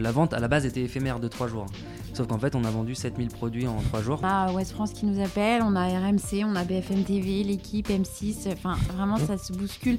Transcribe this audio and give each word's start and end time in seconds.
La 0.00 0.12
vente 0.12 0.32
à 0.32 0.40
la 0.40 0.48
base 0.48 0.66
était 0.66 0.82
éphémère 0.82 1.20
de 1.20 1.28
3 1.28 1.48
jours. 1.48 1.66
Sauf 2.14 2.26
qu'en 2.26 2.38
fait 2.38 2.54
on 2.54 2.64
a 2.64 2.70
vendu 2.70 2.94
7000 2.94 3.28
produits 3.28 3.66
en 3.66 3.76
3 3.80 4.02
jours. 4.02 4.20
On 4.22 4.26
a 4.26 4.52
West 4.52 4.72
France 4.72 4.92
qui 4.92 5.06
nous 5.06 5.22
appelle, 5.22 5.62
on 5.62 5.76
a 5.76 5.86
RMC, 5.86 6.44
on 6.44 6.56
a 6.56 6.64
BFM 6.64 7.04
TV, 7.04 7.44
l'équipe, 7.44 7.88
M6, 7.88 8.52
enfin 8.52 8.76
vraiment 8.92 9.16
ça 9.16 9.38
se 9.38 9.52
bouscule. 9.52 9.98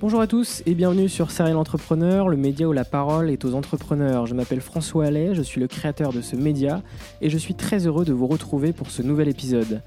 Bonjour 0.00 0.22
à 0.22 0.26
tous 0.26 0.62
et 0.64 0.74
bienvenue 0.74 1.10
sur 1.10 1.30
Serial 1.30 1.58
Entrepreneur, 1.58 2.30
le 2.30 2.38
média 2.38 2.66
où 2.66 2.72
la 2.72 2.86
parole 2.86 3.28
est 3.28 3.44
aux 3.44 3.54
entrepreneurs. 3.54 4.24
Je 4.24 4.34
m'appelle 4.34 4.62
François 4.62 5.04
Allais, 5.04 5.34
je 5.34 5.42
suis 5.42 5.60
le 5.60 5.68
créateur 5.68 6.14
de 6.14 6.22
ce 6.22 6.36
média 6.36 6.80
et 7.20 7.28
je 7.28 7.36
suis 7.36 7.54
très 7.54 7.86
heureux 7.86 8.06
de 8.06 8.14
vous 8.14 8.26
retrouver 8.26 8.72
pour 8.72 8.90
ce 8.90 9.02
nouvel 9.02 9.28
épisode. 9.28 9.82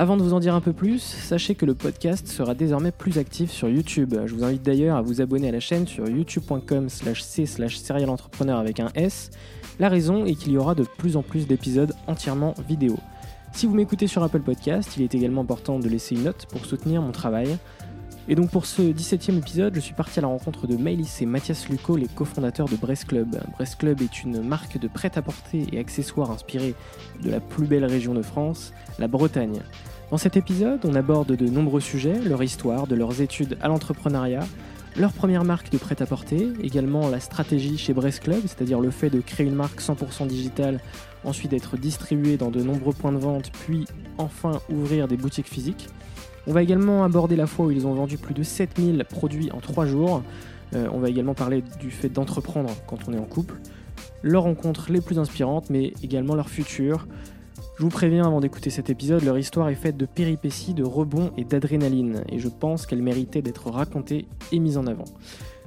Avant 0.00 0.16
de 0.16 0.22
vous 0.22 0.32
en 0.32 0.38
dire 0.38 0.54
un 0.54 0.60
peu 0.60 0.72
plus, 0.72 1.00
sachez 1.00 1.56
que 1.56 1.66
le 1.66 1.74
podcast 1.74 2.28
sera 2.28 2.54
désormais 2.54 2.92
plus 2.92 3.18
actif 3.18 3.50
sur 3.50 3.68
YouTube. 3.68 4.14
Je 4.26 4.32
vous 4.32 4.44
invite 4.44 4.62
d'ailleurs 4.62 4.96
à 4.96 5.02
vous 5.02 5.20
abonner 5.20 5.48
à 5.48 5.50
la 5.50 5.58
chaîne 5.58 5.88
sur 5.88 6.08
youtube.com 6.08 6.88
slash 6.88 7.20
c 7.20 7.46
slash 7.46 7.78
serialentrepreneur 7.78 8.60
avec 8.60 8.78
un 8.78 8.90
S. 8.94 9.32
La 9.80 9.88
raison 9.88 10.24
est 10.24 10.36
qu'il 10.36 10.52
y 10.52 10.56
aura 10.56 10.76
de 10.76 10.84
plus 10.84 11.16
en 11.16 11.24
plus 11.24 11.48
d'épisodes 11.48 11.94
entièrement 12.06 12.54
vidéo. 12.68 12.96
Si 13.52 13.66
vous 13.66 13.74
m'écoutez 13.74 14.06
sur 14.06 14.22
Apple 14.22 14.38
Podcast, 14.38 14.96
il 14.96 15.02
est 15.02 15.16
également 15.16 15.40
important 15.40 15.80
de 15.80 15.88
laisser 15.88 16.14
une 16.14 16.22
note 16.22 16.46
pour 16.48 16.64
soutenir 16.64 17.02
mon 17.02 17.10
travail. 17.10 17.58
Et 18.30 18.34
donc 18.34 18.50
pour 18.50 18.66
ce 18.66 18.82
17e 18.82 19.38
épisode, 19.38 19.74
je 19.74 19.80
suis 19.80 19.94
parti 19.94 20.18
à 20.18 20.22
la 20.22 20.28
rencontre 20.28 20.66
de 20.66 20.76
Maëlys 20.76 21.22
et 21.22 21.26
Mathias 21.26 21.66
Luco, 21.70 21.96
les 21.96 22.08
cofondateurs 22.08 22.68
de 22.68 22.76
Brest 22.76 23.06
Club. 23.06 23.40
Brest 23.52 23.76
Club 23.76 24.02
est 24.02 24.22
une 24.22 24.42
marque 24.42 24.78
de 24.78 24.86
prêt-à-porter 24.86 25.64
et 25.72 25.78
accessoires 25.78 26.30
inspirée 26.30 26.74
de 27.22 27.30
la 27.30 27.40
plus 27.40 27.66
belle 27.66 27.86
région 27.86 28.12
de 28.12 28.20
France, 28.20 28.74
la 28.98 29.08
Bretagne. 29.08 29.60
Dans 30.10 30.18
cet 30.18 30.36
épisode, 30.36 30.80
on 30.84 30.94
aborde 30.94 31.36
de 31.36 31.48
nombreux 31.48 31.80
sujets, 31.80 32.20
leur 32.20 32.42
histoire, 32.42 32.86
de 32.86 32.94
leurs 32.94 33.22
études 33.22 33.56
à 33.62 33.68
l'entrepreneuriat, 33.68 34.46
leur 34.94 35.14
première 35.14 35.44
marque 35.44 35.70
de 35.70 35.78
prêt-à-porter, 35.78 36.48
également 36.62 37.08
la 37.08 37.20
stratégie 37.20 37.78
chez 37.78 37.94
Brest 37.94 38.20
Club, 38.24 38.42
c'est-à-dire 38.42 38.80
le 38.80 38.90
fait 38.90 39.08
de 39.08 39.22
créer 39.22 39.46
une 39.46 39.54
marque 39.54 39.80
100% 39.80 40.26
digitale, 40.26 40.80
ensuite 41.24 41.52
d'être 41.52 41.78
distribuée 41.78 42.36
dans 42.36 42.50
de 42.50 42.62
nombreux 42.62 42.92
points 42.92 43.12
de 43.12 43.18
vente, 43.18 43.50
puis 43.52 43.86
enfin 44.18 44.60
ouvrir 44.68 45.08
des 45.08 45.16
boutiques 45.16 45.48
physiques. 45.48 45.88
On 46.48 46.52
va 46.52 46.62
également 46.62 47.04
aborder 47.04 47.36
la 47.36 47.46
fois 47.46 47.66
où 47.66 47.70
ils 47.70 47.86
ont 47.86 47.92
vendu 47.92 48.16
plus 48.16 48.32
de 48.32 48.42
7000 48.42 49.04
produits 49.04 49.52
en 49.52 49.60
3 49.60 49.84
jours. 49.84 50.22
Euh, 50.74 50.88
on 50.92 50.98
va 50.98 51.10
également 51.10 51.34
parler 51.34 51.62
du 51.78 51.90
fait 51.90 52.08
d'entreprendre 52.08 52.70
quand 52.86 53.06
on 53.06 53.12
est 53.12 53.18
en 53.18 53.26
couple. 53.26 53.56
Leurs 54.22 54.44
rencontres 54.44 54.90
les 54.90 55.02
plus 55.02 55.18
inspirantes, 55.18 55.68
mais 55.68 55.92
également 56.02 56.34
leur 56.34 56.48
futur. 56.48 57.06
Je 57.76 57.82
vous 57.82 57.90
préviens 57.90 58.24
avant 58.24 58.40
d'écouter 58.40 58.70
cet 58.70 58.88
épisode, 58.88 59.22
leur 59.24 59.38
histoire 59.38 59.68
est 59.68 59.74
faite 59.74 59.98
de 59.98 60.06
péripéties, 60.06 60.72
de 60.72 60.82
rebonds 60.82 61.32
et 61.36 61.44
d'adrénaline, 61.44 62.24
et 62.28 62.38
je 62.38 62.48
pense 62.48 62.86
qu'elle 62.86 63.02
méritait 63.02 63.42
d'être 63.42 63.70
racontée 63.70 64.26
et 64.50 64.58
mise 64.58 64.78
en 64.78 64.86
avant. 64.88 65.04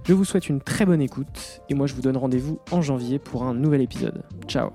Je 0.03 0.13
vous 0.13 0.25
souhaite 0.25 0.49
une 0.49 0.59
très 0.59 0.85
bonne 0.85 1.01
écoute, 1.01 1.61
et 1.69 1.73
moi 1.73 1.87
je 1.87 1.93
vous 1.93 2.01
donne 2.01 2.17
rendez-vous 2.17 2.59
en 2.71 2.81
janvier 2.81 3.17
pour 3.17 3.43
un 3.43 3.53
nouvel 3.53 3.81
épisode. 3.81 4.23
Ciao 4.47 4.71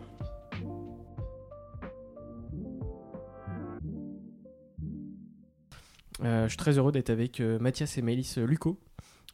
je 6.22 6.46
suis 6.48 6.56
très 6.56 6.78
heureux 6.78 6.92
d'être 6.92 7.10
avec 7.10 7.40
euh, 7.40 7.58
Mathias 7.58 7.98
et 7.98 8.02
Maëlys 8.02 8.38
Luco, 8.38 8.78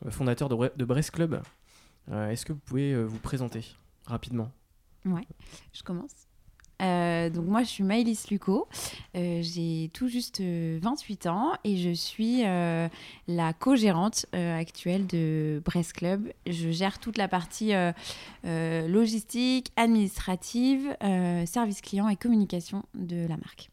euh, 0.06 0.10
fondateurs 0.10 0.48
de, 0.48 0.54
Bre- 0.54 0.76
de 0.76 0.84
Brest 0.84 1.10
Club. 1.12 1.40
Euh, 2.10 2.30
Est-ce 2.30 2.44
que 2.44 2.52
vous 2.52 2.58
pouvez 2.60 2.92
euh, 2.92 3.04
vous 3.04 3.18
présenter 3.18 3.64
rapidement? 4.06 4.50
Ouais, 5.04 5.26
je 5.72 5.82
commence. 5.82 6.10
Euh, 6.80 7.30
donc 7.30 7.46
moi 7.46 7.62
je 7.62 7.68
suis 7.68 7.84
Maëlys 7.84 8.28
Luco, 8.30 8.66
Euh, 9.14 9.38
j'ai 9.42 9.90
tout 9.94 10.08
juste 10.08 10.40
euh, 10.40 10.80
28 10.82 11.26
ans 11.28 11.52
et 11.62 11.76
je 11.76 11.90
suis 11.92 12.44
euh, 12.44 12.88
la 13.28 13.52
co-gérante 13.52 14.26
euh, 14.34 14.58
actuelle 14.58 15.06
de 15.06 15.62
Brest 15.64 15.92
Club. 15.92 16.32
Je 16.48 16.70
gère 16.72 16.98
toute 16.98 17.18
la 17.18 17.28
partie 17.28 17.72
euh, 17.72 17.92
euh, 18.46 18.88
logistique, 18.88 19.70
administrative, 19.76 20.96
euh, 21.04 21.46
service 21.46 21.82
client 21.82 22.08
et 22.08 22.16
communication 22.16 22.82
de 22.94 23.28
la 23.28 23.36
marque. 23.36 23.70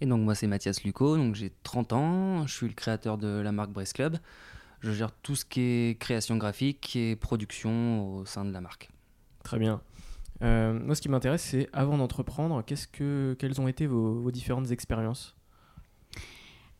Et 0.00 0.06
donc 0.06 0.22
moi 0.22 0.34
c'est 0.34 0.46
Mathias 0.46 0.82
Luco, 0.82 1.16
donc 1.16 1.34
j'ai 1.34 1.52
30 1.62 1.92
ans, 1.92 2.46
je 2.46 2.54
suis 2.54 2.68
le 2.68 2.74
créateur 2.74 3.18
de 3.18 3.28
la 3.28 3.52
marque 3.52 3.70
Brest 3.70 3.94
Club. 3.94 4.16
Je 4.80 4.92
gère 4.92 5.12
tout 5.12 5.36
ce 5.36 5.44
qui 5.44 5.60
est 5.60 6.00
création 6.00 6.36
graphique 6.36 6.96
et 6.96 7.16
production 7.16 8.16
au 8.16 8.24
sein 8.24 8.44
de 8.44 8.52
la 8.52 8.62
marque. 8.62 8.88
Très 9.44 9.58
bien. 9.58 9.82
Euh, 10.42 10.72
moi, 10.72 10.94
ce 10.94 11.02
qui 11.02 11.10
m'intéresse, 11.10 11.42
c'est 11.42 11.68
avant 11.74 11.98
d'entreprendre, 11.98 12.64
qu'est-ce 12.64 12.88
que, 12.88 13.36
quelles 13.38 13.60
ont 13.60 13.68
été 13.68 13.86
vos, 13.86 14.20
vos 14.20 14.30
différentes 14.30 14.70
expériences? 14.70 15.36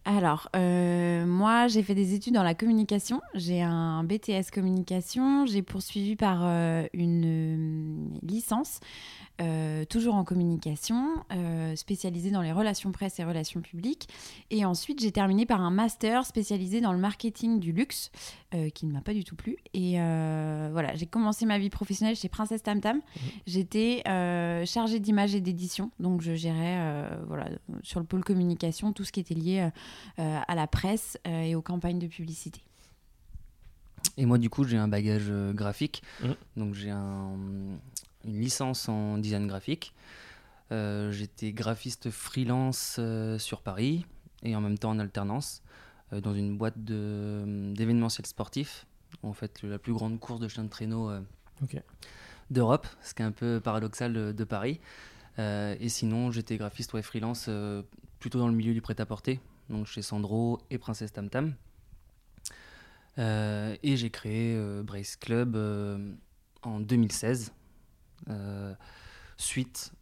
Alors, 0.07 0.49
euh, 0.57 1.27
moi, 1.27 1.69
j'ai 1.69 1.83
fait 1.83 1.95
des 1.95 2.15
études 2.15 2.35
dans 2.35 2.43
la 2.43 2.55
communication. 2.55 3.21
J'ai 3.35 3.61
un 3.61 4.03
BTS 4.03 4.51
communication. 4.53 5.45
J'ai 5.45 5.63
poursuivi 5.63 6.17
par 6.17 6.41
euh, 6.43 6.85
une 6.95 7.25
euh, 7.27 8.19
licence, 8.23 8.81
euh, 9.41 9.84
toujours 9.84 10.15
en 10.15 10.25
communication, 10.25 11.15
euh, 11.33 11.75
spécialisée 11.77 12.31
dans 12.31 12.43
les 12.43 12.53
relations 12.53 12.93
presse 12.93 13.19
et 13.19 13.25
relations 13.25 13.61
publiques. 13.61 14.09
Et 14.51 14.65
ensuite, 14.65 15.01
j'ai 15.01 15.12
terminé 15.12 15.47
par 15.47 15.61
un 15.62 15.71
master 15.71 16.25
spécialisé 16.27 16.81
dans 16.81 16.93
le 16.93 16.99
marketing 16.99 17.59
du 17.61 17.73
luxe, 17.73 18.11
euh, 18.55 18.69
qui 18.71 18.87
ne 18.87 18.93
m'a 18.93 19.01
pas 19.01 19.15
du 19.15 19.25
tout 19.25 19.37
plu. 19.37 19.56
Et 19.75 20.01
euh, 20.01 20.69
voilà, 20.72 20.95
j'ai 20.95 21.07
commencé 21.07 21.47
ma 21.47 21.59
vie 21.59 21.71
professionnelle 21.71 22.16
chez 22.16 22.28
Princesse 22.28 22.63
Tam 22.63 22.81
Tam. 22.81 23.01
J'étais 23.47 24.03
euh, 24.09 24.65
chargée 24.66 25.01
d'image 25.01 25.34
et 25.34 25.41
d'édition, 25.41 25.91
donc 26.01 26.21
je 26.21 26.34
gérais 26.34 26.77
euh, 26.81 27.16
voilà, 27.27 27.48
sur 27.83 28.01
le 28.01 28.07
pôle 28.07 28.22
communication 28.25 28.92
tout 28.92 29.04
ce 29.04 29.13
qui 29.13 29.21
était 29.21 29.34
lié 29.34 29.71
à 30.19 30.54
la 30.54 30.66
presse 30.66 31.19
euh, 31.27 31.42
et 31.42 31.54
aux 31.54 31.63
campagnes 31.63 31.98
de 31.98 32.07
publicité. 32.07 32.60
Et 34.16 34.27
moi 34.27 34.39
du 34.39 34.51
coup 34.51 34.65
j'ai 34.65 34.77
un 34.77 34.89
bagage 34.89 35.31
graphique, 35.54 36.03
Mhm. 36.22 36.34
donc 36.57 36.75
j'ai 36.75 36.91
un- 36.91 37.37
une 38.25 38.41
licence 38.41 38.89
en 38.89 39.19
design 39.19 39.47
graphique. 39.47 39.95
Euh, 40.72 41.11
J'étais 41.11 41.53
graphiste 41.53 42.11
freelance 42.11 42.97
euh, 42.99 43.39
sur 43.39 43.63
Paris 43.63 44.07
et 44.43 44.55
en 44.55 44.61
même 44.61 44.78
temps 44.78 44.91
en 44.91 44.99
alternance 44.99 45.63
euh, 46.13 46.21
dans 46.21 46.34
une 46.34 46.57
boîte 46.57 46.78
d'événementiel 46.78 48.27
sportif. 48.27 48.87
En 49.22 49.33
fait 49.33 49.63
la 49.63 49.78
plus 49.78 49.93
grande 49.93 50.21
course 50.21 50.41
de 50.41 50.47
chien 50.47 50.63
de 50.63 50.69
traîneau 50.69 51.11
d'Europe, 52.51 52.87
ce 53.03 53.13
qui 53.13 53.22
est 53.22 53.25
un 53.25 53.33
peu 53.33 53.61
paradoxal 53.63 54.13
de, 54.13 54.33
de 54.33 54.45
Paris. 54.45 54.81
Et 55.39 55.89
sinon 55.89 56.31
j'étais 56.31 56.57
graphiste 56.57 56.93
ouais, 56.93 57.03
freelance 57.03 57.51
plutôt 58.21 58.39
dans 58.39 58.47
le 58.47 58.55
milieu 58.55 58.73
du 58.73 58.81
prêt-à-porter, 58.81 59.41
donc 59.69 59.87
chez 59.87 60.03
Sandro 60.03 60.61
et 60.71 60.78
Princesse 60.78 61.13
Tam 61.13 61.28
Tam. 61.28 61.55
Et 63.19 63.97
j'ai 63.97 64.11
créé 64.11 64.57
Brace 64.84 65.16
Club 65.16 65.57
en 66.63 66.78
2016. 66.78 67.53
Suite 69.37 69.93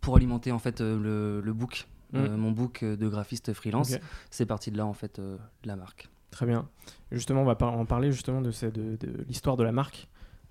pour 0.00 0.16
alimenter 0.16 0.52
en 0.52 0.58
fait 0.58 0.80
le, 0.80 1.40
le 1.40 1.52
book, 1.52 1.86
Mm. 2.12 2.36
mon 2.36 2.52
book 2.52 2.84
de 2.84 3.08
graphiste 3.08 3.52
freelance. 3.54 3.96
C'est 4.30 4.46
parti 4.46 4.70
de 4.70 4.76
là 4.76 4.86
en 4.86 4.92
fait 4.92 5.20
la 5.64 5.74
marque. 5.74 6.08
Très 6.30 6.46
bien. 6.46 6.68
Justement, 7.10 7.42
on 7.42 7.44
va 7.44 7.56
en 7.66 7.84
parler 7.86 8.12
justement 8.12 8.40
de, 8.40 8.52
cette- 8.52 8.74
de, 8.74 8.94
de 8.96 9.24
l'histoire 9.28 9.56
de 9.56 9.64
la 9.64 9.72
marque. 9.72 10.08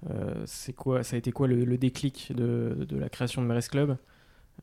Euh, 0.09 0.43
c'est 0.45 0.73
quoi, 0.73 1.03
ça 1.03 1.15
a 1.15 1.19
été 1.19 1.31
quoi 1.31 1.47
le, 1.47 1.63
le 1.63 1.77
déclic 1.77 2.33
de, 2.35 2.85
de 2.89 2.97
la 2.97 3.07
création 3.07 3.41
de 3.41 3.47
Meres 3.47 3.69
Club? 3.69 3.97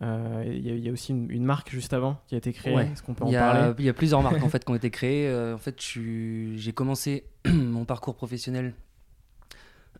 Euh, 0.02 0.44
Il 0.46 0.66
y, 0.66 0.70
a- 0.70 0.74
il 0.74 0.84
y 0.84 0.88
a 0.90 0.92
aussi 0.92 1.12
une, 1.12 1.30
une 1.30 1.44
marque 1.44 1.70
juste 1.70 1.94
avant 1.94 2.20
qui 2.26 2.34
a 2.34 2.38
été 2.38 2.52
créée. 2.52 2.74
Ouais. 2.74 2.88
Est-ce 2.92 3.02
qu'on 3.02 3.14
peut 3.14 3.24
en 3.24 3.28
Il 3.28 3.32
y, 3.32 3.36
parler? 3.36 3.60
a, 3.60 3.74
il 3.78 3.84
y 3.86 3.88
a 3.88 3.94
plusieurs 3.94 4.20
marques 4.22 4.42
en 4.42 4.48
fait 4.50 4.62
qui 4.62 4.70
ont 4.70 4.74
été 4.74 4.90
créées. 4.90 5.28
Euh, 5.28 5.54
en 5.54 5.58
fait, 5.58 5.80
j'ai 5.80 6.72
commencé 6.74 7.24
mon 7.46 7.86
parcours 7.86 8.14
professionnel 8.14 8.74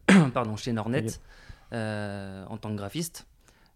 pardon, 0.35 0.57
chez 0.57 0.73
Nornet. 0.75 1.07
Euh, 1.73 2.45
en 2.47 2.57
tant 2.57 2.71
que 2.71 2.77
graphiste. 2.77 3.27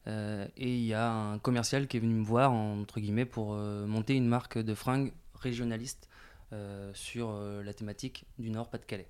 Euh, 0.06 0.46
et 0.56 0.75
il 0.75 0.85
y 0.85 0.94
a 0.94 1.11
un 1.11 1.38
commercial 1.38 1.87
qui 1.87 1.96
est 1.96 2.00
venu 2.00 2.14
me 2.14 2.25
voir 2.25 2.52
entre 2.52 3.00
guillemets 3.00 3.25
pour 3.25 3.55
euh, 3.55 3.87
monter 3.87 4.14
une 4.14 4.26
marque 4.26 4.58
de 4.58 4.75
fringues 4.75 5.12
régionaliste 5.35 6.08
sur 6.93 7.32
la 7.64 7.75
thématique 7.75 8.26
du 8.38 8.49
Nord 8.49 8.70
Pas-de-Calais. 8.70 9.08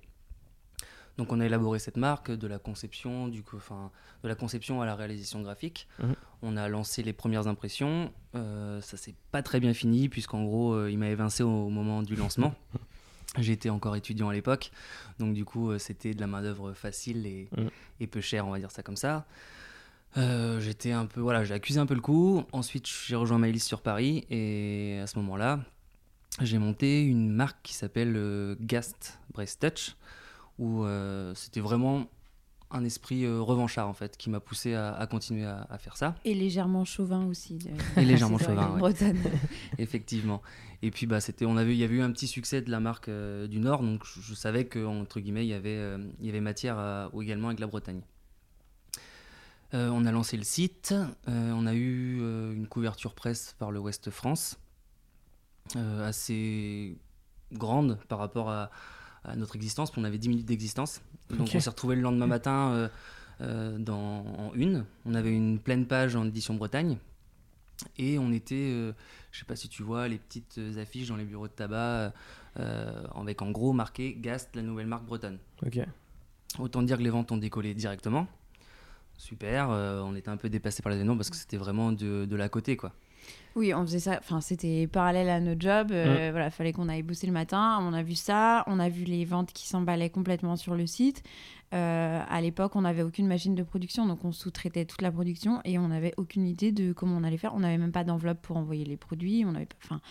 Donc 1.17 1.31
on 1.31 1.39
a 1.39 1.45
élaboré 1.45 1.79
cette 1.79 1.97
marque 1.97 2.31
de 2.31 2.47
la 2.47 2.59
conception, 2.59 3.27
du 3.27 3.41
coup, 3.41 3.55
enfin, 3.55 3.91
de 4.23 4.27
la 4.27 4.35
conception 4.35 4.81
à 4.81 4.85
la 4.85 4.95
réalisation 4.95 5.41
graphique. 5.41 5.87
Mhm. 5.99 6.15
On 6.41 6.57
a 6.57 6.67
lancé 6.67 7.03
les 7.03 7.13
premières 7.13 7.47
impressions. 7.47 8.11
Euh, 8.35 8.81
ça 8.81 8.97
s'est 8.97 9.15
pas 9.31 9.41
très 9.41 9.59
bien 9.59 9.73
fini 9.73 10.09
puisqu'en 10.09 10.43
gros 10.43 10.73
euh, 10.73 10.91
il 10.91 10.97
m'a 10.97 11.09
évincé 11.09 11.43
au 11.43 11.69
moment 11.69 12.03
du 12.03 12.15
lancement. 12.15 12.53
J'étais 13.37 13.69
encore 13.69 13.95
étudiant 13.95 14.29
à 14.29 14.33
l'époque, 14.33 14.71
donc 15.19 15.33
du 15.33 15.43
coup 15.45 15.69
euh, 15.71 15.77
c'était 15.77 16.13
de 16.13 16.21
la 16.21 16.27
main 16.27 16.41
d'œuvre 16.41 16.73
facile 16.73 17.25
et, 17.27 17.49
Mhm. 17.57 17.69
et 17.99 18.07
peu 18.07 18.21
chère, 18.21 18.47
on 18.47 18.51
va 18.51 18.59
dire 18.59 18.71
ça 18.71 18.81
comme 18.83 18.95
ça. 18.95 19.25
Euh, 20.17 20.61
j'étais 20.61 20.91
un 20.93 21.05
peu, 21.05 21.19
voilà, 21.19 21.43
j'ai 21.43 21.53
accusé 21.53 21.79
un 21.79 21.85
peu 21.85 21.93
le 21.95 21.99
coup. 22.01 22.43
Ensuite 22.53 22.87
j'ai 22.87 23.15
rejoint 23.17 23.37
Maïlis 23.37 23.59
sur 23.59 23.81
Paris 23.81 24.25
et 24.29 24.99
à 25.03 25.07
ce 25.07 25.17
moment-là 25.19 25.59
j'ai 26.41 26.57
monté 26.57 27.01
une 27.03 27.29
marque 27.29 27.57
qui 27.63 27.73
s'appelle 27.73 28.13
euh, 28.15 28.55
Gast 28.61 29.19
Brace 29.33 29.59
Touch 29.59 29.95
où 30.57 30.85
euh, 30.85 31.33
c'était 31.35 31.59
vraiment 31.61 32.07
un 32.71 32.83
esprit 32.83 33.23
euh, 33.25 33.39
revanchard 33.41 33.87
en 33.87 33.93
fait 33.93 34.17
qui 34.17 34.29
m'a 34.29 34.39
poussé 34.39 34.73
à, 34.73 34.93
à 34.95 35.07
continuer 35.07 35.45
à, 35.45 35.65
à 35.69 35.77
faire 35.77 35.95
ça 35.97 36.15
Et 36.25 36.33
légèrement 36.33 36.83
chauvin 36.83 37.25
aussi. 37.27 37.57
de- 37.57 37.69
Et 38.01 38.05
légèrement 38.05 38.37
chauvin, 38.39 38.71
ouais. 38.73 38.79
bretonne. 38.79 39.17
effectivement 39.77 40.41
et 40.81 40.91
puis 40.91 41.05
bah 41.05 41.21
c'était 41.21 41.45
on 41.45 41.57
avait 41.57 41.73
il 41.73 41.77
y 41.79 41.83
avait 41.83 41.95
eu 41.95 42.01
un 42.01 42.11
petit 42.11 42.27
succès 42.27 42.61
de 42.61 42.69
la 42.71 42.79
marque 42.79 43.07
euh, 43.07 43.47
du 43.47 43.59
Nord 43.59 43.81
donc 43.83 44.03
je, 44.05 44.19
je 44.19 44.33
savais 44.33 44.65
que 44.65 44.83
entre 44.85 45.19
guillemets 45.19 45.45
il 45.45 45.49
y 45.49 45.53
avait 45.53 45.69
euh, 45.77 45.97
il 46.19 46.25
y 46.25 46.29
avait 46.29 46.41
matière 46.41 46.77
à- 46.77 47.09
également 47.21 47.47
avec 47.47 47.59
la 47.59 47.67
Bretagne 47.67 48.01
on 49.73 50.05
a 50.05 50.11
lancé 50.13 50.37
le 50.37 50.43
site 50.43 50.95
on 51.27 51.67
a 51.67 51.73
eu 51.73 52.19
une 52.53 52.65
couverture 52.65 53.13
presse 53.13 53.55
par 53.59 53.71
le 53.71 53.79
Ouest 53.79 54.09
France 54.09 54.57
assez 55.75 56.97
grande 57.51 57.97
par 58.07 58.19
rapport 58.19 58.49
à, 58.49 58.69
à 59.27 59.35
notre 59.35 59.55
existence 59.55 59.91
on 59.97 60.03
avait 60.03 60.17
10 60.17 60.29
minutes 60.29 60.45
d'existence 60.45 61.01
donc 61.29 61.49
on 61.53 61.59
s'est 61.59 61.69
retrouvé 61.69 61.95
le 61.95 62.01
lendemain 62.01 62.27
matin 62.27 62.71
euh, 62.71 62.89
euh, 63.41 63.77
dans, 63.77 64.25
en 64.37 64.53
une 64.53 64.85
on 65.05 65.15
avait 65.15 65.31
une 65.31 65.59
pleine 65.59 65.85
page 65.85 66.15
en 66.15 66.25
édition 66.25 66.53
Bretagne 66.53 66.97
et 67.97 68.17
on 68.19 68.31
était 68.31 68.71
euh, 68.71 68.93
je 69.31 69.39
sais 69.39 69.45
pas 69.45 69.55
si 69.55 69.67
tu 69.67 69.83
vois 69.83 70.07
les 70.07 70.17
petites 70.17 70.59
affiches 70.77 71.09
dans 71.09 71.17
les 71.17 71.25
bureaux 71.25 71.47
de 71.47 71.53
tabac 71.53 72.13
avec 72.55 73.41
en 73.41 73.51
gros 73.51 73.73
marqué 73.73 74.15
Gast, 74.17 74.55
la 74.55 74.61
nouvelle 74.61 74.87
marque 74.87 75.03
bretonne. 75.03 75.39
Ok. 75.65 75.79
Autant 76.57 76.83
dire 76.83 76.97
que 76.97 77.03
les 77.03 77.09
ventes 77.09 77.29
ont 77.33 77.37
décollé 77.37 77.73
directement. 77.73 78.27
Super, 79.17 79.67
on 79.67 80.15
était 80.15 80.29
un 80.29 80.37
peu 80.37 80.47
dépassé 80.47 80.81
par 80.81 80.89
les 80.89 80.95
événements 80.95 81.17
parce 81.17 81.29
que 81.29 81.35
c'était 81.35 81.57
vraiment 81.57 81.91
de, 81.91 82.23
de 82.23 82.35
la 82.37 82.47
côté 82.47 82.77
quoi. 82.77 82.93
Oui, 83.55 83.73
on 83.73 83.83
faisait 83.83 83.99
ça. 83.99 84.17
Enfin, 84.19 84.41
c'était 84.41 84.85
parallèle 84.87 85.29
à 85.29 85.39
notre 85.39 85.61
job. 85.61 85.89
Mm. 85.89 85.93
Euh, 85.93 86.29
Voilà, 86.31 86.49
fallait 86.49 86.73
qu'on 86.73 86.89
aille 86.89 87.03
bosser 87.03 87.25
le 87.25 87.33
matin. 87.33 87.79
On 87.81 87.93
a 87.93 88.03
vu 88.03 88.15
ça. 88.15 88.63
On 88.67 88.79
a 88.79 88.89
vu 88.89 89.05
les 89.05 89.23
ventes 89.23 89.53
qui 89.53 89.67
s'emballaient 89.67 90.09
complètement 90.09 90.57
sur 90.57 90.75
le 90.75 90.85
site. 90.85 91.23
Euh, 91.73 92.21
à 92.27 92.41
l'époque, 92.41 92.75
on 92.75 92.81
n'avait 92.81 93.01
aucune 93.01 93.27
machine 93.27 93.55
de 93.55 93.63
production, 93.63 94.05
donc 94.05 94.23
on 94.23 94.31
sous-traitait 94.31 94.85
toute 94.85 95.01
la 95.01 95.11
production 95.11 95.61
et 95.65 95.79
on 95.79 95.87
n'avait 95.87 96.13
aucune 96.15 96.47
idée 96.47 96.71
de 96.71 96.93
comment 96.93 97.17
on 97.17 97.23
allait 97.23 97.37
faire. 97.37 97.55
On 97.55 97.59
n'avait 97.59 97.77
même 97.77 97.91
pas 97.91 98.03
d'enveloppe 98.03 98.41
pour 98.41 98.57
envoyer 98.57 98.85
les 98.85 98.97
produits. 98.97 99.43
On 99.45 99.53
n'avait. 99.53 99.67
Enfin, 99.83 100.01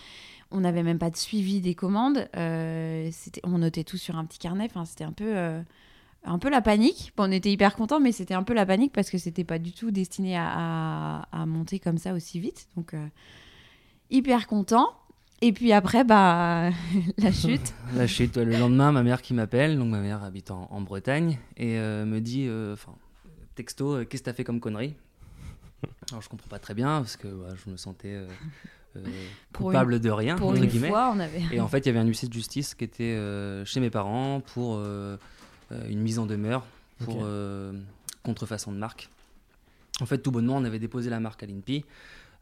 on 0.51 0.61
n'avait 0.61 0.83
même 0.83 0.99
pas 0.99 1.09
de 1.11 1.15
suivi 1.15 1.61
des 1.61 1.75
commandes. 1.75 2.27
Euh, 2.35 3.09
c'était, 3.11 3.41
on 3.43 3.59
notait 3.59 3.83
tout 3.83 3.97
sur 3.97 4.17
un 4.17 4.25
petit 4.25 4.39
carnet. 4.39 4.65
Enfin, 4.65 4.85
c'était 4.85 5.03
un 5.03 5.11
peu. 5.11 5.63
Un 6.25 6.39
peu 6.39 6.49
la 6.49 6.61
panique. 6.61 7.13
Bon, 7.15 7.25
on 7.29 7.31
était 7.31 7.51
hyper 7.51 7.75
contents, 7.75 7.99
mais 7.99 8.11
c'était 8.11 8.33
un 8.33 8.43
peu 8.43 8.53
la 8.53 8.65
panique 8.65 8.91
parce 8.93 9.09
que 9.09 9.17
c'était 9.17 9.43
pas 9.43 9.59
du 9.59 9.71
tout 9.71 9.91
destiné 9.91 10.35
à, 10.37 10.47
à- 10.47 11.41
à 11.41 11.45
monter 11.45 11.79
comme 11.79 11.97
ça 11.97 12.13
aussi 12.13 12.39
vite. 12.39 12.67
Donc, 12.75 12.93
euh, 12.93 13.07
hyper 14.09 14.47
content. 14.47 14.87
Et 15.41 15.51
puis 15.51 15.73
après, 15.73 16.03
bah, 16.03 16.69
la 17.17 17.31
chute. 17.31 17.73
Chez 18.07 18.27
toi, 18.29 18.43
le 18.43 18.57
lendemain, 18.57 18.91
ma 18.91 19.03
mère 19.03 19.21
qui 19.21 19.33
m'appelle, 19.33 19.77
donc 19.77 19.89
ma 19.89 19.99
mère 19.99 20.23
habite 20.23 20.49
en, 20.51 20.67
en 20.71 20.81
Bretagne, 20.81 21.37
et 21.57 21.77
euh, 21.77 22.05
me 22.05 22.19
dit, 22.21 22.45
euh, 22.47 22.73
enfin, 22.73 22.93
texto, 23.55 24.03
qu'est-ce 24.05 24.23
que 24.23 24.25
t'as 24.29 24.33
fait 24.33 24.43
comme 24.43 24.59
connerie? 24.59 24.95
Alors 26.09 26.21
je 26.21 26.29
comprends 26.29 26.47
pas 26.47 26.57
très 26.59 26.73
bien 26.73 26.99
parce 27.01 27.15
que 27.17 27.27
je 27.63 27.69
me 27.69 27.77
sentais 27.77 28.17
coupable 29.53 29.99
de 29.99 30.09
rien 30.09 30.35
Pour 30.35 30.49
entre 30.49 30.63
une 30.63 30.65
guillemets. 30.69 30.87
fois, 30.87 31.11
on 31.13 31.19
avait. 31.19 31.41
Et 31.51 31.59
en 31.59 31.67
fait, 31.67 31.79
il 31.79 31.87
y 31.87 31.89
avait 31.89 31.99
un 31.99 32.05
huissier 32.07 32.27
de 32.27 32.33
justice 32.33 32.73
qui 32.73 32.83
était 32.85 33.15
chez 33.65 33.79
mes 33.81 33.89
parents 33.89 34.39
pour 34.39 34.81
une 35.71 35.99
mise 35.99 36.19
en 36.19 36.25
demeure 36.25 36.65
pour 36.99 37.21
euh, 37.23 37.73
contrefaçon 38.23 38.71
de 38.71 38.77
marque. 38.77 39.09
En 40.01 40.05
fait, 40.05 40.19
tout 40.19 40.31
bonnement, 40.31 40.57
on 40.57 40.63
avait 40.63 40.79
déposé 40.79 41.09
la 41.09 41.19
marque 41.19 41.43
à 41.43 41.45
l'INPI. 41.45 41.85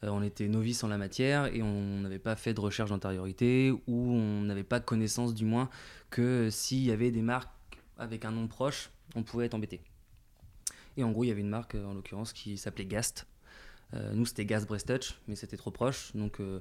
Euh, 0.04 0.10
on 0.10 0.22
était 0.22 0.48
novice 0.48 0.84
en 0.84 0.88
la 0.88 0.98
matière 0.98 1.46
et 1.54 1.62
on 1.62 2.02
n'avait 2.02 2.20
pas 2.20 2.36
fait 2.36 2.54
de 2.54 2.60
recherche 2.60 2.90
d'antériorité 2.90 3.72
ou 3.88 4.12
on 4.12 4.42
n'avait 4.42 4.64
pas 4.64 4.80
connaissance, 4.80 5.34
du 5.34 5.46
moins, 5.46 5.70
que 6.10 6.50
s'il 6.50 6.84
y 6.84 6.92
avait 6.92 7.12
des 7.12 7.22
marques 7.22 7.50
avec 7.98 8.26
un 8.26 8.32
nom 8.32 8.48
proche, 8.48 8.90
on 9.16 9.24
pouvait 9.24 9.46
être 9.46 9.54
embêté. 9.54 9.82
Et 10.98 11.04
en 11.04 11.12
gros, 11.12 11.24
il 11.24 11.28
y 11.28 11.32
avait 11.32 11.42
une 11.42 11.50
marque, 11.50 11.76
euh, 11.76 11.86
en 11.86 11.94
l'occurrence, 11.94 12.34
qui 12.34 12.58
s'appelait 12.58 12.86
Gast. 12.86 13.28
Euh, 13.94 14.14
nous, 14.14 14.26
c'était 14.26 14.46
Gast 14.46 14.68
Breast 14.68 14.88
Touch, 14.88 15.16
mais 15.28 15.36
c'était 15.36 15.58
trop 15.58 15.72
proche. 15.72 16.12
Donc, 16.16 16.40
euh, 16.40 16.60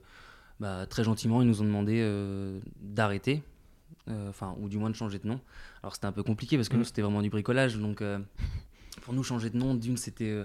bah, 0.60 0.86
très 0.86 1.04
gentiment, 1.04 1.42
ils 1.42 1.48
nous 1.48 1.62
ont 1.62 1.64
demandé 1.64 2.00
euh, 2.00 2.60
d'arrêter, 2.80 3.36
euh, 3.36 3.61
enfin, 4.08 4.54
ou 4.60 4.68
du 4.68 4.78
moins 4.78 4.90
de 4.90 4.94
changer 4.96 5.18
de 5.18 5.26
nom. 5.28 5.40
Alors, 5.82 5.94
c'était 5.94 6.06
un 6.06 6.12
peu 6.12 6.22
compliqué 6.22 6.56
parce 6.56 6.68
que 6.68 6.74
Mm. 6.76 6.78
nous, 6.78 6.84
c'était 6.84 7.02
vraiment 7.02 7.22
du 7.22 7.30
bricolage. 7.30 7.76
Donc, 7.78 8.02
euh, 8.02 8.18
pour 9.02 9.14
nous, 9.14 9.22
changer 9.22 9.50
de 9.50 9.56
nom, 9.56 9.74
d'une, 9.74 9.96
c'était 9.96 10.24
euh, 10.30 10.44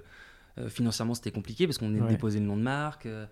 euh, 0.57 0.69
financièrement, 0.69 1.13
c'était 1.13 1.31
compliqué 1.31 1.67
parce 1.67 1.77
qu'on 1.77 1.93
Ouais. 1.93 1.99
de 2.01 2.07
déposer 2.07 2.39
le 2.39 2.45
nom 2.45 2.57
de 2.57 2.61
marque. 2.63 3.05
euh, 3.05 3.25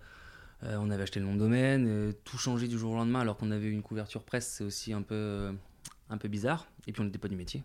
euh, 0.62 0.76
on 0.80 0.90
avait 0.90 1.02
acheté 1.02 1.20
le 1.20 1.26
nom 1.26 1.34
de 1.34 1.38
domaine, 1.38 1.84
euh, 1.86 2.12
tout 2.24 2.38
changé 2.38 2.66
du 2.66 2.78
jour 2.78 2.92
au 2.92 2.96
lendemain 2.96 3.20
alors 3.20 3.36
qu'on 3.36 3.50
avait 3.50 3.68
une 3.70 3.82
couverture 3.82 4.22
presse, 4.22 4.48
c'est 4.56 4.64
aussi 4.64 4.92
un 4.94 5.02
peu, 5.02 5.14
euh, 5.14 5.52
un 6.08 6.16
peu 6.16 6.28
bizarre. 6.28 6.66
Et 6.86 6.92
puis 6.92 7.02
on 7.02 7.04
n'était 7.04 7.18
pas 7.18 7.28
du 7.28 7.36
métier. 7.36 7.62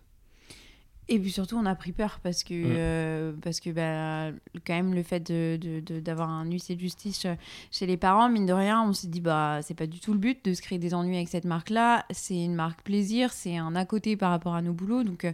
Et 1.10 1.20
puis 1.20 1.32
surtout, 1.32 1.58
on 1.58 1.66
a 1.66 1.76
pris 1.76 1.92
peur 1.92 2.20
parce 2.24 2.44
que, 2.44 2.54
Mm. 2.54 2.74
euh, 2.78 3.34
parce 3.42 3.60
que 3.60 3.70
bah, 3.72 4.32
quand 4.66 4.74
même, 4.74 4.94
le 4.94 5.04
fait 5.04 5.20
de- 5.20 5.58
de- 5.58 5.80
de- 5.82 6.00
d'avoir 6.00 6.30
un 6.30 6.46
huissier 6.46 6.76
de 6.76 6.80
justice 6.80 7.26
euh, 7.26 7.36
chez 7.70 7.86
les 7.86 7.98
parents, 7.98 8.30
mine 8.30 8.46
de 8.46 8.54
rien, 8.54 8.82
on 8.88 8.94
s'est 8.94 9.08
dit, 9.08 9.20
bah, 9.20 9.60
c'est 9.62 9.74
pas 9.74 9.88
du 9.88 10.00
tout 10.00 10.14
le 10.14 10.20
but 10.20 10.46
de 10.46 10.54
se 10.54 10.62
créer 10.62 10.80
des 10.80 10.94
ennuis 10.94 11.16
avec 11.18 11.28
cette 11.28 11.44
marque-là. 11.46 12.06
C'est 12.12 12.42
une 12.42 12.56
marque 12.56 12.82
plaisir, 12.84 13.34
c'est 13.34 13.58
un 13.58 13.76
à 13.76 13.84
côté 13.86 14.16
par 14.16 14.30
rapport 14.30 14.54
à 14.56 14.62
nos 14.62 14.72
boulots. 14.72 15.04
Donc, 15.04 15.26
euh, 15.26 15.34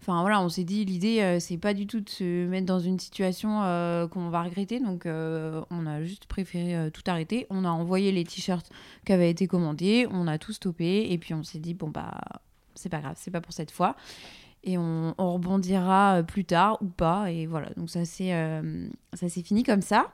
enfin 0.00 0.22
voilà, 0.22 0.40
on 0.40 0.48
s'est 0.48 0.64
dit, 0.64 0.84
l'idée, 0.84 1.20
euh, 1.20 1.38
c'est 1.38 1.58
pas 1.58 1.74
du 1.74 1.86
tout 1.86 2.00
de 2.00 2.08
se 2.08 2.46
mettre 2.48 2.66
dans 2.66 2.80
une 2.80 2.98
situation 2.98 3.60
qu'on 4.10 4.28
va 4.28 4.42
regretter. 4.42 4.80
Donc, 4.80 5.02
on 5.06 5.86
a 5.86 6.02
juste 6.02 6.26
préféré 6.26 6.90
tout 6.90 7.02
arrêter. 7.06 7.46
On 7.50 7.64
a 7.64 7.70
envoyé 7.70 8.10
les 8.10 8.24
t-shirts 8.24 8.68
qui 9.06 9.12
avaient 9.12 9.30
été 9.30 9.46
commandés, 9.46 10.08
on 10.10 10.26
a 10.26 10.38
tout 10.38 10.52
stoppé. 10.52 11.12
Et 11.12 11.18
puis, 11.18 11.32
on 11.34 11.44
s'est 11.44 11.60
dit, 11.60 11.74
bon, 11.74 11.90
bah, 11.90 12.18
c'est 12.74 12.88
pas 12.88 13.00
grave, 13.00 13.14
c'est 13.18 13.30
pas 13.30 13.42
pour 13.42 13.52
cette 13.52 13.70
fois 13.70 13.94
et 14.64 14.78
on, 14.78 15.14
on 15.18 15.32
rebondira 15.34 16.18
euh, 16.18 16.22
plus 16.22 16.44
tard 16.44 16.78
ou 16.82 16.86
pas. 16.86 17.30
Et 17.30 17.46
voilà. 17.46 17.70
Donc 17.76 17.90
ça 17.90 18.04
c'est 18.04 18.34
euh, 18.34 18.88
s'est 19.14 19.42
fini 19.42 19.62
comme 19.62 19.82
ça. 19.82 20.12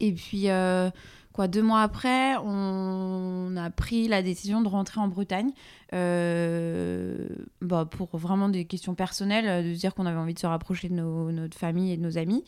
Et 0.00 0.12
puis 0.12 0.50
euh, 0.50 0.90
quoi 1.32 1.48
deux 1.48 1.62
mois 1.62 1.82
après 1.82 2.36
on 2.36 3.54
a 3.56 3.70
pris 3.70 4.08
la 4.08 4.22
décision 4.22 4.60
de 4.60 4.68
rentrer 4.68 5.00
en 5.00 5.08
Bretagne 5.08 5.52
euh, 5.92 7.28
bah, 7.60 7.86
pour 7.88 8.16
vraiment 8.16 8.48
des 8.48 8.64
questions 8.64 8.94
personnelles 8.94 9.64
de 9.64 9.74
se 9.74 9.78
dire 9.78 9.94
qu'on 9.94 10.06
avait 10.06 10.18
envie 10.18 10.34
de 10.34 10.38
se 10.38 10.46
rapprocher 10.46 10.88
de 10.88 10.94
notre 10.94 11.56
famille 11.56 11.92
et 11.92 11.96
de 11.96 12.02
nos 12.02 12.18
amis 12.18 12.44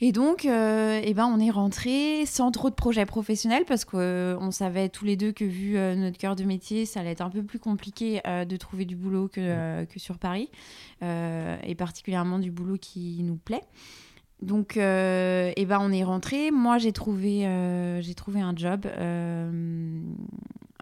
et 0.00 0.12
donc, 0.12 0.46
euh, 0.46 1.00
eh 1.04 1.12
ben, 1.14 1.26
on 1.26 1.38
est 1.40 1.50
rentré 1.50 2.24
sans 2.26 2.50
trop 2.50 2.70
de 2.70 2.74
projets 2.74 3.06
professionnels 3.06 3.64
parce 3.66 3.84
qu'on 3.84 4.50
savait 4.50 4.88
tous 4.88 5.04
les 5.04 5.16
deux 5.16 5.32
que 5.32 5.44
vu 5.44 5.76
euh, 5.76 5.94
notre 5.94 6.16
cœur 6.16 6.36
de 6.36 6.44
métier, 6.44 6.86
ça 6.86 7.00
allait 7.00 7.10
être 7.10 7.20
un 7.20 7.30
peu 7.30 7.42
plus 7.42 7.58
compliqué 7.58 8.20
euh, 8.26 8.44
de 8.44 8.56
trouver 8.56 8.86
du 8.86 8.96
boulot 8.96 9.28
que, 9.28 9.40
euh, 9.40 9.84
que 9.84 9.98
sur 9.98 10.18
Paris, 10.18 10.50
euh, 11.02 11.56
et 11.64 11.74
particulièrement 11.74 12.38
du 12.38 12.50
boulot 12.50 12.76
qui 12.80 13.22
nous 13.22 13.36
plaît. 13.36 13.64
Donc, 14.42 14.78
euh, 14.78 15.52
eh 15.54 15.64
ben, 15.66 15.78
on 15.82 15.92
est 15.92 16.04
rentré. 16.04 16.50
Moi, 16.50 16.78
j'ai 16.78 16.92
trouvé, 16.92 17.46
euh, 17.46 18.00
j'ai 18.00 18.14
trouvé 18.14 18.40
un 18.40 18.54
job 18.56 18.86
euh, 18.86 20.00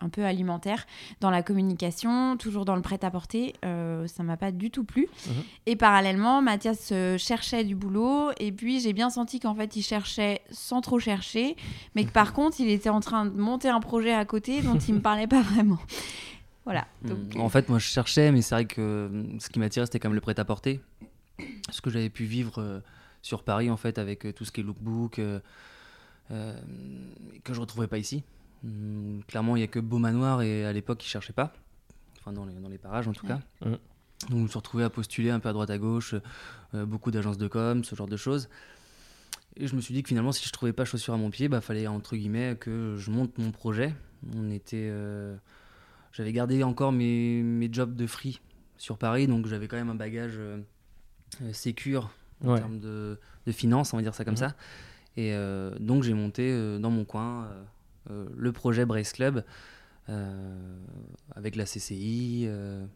un 0.00 0.08
peu 0.08 0.24
alimentaire 0.24 0.86
dans 1.20 1.30
la 1.30 1.42
communication, 1.42 2.36
toujours 2.36 2.64
dans 2.64 2.76
le 2.76 2.82
prêt-à-porter. 2.82 3.54
Euh, 3.64 4.06
ça 4.06 4.22
m'a 4.22 4.36
pas 4.36 4.52
du 4.52 4.70
tout 4.70 4.84
plu. 4.84 5.08
Mhm. 5.26 5.34
Et 5.66 5.76
parallèlement, 5.76 6.42
Mathias 6.42 6.90
euh, 6.92 7.18
cherchait 7.18 7.64
du 7.64 7.74
boulot. 7.74 8.30
Et 8.38 8.52
puis, 8.52 8.80
j'ai 8.80 8.92
bien 8.92 9.10
senti 9.10 9.40
qu'en 9.40 9.54
fait, 9.54 9.76
il 9.76 9.82
cherchait 9.82 10.40
sans 10.50 10.80
trop 10.80 10.98
chercher. 10.98 11.56
Mais 11.94 12.04
que 12.04 12.12
par 12.12 12.32
contre, 12.34 12.60
il 12.60 12.68
était 12.68 12.90
en 12.90 13.00
train 13.00 13.26
de 13.26 13.38
monter 13.38 13.68
un 13.68 13.80
projet 13.80 14.12
à 14.14 14.24
côté 14.24 14.62
dont 14.62 14.78
il 14.78 14.94
me 14.94 15.00
parlait 15.00 15.26
pas 15.26 15.42
vraiment. 15.42 15.78
Voilà. 16.64 16.86
Donc, 17.02 17.18
Mm. 17.34 17.40
En 17.40 17.48
fait, 17.48 17.68
moi, 17.68 17.78
je 17.78 17.86
cherchais, 17.86 18.30
mais 18.30 18.42
c'est 18.42 18.54
vrai 18.54 18.64
que 18.66 18.80
euh, 18.80 19.38
ce 19.38 19.48
qui 19.48 19.58
m'attirait, 19.58 19.86
c'était 19.86 19.98
quand 19.98 20.08
même 20.08 20.14
le 20.14 20.20
prêt-à-porter. 20.20 20.80
Ce 21.70 21.80
que 21.80 21.90
j'avais 21.90 22.10
pu 22.10 22.24
vivre 22.24 22.60
euh, 22.60 22.80
sur 23.22 23.42
Paris, 23.42 23.70
en 23.70 23.76
fait, 23.76 23.98
avec 23.98 24.26
euh, 24.26 24.32
tout 24.32 24.44
ce 24.44 24.52
qui 24.52 24.60
est 24.60 24.64
lookbook, 24.64 25.18
euh, 25.18 25.40
euh, 26.30 26.58
que 27.44 27.54
je 27.54 27.60
retrouvais 27.60 27.86
pas 27.86 27.98
ici. 27.98 28.22
Mm, 28.64 29.20
clairement, 29.26 29.56
il 29.56 29.60
y 29.60 29.64
a 29.64 29.68
que 29.68 29.78
Beau 29.80 29.98
Manoir, 29.98 30.42
et 30.42 30.64
à 30.64 30.72
l'époque, 30.72 31.04
ils 31.04 31.08
cherchaient 31.08 31.32
pas. 31.32 31.52
Enfin, 32.18 32.32
dans 32.32 32.44
les, 32.44 32.54
dans 32.54 32.68
les 32.68 32.78
parages, 32.78 33.08
en 33.08 33.12
tout 33.12 33.26
Ouais. 33.26 33.32
cas. 33.32 33.40
Mm. 33.68 33.70
Donc, 33.70 33.78
je 34.30 34.34
me 34.36 34.46
suis 34.48 34.58
retrouvé 34.58 34.82
à 34.84 34.90
postuler 34.90 35.30
un 35.30 35.38
peu 35.40 35.48
à 35.48 35.52
droite 35.52 35.70
à 35.70 35.78
gauche, 35.78 36.14
euh, 36.74 36.84
beaucoup 36.84 37.10
d'agences 37.10 37.38
de 37.38 37.46
com, 37.46 37.84
ce 37.84 37.94
genre 37.94 38.08
de 38.08 38.16
choses. 38.16 38.48
Et 39.56 39.66
je 39.66 39.74
me 39.76 39.80
suis 39.80 39.94
dit 39.94 40.02
que 40.02 40.08
finalement, 40.08 40.32
si 40.32 40.46
je 40.46 40.52
trouvais 40.52 40.72
pas 40.72 40.84
chaussure 40.84 41.14
à 41.14 41.16
mon 41.16 41.30
pied, 41.30 41.48
bah 41.48 41.60
fallait 41.60 41.86
entre 41.86 42.16
guillemets 42.16 42.56
que 42.58 42.94
je 42.96 43.10
monte 43.10 43.38
mon 43.38 43.50
projet. 43.50 43.94
On 44.36 44.50
était, 44.50 44.88
euh, 44.90 45.36
j'avais 46.12 46.32
gardé 46.32 46.62
encore 46.62 46.92
mes, 46.92 47.42
mes 47.42 47.68
jobs 47.72 47.94
de 47.96 48.06
free 48.06 48.40
sur 48.76 48.98
Paris, 48.98 49.26
donc 49.26 49.46
j'avais 49.46 49.66
quand 49.66 49.76
même 49.76 49.90
un 49.90 49.94
bagage 49.96 50.34
euh, 50.36 50.58
euh, 51.42 51.52
sécure 51.52 52.10
en 52.44 52.52
Ouais. 52.52 52.58
termes 52.60 52.78
de, 52.78 53.18
de 53.46 53.52
finances, 53.52 53.92
on 53.94 53.96
va 53.96 54.02
dire 54.02 54.14
ça 54.14 54.24
comme 54.24 54.34
Mhm. 54.34 54.38
ça. 54.38 54.54
Et 55.16 55.34
donc 55.80 56.04
j'ai 56.04 56.14
monté 56.14 56.78
dans 56.78 56.90
mon 56.90 57.04
coin 57.04 57.48
le 58.08 58.52
projet 58.52 58.84
Brace 58.84 59.12
Club 59.12 59.44
euh, 60.08 60.78
avec 61.34 61.54
la 61.54 61.64
CCI, 61.64 62.44
euh, 62.46 62.86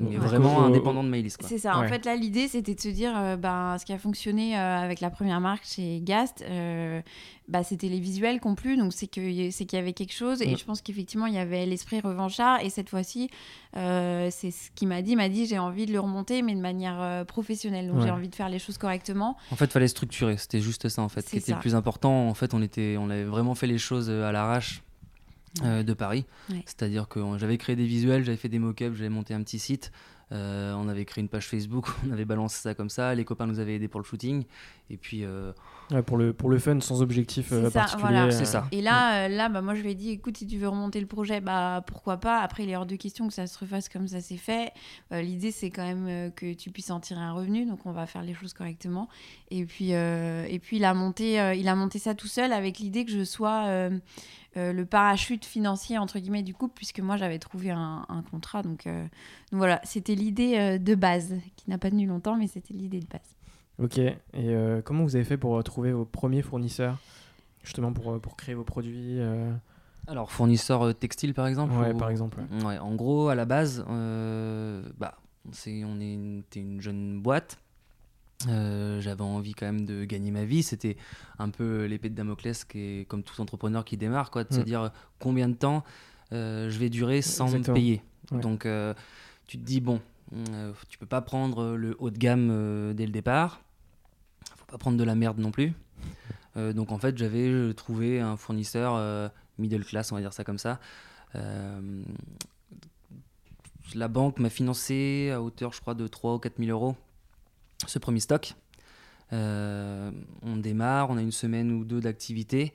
mais 0.00 0.16
vraiment 0.16 0.64
indépendant 0.64 1.04
de. 1.04 1.10
Quoi. 1.10 1.48
C'est 1.48 1.58
ça. 1.58 1.76
En 1.78 1.86
fait, 1.86 2.04
là, 2.06 2.16
l'idée, 2.16 2.48
c'était 2.48 2.74
de 2.74 2.80
se 2.80 2.88
dire, 2.88 3.12
euh, 3.16 3.36
ben, 3.36 3.76
ce 3.78 3.84
qui 3.84 3.92
a 3.92 3.98
fonctionné 3.98 4.56
euh, 4.58 4.78
avec 4.78 5.00
la 5.00 5.10
première 5.10 5.40
marque 5.40 5.64
chez 5.66 6.00
Gast, 6.00 6.42
euh, 6.48 7.02
bah, 7.48 7.62
c'était 7.62 7.88
les 7.88 8.00
visuels 8.00 8.40
qui 8.40 8.46
ont 8.46 8.54
plu. 8.54 8.76
Donc, 8.78 8.92
c'est 8.94 9.06
que- 9.06 9.50
c'est 9.50 9.66
qu'il 9.66 9.78
y 9.78 9.82
avait 9.82 9.92
quelque 9.92 10.14
chose. 10.14 10.40
Et 10.40 10.52
Mm. 10.54 10.56
je 10.58 10.64
pense 10.64 10.80
qu'effectivement, 10.80 11.26
il 11.26 11.34
y 11.34 11.38
avait 11.38 11.66
l'esprit 11.66 12.00
revanchard. 12.00 12.60
Et 12.64 12.70
cette 12.70 12.88
fois-ci, 12.88 13.28
euh, 13.76 14.28
c'est 14.30 14.50
ce 14.50 14.70
qu'il 14.74 14.88
m'a 14.88 15.02
dit. 15.02 15.12
Il 15.12 15.16
m'a 15.16 15.28
dit, 15.28 15.46
j'ai 15.46 15.58
envie 15.58 15.84
de 15.86 15.92
le 15.92 16.00
remonter, 16.00 16.40
mais 16.42 16.54
de 16.54 16.60
manière 16.60 17.00
euh, 17.00 17.24
professionnelle. 17.24 17.88
Donc, 17.88 17.98
Ouais. 17.98 18.04
j'ai 18.04 18.10
envie 18.10 18.28
de 18.28 18.34
faire 18.34 18.48
les 18.48 18.58
choses 18.58 18.78
correctement. 18.78 19.36
En 19.50 19.56
fait, 19.56 19.70
fallait 19.70 19.88
structurer. 19.88 20.36
C'était 20.38 20.60
juste 20.60 20.88
ça 20.88 21.02
en 21.02 21.08
fait 21.10 21.24
qui 21.28 21.36
était 21.36 21.52
le 21.52 21.58
plus 21.58 21.74
important. 21.74 22.28
En 22.28 22.34
fait, 22.34 22.54
on 22.54 22.62
était, 22.62 22.96
on 22.98 23.10
avait 23.10 23.24
vraiment 23.24 23.54
fait 23.54 23.66
les 23.66 23.78
choses 23.78 24.08
à 24.08 24.32
l'arrache 24.32 24.82
euh, 25.62 25.82
de 25.82 25.92
Paris. 25.94 26.24
Ouais. 26.50 26.62
C'est-à-dire 26.66 27.08
que 27.08 27.20
j'avais 27.38 27.58
créé 27.58 27.76
des 27.76 27.86
visuels, 27.86 28.24
j'avais 28.24 28.36
fait 28.36 28.48
des 28.48 28.58
mock-ups, 28.58 28.96
j'avais 28.96 29.08
monté 29.10 29.34
un 29.34 29.42
petit 29.42 29.58
site. 29.58 29.92
euh, 30.32 30.72
on 30.74 30.88
avait 30.88 31.04
créé 31.04 31.20
une 31.22 31.28
page 31.28 31.46
Facebook, 31.46 31.86
on 32.08 32.12
avait 32.12 32.24
balancé 32.24 32.58
ça 32.62 32.74
comme 32.74 32.88
ça. 32.88 33.14
Les 33.14 33.24
copains 33.24 33.46
nous 33.46 33.58
avaient 33.60 33.74
aidés 33.74 33.88
pour 33.88 34.00
le 34.00 34.04
shooting. 34.06 34.44
Et 34.88 34.96
puis, 34.96 35.24
euh, 35.24 35.52
Ouais, 35.90 36.02
pour, 36.02 36.16
le, 36.16 36.32
pour 36.32 36.48
le 36.48 36.58
fun, 36.58 36.80
sans 36.80 37.02
objectif 37.02 37.52
euh, 37.52 37.64
C'est 37.64 37.70
ça, 37.72 37.80
particulier. 37.80 38.02
voilà. 38.08 38.30
C'est 38.30 38.46
ça. 38.46 38.66
Et 38.72 38.80
là, 38.80 39.28
là 39.28 39.50
bah, 39.50 39.60
moi, 39.60 39.74
je 39.74 39.82
lui 39.82 39.90
ai 39.90 39.94
dit, 39.94 40.08
écoute, 40.10 40.38
si 40.38 40.46
tu 40.46 40.56
veux 40.56 40.68
remonter 40.68 41.00
le 41.00 41.06
projet, 41.06 41.42
bah, 41.42 41.84
pourquoi 41.86 42.16
pas? 42.16 42.40
Après, 42.40 42.62
il 42.62 42.70
est 42.70 42.76
hors 42.76 42.86
de 42.86 42.96
question 42.96 43.28
que 43.28 43.34
ça 43.34 43.46
se 43.46 43.58
refasse 43.58 43.90
comme 43.90 44.08
ça 44.08 44.22
s'est 44.22 44.38
fait. 44.38 44.72
Euh, 45.12 45.20
L'idée, 45.20 45.50
c'est 45.50 45.68
quand 45.68 45.84
même 45.84 46.32
que 46.32 46.54
tu 46.54 46.70
puisses 46.70 46.90
en 46.90 47.00
tirer 47.00 47.20
un 47.20 47.32
revenu. 47.32 47.66
Donc, 47.66 47.84
on 47.84 47.92
va 47.92 48.06
faire 48.06 48.22
les 48.22 48.32
choses 48.32 48.54
correctement. 48.54 49.08
Et 49.50 49.66
puis, 49.66 49.92
euh, 49.92 50.46
et 50.48 50.58
puis 50.58 50.78
il, 50.78 50.84
a 50.86 50.94
monté, 50.94 51.38
euh, 51.38 51.52
il 51.54 51.68
a 51.68 51.74
monté 51.74 51.98
ça 51.98 52.14
tout 52.14 52.28
seul 52.28 52.52
avec 52.54 52.78
l'idée 52.78 53.04
que 53.04 53.10
je 53.12 53.24
sois 53.24 53.90
euh, 54.56 54.72
le 54.72 54.84
parachute 54.84 55.44
financier, 55.44 55.96
entre 55.98 56.18
guillemets, 56.18 56.42
du 56.42 56.54
couple, 56.54 56.74
puisque 56.76 57.00
moi, 57.00 57.16
j'avais 57.16 57.38
trouvé 57.38 57.70
un, 57.70 58.04
un 58.08 58.22
contrat. 58.22 58.62
Donc, 58.62 58.86
euh, 58.86 59.02
donc 59.50 59.58
voilà, 59.58 59.80
c'était 59.84 60.14
l'idée 60.14 60.56
euh, 60.58 60.78
de 60.78 60.94
base, 60.94 61.34
qui 61.56 61.70
n'a 61.70 61.78
pas 61.78 61.90
tenu 61.90 62.06
longtemps, 62.06 62.36
mais 62.36 62.46
c'était 62.46 62.74
l'idée 62.74 63.00
de 63.00 63.06
base. 63.06 63.36
Ok. 63.78 63.98
Et 63.98 64.14
euh, 64.34 64.82
comment 64.82 65.04
vous 65.04 65.16
avez 65.16 65.24
fait 65.24 65.36
pour 65.38 65.56
euh, 65.58 65.62
trouver 65.62 65.92
vos 65.92 66.04
premiers 66.04 66.42
fournisseurs 66.42 66.98
Justement 67.64 67.92
pour, 67.92 68.20
pour 68.20 68.36
créer 68.36 68.54
vos 68.56 68.64
produits 68.64 69.20
euh, 69.20 69.52
alors 70.08 70.32
fournisseur 70.32 70.82
euh, 70.82 70.92
textile 70.92 71.32
par 71.32 71.46
exemple. 71.46 71.72
Ouais, 71.74 71.92
ou- 71.92 71.96
par 71.96 72.10
exemple. 72.10 72.38
ouais. 72.40 72.64
Ouais, 72.64 72.78
en 72.78 72.94
gros, 72.96 73.28
à 73.28 73.36
la 73.36 73.44
base, 73.44 73.84
euh, 73.88 74.82
bah, 74.98 75.16
on 75.46 76.00
est 76.00 76.12
une 76.56 76.80
jeune 76.80 77.22
boîte. 77.22 77.58
Euh, 78.48 79.00
j'avais 79.00 79.22
envie 79.22 79.54
quand 79.54 79.66
même 79.66 79.84
de 79.84 80.04
gagner 80.04 80.30
ma 80.30 80.44
vie. 80.44 80.62
C'était 80.62 80.96
un 81.38 81.50
peu 81.50 81.84
l'épée 81.84 82.08
de 82.10 82.14
Damoclès, 82.14 82.64
qui 82.64 82.78
est 83.00 83.04
comme 83.08 83.22
tout 83.22 83.40
entrepreneur 83.40 83.84
qui 83.84 83.96
démarre, 83.96 84.30
quoi, 84.30 84.44
de 84.44 84.52
se 84.52 84.60
Mm. 84.60 84.64
dire 84.64 84.90
combien 85.18 85.48
de 85.48 85.54
temps 85.54 85.84
euh, 86.32 86.70
je 86.70 86.78
vais 86.78 86.88
durer 86.90 87.20
sans 87.22 87.46
Exactement. 87.54 87.74
me 87.76 87.80
payer? 87.80 88.02
Ouais. 88.30 88.40
Donc, 88.40 88.64
euh, 88.66 88.94
tu 89.46 89.58
te 89.58 89.64
dis 89.64 89.80
bon, 89.80 90.00
euh, 90.34 90.72
tu 90.88 90.96
peux 90.98 91.06
pas 91.06 91.20
prendre 91.20 91.74
le 91.76 91.94
haut 91.98 92.10
de 92.10 92.16
gamme 92.18 92.48
euh, 92.50 92.92
dès 92.94 93.04
le 93.06 93.12
départ. 93.12 93.60
Faut 94.56 94.64
pas 94.66 94.78
prendre 94.78 94.96
de 94.96 95.04
la 95.04 95.14
merde 95.14 95.38
non 95.38 95.50
plus. 95.50 95.72
Euh, 96.58 96.74
donc 96.74 96.92
en 96.92 96.98
fait, 96.98 97.16
j'avais 97.16 97.48
euh, 97.48 97.72
trouvé 97.72 98.20
un 98.20 98.36
fournisseur 98.36 98.92
euh, 98.96 99.30
middle 99.56 99.82
class, 99.86 100.12
on 100.12 100.16
va 100.16 100.20
dire 100.20 100.34
ça 100.34 100.44
comme 100.44 100.58
ça. 100.58 100.80
Euh, 101.34 102.02
la 103.94 104.08
banque 104.08 104.38
m'a 104.38 104.50
financé 104.50 105.30
à 105.32 105.40
hauteur, 105.40 105.72
je 105.72 105.80
crois, 105.80 105.94
de 105.94 106.06
3 106.06 106.34
ou 106.34 106.38
4 106.38 106.58
000 106.58 106.70
euros 106.70 106.94
ce 107.88 107.98
premier 107.98 108.20
stock. 108.20 108.54
Euh, 109.32 110.10
on 110.42 110.56
démarre, 110.58 111.08
on 111.08 111.16
a 111.16 111.22
une 111.22 111.32
semaine 111.32 111.72
ou 111.72 111.84
deux 111.84 112.00
d'activité 112.00 112.74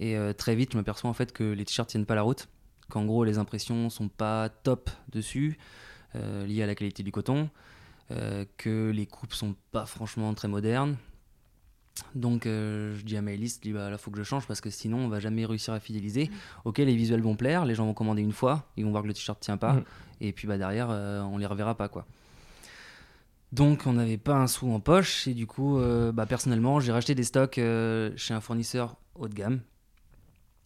et 0.00 0.16
euh, 0.16 0.32
très 0.32 0.56
vite, 0.56 0.72
je 0.72 0.76
m'aperçois 0.76 1.08
en 1.08 1.12
fait 1.12 1.32
que 1.32 1.44
les 1.44 1.64
t-shirts 1.64 1.88
tiennent 1.88 2.06
pas 2.06 2.16
la 2.16 2.22
route, 2.22 2.48
qu'en 2.90 3.04
gros 3.04 3.22
les 3.22 3.38
impressions 3.38 3.88
sont 3.88 4.08
pas 4.08 4.48
top 4.48 4.90
dessus, 5.12 5.58
euh, 6.16 6.44
liées 6.44 6.64
à 6.64 6.66
la 6.66 6.74
qualité 6.74 7.02
du 7.02 7.12
coton, 7.12 7.50
que 8.58 8.90
les 8.90 9.06
coupes 9.06 9.32
sont 9.32 9.54
pas 9.70 9.86
franchement 9.86 10.34
très 10.34 10.46
modernes. 10.46 10.96
Donc 12.14 12.42
je 12.44 13.00
dis 13.02 13.16
à 13.16 13.22
Maëlys, 13.22 13.54
je 13.54 13.60
dis 13.60 13.72
bah 13.72 13.88
là 13.88 13.96
faut 13.96 14.10
que 14.10 14.18
je 14.18 14.22
change 14.22 14.46
parce 14.46 14.60
que 14.60 14.68
sinon 14.68 14.98
on 14.98 15.08
va 15.08 15.18
jamais 15.18 15.46
réussir 15.46 15.72
à 15.72 15.80
fidéliser. 15.80 16.30
Ok, 16.66 16.76
les 16.76 16.94
visuels 16.94 17.22
vont 17.22 17.36
plaire, 17.36 17.64
les 17.64 17.74
gens 17.74 17.86
vont 17.86 17.94
commander 17.94 18.20
une 18.20 18.32
fois, 18.32 18.66
ils 18.76 18.84
vont 18.84 18.90
voir 18.90 19.02
que 19.02 19.08
le 19.08 19.14
t-shirt 19.14 19.40
tient 19.40 19.56
pas, 19.56 19.74
Mm. 19.74 19.84
et 20.20 20.32
puis 20.32 20.46
bah 20.46 20.58
derrière 20.58 20.90
on 20.90 21.38
les 21.38 21.46
reverra 21.46 21.74
pas 21.74 21.88
quoi. 21.88 22.04
Donc 23.52 23.82
on 23.86 23.92
n'avait 23.92 24.16
pas 24.18 24.34
un 24.36 24.46
sou 24.46 24.72
en 24.72 24.80
poche 24.80 25.26
et 25.28 25.34
du 25.34 25.46
coup 25.46 25.78
euh, 25.78 26.10
bah, 26.10 26.24
personnellement 26.26 26.80
j'ai 26.80 26.90
racheté 26.92 27.14
des 27.14 27.24
stocks 27.24 27.58
euh, 27.58 28.10
chez 28.16 28.32
un 28.32 28.40
fournisseur 28.40 28.96
haut 29.14 29.28
de 29.28 29.34
gamme 29.34 29.60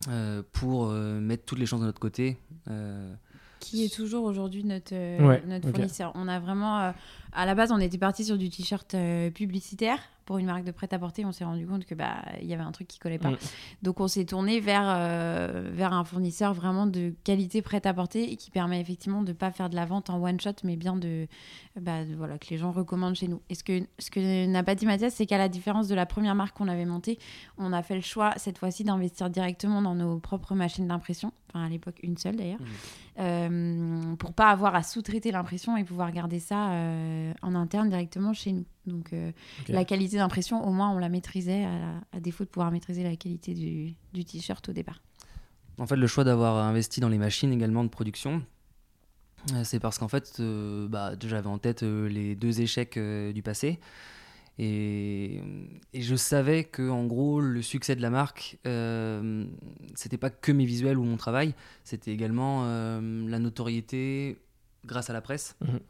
euh, 0.09 0.43
pour 0.53 0.87
euh, 0.87 1.19
mettre 1.19 1.45
toutes 1.45 1.59
les 1.59 1.67
chances 1.67 1.81
de 1.81 1.87
notre 1.87 1.99
côté. 2.01 2.37
Euh, 2.69 3.13
qui 3.59 3.85
est 3.85 3.93
toujours 3.93 4.25
aujourd'hui 4.25 4.63
notre, 4.63 4.95
euh, 4.95 5.19
Ouais, 5.27 5.43
notre 5.47 5.69
ok. 5.69 5.75
fournisseur. 5.75 6.13
On 6.15 6.29
a 6.29 6.39
vraiment, 6.39 6.79
euh, 6.81 6.93
à 7.33 7.47
la 7.47 7.55
base, 7.57 7.73
on 7.73 7.79
était 7.79 7.99
parti 7.99 8.25
sur 8.25 8.39
du 8.39 8.51
t-shirt 8.51 8.95
euh, 8.95 9.31
publicitaire 9.31 9.99
pour 10.27 10.39
une 10.39 10.47
marque 10.47 10.65
de 10.65 10.73
prêt-à-porter. 10.73 11.25
On 11.25 11.33
s'est 11.33 11.45
rendu 11.45 11.67
compte 11.67 11.87
que 11.87 11.95
bah 11.95 12.17
il 12.43 12.47
y 12.47 12.53
avait 12.53 12.63
un 12.63 12.73
truc 12.73 12.87
qui 12.89 12.99
collait 12.99 13.19
pas. 13.19 13.31
Mm. 13.31 13.39
Donc 13.83 14.01
on 14.01 14.09
s'est 14.09 14.27
tourné 14.27 14.61
vers 14.61 14.85
euh, 14.87 15.71
vers 15.73 15.93
un 15.95 16.05
fournisseur 16.05 16.53
vraiment 16.53 16.87
de 16.87 17.15
qualité 17.25 17.63
prêt-à-porter 17.63 18.31
et 18.31 18.37
qui 18.37 18.51
permet 18.51 18.81
effectivement 18.81 19.23
de 19.23 19.33
pas 19.33 19.51
faire 19.53 19.71
de 19.71 19.77
la 19.77 19.87
vente 19.87 20.11
en 20.11 20.23
one 20.23 20.39
shot, 20.41 20.51
mais 20.65 20.77
bien 20.77 20.97
de, 20.97 21.29
bah, 21.81 22.05
de- 22.05 22.15
voilà 22.15 22.39
que 22.39 22.49
les 22.51 22.59
gens 22.59 22.73
recommandent 22.73 23.15
chez 23.15 23.29
nous. 23.29 23.41
Et 23.49 23.55
ce 23.55 23.65
que 23.65 23.87
ce 23.99 24.11
que 24.11 24.47
n'a 24.47 24.63
pas 24.63 24.75
dit 24.75 24.85
Mathias, 24.85 25.15
c'est 25.15 25.27
qu'à 25.27 25.39
la 25.39 25.49
différence 25.49 25.89
de 25.89 25.95
la 25.95 26.05
première 26.07 26.35
marque 26.35 26.57
qu'on 26.57 26.69
avait 26.69 26.85
montée, 26.85 27.19
on 27.57 27.73
a 27.73 27.83
fait 27.83 27.95
le 27.95 28.01
choix 28.03 28.33
cette 28.37 28.59
fois-ci 28.59 28.85
d'investir 28.85 29.31
directement 29.31 29.81
dans 29.81 29.95
nos 29.95 30.19
propres 30.19 30.55
machines 30.55 30.89
d'impression. 30.89 31.33
Enfin 31.49 31.65
à 31.65 31.69
l'époque 31.69 32.01
une 32.03 32.17
seule 32.17 32.35
d'ailleurs 32.37 32.59
euh, 33.19 34.15
pour 34.17 34.33
pas 34.33 34.49
avoir 34.49 34.75
à 34.75 34.83
sous-traiter 34.83 35.31
l'impression 35.31 35.77
et 35.77 35.85
pouvoir 35.85 36.11
garder 36.11 36.41
ça 36.41 36.71
euh, 36.71 37.33
en 37.43 37.55
interne 37.55 37.89
directement 37.89 38.33
chez 38.33 38.53
nous. 38.53 38.65
Donc 38.87 39.13
euh, 39.13 39.33
la 39.69 39.85
qualité 39.85 40.17
d'impression, 40.17 40.65
au 40.67 40.73
moins 40.73 40.91
on 40.91 40.99
la 40.99 41.09
maîtrisait 41.09 41.65
à, 41.65 42.01
à 42.13 42.21
défaut 42.21 42.45
de 42.45 42.49
pouvoir 42.49 42.71
maîtriser 42.71 43.03
la 43.03 43.17
qualité 43.17 43.53
du, 43.55 43.95
du 44.13 44.25
t-shirt 44.25 44.69
au 44.69 44.73
départ. 44.73 45.03
En 45.79 45.87
fait, 45.87 45.97
le 45.97 46.07
choix 46.07 46.25
d'avoir 46.25 46.57
investi 46.57 47.01
dans 47.01 47.09
les 47.09 47.19
machines 47.19 47.53
également 47.53 47.85
de 47.85 47.91
production, 47.91 48.43
euh, 49.53 49.63
c'est 49.65 49.79
parce 49.81 49.99
qu'en 49.99 50.09
fait, 50.09 50.37
euh, 50.41 50.89
bah, 50.89 51.13
j'avais 51.21 51.49
en 51.49 51.59
tête 51.59 51.83
euh, 51.83 52.09
les 52.09 52.35
deux 52.35 52.61
échecs 52.61 52.97
euh, 52.97 53.33
du 53.33 53.43
passé. 53.43 53.79
Et, 54.59 55.43
et 55.93 56.01
je 56.01 56.17
savais 56.17 56.65
que 56.65 56.89
en 56.89 57.05
gros, 57.05 57.41
le 57.43 57.61
succès 57.61 57.95
de 57.95 58.01
la 58.01 58.09
marque, 58.09 58.59
euh, 58.67 59.45
c'était 59.95 60.17
pas 60.17 60.31
que 60.31 60.51
mes 60.51 60.65
visuels 60.65 60.97
ou 60.97 61.05
mon 61.05 61.19
travail, 61.19 61.55
c'était 61.85 62.11
également 62.11 62.63
euh, 62.65 63.29
la 63.29 63.39
notoriété 63.39 64.39
grâce 64.87 65.11
à 65.11 65.13
la 65.13 65.21
presse. 65.21 65.57
Mhm. 65.61 65.81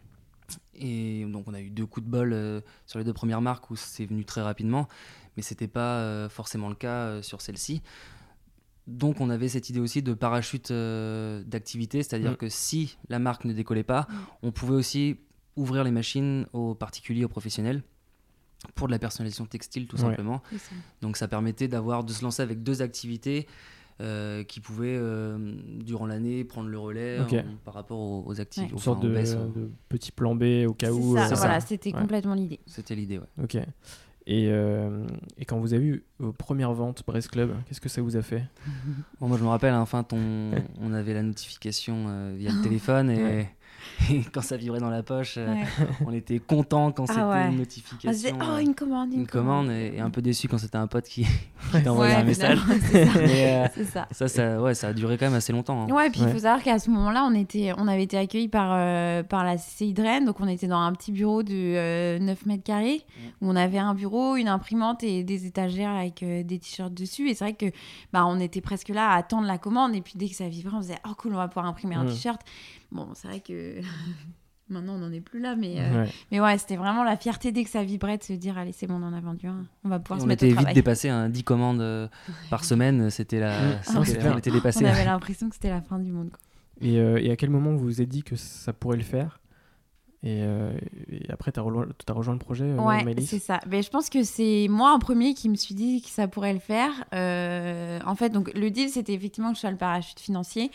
Et 0.74 1.24
donc, 1.26 1.48
on 1.48 1.54
a 1.54 1.60
eu 1.60 1.70
deux 1.70 1.86
coups 1.86 2.04
de 2.06 2.10
bol 2.10 2.32
euh, 2.32 2.60
sur 2.86 2.98
les 2.98 3.04
deux 3.04 3.12
premières 3.14 3.40
marques 3.40 3.70
où 3.70 3.76
c'est 3.76 4.04
venu 4.06 4.24
très 4.24 4.42
rapidement, 4.42 4.88
mais 5.36 5.42
c'était 5.42 5.68
pas 5.68 5.98
euh, 5.98 6.28
forcément 6.28 6.68
le 6.68 6.74
cas 6.74 7.06
euh, 7.06 7.22
sur 7.22 7.40
celle-ci. 7.40 7.82
Donc 8.86 9.20
on 9.20 9.30
avait 9.30 9.48
cette 9.48 9.68
idée 9.68 9.80
aussi 9.80 10.00
de 10.02 10.14
parachute 10.14 10.70
euh, 10.70 11.42
d'activité, 11.44 12.02
c'est-à-dire 12.04 12.32
Mm. 12.32 12.36
que 12.36 12.48
si 12.48 12.96
la 13.08 13.18
marque 13.18 13.44
ne 13.44 13.52
décollait 13.52 13.82
pas, 13.82 14.06
Mm. 14.08 14.14
on 14.44 14.52
pouvait 14.52 14.74
aussi 14.76 15.16
ouvrir 15.56 15.82
les 15.82 15.90
machines 15.90 16.46
aux 16.52 16.74
particuliers, 16.74 17.24
aux 17.24 17.28
professionnels, 17.28 17.82
pour 18.74 18.86
de 18.86 18.92
la 18.92 18.98
personnalisation 18.98 19.46
textile 19.46 19.86
tout 19.88 19.96
Ouais. 19.96 20.02
simplement. 20.02 20.42
Donc 21.02 21.16
ça 21.16 21.26
permettait 21.28 21.66
d'avoir 21.68 22.04
de 22.04 22.12
se 22.12 22.22
lancer 22.22 22.42
avec 22.42 22.62
deux 22.62 22.80
activités 22.82 23.48
euh, 24.00 24.44
qui 24.44 24.60
pouvaient, 24.60 24.96
euh, 24.98 25.38
durant 25.80 26.06
l'année, 26.06 26.44
prendre 26.44 26.68
le 26.68 26.78
relais 26.78 27.20
en- 27.20 27.26
par 27.64 27.74
rapport 27.74 27.98
aux, 27.98 28.24
aux 28.26 28.40
actifs. 28.40 28.64
Une 28.68 28.74
enfin, 28.74 28.84
sorte 28.84 29.02
de, 29.02 29.08
euh. 29.14 29.46
de 29.54 29.70
petit 29.88 30.12
plan 30.12 30.34
B 30.34 30.64
au 30.66 30.74
cas 30.74 30.92
où. 30.92 31.14
ça, 31.16 31.26
euh, 31.32 31.34
voilà, 31.34 31.60
c'était 31.60 31.94
Ouais. 31.94 32.00
complètement 32.00 32.34
l'idée. 32.34 32.60
C'était 32.66 32.94
l'idée, 32.94 33.18
ouais. 33.18 33.42
Ok. 33.42 33.56
Et, 34.28 34.48
euh, 34.50 35.06
et 35.38 35.44
quand 35.44 35.58
vous 35.60 35.72
avez 35.72 35.86
eu 35.86 36.04
vos 36.18 36.32
premières 36.32 36.72
ventes 36.72 37.04
Brest 37.06 37.28
Club, 37.30 37.52
qu'est-ce 37.68 37.80
que 37.80 37.88
ça 37.88 38.02
vous 38.02 38.16
a 38.16 38.22
fait? 38.22 38.42
Bon, 39.20 39.28
moi, 39.28 39.38
je 39.38 39.44
me 39.44 39.48
rappelle, 39.48 39.72
hein, 39.72 39.80
enfin, 39.80 40.04
on, 40.12 40.50
on 40.82 40.92
avait 40.92 41.14
la 41.14 41.22
notification 41.22 42.06
euh, 42.08 42.34
via 42.36 42.50
le 42.50 42.60
téléphone 42.62 43.08
et, 43.10 43.22
Ouais. 43.22 43.55
Et 44.10 44.20
quand 44.32 44.40
ça 44.42 44.56
vibrait 44.56 44.80
dans 44.80 44.90
la 44.90 45.02
poche, 45.02 45.34
euh, 45.38 45.46
Ouais. 45.46 45.64
on 46.06 46.12
était 46.12 46.38
content 46.38 46.92
quand 46.92 47.04
Ah 47.08 47.12
c'était 47.12 47.22
ouais. 47.24 47.40
une 47.42 47.48
On 47.48 47.52
se 47.52 47.58
notification. 47.58 48.10
disait, 48.10 48.32
oh, 48.40 48.58
une 48.58 48.74
commande, 48.74 49.12
une, 49.12 49.20
une 49.20 49.26
commande 49.26 49.70
et, 49.70 49.94
et 49.96 50.00
un 50.00 50.10
peu 50.10 50.22
déçu 50.22 50.48
quand 50.48 50.58
c'était 50.58 50.76
un 50.78 50.86
pote 50.86 51.04
qui, 51.06 51.24
qui 51.72 51.82
t'envoyait 51.82 52.14
Ouais, 52.14 52.20
un 52.20 52.24
message. 52.24 52.58
c'est 52.90 53.04
ça. 53.06 53.20
Mais, 53.20 53.66
euh, 53.78 53.84
ça. 53.92 54.08
ça, 54.10 54.28
ça, 54.28 54.60
ouais, 54.60 54.74
ça 54.74 54.88
a 54.88 54.92
duré 54.92 55.16
quand 55.18 55.26
même 55.26 55.34
assez 55.34 55.52
longtemps. 55.52 55.82
hein. 55.88 55.92
Ouais, 55.92 56.10
puis 56.10 56.20
il 56.22 56.28
faut 56.28 56.38
savoir 56.38 56.62
qu'à 56.62 56.78
ce 56.78 56.90
moment-là, 56.90 57.24
on, 57.30 57.34
était, 57.34 57.72
on 57.78 57.88
avait 57.88 58.02
été 58.04 58.16
accueillis 58.18 58.48
par, 58.48 58.70
euh, 58.72 59.22
par 59.22 59.44
la 59.44 59.56
CCI 59.56 59.92
de 59.92 60.02
Rennes. 60.02 60.24
Donc, 60.24 60.40
on 60.40 60.48
était 60.48 60.66
dans 60.68 60.78
un 60.80 60.92
petit 60.92 61.12
bureau 61.12 61.42
de 61.42 61.52
euh, 61.54 62.18
9 62.18 62.46
mètres 62.46 62.64
carrés 62.64 63.02
où 63.40 63.48
on 63.50 63.56
avait 63.56 63.78
un 63.78 63.94
bureau, 63.94 64.36
une 64.36 64.48
imprimante 64.48 65.02
et 65.02 65.24
des 65.24 65.46
étagères 65.46 65.90
avec 65.90 66.22
euh, 66.22 66.42
des 66.42 66.58
t-shirts 66.58 66.92
dessus. 66.94 67.28
Et 67.30 67.34
c'est 67.34 67.44
vrai 67.44 67.54
que 67.54 67.66
bah, 68.12 68.24
on 68.26 68.38
était 68.40 68.60
presque 68.60 68.88
là 68.88 69.10
à 69.10 69.16
attendre 69.16 69.46
la 69.46 69.58
commande. 69.58 69.94
Et 69.94 70.00
puis, 70.00 70.14
dès 70.16 70.28
que 70.28 70.34
ça 70.34 70.48
vibrait, 70.48 70.74
on 70.76 70.82
se 70.82 70.88
disait, 70.88 70.98
oh 71.08 71.12
cool, 71.16 71.32
on 71.34 71.36
va 71.38 71.48
pouvoir 71.48 71.66
imprimer 71.66 71.94
un 71.96 72.04
t-shirt. 72.06 72.40
Bon, 72.92 73.08
c'est 73.14 73.28
vrai 73.28 73.40
que 73.40 73.80
maintenant, 74.68 74.94
on 74.94 74.98
n'en 74.98 75.12
est 75.12 75.20
plus 75.20 75.40
là. 75.40 75.54
Mais, 75.56 75.74
euh, 75.78 76.02
Ouais. 76.04 76.10
mais 76.30 76.40
ouais, 76.40 76.58
c'était 76.58 76.76
vraiment 76.76 77.04
la 77.04 77.16
fierté 77.16 77.52
dès 77.52 77.64
que 77.64 77.70
ça 77.70 77.82
vibrait 77.84 78.18
de 78.18 78.22
se 78.22 78.32
dire, 78.32 78.56
allez, 78.58 78.72
c'est 78.72 78.86
bon, 78.86 78.94
on 78.94 79.02
en 79.06 79.12
a 79.12 79.20
vendu 79.20 79.46
un. 79.46 79.64
On 79.84 79.88
va 79.88 79.98
pouvoir 79.98 80.20
se 80.20 80.24
on 80.24 80.28
mettre 80.28 80.42
au 80.42 80.46
était 80.46 80.52
vite 80.52 80.56
travail. 80.58 80.74
dépassé, 80.74 81.08
hein, 81.08 81.28
10 81.28 81.44
commandes 81.44 81.80
euh, 81.80 82.08
par 82.50 82.64
semaine, 82.64 83.10
c'était 83.10 83.40
la, 83.40 83.78
Ah, 83.86 83.92
on 83.96 84.02
était 84.04 84.50
On 84.50 84.54
dépassé. 84.54 84.84
avait 84.84 85.04
l'impression 85.04 85.48
que 85.48 85.54
c'était 85.54 85.70
la 85.70 85.80
fin 85.82 85.98
du 85.98 86.10
monde. 86.12 86.30
quoi. 86.30 86.38
Et, 86.80 86.98
euh, 86.98 87.18
et 87.22 87.30
à 87.30 87.36
quel 87.36 87.50
moment 87.50 87.72
vous 87.72 87.84
vous 87.84 88.02
êtes 88.02 88.08
dit 88.08 88.22
que 88.22 88.36
ça 88.36 88.72
pourrait 88.72 88.98
le 88.98 89.02
faire? 89.02 89.40
Et, 90.22 90.40
euh, 90.42 90.72
et 91.10 91.30
après, 91.30 91.52
tu 91.52 91.60
as, 91.60 91.62
rejoint 91.62 91.84
le 92.32 92.38
projet, 92.38 92.64
euh, 92.64 92.76
Ouais, 92.78 93.04
c'est 93.24 93.38
ça. 93.38 93.60
Mais 93.68 93.82
je 93.82 93.90
pense 93.90 94.08
que 94.08 94.22
c'est 94.22 94.66
moi 94.68 94.92
en 94.92 94.98
premier 94.98 95.34
qui 95.34 95.48
me 95.48 95.56
suis 95.56 95.74
dit 95.74 96.00
que 96.00 96.08
ça 96.08 96.26
pourrait 96.26 96.54
le 96.54 96.58
faire. 96.58 96.90
Euh, 97.14 98.00
en 98.04 98.14
fait, 98.14 98.30
donc 98.30 98.52
le 98.54 98.70
deal, 98.70 98.88
c'était 98.88 99.12
effectivement 99.12 99.50
que 99.50 99.56
je 99.56 99.60
sois 99.60 99.70
le 99.70 99.76
parachute 99.76 100.18
financier. 100.18 100.70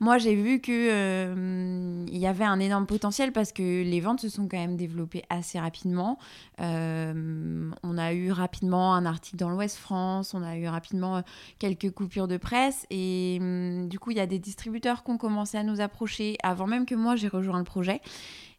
Moi, 0.00 0.18
j'ai 0.18 0.34
vu 0.34 0.60
que 0.60 0.72
euh, 0.72 2.04
il 2.08 2.18
y 2.18 2.26
avait 2.26 2.44
un 2.44 2.58
énorme 2.58 2.86
potentiel 2.86 3.32
parce 3.32 3.52
que 3.52 3.62
les 3.62 4.00
ventes 4.00 4.20
se 4.20 4.28
sont 4.28 4.48
quand 4.48 4.58
même 4.58 4.76
développées 4.76 5.24
assez 5.28 5.60
rapidement. 5.60 6.18
On 6.58 7.98
a 7.98 8.12
eu 8.12 8.32
rapidement 8.32 8.94
un 8.94 9.06
article 9.06 9.36
dans 9.36 9.50
l'Ouest 9.50 9.76
France, 9.76 10.34
on 10.34 10.42
a 10.42 10.56
eu 10.56 10.66
rapidement 10.66 11.22
quelques 11.58 11.90
coupures 11.90 12.28
de 12.28 12.38
presse 12.38 12.86
et 12.90 13.38
hum, 13.40 13.88
du 13.88 13.98
coup, 13.98 14.10
il 14.10 14.16
y 14.16 14.20
a 14.20 14.26
des 14.26 14.38
distributeurs 14.38 15.04
qui 15.04 15.10
ont 15.10 15.18
commencé 15.18 15.58
à 15.58 15.62
nous 15.62 15.80
approcher 15.80 16.36
avant 16.42 16.66
même 16.66 16.86
que 16.86 16.94
moi 16.94 17.14
j'ai 17.16 17.28
rejoint 17.28 17.58
le 17.58 17.64
projet. 17.64 18.00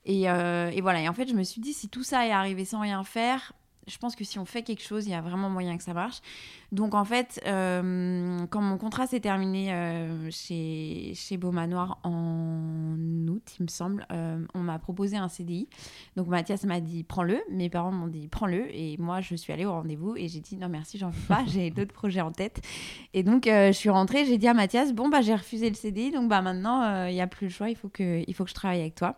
Et, 0.07 0.29
euh, 0.29 0.71
et 0.73 0.81
voilà, 0.81 1.01
et 1.01 1.07
en 1.07 1.13
fait, 1.13 1.29
je 1.29 1.35
me 1.35 1.43
suis 1.43 1.61
dit, 1.61 1.73
si 1.73 1.89
tout 1.89 2.03
ça 2.03 2.25
est 2.25 2.31
arrivé 2.31 2.65
sans 2.65 2.79
rien 2.79 3.03
faire, 3.03 3.53
je 3.87 3.97
pense 3.97 4.15
que 4.15 4.23
si 4.23 4.37
on 4.37 4.45
fait 4.45 4.63
quelque 4.63 4.83
chose, 4.83 5.05
il 5.05 5.11
y 5.11 5.15
a 5.15 5.21
vraiment 5.21 5.49
moyen 5.49 5.77
que 5.77 5.83
ça 5.83 5.93
marche. 5.93 6.19
Donc 6.73 6.93
en 6.93 7.05
fait, 7.05 7.41
euh, 7.47 8.45
quand 8.49 8.61
mon 8.61 8.77
contrat 8.77 9.07
s'est 9.07 9.21
terminé 9.21 9.73
euh, 9.73 10.29
chez, 10.29 11.13
chez 11.15 11.37
Beau 11.37 11.51
Manoir 11.51 11.99
en 12.03 12.97
août, 13.27 13.43
il 13.59 13.63
me 13.63 13.67
semble, 13.69 14.05
euh, 14.11 14.45
on 14.53 14.59
m'a 14.59 14.77
proposé 14.77 15.15
un 15.15 15.29
CDI. 15.29 15.69
Donc 16.17 16.27
Mathias 16.27 16.65
m'a 16.65 16.81
dit, 16.81 17.03
prends-le. 17.03 17.39
Mes 17.49 17.69
parents 17.69 17.93
m'ont 17.93 18.07
dit, 18.07 18.27
prends-le. 18.27 18.67
Et 18.75 18.97
moi, 18.97 19.21
je 19.21 19.35
suis 19.35 19.53
allée 19.53 19.65
au 19.65 19.71
rendez-vous 19.71 20.15
et 20.17 20.27
j'ai 20.27 20.41
dit, 20.41 20.57
non 20.57 20.67
merci, 20.67 20.97
j'en 20.97 21.09
veux 21.09 21.27
pas, 21.27 21.43
j'ai 21.47 21.69
d'autres 21.69 21.93
projets 21.93 22.21
en 22.21 22.31
tête. 22.31 22.61
Et 23.13 23.23
donc, 23.23 23.45
je 23.45 23.71
suis 23.71 23.89
rentrée, 23.89 24.25
j'ai 24.25 24.37
dit 24.37 24.47
à 24.47 24.53
Mathias, 24.53 24.93
bon, 24.93 25.07
bah 25.07 25.21
j'ai 25.21 25.35
refusé 25.35 25.69
le 25.69 25.75
CDI, 25.75 26.11
donc 26.11 26.29
bah 26.29 26.41
maintenant, 26.41 27.07
il 27.07 27.13
n'y 27.13 27.21
a 27.21 27.27
plus 27.27 27.47
le 27.47 27.51
choix, 27.51 27.69
il 27.69 27.75
faut 27.75 27.89
que, 27.89 28.23
il 28.27 28.33
faut 28.33 28.43
que 28.43 28.49
je 28.49 28.55
travaille 28.55 28.81
avec 28.81 28.95
toi 28.95 29.17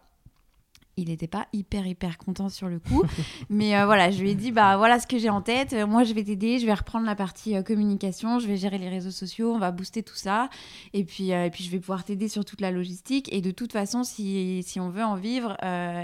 il 0.98 1.08
n'était 1.08 1.28
pas 1.28 1.48
hyper 1.54 1.88
hyper 1.88 2.18
content 2.18 2.50
sur 2.50 2.68
le 2.68 2.80
coup. 2.80 3.04
Mais 3.50 3.78
euh, 3.78 3.86
voilà 3.86 4.12
je 4.12 4.20
lui 4.22 4.32
ai 4.32 4.36
dit 4.36 4.52
bah 4.52 4.76
voilà 4.76 5.00
ce 5.00 5.08
que 5.08 5.18
j'ai 5.18 5.30
en 5.30 5.42
tête. 5.42 5.72
Euh, 5.74 5.88
moi 5.88 6.04
je 6.04 6.14
vais 6.14 6.24
t'aider 6.24 6.60
je 6.60 6.66
vais 6.66 6.74
reprendre 6.74 7.06
la 7.06 7.16
partie 7.16 7.56
euh, 7.56 7.64
communication 7.64 8.40
je 8.40 8.48
vais 8.48 8.58
gérer 8.58 8.78
les 8.78 8.90
réseaux 8.90 9.12
sociaux 9.12 9.54
on 9.54 9.60
va 9.60 9.72
booster 9.72 10.04
tout 10.04 10.16
ça. 10.16 10.50
Et 10.94 11.06
puis 11.06 11.32
euh, 11.34 11.46
et 11.46 11.50
puis 11.52 11.64
je 11.64 11.72
vais 11.72 11.80
pouvoir 11.80 12.04
t'aider 12.04 12.28
sur 12.28 12.44
toute 12.44 12.60
la 12.60 12.72
logistique. 12.72 13.32
Et 13.34 13.40
de 13.40 13.52
toute 13.52 13.72
façon 13.72 14.04
si, 14.04 14.62
si 14.64 14.80
on 14.82 14.90
veut 14.90 15.04
en 15.06 15.16
vivre 15.16 15.56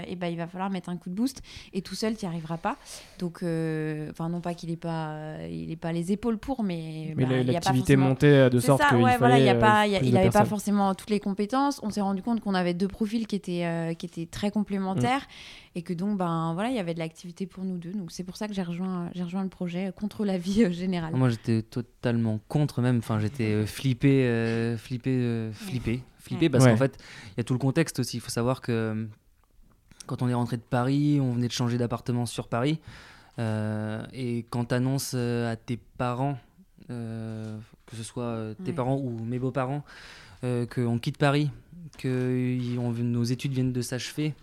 et 0.08 0.16
ben 0.16 0.28
il 0.28 0.36
va 0.36 0.46
falloir 0.46 0.70
mettre 0.70 0.88
un 0.88 0.96
coup 0.96 1.10
de 1.10 1.14
boost. 1.14 1.42
Et 1.74 1.82
tout 1.82 1.94
seul 1.94 2.16
tu 2.16 2.24
n'y 2.24 2.30
arriveras 2.30 2.56
pas. 2.56 2.76
Donc 3.18 3.36
enfin 3.38 4.28
non 4.30 4.40
pas 4.40 4.54
qu'il 4.54 4.70
ait 4.70 4.76
pas 4.76 5.36
il 5.50 5.70
ait 5.70 5.76
pas 5.76 5.92
les 5.92 6.10
épaules 6.12 6.38
pour 6.38 6.62
mais, 6.62 7.12
Mais 7.16 7.26
bah, 7.26 7.42
l'activité 7.42 7.78
forcément- 7.96 8.08
montait 8.08 8.48
de 8.50 8.58
sorte 8.60 8.82
qu'il 8.88 8.98
ouais, 8.98 9.18
voilà, 9.18 9.38
il 9.38 9.48
euh, 9.48 9.60
pas, 9.60 9.86
y 9.86 9.96
a- 9.96 10.02
il 10.02 10.16
avait 10.16 10.30
pas 10.30 10.44
forcément 10.44 10.94
toutes 10.94 11.10
les 11.10 11.20
compétences. 11.20 11.80
On 11.82 11.90
s'est 11.90 12.00
rendu 12.00 12.22
compte 12.22 12.40
qu'on 12.40 12.54
avait 12.54 12.72
deux 12.74 12.88
profils 12.88 13.26
qui 13.26 13.36
étaient, 13.36 13.94
qui 13.98 14.06
étaient 14.06 14.26
très 14.26 14.50
complémentaires 14.50 14.85
Mm. 14.94 15.18
et 15.74 15.82
que 15.82 15.92
donc, 15.92 16.16
ben 16.18 16.52
voilà, 16.54 16.70
il 16.70 16.76
y 16.76 16.78
avait 16.78 16.94
de 16.94 16.98
l'activité 16.98 17.46
pour 17.46 17.64
nous 17.64 17.76
deux. 17.78 17.92
Donc 17.92 18.12
c'est 18.12 18.24
pour 18.24 18.36
ça 18.36 18.46
que 18.48 18.54
j'ai 18.54 18.62
rejoint, 18.62 19.10
j'ai 19.14 19.22
rejoint 19.24 19.42
le 19.42 19.48
projet 19.48 19.88
euh, 19.88 19.92
contre 19.92 20.24
la 20.24 20.38
vie 20.38 20.64
euh, 20.64 20.70
générale. 20.72 21.14
Moi, 21.14 21.28
j'étais 21.30 21.62
totalement 21.62 22.40
contre 22.48 22.80
même. 22.82 22.98
Enfin, 22.98 23.18
j'étais 23.18 23.44
euh, 23.52 23.66
flippé, 23.66 24.24
euh, 24.26 24.76
flippé, 24.76 25.10
euh, 25.10 25.52
flippé, 25.52 26.02
flippé 26.18 26.46
Ouais. 26.46 26.50
parce 26.50 26.64
Ouais. 26.64 26.70
qu'en 26.70 26.76
fait, 26.76 26.96
il 27.32 27.38
y 27.38 27.40
a 27.40 27.44
tout 27.44 27.52
le 27.54 27.58
contexte 27.58 27.98
aussi. 27.98 28.16
Il 28.18 28.20
faut 28.20 28.30
savoir 28.30 28.60
que 28.60 29.06
quand 30.06 30.22
on 30.22 30.28
est 30.28 30.34
rentré 30.34 30.56
de 30.56 30.62
Paris, 30.62 31.18
on 31.20 31.32
venait 31.32 31.48
de 31.48 31.52
changer 31.52 31.78
d'appartement 31.78 32.26
sur 32.26 32.48
Paris. 32.48 32.78
euh, 33.38 34.02
et 34.14 34.46
quand 34.48 34.66
tu 34.66 34.74
annonces 34.74 35.12
à 35.14 35.56
tes 35.56 35.76
parents, 35.98 36.38
euh, 36.90 37.58
que 37.84 37.94
ce 37.96 38.02
soit 38.02 38.54
tes 38.64 38.70
Ouais. 38.70 38.72
parents 38.76 38.96
ou 38.96 39.10
mes 39.24 39.38
beaux-parents, 39.38 39.84
euh, 40.44 40.64
qu'on 40.66 40.98
quitte 40.98 41.18
Paris, 41.18 41.50
que 41.98 42.78
on- 42.78 42.92
nos 42.92 43.24
études 43.24 43.52
viennent 43.52 43.72
de 43.72 43.82
s'achever, 43.82 44.34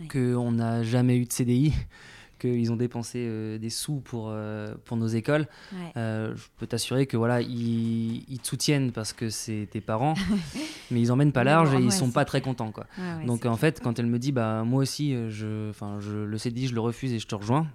Ouais. 0.00 0.06
qu'on 0.08 0.52
n'a 0.52 0.82
jamais 0.82 1.16
eu 1.16 1.24
de 1.24 1.32
CDI, 1.32 1.72
qu'ils 2.38 2.72
ont 2.72 2.76
dépensé 2.76 3.18
euh, 3.28 3.58
des 3.58 3.70
sous 3.70 4.00
pour, 4.00 4.28
euh, 4.30 4.74
pour 4.84 4.96
nos 4.96 5.06
écoles. 5.06 5.46
Ouais. 5.72 5.92
Euh, 5.96 6.34
je 6.34 6.44
peux 6.58 6.66
t'assurer 6.66 7.06
que 7.06 7.16
voilà, 7.16 7.42
ils, 7.42 8.24
ils 8.28 8.38
te 8.38 8.48
soutiennent 8.48 8.92
parce 8.92 9.12
que 9.12 9.28
c'est 9.28 9.68
tes 9.70 9.80
parents, 9.80 10.14
mais 10.90 11.00
ils 11.00 11.12
emmènent 11.12 11.32
pas 11.32 11.44
large 11.44 11.74
et 11.74 11.78
ils 11.78 11.92
sont 11.92 12.10
pas 12.10 12.24
très 12.24 12.40
contents 12.40 12.72
quoi. 12.72 12.86
Donc 13.26 13.44
en 13.46 13.56
fait, 13.56 13.80
quand 13.80 13.98
elle 13.98 14.06
me 14.06 14.18
dit 14.18 14.32
bah 14.32 14.64
moi 14.64 14.80
aussi, 14.82 15.12
je, 15.28 15.70
je 15.72 16.10
le 16.24 16.38
CDI, 16.38 16.68
je 16.68 16.74
le 16.74 16.80
refuse 16.80 17.12
et 17.12 17.18
je 17.18 17.26
te 17.26 17.34
rejoins. 17.34 17.66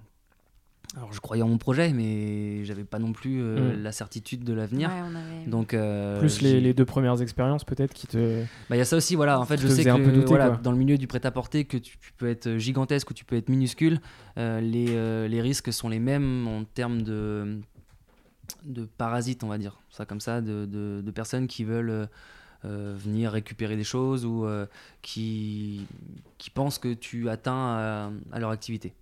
Alors 0.96 1.12
je 1.14 1.20
croyais 1.20 1.44
en 1.44 1.48
mon 1.48 1.58
projet, 1.58 1.92
mais 1.94 2.64
j'avais 2.66 2.84
pas 2.84 3.00
non 3.00 3.12
plus 3.12 3.42
euh, 3.42 3.76
Mm. 3.78 3.84
la 3.84 3.92
certitude 3.92 4.44
de 4.44 4.54
l'avenir. 4.54 4.90
Ouais, 4.90 5.02
on 5.04 5.16
avait- 5.16 5.50
Donc 5.50 5.74
euh, 5.74 6.20
Plus 6.20 6.42
les, 6.42 6.74
deux 6.74 6.86
premières 6.86 7.22
expériences 7.22 7.64
peut-être 7.64 7.94
qui 7.94 8.08
te... 8.08 8.42
bah, 8.70 8.76
il 8.76 8.78
y 8.78 8.82
a 8.82 8.86
ça 8.86 8.96
aussi, 8.98 9.16
voilà. 9.16 9.40
En 9.40 9.46
fait, 9.46 9.60
je 9.60 9.68
sais 9.68 9.84
que 9.84 9.90
douter, 10.12 10.26
voilà, 10.28 10.52
dans 10.52 10.72
le 10.72 10.78
milieu 10.78 10.98
du 10.98 11.08
prêt-à-porter, 11.08 11.66
que 11.66 11.78
tu, 11.78 11.98
tu 11.98 12.14
peux 12.18 12.28
être 12.30 12.58
gigantesque 12.58 13.10
ou 13.10 13.14
tu 13.14 13.26
peux 13.26 13.36
être 13.36 13.50
minuscule, 13.50 14.00
euh, 14.38 14.62
les, 14.62 14.88
euh, 14.90 15.28
les 15.28 15.42
risques 15.42 15.74
sont 15.74 15.90
les 15.90 16.00
mêmes 16.00 16.48
en 16.48 16.64
termes 16.64 17.02
de, 17.02 17.60
de 18.64 18.86
parasites, 18.86 19.44
on 19.44 19.48
va 19.48 19.58
dire. 19.58 19.80
Ça 19.90 20.06
comme 20.06 20.22
ça, 20.22 20.42
de, 20.42 20.66
de- 20.66 21.02
de 21.06 21.12
personnes 21.12 21.48
qui 21.48 21.64
veulent 21.64 22.08
venir 22.64 23.32
récupérer 23.32 23.76
des 23.76 23.84
choses 23.84 24.26
ou 24.26 24.46
euh, 24.46 24.66
qui, 25.04 25.86
qui 26.40 26.50
pensent 26.50 26.80
que 26.80 26.96
tu 26.96 27.30
atteins 27.30 27.54
à, 27.54 28.12
à 28.32 28.40
leur 28.40 28.50
activité. 28.50 28.94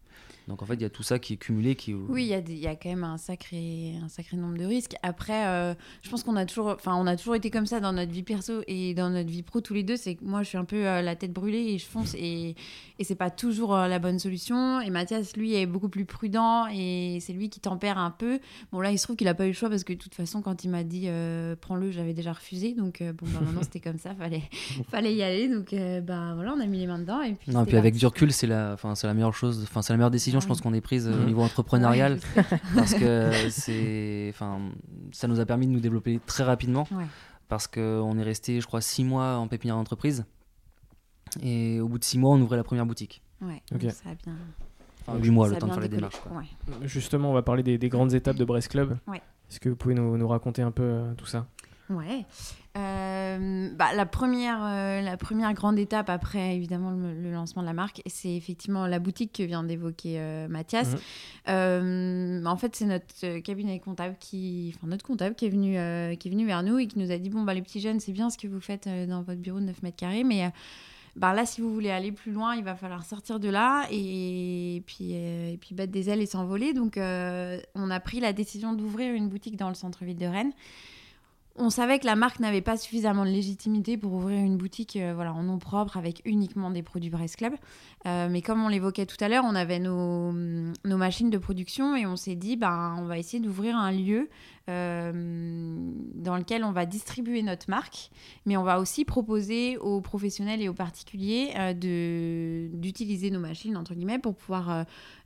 Donc 0.47 0.61
en 0.61 0.65
fait, 0.65 0.73
il 0.75 0.81
y 0.81 0.85
a 0.85 0.89
tout 0.89 1.03
ça 1.03 1.19
qui 1.19 1.33
est 1.33 1.37
cumulé. 1.37 1.75
Qui, 1.75 1.93
Oui, 1.93 2.23
il 2.23 2.27
y, 2.27 2.33
a 2.33 2.41
des- 2.41 2.53
il 2.53 2.59
y 2.59 2.67
a 2.67 2.75
quand 2.75 2.89
même 2.89 3.03
un 3.03 3.17
sacré, 3.17 3.93
un 4.03 4.09
sacré 4.09 4.35
nombre 4.37 4.57
de 4.57 4.65
risques. 4.65 4.95
Après, 5.03 5.47
euh, 5.47 5.73
je 6.01 6.09
pense 6.09 6.23
qu'on 6.23 6.35
a 6.35 6.45
toujours, 6.45 6.67
enfin, 6.67 6.95
on 6.95 7.07
a 7.07 7.15
toujours 7.15 7.35
été 7.35 7.49
comme 7.49 7.65
ça 7.65 7.79
dans 7.79 7.93
notre 7.93 8.11
vie 8.11 8.23
perso 8.23 8.61
et 8.67 8.93
dans 8.93 9.09
notre 9.09 9.29
vie 9.29 9.41
pro 9.43 9.61
tous 9.61 9.73
les 9.73 9.83
deux. 9.83 9.95
C'est 9.97 10.15
que 10.15 10.23
moi, 10.25 10.43
je 10.43 10.49
suis 10.49 10.57
un 10.57 10.65
peu 10.65 10.85
euh, 10.87 11.01
la 11.01 11.15
tête 11.15 11.31
brûlée 11.33 11.73
et 11.73 11.77
je 11.77 11.85
fonce 11.85 12.13
et, 12.15 12.55
et 12.99 13.03
c'est 13.03 13.15
pas 13.15 13.29
toujours 13.29 13.75
euh, 13.75 13.87
la 13.87 13.99
bonne 13.99 14.19
solution. 14.19 14.81
Et 14.81 14.89
Mathias, 14.89 15.35
lui, 15.37 15.55
est 15.55 15.65
beaucoup 15.65 15.89
plus 15.89 16.05
prudent 16.05 16.67
et 16.67 17.19
c'est 17.21 17.33
lui 17.33 17.49
qui 17.49 17.59
tempère 17.59 17.97
un 17.97 18.11
peu. 18.11 18.39
Bon, 18.71 18.81
là, 18.81 18.91
il 18.91 18.97
se 18.99 19.03
trouve 19.05 19.15
qu'il 19.15 19.27
a 19.29 19.33
pas 19.33 19.45
eu 19.45 19.49
le 19.49 19.53
choix 19.53 19.69
parce 19.69 19.83
que 19.83 19.93
de 19.93 19.97
toute 19.99 20.15
façon, 20.15 20.41
quand 20.41 20.63
il 20.63 20.69
m'a 20.69 20.83
dit 20.83 21.07
prends-le, 21.61 21.91
j'avais 21.91 22.13
déjà 22.13 22.33
refusé. 22.33 22.73
Donc, 22.73 23.01
bon, 23.01 23.27
bah, 23.33 23.39
maintenant, 23.45 23.61
c'était 23.63 23.79
comme 23.79 23.97
ça, 23.97 24.13
fallait, 24.15 24.43
fallait 24.89 25.13
y 25.15 25.23
aller. 25.23 25.47
Donc, 25.47 25.73
bah 26.05 26.33
voilà, 26.35 26.53
on 26.55 26.59
a 26.59 26.65
mis 26.65 26.79
les 26.79 26.87
mains 26.87 26.99
dedans 26.99 27.21
et 27.21 27.33
puis. 27.33 27.51
non, 27.51 27.59
c'était 27.61 27.69
puis 27.71 27.77
avec 27.77 27.93
parti. 27.93 27.99
du 27.99 28.05
recul, 28.07 28.31
c'est 28.33 28.47
la, 28.47 28.75
la 29.03 29.13
meilleure 29.13 29.33
chose, 29.33 29.61
enfin, 29.63 29.81
c'est 29.81 29.93
la 29.93 29.97
meilleure 29.97 30.11
décision, 30.11 30.32
Je 30.41 30.47
pense 30.47 30.57
oui. 30.57 30.63
qu'on 30.63 30.73
ait 30.73 30.81
prise 30.81 31.07
euh, 31.07 31.21
au 31.21 31.25
niveau 31.25 31.41
entrepreneurial. 31.41 32.19
Ouais, 32.35 32.43
parce 32.75 32.93
que 32.93 33.31
c'est 33.49 34.27
enfin 34.33 34.59
ça 35.11 35.27
nous 35.27 35.39
a 35.39 35.45
permis 35.45 35.67
de 35.67 35.71
nous 35.71 35.79
développer 35.79 36.19
très 36.25 36.43
rapidement 36.43 36.87
Ouais. 36.91 37.05
parce 37.49 37.67
qu'on 37.67 38.17
est 38.17 38.23
resté 38.23 38.61
je 38.61 38.67
crois 38.67 38.81
six 38.81 39.03
mois 39.03 39.35
en 39.37 39.47
pépinière 39.47 39.75
d'entreprise 39.75 40.25
et 41.41 41.79
au 41.79 41.87
bout 41.87 41.97
de 41.99 42.03
six 42.03 42.17
mois 42.19 42.31
on 42.35 42.41
ouvrait 42.41 42.57
la 42.57 42.63
première 42.63 42.85
boutique 42.85 43.21
Ouais, 43.41 43.61
ça 43.89 44.09
a 44.09 44.15
bien. 44.15 44.35
enfin 45.07 45.17
huit 45.19 45.29
mois 45.31 45.47
ça 45.49 45.55
le 45.55 45.59
temps 45.59 45.67
de 45.67 45.71
faire 45.73 45.81
les 45.81 45.89
démarches 45.89 46.19
quoi. 46.21 46.37
Ouais. 46.37 46.45
Justement, 46.87 47.31
on 47.31 47.33
va 47.33 47.41
parler 47.41 47.61
des, 47.63 47.77
des 47.77 47.89
grandes 47.89 48.13
étapes 48.13 48.37
de 48.37 48.45
Brest 48.45 48.69
Club. 48.69 48.97
Ouais. 49.07 49.21
Est-ce 49.49 49.59
que 49.59 49.67
vous 49.67 49.75
pouvez 49.75 49.95
nous, 49.95 50.17
nous 50.17 50.27
raconter 50.27 50.61
un 50.61 50.71
peu 50.71 50.83
euh, 50.83 51.13
tout 51.15 51.25
ça? 51.25 51.45
Ouais. 51.89 52.25
Euh, 52.75 53.69
bah, 53.75 53.93
la, 53.93 54.05
première, 54.05 54.63
euh, 54.63 55.01
la 55.01 55.17
première 55.17 55.53
grande 55.53 55.77
étape 55.77 56.09
après, 56.09 56.55
évidemment, 56.55 56.91
le, 56.91 57.31
lancement 57.31 57.61
de 57.61 57.67
la 57.67 57.73
marque, 57.73 58.01
c'est 58.05 58.33
effectivement 58.33 58.87
la 58.87 58.99
boutique 58.99 59.33
que 59.33 59.43
vient 59.43 59.63
d'évoquer 59.63 60.19
euh, 60.19 60.47
Mathias. 60.47 60.95
Mhm. 61.47 62.47
en 62.47 62.57
fait, 62.57 62.75
c'est 62.75 62.85
notre 62.85 63.39
cabinet 63.39 63.79
comptable 63.79 64.15
qui, 64.19 64.73
enfin, 64.75 64.87
notre 64.87 65.05
comptable 65.05 65.35
qui 65.35 65.45
est, 65.45 65.49
venu, 65.49 65.73
qui 66.17 66.27
est 66.27 66.31
venu 66.31 66.45
vers 66.45 66.63
nous 66.63 66.79
et 66.79 66.87
qui 66.87 66.99
nous 66.99 67.11
a 67.11 67.17
dit, 67.17 67.29
bon, 67.29 67.43
bah, 67.43 67.53
les 67.53 67.61
petits 67.61 67.81
jeunes, 67.81 67.99
c'est 67.99 68.13
bien 68.13 68.29
ce 68.29 68.37
que 68.37 68.47
vous 68.47 68.61
faites 68.61 68.89
dans 69.07 69.21
votre 69.21 69.41
bureau 69.41 69.59
de 69.59 69.65
9 69.65 69.83
mètres 69.83 69.97
carrés, 69.97 70.23
mais... 70.23 70.51
Bah 71.15 71.31
là, 71.35 71.45
si 71.45 71.61
vous 71.61 71.71
voulez 71.71 71.91
aller 71.91 72.11
plus 72.11 72.31
loin, 72.31 72.55
il 72.55 72.63
va 72.63 72.73
falloir 72.73 73.05
sortir 73.05 73.39
de 73.39 73.47
là 73.47 73.85
et, 73.91 74.81
puis, 74.87 75.13
et 75.13 75.59
puis 75.61 75.75
battre 75.75 75.91
des 75.91 76.09
ailes 76.09 76.23
et 76.23 76.25
s'envoler. 76.25 76.73
Donc, 76.73 76.97
on 76.97 77.91
a 77.91 77.99
pris 77.99 78.19
la 78.19 78.33
décision 78.33 78.73
d'ouvrir 78.73 79.13
une 79.13 79.29
boutique 79.29 79.55
dans 79.55 79.69
le 79.69 79.75
centre-ville 79.75 80.17
de 80.17 80.25
Rennes 80.25 80.53
on 81.55 81.69
savait 81.69 81.99
que 81.99 82.05
la 82.05 82.15
marque 82.15 82.39
n'avait 82.39 82.61
pas 82.61 82.77
suffisamment 82.77 83.25
de 83.25 83.29
légitimité 83.29 83.97
pour 83.97 84.13
ouvrir 84.13 84.39
une 84.39 84.57
boutique 84.57 84.95
euh, 84.95 85.13
voilà, 85.13 85.33
en 85.33 85.43
nom 85.43 85.59
propre 85.59 85.97
avec 85.97 86.21
uniquement 86.25 86.71
des 86.71 86.81
produits 86.81 87.11
Brest 87.11 87.35
Club. 87.37 87.53
Euh, 88.05 88.27
mais 88.29 88.41
comme 88.41 88.63
on 88.63 88.67
l'évoquait 88.67 89.05
tout 89.05 89.17
à 89.21 89.29
l'heure, 89.29 89.45
on 89.47 89.55
avait 89.55 89.79
nos, 89.79 90.31
machines 90.85 91.29
de 91.29 91.37
production 91.37 91.95
et 91.95 92.05
on 92.05 92.15
s'est 92.15 92.35
dit, 92.35 92.57
ben, 92.57 92.95
on 92.99 93.05
va 93.05 93.17
essayer 93.17 93.41
d'ouvrir 93.41 93.77
un 93.77 93.91
lieu 93.91 94.29
euh, 94.69 95.11
dans 96.15 96.37
lequel 96.37 96.63
on 96.63 96.71
va 96.71 96.85
distribuer 96.85 97.43
notre 97.43 97.69
marque, 97.69 98.11
mais 98.45 98.55
on 98.55 98.63
va 98.63 98.79
aussi 98.79 99.03
proposer 99.03 99.77
aux 99.77 99.99
professionnels 99.99 100.61
et 100.61 100.69
aux 100.69 100.73
particuliers 100.73 101.51
euh, 101.57 102.69
d'utiliser 102.71 103.29
nos 103.29 103.41
machines, 103.41 103.75
entre 103.75 103.93
guillemets, 103.93 104.19
pour 104.19 104.35
pouvoir 104.35 104.69
euh, 104.69 104.83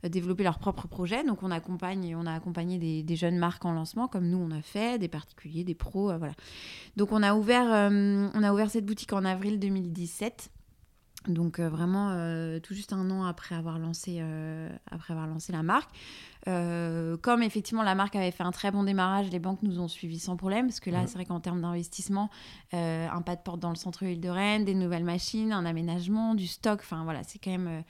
développer 0.08 0.42
leurs 0.42 0.58
propres 0.58 0.88
projets. 0.88 1.22
Donc 1.22 1.44
on 1.44 1.52
accompagne, 1.52 2.16
on 2.16 2.26
a 2.26 2.32
accompagné 2.32 2.78
des, 2.78 3.04
des, 3.04 3.14
jeunes 3.14 3.38
marques 3.38 3.64
en 3.64 3.72
lancement, 3.72 4.08
comme 4.08 4.28
nous 4.28 4.38
on 4.38 4.50
a 4.50 4.60
fait, 4.60 4.98
des 4.98 5.08
particuliers, 5.08 5.62
des 5.62 5.76
pros, 5.76 6.16
voilà. 6.18 6.34
Donc 6.96 7.12
on 7.12 7.22
a, 7.22 7.34
ouvert, 7.34 7.90
on 7.92 8.42
a 8.42 8.52
ouvert 8.52 8.70
cette 8.70 8.86
boutique 8.86 9.12
en 9.12 9.24
avril 9.24 9.60
2017. 9.60 10.50
Donc 11.28 11.60
vraiment 11.60 12.10
tout 12.60 12.74
juste 12.74 12.92
un 12.92 13.10
an 13.10 13.24
après 13.24 13.54
avoir 13.54 13.78
lancé, 13.78 14.22
après 14.90 15.12
avoir 15.12 15.26
lancé 15.26 15.52
la 15.52 15.62
marque. 15.62 15.90
Euh, 16.46 17.16
comme 17.18 17.42
effectivement 17.42 17.82
la 17.82 17.94
marque 17.94 18.16
avait 18.16 18.30
fait 18.30 18.42
un 18.42 18.52
très 18.52 18.70
bon 18.70 18.84
démarrage, 18.84 19.30
les 19.30 19.38
banques 19.38 19.62
nous 19.62 19.80
ont 19.80 19.88
suivis 19.88 20.18
sans 20.18 20.36
problème, 20.36 20.66
parce 20.66 20.80
que 20.80 20.90
là, 20.90 21.06
c'est 21.06 21.14
vrai 21.14 21.24
qu'en 21.24 21.40
termes 21.40 21.60
d'investissement, 21.60 22.30
euh, 22.74 23.08
un 23.08 23.22
pas 23.22 23.36
de 23.36 23.42
porte 23.42 23.60
dans 23.60 23.70
le 23.70 23.76
centre-ville 23.76 24.20
de 24.20 24.28
Rennes, 24.28 24.64
des 24.64 24.74
nouvelles 24.74 25.04
machines, 25.04 25.52
un 25.52 25.66
aménagement, 25.66 26.34
du 26.34 26.46
stock, 26.46 26.80
enfin 26.80 27.04
voilà, 27.04 27.22
c'est 27.24 27.38
quand 27.38 27.50
même... 27.50 27.68
Euh, 27.68 27.80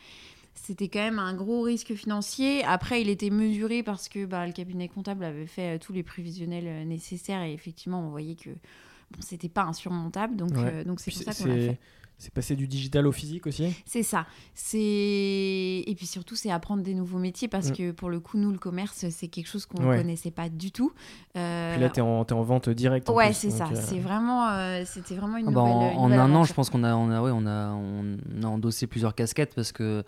c'était 0.54 0.88
quand 0.88 0.98
même 0.98 1.20
un 1.20 1.34
gros 1.34 1.62
risque 1.62 1.94
financier. 1.94 2.64
Après, 2.64 3.00
il 3.00 3.08
était 3.08 3.30
mesuré 3.30 3.84
parce 3.84 4.08
que 4.08 4.26
bah, 4.26 4.44
le 4.44 4.52
cabinet 4.52 4.88
comptable 4.88 5.22
avait 5.22 5.46
fait 5.46 5.78
tous 5.78 5.92
les 5.92 6.02
prévisionnels 6.02 6.86
nécessaires 6.86 7.42
et 7.42 7.52
effectivement, 7.52 8.00
on 8.00 8.10
voyait 8.10 8.34
que 8.34 8.50
bon, 8.50 9.20
c'était 9.20 9.48
pas 9.48 9.62
insurmontable. 9.62 10.34
Donc, 10.34 10.54
donc 10.84 10.98
c'est 10.98 11.12
pour 11.12 11.22
ça 11.22 11.32
qu'on 11.32 11.48
l'a 11.48 11.54
fait. 11.54 11.78
C'est 12.18 12.34
passer 12.34 12.56
du 12.56 12.66
digital 12.66 13.06
au 13.06 13.12
physique 13.12 13.46
aussi 13.46 13.76
C'est 13.86 14.02
ça. 14.02 14.26
C'est 14.52 14.78
Et 14.78 15.94
puis 15.96 16.06
surtout, 16.06 16.34
c'est 16.34 16.50
apprendre 16.50 16.82
des 16.82 16.94
nouveaux 16.94 17.18
métiers 17.18 17.46
parce 17.46 17.70
mm. 17.70 17.72
que 17.74 17.90
pour 17.92 18.10
le 18.10 18.18
coup, 18.18 18.38
nous, 18.38 18.50
le 18.50 18.58
commerce, 18.58 19.08
c'est 19.10 19.28
quelque 19.28 19.46
chose 19.46 19.66
qu'on 19.66 19.80
ne 19.80 19.96
connaissait 19.96 20.32
pas 20.32 20.48
du 20.48 20.72
tout. 20.72 20.92
Euh... 21.36 21.72
Puis 21.72 21.80
là, 21.80 21.90
tu 21.90 22.00
es, 22.00 22.02
en 22.02 22.42
vente 22.42 22.68
directe. 22.70 23.08
Ouais, 23.08 23.32
c'est 23.32 23.50
ça. 23.50 23.68
Euh, 23.68 23.80
c'est 23.80 24.00
vraiment, 24.00 24.48
euh, 24.48 24.82
c'était 24.84 25.14
vraiment 25.14 25.36
une, 25.36 25.48
ah 25.48 25.52
bah, 25.52 25.62
nouvelle. 25.62 25.96
En, 25.96 26.10
un 26.10 26.34
an, 26.34 26.42
je 26.42 26.52
pense 26.52 26.70
qu'on 26.70 26.82
a, 26.82 26.96
on 26.96 27.08
a, 27.10 27.22
ouais, 27.22 27.30
on 27.32 27.46
a, 27.46 27.70
on 27.70 28.16
a 28.42 28.46
endossé 28.46 28.88
plusieurs 28.88 29.14
casquettes 29.14 29.54
parce 29.54 29.70
que 29.70 30.02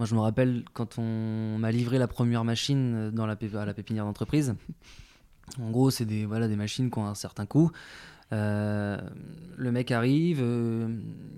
moi, 0.00 0.06
je 0.06 0.16
me 0.16 0.20
rappelle 0.20 0.64
quand 0.72 0.98
on 0.98 1.58
m'a 1.58 1.70
livré 1.70 1.98
la 1.98 2.08
première 2.08 2.42
machine 2.42 3.12
dans 3.12 3.26
la, 3.26 3.36
à 3.54 3.64
la 3.64 3.74
pépinière 3.74 4.04
d'entreprise. 4.04 4.56
En 5.60 5.70
gros, 5.70 5.90
c'est 5.90 6.06
des, 6.06 6.26
voilà, 6.26 6.48
des 6.48 6.56
machines 6.56 6.90
qui 6.90 6.98
ont 6.98 7.06
un 7.06 7.14
certain 7.14 7.46
coût. 7.46 7.70
Euh, 8.32 8.98
le 9.56 9.72
mec 9.72 9.90
arrive, 9.90 10.40
euh, 10.42 10.88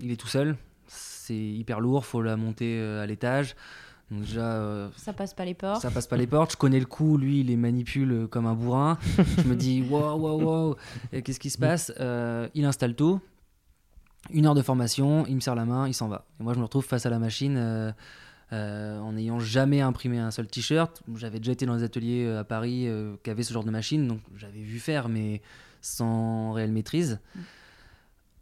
il 0.01 0.11
est 0.11 0.15
tout 0.15 0.27
seul, 0.27 0.55
c'est 0.87 1.35
hyper 1.35 1.79
lourd, 1.79 2.05
faut 2.05 2.21
la 2.21 2.37
monter 2.37 2.79
euh, 2.79 3.03
à 3.03 3.05
l'étage. 3.05 3.55
Donc 4.11 4.21
déjà, 4.21 4.91
ça 4.97 5.13
passe 5.13 5.33
pas 5.33 5.45
les 5.45 5.55
portes. 5.55 5.81
Ça 5.81 5.89
passe 5.89 6.05
pas 6.05 6.15
les 6.15 6.27
portes. 6.27 6.51
Je 6.51 6.57
connais 6.57 6.79
le 6.79 6.85
coup, 6.85 7.17
lui, 7.17 7.39
il 7.39 7.47
les 7.47 7.55
manipule 7.55 8.27
comme 8.29 8.45
un 8.45 8.53
bourrin. 8.53 8.99
je 9.37 9.47
me 9.47 9.55
dis, 9.55 9.81
waouh, 9.81 10.19
waouh, 10.19 10.43
waouh, 10.43 10.75
qu'est-ce 11.23 11.39
qui 11.39 11.49
se 11.49 11.57
passe? 11.57 11.91
Il 12.53 12.65
installe 12.65 12.95
tout. 12.95 13.19
Une 14.31 14.45
heure 14.45 14.53
de 14.53 14.61
formation, 14.61 15.25
il 15.27 15.35
me 15.35 15.39
serre 15.39 15.55
la 15.55 15.65
main, 15.65 15.87
il 15.87 15.95
s'en 15.95 16.07
va. 16.07 16.25
Et 16.39 16.43
moi, 16.43 16.53
je 16.53 16.59
me 16.59 16.63
retrouve 16.63 16.85
face 16.85 17.07
à 17.07 17.09
la 17.09 17.17
machine 17.17 17.57
en 18.51 19.11
n'ayant 19.11 19.39
jamais 19.39 19.81
imprimé 19.81 20.19
un 20.19 20.29
seul 20.29 20.45
t-shirt. 20.45 21.01
J'avais 21.15 21.39
déjà 21.39 21.53
été 21.53 21.65
dans 21.65 21.75
des 21.75 21.83
ateliers 21.83 22.27
à 22.29 22.43
Paris 22.43 22.87
qui 23.23 23.29
avaient 23.31 23.41
ce 23.41 23.53
genre 23.53 23.63
de 23.63 23.71
machine, 23.71 24.07
donc 24.07 24.19
j'avais 24.35 24.61
vu 24.61 24.77
faire, 24.77 25.09
mais 25.09 25.41
sans 25.85 26.51
réelle 26.51 26.71
maîtrise. 26.71 27.19
Mm. 27.35 27.39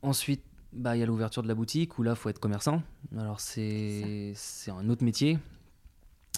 Ensuite, 0.03 0.43
bah, 0.71 0.95
il 0.95 0.99
y 0.99 1.03
a 1.03 1.05
l'ouverture 1.05 1.43
de 1.43 1.47
la 1.47 1.55
boutique 1.55 1.99
où 1.99 2.03
là, 2.03 2.11
il 2.11 2.17
faut 2.17 2.29
être 2.29 2.39
commerçant. 2.39 2.81
Alors, 3.17 3.39
c'est 3.39 4.33
un 4.67 4.89
autre 4.89 5.03
métier. 5.03 5.37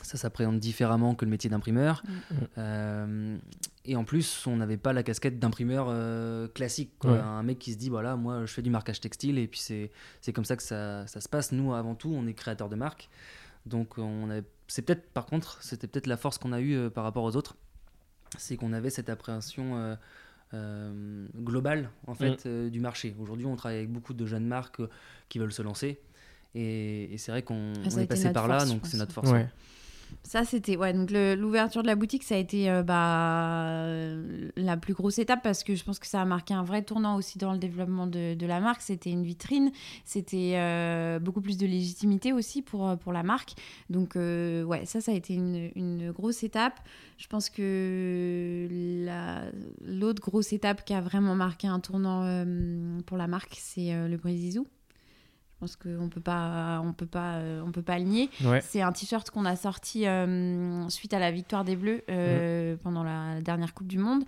Ça 0.02 0.18
s'appréhende 0.18 0.60
différemment 0.60 1.16
que 1.16 1.24
le 1.24 1.32
métier 1.32 1.50
d'imprimeur. 1.50 2.04
Mm. 2.06 2.36
Euh, 2.58 3.38
et 3.86 3.96
en 3.96 4.04
plus, 4.04 4.46
on 4.48 4.58
n'avait 4.58 4.78
pas 4.78 4.94
la 4.94 5.04
casquette 5.04 5.40
d'imprimeur 5.40 5.88
euh, 5.90 6.48
classique. 6.48 6.92
Un 7.04 7.44
mec 7.44 7.60
qui 7.60 7.74
se 7.74 7.78
dit, 7.78 7.90
voilà, 7.90 8.16
moi, 8.16 8.46
je 8.46 8.54
fais 8.54 8.62
du 8.62 8.72
marquage 8.72 9.00
textile 9.00 9.38
et 9.38 9.48
puis 9.48 9.60
c'est 9.60 10.34
comme 10.34 10.46
ça 10.46 10.58
que 10.58 10.64
ça, 10.64 11.06
ça, 11.08 11.22
se 11.22 11.30
passe. 11.30 11.52
Nous, 11.52 11.74
avant 11.74 11.96
tout, 11.96 12.12
on 12.14 12.26
est 12.28 12.34
créateur 12.34 12.68
de 12.68 12.76
marque. 12.76 13.10
Donc, 13.66 13.98
on 13.98 14.30
c'est 14.68 14.82
peut-être, 14.82 15.08
par 15.12 15.28
contre, 15.28 15.62
c'était 15.62 15.88
peut-être 15.88 16.08
la 16.08 16.18
force 16.18 16.40
qu'on 16.40 16.52
a 16.52 16.60
eue 16.60 16.76
euh, 16.76 16.90
par 16.90 17.04
rapport 17.04 17.24
aux 17.24 17.36
autres. 17.36 17.56
C'est 18.38 18.58
qu'on 18.58 18.74
avait 18.74 18.90
cette 18.90 19.10
appréhension 19.10 19.98
euh, 20.56 21.28
global 21.36 21.90
en 22.08 22.16
fait 22.16 22.46
mm. 22.46 22.48
euh, 22.48 22.70
du 22.70 22.80
marché. 22.80 23.16
Aujourd'hui, 23.20 23.46
on 23.46 23.56
travaille 23.56 23.78
avec 23.78 23.92
beaucoup 23.92 24.14
de 24.14 24.26
jeunes 24.26 24.46
marques 24.46 24.80
euh, 24.80 24.90
qui 25.30 25.40
veulent 25.40 25.54
se 25.54 25.62
lancer 25.62 26.00
et, 26.54 27.16
c'est 27.18 27.32
vrai 27.32 27.42
qu'on 27.42 27.74
ah, 27.84 28.02
est 28.02 28.08
passé 28.08 28.32
par 28.32 28.48
là, 28.48 28.66
donc 28.66 28.88
c'est 28.88 28.98
notre 28.98 29.12
force. 29.12 29.30
Ça, 30.26 30.44
c'était. 30.44 30.76
Ouais, 30.76 30.92
donc 30.92 31.12
l'ouverture 31.12 31.84
de 31.84 31.88
la 31.88 31.96
boutique, 31.96 32.24
ça 32.24 32.34
a 32.34 32.40
été 32.40 32.68
euh, 32.70 32.82
bah, 32.82 33.86
la 34.56 34.76
plus 34.76 34.96
grosse 34.96 35.20
étape 35.20 35.44
parce 35.44 35.64
que 35.64 35.76
je 35.76 35.84
pense 35.84 36.00
que 36.00 36.08
ça 36.08 36.20
a 36.20 36.26
marqué 36.26 36.54
un 36.56 36.64
vrai 36.64 36.82
tournant 36.82 37.16
aussi 37.16 37.38
dans 37.38 37.54
le 37.54 37.60
développement 37.60 38.08
de, 38.08 38.34
de 38.34 38.46
la 38.48 38.60
marque. 38.60 38.82
C'était 38.82 39.12
une 39.12 39.24
vitrine, 39.24 39.72
c'était 40.04 40.54
euh, 40.56 41.20
beaucoup 41.20 41.42
plus 41.42 41.58
de 41.58 41.68
légitimité 41.68 42.34
aussi 42.34 42.64
pour, 42.64 42.90
euh, 42.90 42.96
pour 42.96 43.14
la 43.14 43.22
marque. 43.22 43.54
Donc, 43.92 44.16
ouais, 44.16 44.86
ça, 44.86 45.00
ça 45.00 45.12
a 45.12 45.16
été 45.16 45.36
une, 45.36 45.70
une, 45.76 46.12
grosse 46.12 46.44
étape. 46.44 46.80
Je 47.20 47.28
pense 47.28 47.52
que 47.52 48.68
l'autre 49.86 50.22
grosse 50.22 50.54
étape 50.54 50.84
qui 50.86 50.94
a 50.94 51.02
vraiment 51.02 51.36
marqué 51.36 51.68
un 51.68 51.80
tournant 51.80 52.46
pour 53.06 53.18
la 53.18 53.28
marque, 53.28 53.56
c'est 53.60 54.08
le 54.08 54.18
Brésilou. 54.18 54.66
Pense 55.66 55.78
qu'on 55.78 56.10
peut 56.10 56.22
pas, 56.22 56.80
on 56.86 56.94
peut 56.94 57.08
pas, 57.08 57.38
euh, 57.38 57.64
on 57.66 57.72
peut 57.72 57.82
pas 57.82 57.94
aligner. 57.94 58.30
C'est 58.62 58.82
un 58.82 58.92
t-shirt 58.92 59.32
qu'on 59.32 59.46
a 59.46 59.56
sorti 59.56 60.06
euh, 60.06 60.88
suite 60.90 61.12
à 61.16 61.18
la 61.18 61.32
victoire 61.32 61.64
des 61.64 61.76
Bleus 61.76 62.04
euh, 62.08 62.76
pendant 62.84 63.04
la 63.04 63.42
dernière 63.42 63.74
Coupe 63.74 63.88
du 63.88 63.98
Monde, 63.98 64.26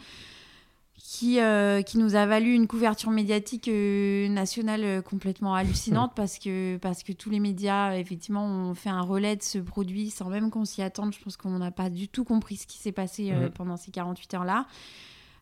qui, 0.96 1.38
qui 1.86 1.98
nous 2.00 2.16
a 2.16 2.26
valu 2.26 2.54
une 2.56 2.66
couverture 2.66 3.12
médiatique 3.12 3.70
nationale 3.70 5.04
complètement 5.04 5.54
hallucinante 5.54 6.14
parce 6.16 6.40
que 6.40 6.78
parce 6.78 7.04
que 7.04 7.12
tous 7.12 7.30
les 7.30 7.40
médias 7.40 7.96
effectivement 7.96 8.44
ont 8.44 8.74
fait 8.74 8.90
un 8.90 9.02
relais 9.02 9.36
de 9.36 9.44
ce 9.44 9.60
produit 9.60 10.10
sans 10.10 10.30
même 10.30 10.50
qu'on 10.50 10.66
s'y 10.66 10.82
attende. 10.82 11.14
Je 11.14 11.24
pense 11.24 11.38
qu'on 11.38 11.60
n'a 11.60 11.70
pas 11.70 11.92
du 11.92 12.08
tout 12.08 12.24
compris 12.24 12.58
ce 12.58 12.66
qui 12.66 12.80
s'est 12.80 12.92
passé 12.92 13.32
pendant 13.54 13.78
ces 13.78 13.92
48 13.92 14.34
heures 14.34 14.44
là. 14.44 14.66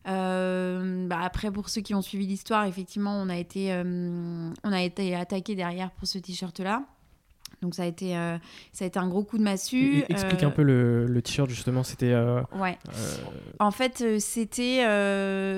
Euh, 0.08 1.06
bah 1.06 1.20
après, 1.22 1.50
pour 1.50 1.68
ceux 1.68 1.80
qui 1.80 1.94
ont 1.94 2.02
suivi 2.02 2.26
l'histoire, 2.26 2.64
effectivement, 2.66 3.20
on 3.20 3.28
a 3.28 3.36
été, 3.36 3.72
euh, 3.72 4.50
on 4.62 4.72
a 4.72 4.82
été 4.82 5.14
attaqué 5.14 5.54
derrière 5.54 5.90
pour 5.92 6.06
ce 6.06 6.18
t-shirt-là. 6.18 6.84
Donc 7.62 7.74
ça 7.74 7.84
a 7.84 7.86
été, 7.86 8.16
euh, 8.16 8.36
ça 8.72 8.84
a 8.84 8.88
été 8.88 8.98
un 8.98 9.08
gros 9.08 9.22
coup 9.22 9.38
de 9.38 9.42
massue. 9.42 10.04
explique 10.08 10.42
un 10.42 10.50
peu 10.50 10.62
le, 10.62 11.06
le 11.06 11.22
t-shirt 11.22 11.48
justement. 11.48 11.82
C'était. 11.82 12.14
ouais. 12.14 12.78
En 13.58 13.70
fait, 13.70 14.20
c'était. 14.20 14.84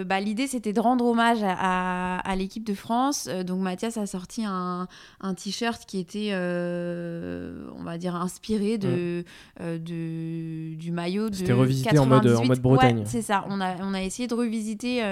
bah, 0.04 0.20
L'idée, 0.20 0.46
c'était 0.46 0.72
de 0.72 0.80
rendre 0.80 1.04
hommage 1.06 1.40
à, 1.42 2.18
à, 2.18 2.36
l'équipe 2.36 2.64
de 2.64 2.74
France. 2.74 3.28
donc 3.28 3.60
Mathias 3.60 3.96
a 3.96 4.06
sorti 4.06 4.44
un, 4.44 4.86
un 5.20 5.34
t-shirt 5.34 5.84
qui 5.86 5.98
était, 5.98 6.32
on 6.34 7.82
va 7.82 7.98
dire, 7.98 8.14
inspiré 8.14 8.78
de, 8.78 9.24
de 9.60 10.74
du 10.74 10.92
maillot 10.92 11.30
de. 11.30 11.34
C'était 11.34 11.52
revisité 11.52 11.98
en 11.98 12.06
mode, 12.06 12.26
en 12.26 12.44
mode 12.44 12.60
Bretagne. 12.60 13.02
c'est 13.06 13.22
ça. 13.22 13.44
On 13.48 13.60
a, 13.60 13.76
on 13.82 13.94
a 13.94 14.02
essayé 14.02 14.28
de 14.28 14.34
revisiter 14.34 15.02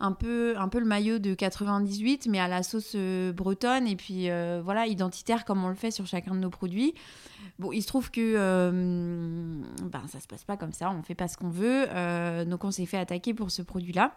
un 0.00 0.12
peu, 0.12 0.54
un 0.56 0.68
peu 0.68 0.78
le 0.78 0.86
maillot 0.86 1.18
de 1.18 1.34
98, 1.34 2.28
mais 2.30 2.40
à 2.40 2.48
la 2.48 2.62
sauce 2.62 2.96
bretonne 3.34 3.86
et 3.86 3.96
puis 3.96 4.28
voilà 4.64 4.86
identitaire 4.86 5.44
comme 5.44 5.64
on 5.64 5.68
le 5.68 5.74
fait 5.74 5.90
sur 5.90 6.06
chacun 6.20 6.34
de 6.34 6.40
nos 6.40 6.50
produits. 6.50 6.94
Bon, 7.58 7.72
il 7.72 7.82
se 7.82 7.86
trouve 7.86 8.10
que 8.10 8.20
euh, 8.20 8.70
ben, 8.70 10.02
ça 10.08 10.20
se 10.20 10.26
passe 10.26 10.44
pas 10.44 10.56
comme 10.56 10.72
ça, 10.72 10.90
on 10.90 11.02
fait 11.02 11.14
pas 11.14 11.28
ce 11.28 11.36
qu'on 11.36 11.50
veut. 11.50 11.86
Euh, 11.88 12.44
donc 12.44 12.64
on 12.64 12.70
s'est 12.70 12.86
fait 12.86 12.98
attaquer 12.98 13.34
pour 13.34 13.50
ce 13.50 13.62
produit-là. 13.62 14.14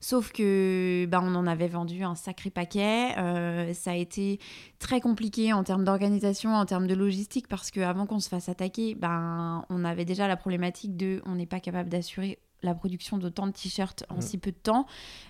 Sauf 0.00 0.30
que 0.32 1.06
ben, 1.06 1.20
on 1.24 1.34
en 1.34 1.46
avait 1.46 1.66
vendu 1.66 2.04
un 2.04 2.14
sacré 2.14 2.50
paquet. 2.50 3.16
Euh, 3.18 3.74
ça 3.74 3.92
a 3.92 3.94
été 3.94 4.38
très 4.78 5.00
compliqué 5.00 5.52
en 5.52 5.64
termes 5.64 5.84
d'organisation, 5.84 6.54
en 6.54 6.66
termes 6.66 6.86
de 6.86 6.94
logistique, 6.94 7.48
parce 7.48 7.70
qu'avant 7.70 8.06
qu'on 8.06 8.20
se 8.20 8.28
fasse 8.28 8.48
attaquer, 8.48 8.94
ben, 8.94 9.64
on 9.70 9.84
avait 9.84 10.04
déjà 10.04 10.28
la 10.28 10.36
problématique 10.36 10.96
de 10.96 11.20
on 11.26 11.34
n'est 11.34 11.46
pas 11.46 11.60
capable 11.60 11.88
d'assurer 11.88 12.38
la 12.62 12.74
production 12.74 13.18
d'autant 13.18 13.46
de 13.46 13.52
t-shirts 13.52 14.04
en 14.08 14.16
Mm. 14.16 14.20
si 14.20 14.38
peu 14.38 14.50
de 14.50 14.56
temps. 14.56 14.86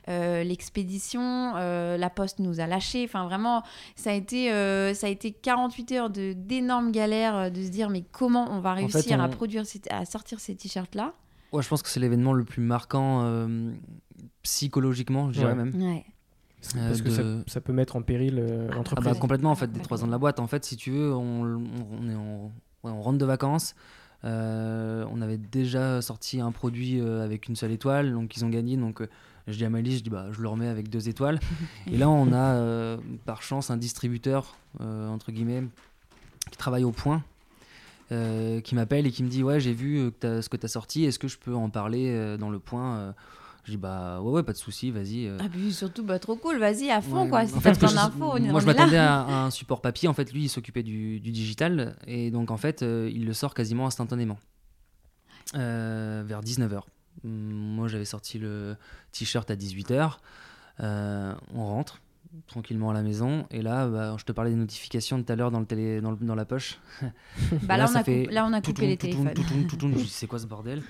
Euh, 0.08 0.42
L'expédition, 0.44 1.52
euh, 1.56 1.96
la 1.96 2.10
poste 2.10 2.38
nous 2.38 2.60
a 2.60 2.66
lâchés. 2.66 3.04
Enfin, 3.04 3.24
vraiment, 3.26 3.62
ça 3.96 4.10
a 4.10 4.14
été, 4.14 4.50
euh, 4.52 4.94
ça 4.94 5.08
a 5.08 5.10
été 5.10 5.32
48 5.32 5.92
heures 5.92 6.10
de- 6.10 6.32
d'énormes 6.32 6.90
galères 6.92 7.50
de 7.50 7.62
se 7.62 7.68
dire 7.68 7.90
mais 7.90 8.02
comment 8.12 8.48
on 8.50 8.60
va 8.60 8.74
fait, 8.76 8.80
réussir 8.86 9.20
à 9.20 9.28
produire, 9.28 9.64
à 9.90 10.04
sortir 10.04 10.40
ces 10.40 10.54
t-shirts-là? 10.56 11.12
Ouais, 11.52 11.62
je 11.62 11.68
pense 11.68 11.82
que 11.82 11.88
c'est 11.88 12.00
l'événement 12.00 12.32
le 12.32 12.44
plus 12.44 12.62
marquant 12.62 13.22
euh, 13.24 13.72
psychologiquement, 14.42 15.32
je 15.32 15.38
dirais 15.40 15.52
Ouais. 15.52 15.64
même. 15.64 15.74
Ouais. 15.82 16.04
Euh, 16.76 16.88
Parce 16.88 17.02
que 17.02 17.10
ça, 17.10 17.22
de- 17.22 17.44
ça 17.46 17.60
peut 17.60 17.72
mettre 17.72 17.94
en 17.96 18.02
péril 18.02 18.38
euh, 18.38 18.68
Ah 18.70 18.74
l'entreprise. 18.74 19.04
bah, 19.04 19.12
Ouais. 19.12 19.18
complètement 19.18 19.50
en 19.50 19.54
fait, 19.54 19.70
des 19.70 19.80
trois 19.80 20.02
ans 20.02 20.06
de 20.06 20.12
la 20.12 20.18
boîte. 20.18 20.40
En 20.40 20.46
fait, 20.46 20.64
si 20.64 20.76
tu 20.76 20.90
veux, 20.90 21.14
on, 21.14 21.42
on 21.44 22.08
est 22.08 22.14
en- 22.14 22.50
ouais, 22.84 22.90
on 22.90 23.00
rentre 23.00 23.18
de 23.18 23.24
vacances. 23.24 23.74
Euh, 24.24 25.04
on 25.12 25.20
avait 25.20 25.38
déjà 25.38 26.02
sorti 26.02 26.40
un 26.40 26.50
produit 26.52 27.00
euh, 27.00 27.24
avec 27.24 27.48
une 27.48 27.56
seule 27.56 27.70
étoile, 27.70 28.12
donc 28.12 28.36
ils 28.36 28.44
ont 28.44 28.48
gagné. 28.48 28.76
Donc 28.76 29.00
euh, 29.00 29.06
je 29.46 29.56
dis 29.56 29.64
à 29.64 29.70
Mali, 29.70 29.96
je 29.98 30.02
dis 30.02 30.10
bah 30.10 30.26
je 30.32 30.42
le 30.42 30.48
remets 30.48 30.68
avec 30.68 30.90
deux 30.90 31.08
étoiles. 31.08 31.38
Et 31.90 31.96
là, 31.96 32.08
on 32.10 32.32
a 32.32 32.96
par 33.24 33.42
chance 33.42 33.70
un 33.70 33.76
distributeur 33.76 34.56
entre 34.80 35.32
guillemets 35.32 35.64
qui 36.50 36.58
travaille 36.58 36.84
au 36.84 36.92
point. 36.92 37.22
euh, 38.10 38.62
qui 38.62 38.74
m'appelle 38.74 39.06
et 39.06 39.10
qui 39.10 39.22
me 39.22 39.28
dit 39.28 39.42
ouais 39.42 39.60
j'ai 39.60 39.74
vu 39.74 40.10
que 40.18 40.40
ce 40.40 40.48
que 40.48 40.56
tu 40.56 40.64
as 40.64 40.68
sorti 40.70 41.04
est-ce 41.04 41.18
que 41.18 41.28
je 41.28 41.36
peux 41.36 41.54
en 41.54 41.68
parler 41.68 42.06
euh, 42.08 42.38
dans 42.38 42.48
le 42.48 42.58
point 42.58 43.14
je 43.68 43.72
dis 43.72 43.76
bah 43.76 44.20
ouais 44.22 44.30
ouais 44.32 44.42
pas 44.42 44.52
de 44.52 44.56
souci 44.58 44.90
vas-y 44.90 45.26
euh. 45.26 45.36
Ah, 45.40 45.48
puis 45.52 45.74
surtout, 45.74 46.02
bah, 46.02 46.18
trop 46.18 46.36
cool, 46.36 46.58
vas-y, 46.58 46.90
à 46.90 47.02
fond, 47.02 47.24
Ouais, 47.24 47.28
quoi. 47.28 47.40
en 47.42 47.46
Si 47.46 47.60
fait, 47.60 47.74
ce 47.74 47.78
que 47.80 47.84
besoin 47.86 48.10
je- 48.38 48.44
est- 48.44 48.50
moi 48.50 48.60
je 48.60 48.66
m'attendais 48.66 48.96
à, 48.96 49.20
à 49.20 49.44
un 49.44 49.50
support 49.50 49.82
papier. 49.82 50.08
En 50.08 50.14
fait, 50.14 50.32
lui, 50.32 50.44
il 50.44 50.48
s'occupait 50.48 50.82
du, 50.82 51.20
du 51.20 51.30
digital 51.30 51.96
et 52.06 52.30
donc 52.30 52.50
en 52.50 52.56
fait, 52.56 52.82
euh, 52.82 53.10
il 53.12 53.26
le 53.26 53.32
sort 53.34 53.52
quasiment 53.52 53.86
instantanément 53.86 54.38
Euh, 55.54 56.22
vers 56.26 56.40
19h. 56.42 56.80
Moi, 57.24 57.88
j'avais 57.88 58.04
sorti 58.04 58.38
le 58.38 58.76
t-shirt 59.12 59.50
à 59.50 59.56
18h. 59.56 60.18
Euh, 60.80 61.34
on 61.54 61.64
rentre 61.66 62.00
tranquillement 62.46 62.90
à 62.90 62.92
la 62.94 63.02
maison 63.02 63.46
et 63.50 63.62
là, 63.62 63.88
bah, 63.88 64.14
je 64.18 64.24
te 64.24 64.32
parlais 64.32 64.50
des 64.50 64.56
notifications 64.56 65.16
de 65.18 65.22
tout 65.24 65.32
à 65.32 65.36
l'heure 65.36 65.50
dans, 65.50 65.60
le 65.60 65.66
télé, 65.66 66.00
dans, 66.02 66.10
le- 66.10 66.18
dans 66.18 66.34
la 66.34 66.44
poche. 66.44 66.78
Bah, 67.62 67.76
là, 67.78 67.84
là, 67.84 67.90
on 67.90 67.94
a 67.96 68.04
fait 68.04 68.22
coupé, 68.24 68.34
là, 68.34 68.46
on 68.46 68.52
a 68.52 68.60
coupé 68.60 68.86
les 68.86 68.96
téléphones. 68.98 69.32
c'est 70.08 70.26
quoi 70.26 70.38
ce 70.38 70.46
bordel? 70.46 70.80
Ouais. 70.80 70.84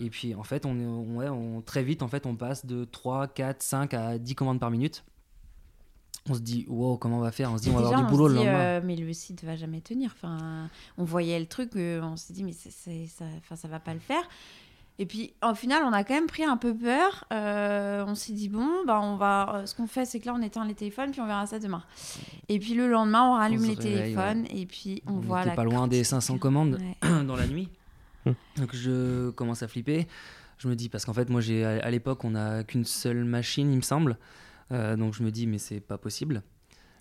Et 0.00 0.10
puis 0.10 0.34
en 0.34 0.42
fait, 0.42 0.64
on 0.66 0.70
on- 0.70 1.16
ouais, 1.16 1.28
on, 1.28 1.60
très 1.60 1.82
vite, 1.84 2.02
en 2.02 2.08
fait, 2.08 2.26
on 2.26 2.34
passe 2.34 2.64
de 2.66 2.84
3, 2.84 3.28
4, 3.28 3.62
5 3.62 3.94
à 3.94 4.18
10 4.18 4.34
commandes 4.34 4.58
par 4.60 4.70
minute. 4.70 5.04
On 6.28 6.34
se 6.34 6.40
dit, 6.40 6.66
wow, 6.68 6.96
comment 6.98 7.18
on 7.18 7.22
va 7.22 7.32
faire? 7.32 7.50
On 7.50 7.56
se 7.56 7.62
dit, 7.62 7.70
on 7.70 7.74
va 7.74 7.78
Déjà, 7.82 7.94
avoir 7.94 8.06
du 8.10 8.10
boulot 8.14 8.28
se 8.28 8.34
le 8.34 8.38
dit, 8.40 8.44
lendemain. 8.46 8.60
euh, 8.62 8.80
mais 8.84 8.94
le 8.96 9.12
site 9.12 9.42
va 9.44 9.56
jamais 9.56 9.80
tenir. 9.80 10.12
Enfin, 10.14 10.68
on 10.98 11.04
voyait 11.04 11.38
le 11.40 11.46
truc, 11.46 11.70
euh, 11.76 12.00
on 12.02 12.16
s'est 12.16 12.32
dit, 12.34 12.44
mais 12.44 12.52
ça, 12.52 13.24
enfin, 13.38 13.56
ça 13.56 13.68
va 13.68 13.80
pas 13.80 13.94
le 13.94 14.00
faire. 14.00 14.22
Et 14.98 15.06
puis, 15.06 15.32
au 15.42 15.54
final, 15.54 15.82
on 15.86 15.92
a 15.94 16.04
quand 16.04 16.12
même 16.12 16.26
pris 16.26 16.44
un 16.44 16.58
peu 16.58 16.76
peur. 16.76 17.24
Euh, 17.32 18.04
on 18.06 18.14
s'est 18.14 18.34
dit, 18.34 18.50
bon, 18.50 18.68
bah, 18.86 19.00
on 19.02 19.16
va. 19.16 19.62
ce 19.64 19.74
qu'on 19.74 19.86
fait, 19.86 20.04
c'est 20.04 20.20
que 20.20 20.26
là, 20.26 20.34
on 20.38 20.42
éteint 20.42 20.66
les 20.66 20.74
téléphones, 20.74 21.10
puis 21.10 21.22
on 21.22 21.26
verra 21.26 21.46
ça 21.46 21.58
demain. 21.58 21.82
Et 22.50 22.58
puis, 22.58 22.74
le 22.74 22.86
lendemain, 22.86 23.24
on 23.30 23.32
rallume 23.32 23.62
les 23.62 23.74
réveille, 23.74 24.14
téléphones, 24.14 24.44
et 24.50 24.66
puis 24.66 25.02
on, 25.06 25.14
On 25.14 25.18
voit 25.20 25.44
la 25.46 25.52
pas 25.54 25.64
loin 25.64 25.88
des 25.88 25.96
quantité. 25.98 26.04
500 26.04 26.36
commandes. 26.38 26.78
Ouais. 27.02 27.24
dans 27.24 27.36
la 27.36 27.46
nuit. 27.46 27.70
Hmm. 28.26 28.32
Donc 28.56 28.74
je 28.74 29.30
commence 29.30 29.62
à 29.62 29.68
flipper. 29.68 30.06
Je 30.58 30.68
me 30.68 30.76
dis, 30.76 30.88
parce 30.90 31.06
qu'en 31.06 31.14
fait, 31.14 31.30
moi, 31.30 31.40
j'ai 31.40 31.64
à 31.64 31.90
l'époque, 31.90 32.22
on 32.24 32.30
n'a 32.32 32.64
qu'une 32.64 32.84
seule 32.84 33.24
machine, 33.24 33.72
il 33.72 33.76
me 33.76 33.82
semble. 33.82 34.18
Euh, 34.72 34.94
donc 34.96 35.14
je 35.14 35.22
me 35.22 35.30
dis, 35.30 35.46
mais 35.46 35.56
c'est 35.58 35.80
pas 35.80 35.96
possible. 35.96 36.42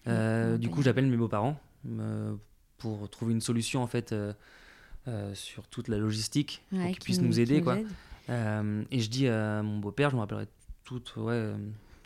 Euh, 0.07 0.57
du 0.57 0.69
coup, 0.69 0.81
j'appelle 0.81 1.07
mes 1.07 1.17
beaux-parents 1.17 1.59
euh, 1.99 2.33
pour 2.77 3.09
trouver 3.09 3.33
une 3.33 3.41
solution, 3.41 3.83
en 3.83 3.87
fait, 3.87 4.13
euh, 4.13 4.31
euh, 5.09 5.33
sur 5.35 5.67
toute 5.67 5.89
la 5.89 5.97
logistique, 5.97 6.63
pour 6.69 6.79
Ouais, 6.79 6.85
qu'ils 6.85 6.93
qui 6.99 6.99
puissent 7.05 7.21
nous 7.21 7.39
aider, 7.39 7.61
quoi. 7.61 7.77
aide. 7.79 7.87
Euh, 8.29 8.83
et 8.91 8.99
je 9.01 9.09
dis 9.09 9.27
à 9.27 9.61
mon 9.61 9.79
beau-père, 9.79 10.09
je 10.09 10.15
me 10.15 10.21
rappellerai 10.21 10.47
toute, 10.85 11.15
ouais, 11.17 11.51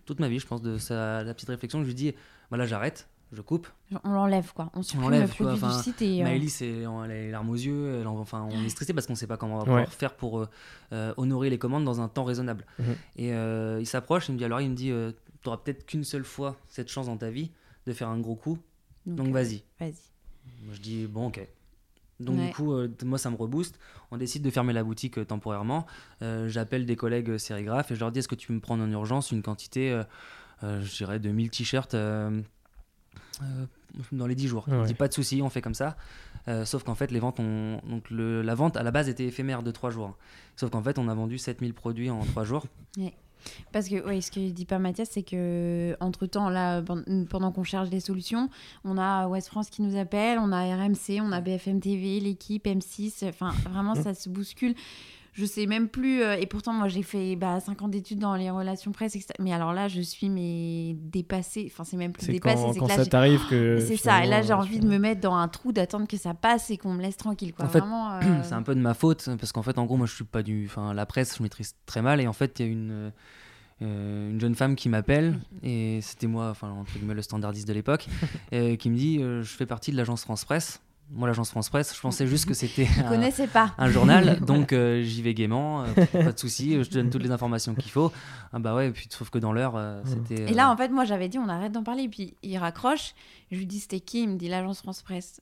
toute 0.06 0.19
ma 0.19 0.28
vie, 0.30 0.39
je 0.39 0.47
pense, 0.47 0.62
de 0.62 0.78
sa, 0.80 1.23
la 1.23 1.34
petite 1.36 1.49
réflexion. 1.49 1.82
Je 1.82 1.88
lui 1.88 1.93
dis, 1.93 2.13
voilà, 2.49 2.65
j'arrête, 2.65 3.08
je 3.34 3.41
coupe. 3.41 3.67
On 4.04 4.12
l'enlève, 4.12 4.54
quoi. 4.54 4.69
On 4.76 4.82
supprime 4.84 5.02
l'enlève, 5.12 5.22
le 5.39 5.46
vois, 5.46 5.56
produit 5.58 5.78
du 5.78 5.84
site 5.84 6.02
et. 6.02 6.22
euh, 6.22 6.24
Maëlys, 6.24 6.50
c'est- 6.54 6.69
elle 6.82 6.88
a 6.88 7.08
les 7.08 7.32
larmes 7.32 7.50
aux 7.50 7.56
yeux. 7.56 8.00
elle 8.02 8.08
enfin, 8.08 8.48
on 8.52 8.63
est 8.63 8.69
stressé 8.69 8.93
parce 8.93 9.08
qu'on 9.08 9.13
ne 9.13 9.17
sait 9.17 9.28
pas 9.28 9.38
comment 9.38 9.56
on 9.56 9.60
va 9.60 9.63
pouvoir 9.65 9.84
Ouais. 9.84 9.89
faire 9.89 10.15
pour 10.15 10.39
euh, 10.41 10.50
euh, 10.93 11.13
honorer 11.17 11.50
les 11.50 11.58
commandes 11.58 11.84
dans 11.86 12.02
un 12.02 12.08
temps 12.08 12.24
raisonnable. 12.24 12.65
Mhm. 12.80 12.96
Et 13.17 13.34
euh, 13.34 13.80
il 13.82 13.86
s'approche, 13.86 14.30
il 14.30 14.34
me 14.34 14.38
dit 14.38 14.46
alors, 14.46 14.62
il 14.62 14.69
me 14.69 14.76
dit, 14.76 14.91
tu 15.41 15.48
auras 15.50 15.58
peut-être 15.58 15.86
qu'une 15.86 16.04
seule 16.04 16.24
fois 16.24 16.56
cette 16.69 16.89
chance 16.89 17.08
dans 17.08 17.17
ta 17.17 17.30
vie 17.30 17.52
de 17.88 17.93
faire 17.93 18.08
un 18.10 18.19
gros 18.19 18.36
coup. 18.36 18.58
Donc 19.06 19.28
vas-y. 19.30 19.63
Vas-y. 19.80 19.93
Moi, 20.65 20.74
je 20.74 20.80
dis 20.80 21.06
bon, 21.08 21.28
ok. 21.28 21.46
Donc 22.19 22.38
Ouais. 22.38 22.48
du 22.48 22.54
coup, 22.54 22.74
euh, 22.74 22.88
moi, 23.04 23.17
ça 23.17 23.30
me 23.30 23.36
rebooste. 23.36 23.80
On 24.12 24.17
décide 24.17 24.43
de 24.43 24.50
fermer 24.50 24.72
la 24.72 24.84
boutique 24.84 25.17
euh, 25.17 25.26
temporairement. 25.26 25.86
Euh, 26.22 26.48
J'appelle 26.48 26.86
des 26.86 26.96
collègues 26.96 27.38
sérigraphes 27.38 27.91
et 27.91 27.96
je 27.96 28.00
leur 28.00 28.12
dis 28.12 28.19
est-ce 28.19 28.28
que 28.28 28.36
tu 28.36 28.48
peux 28.48 28.54
me 28.54 28.60
prendre 28.62 28.84
en 28.84 28.89
urgence 28.91 29.32
une 29.32 29.41
quantité, 29.41 29.91
euh, 29.91 30.04
euh, 30.63 30.82
je 30.82 30.96
dirais, 30.96 31.19
de 31.19 31.30
1000 31.30 31.50
t-shirts 31.50 31.96
dans 34.12 34.28
les 34.28 34.36
10 34.36 34.48
jours. 34.48 34.65
Ouais. 34.67 34.80
Je 34.84 34.88
dis 34.88 34.93
pas 34.93 35.08
de 35.08 35.13
souci, 35.13 35.41
on 35.41 35.50
fait 35.50 35.62
comme 35.62 35.74
ça. 35.74 35.96
Euh, 36.48 36.65
sauf 36.65 36.84
qu'en 36.84 36.96
fait, 36.96 37.12
les 37.12 37.19
ventes 37.19 37.39
ont... 37.39 37.80
donc 37.88 38.10
le... 38.10 38.41
la 38.41 38.56
vente 38.56 38.76
à 38.78 38.84
la 38.84 38.91
base 38.91 39.10
était 39.10 39.26
éphémère 39.26 39.63
de 39.63 39.72
3 39.72 39.89
jours. 39.91 40.15
Sauf 40.56 40.69
qu'en 40.72 40.84
fait, 40.84 41.00
on 41.00 41.08
a 41.08 41.13
vendu 41.13 41.38
7000 41.38 41.74
produits 41.74 42.10
en 42.10 42.24
3 42.24 42.43
jours. 42.43 42.65
Parce 43.74 43.89
que 43.89 44.22
ce 44.22 44.32
que 44.32 44.50
dit 44.52 44.63
pas 44.65 44.80
Mathias, 44.80 45.10
c'est 45.12 45.24
que 45.24 45.98
entre 46.00 46.26
temps 46.28 46.50
là, 46.50 46.82
pen- 46.82 47.28
pendant 47.30 47.52
qu'on 47.52 47.65
cherche 47.65 47.89
des 47.89 48.00
solutions, 48.00 48.50
on 48.86 48.98
a 48.98 49.28
West 49.28 49.50
France 49.50 49.69
qui 49.69 49.82
nous 49.82 49.98
appelle, 49.98 50.39
on 50.39 50.54
a 50.54 50.63
RMC, 50.63 51.19
on 51.22 51.32
a 51.34 51.41
BFM 51.41 51.82
TV, 51.82 52.22
l'équipe 52.22 52.65
M6. 52.65 53.28
Enfin, 53.28 53.52
vraiment, 53.69 53.96
ça 54.02 54.13
se 54.13 54.30
bouscule. 54.30 54.76
Je 55.34 55.46
sais 55.46 55.65
même 55.65 55.89
plus. 55.89 56.22
euh, 56.22 56.36
et 56.36 56.46
pourtant, 56.46 56.74
moi, 56.74 56.88
j'ai 56.88 57.04
fait 57.04 57.36
bah, 57.36 57.60
5 57.60 57.82
ans 57.82 57.88
d'études 57.88 58.19
dans 58.19 58.36
les 58.36 58.50
relations 58.50 58.91
presse, 58.91 59.15
etc. 59.15 59.34
Mais 59.39 59.52
alors 59.52 59.74
là, 59.74 59.88
je 59.88 60.02
suis 60.02 60.30
mais 60.30 60.96
dépassée. 61.00 61.69
Enfin, 61.72 61.84
c'est 61.84 61.98
même 61.98 62.12
plus 62.12 62.26
C'est 62.26 62.32
dépassée. 62.34 62.56
quand, 62.62 62.74
c'est 62.74 62.80
quand 62.80 62.86
que 62.86 62.91
là, 62.91 62.98
ça 62.98 63.06
t'arrive 63.06 63.41
que. 63.50 63.80
c'est 63.88 63.98
ça. 63.98 64.24
Et 64.24 64.28
là, 64.28 64.38
j'ai 64.38 64.43
finalement, 64.43 64.63
envie 64.63 64.80
de 64.80 64.88
me 64.88 64.98
mettre 64.98 65.22
dans 65.22 65.36
un 65.36 65.48
trou, 65.48 65.72
d'attendre 65.72 66.08
que 66.08 66.17
ça 66.17 66.34
passe 66.34 66.69
et 66.72 66.78
qu'on 66.78 66.93
me 66.93 67.02
laisse 67.02 67.17
tranquille. 67.17 67.54
Quoi. 67.54 67.65
En 67.65 67.69
fait, 67.69 67.80
Vraiment, 67.80 68.13
euh, 68.22 68.22
c'est 68.43 68.54
un 68.54 68.63
peu 68.63 68.76
de 68.76 68.80
ma 68.82 68.93
faute 68.93 69.28
parce 69.39 69.52
qu'en 69.52 69.63
fait 69.63 69.78
en 69.78 69.86
gros 69.86 69.98
moi 69.98 70.06
je 70.06 70.15
suis 70.15 70.24
pas 70.24 70.43
du 70.43 70.65
enfin 70.69 70.93
la 70.93 71.06
presse 71.06 71.38
je 71.38 71.43
maîtrise 71.43 71.76
très 71.86 72.02
mal 72.02 72.22
et 72.22 72.28
en 72.28 72.34
fait 72.34 72.60
il 72.60 72.65
y 72.65 72.69
a 72.69 72.72
une 72.72 73.12
euh, 73.82 74.30
une 74.30 74.39
jeune 74.39 74.56
femme 74.56 74.76
qui 74.76 74.88
m'appelle 74.88 75.39
et 75.63 76.00
c'était 76.02 76.28
moi 76.28 76.50
enfin 76.50 76.69
entre 76.69 76.93
guillemets 76.93 77.15
le 77.15 77.22
standardiste 77.22 77.67
de 77.67 77.74
l'époque 77.74 78.08
euh, 78.54 78.76
qui 78.76 78.89
me 78.89 78.96
dit 78.96 79.19
euh, 79.22 79.41
je 79.41 79.50
fais 79.50 79.65
partie 79.65 79.91
de 79.91 79.98
l'agence 79.98 80.22
France 80.24 80.46
Presse 80.46 80.80
moi 81.10 81.28
l'agence 81.28 81.52
France 81.52 81.70
Presse 81.70 81.96
je 81.96 82.02
pensais 82.02 82.28
juste 82.28 82.46
que 82.46 82.54
c'était 82.54 82.88
un, 82.98 83.48
pas. 83.48 83.74
un 83.78 83.89
journal 83.89 84.39
donc 84.46 84.74
euh, 84.74 85.04
j'y 85.04 85.22
vais 85.22 85.34
gaiement 85.34 85.84
euh, 85.84 86.06
pas 86.12 86.32
de 86.32 86.39
souci 86.39 86.84
je 86.84 86.89
te 86.89 86.96
donne 86.96 87.10
toutes 87.10 87.24
les 87.24 87.32
informations 87.32 87.76
qu'il 87.76 87.92
faut 87.92 88.12
ah 88.52 88.60
bah 88.60 88.74
ouais 88.76 88.88
et 88.88 88.92
puis 88.92 89.08
sauf 89.10 89.30
que 89.30 89.38
dans 89.38 89.52
l'heure 89.52 89.76
euh, 89.76 90.02
c'était 90.06 90.50
Et 90.50 90.54
là, 90.54 90.72
en 90.72 90.78
fait, 90.78 90.89
moi, 90.89 91.06
j'avais 91.06 91.28
dit, 91.28 91.38
on 91.38 91.50
arrête 91.50 91.72
d'en 91.72 91.84
parler. 91.84 92.04
Et 92.04 92.10
puis, 92.10 92.36
il 92.44 92.58
raccroche. 92.58 93.13
Je 93.52 93.58
lui 93.58 93.66
dis, 93.66 93.80
c'était 93.80 94.00
qui? 94.00 94.24
Il 94.24 94.30
me 94.30 94.38
dit, 94.38 94.48
l'agence 94.48 94.80
France 94.80 95.02
Presse. 95.02 95.42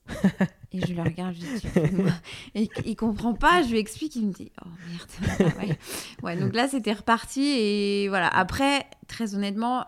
et 0.72 0.84
je 0.84 0.94
le 0.94 1.02
regarde, 1.02 1.34
je 1.34 1.40
lui 1.40 1.58
dis, 1.58 2.10
Et 2.54 2.70
il 2.84 2.96
comprend 2.96 3.34
pas. 3.34 3.62
Je 3.62 3.70
lui 3.70 3.78
explique. 3.78 4.16
Il 4.16 4.26
me 4.26 4.32
dit, 4.32 4.50
oh 4.64 4.68
merde. 4.88 5.38
Ah 5.40 5.58
ouais. 5.58 5.78
Ouais, 6.22 6.36
donc 6.36 6.54
là, 6.54 6.68
c'était 6.68 6.92
reparti. 6.92 7.42
Et 7.42 8.08
voilà. 8.08 8.28
Après, 8.28 8.86
très 9.08 9.34
honnêtement, 9.34 9.82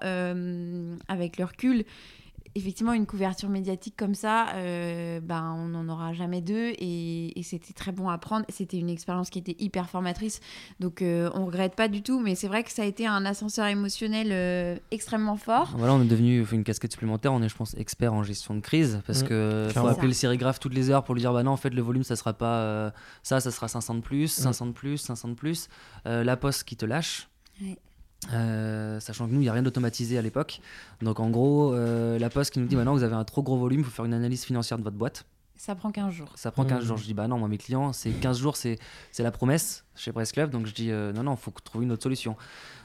avec 1.09 1.39
le 1.39 1.45
recul, 1.45 1.85
effectivement, 2.55 2.93
une 2.93 3.07
couverture 3.07 3.49
médiatique 3.49 3.95
comme 3.97 4.15
ça, 4.15 4.49
euh, 4.55 5.21
ben, 5.21 5.55
on 5.59 5.69
n'en 5.69 5.89
aura 5.89 6.13
jamais 6.13 6.41
deux. 6.41 6.73
Et, 6.79 7.39
et 7.39 7.43
c'était 7.43 7.73
très 7.73 7.93
bon 7.93 8.09
à 8.09 8.19
prendre. 8.19 8.47
C'était 8.49 8.79
une 8.79 8.91
expérience 8.91 9.31
qui 9.31 9.39
était 9.39 9.57
hyper 9.59 9.89
formatrice. 9.91 10.41
Donc, 10.81 11.03
euh, 11.03 11.31
on 11.35 11.47
regrette 11.47 11.75
pas 11.75 11.89
du 11.89 12.03
tout. 12.03 12.21
Mais 12.21 12.35
c'est 12.35 12.49
vrai 12.49 12.63
que 12.63 12.71
ça 12.71 12.83
a 12.83 12.87
été 12.87 13.07
un 13.07 13.25
ascenseur 13.25 13.67
émotionnel 13.67 14.29
euh, 14.31 14.77
extrêmement 14.91 15.37
fort. 15.37 15.75
Voilà, 15.77 15.95
on 15.95 16.03
est 16.03 16.07
devenu 16.07 16.45
une 16.53 16.65
casquette 16.65 16.93
supplémentaire. 16.93 17.33
On 17.33 17.43
est, 17.43 17.49
je 17.49 17.57
pense, 17.57 17.75
expert 17.75 18.13
en 18.15 18.23
gestion 18.23 18.55
de 18.55 18.61
crise 18.61 19.01
parce 19.07 19.23
Mm, 19.23 19.27
que 19.29 19.69
faut 19.75 19.87
appeler 19.87 20.09
le 20.09 20.15
sérigraphe 20.15 20.61
toutes 20.61 20.75
les 20.75 20.91
heures 20.91 21.05
pour 21.05 21.15
lui 21.15 21.21
dire 21.21 21.33
bah 21.33 21.43
non, 21.43 21.53
en 21.53 21.57
fait, 21.57 21.71
le 21.71 21.83
volume, 21.83 22.03
ça 22.03 22.17
sera 22.17 22.33
pas 22.33 22.59
euh, 22.59 22.91
ça, 23.23 23.41
ça 23.41 23.51
sera 23.51 23.69
500 23.69 23.97
de 23.97 24.01
plus, 24.01 24.29
500 24.29 24.67
de 24.67 24.73
plus, 24.73 24.99
500 24.99 25.29
de 25.29 25.35
plus. 25.35 25.69
Euh, 26.07 26.25
la 26.25 26.37
poste 26.37 26.65
qui 26.65 26.77
te 26.77 26.85
lâche. 26.85 27.29
Ouais. 27.61 27.79
Euh, 28.33 29.01
sachant 29.01 29.27
que 29.27 29.33
nous, 29.33 29.41
il 29.41 29.45
n'y 29.45 29.49
a 29.49 29.53
rien 29.53 29.63
d'automatisé 29.63 30.17
à 30.19 30.23
l'époque. 30.23 30.61
Donc, 31.03 31.21
en 31.21 31.31
gros, 31.31 31.75
euh, 31.75 32.19
la 32.19 32.31
poste 32.31 32.53
qui 32.53 32.59
nous 32.61 32.67
dit 32.67 32.77
maintenant, 32.77 32.95
vous 32.95 33.03
avez 33.03 33.15
un 33.15 33.25
trop 33.25 33.43
gros 33.43 33.59
volume, 33.59 33.81
il 33.81 33.85
faut 33.85 33.91
faire 33.91 34.05
une 34.05 34.15
analyse 34.15 34.45
financière 34.45 34.79
de 34.79 34.83
votre 34.83 34.97
boîte. 34.97 35.27
Ça 35.57 35.75
prend 35.75 35.93
15 35.93 36.13
jours. 36.13 36.33
Ça 36.35 36.51
prend 36.51 36.65
15 36.65 36.83
Mm. 36.85 36.87
jours. 36.87 36.97
Je 36.97 37.05
dis, 37.05 37.15
bah 37.15 37.29
non, 37.29 37.39
moi, 37.39 37.49
mes 37.49 37.59
clients, 37.59 37.93
c'est 37.93 38.11
15 38.11 38.39
jours, 38.39 38.57
c'est 38.57 38.79
c'est 39.13 39.23
la 39.23 39.31
promesse 39.31 39.85
chez 39.95 40.11
Press 40.13 40.33
Club. 40.33 40.51
Donc, 40.51 40.67
je 40.67 40.75
dis, 40.75 40.91
euh, 40.91 41.13
non, 41.13 41.23
non, 41.23 41.35
il 41.35 41.39
faut 41.39 41.53
trouver 41.63 41.85
une 41.85 41.93
autre 41.93 42.03
solution. 42.03 42.37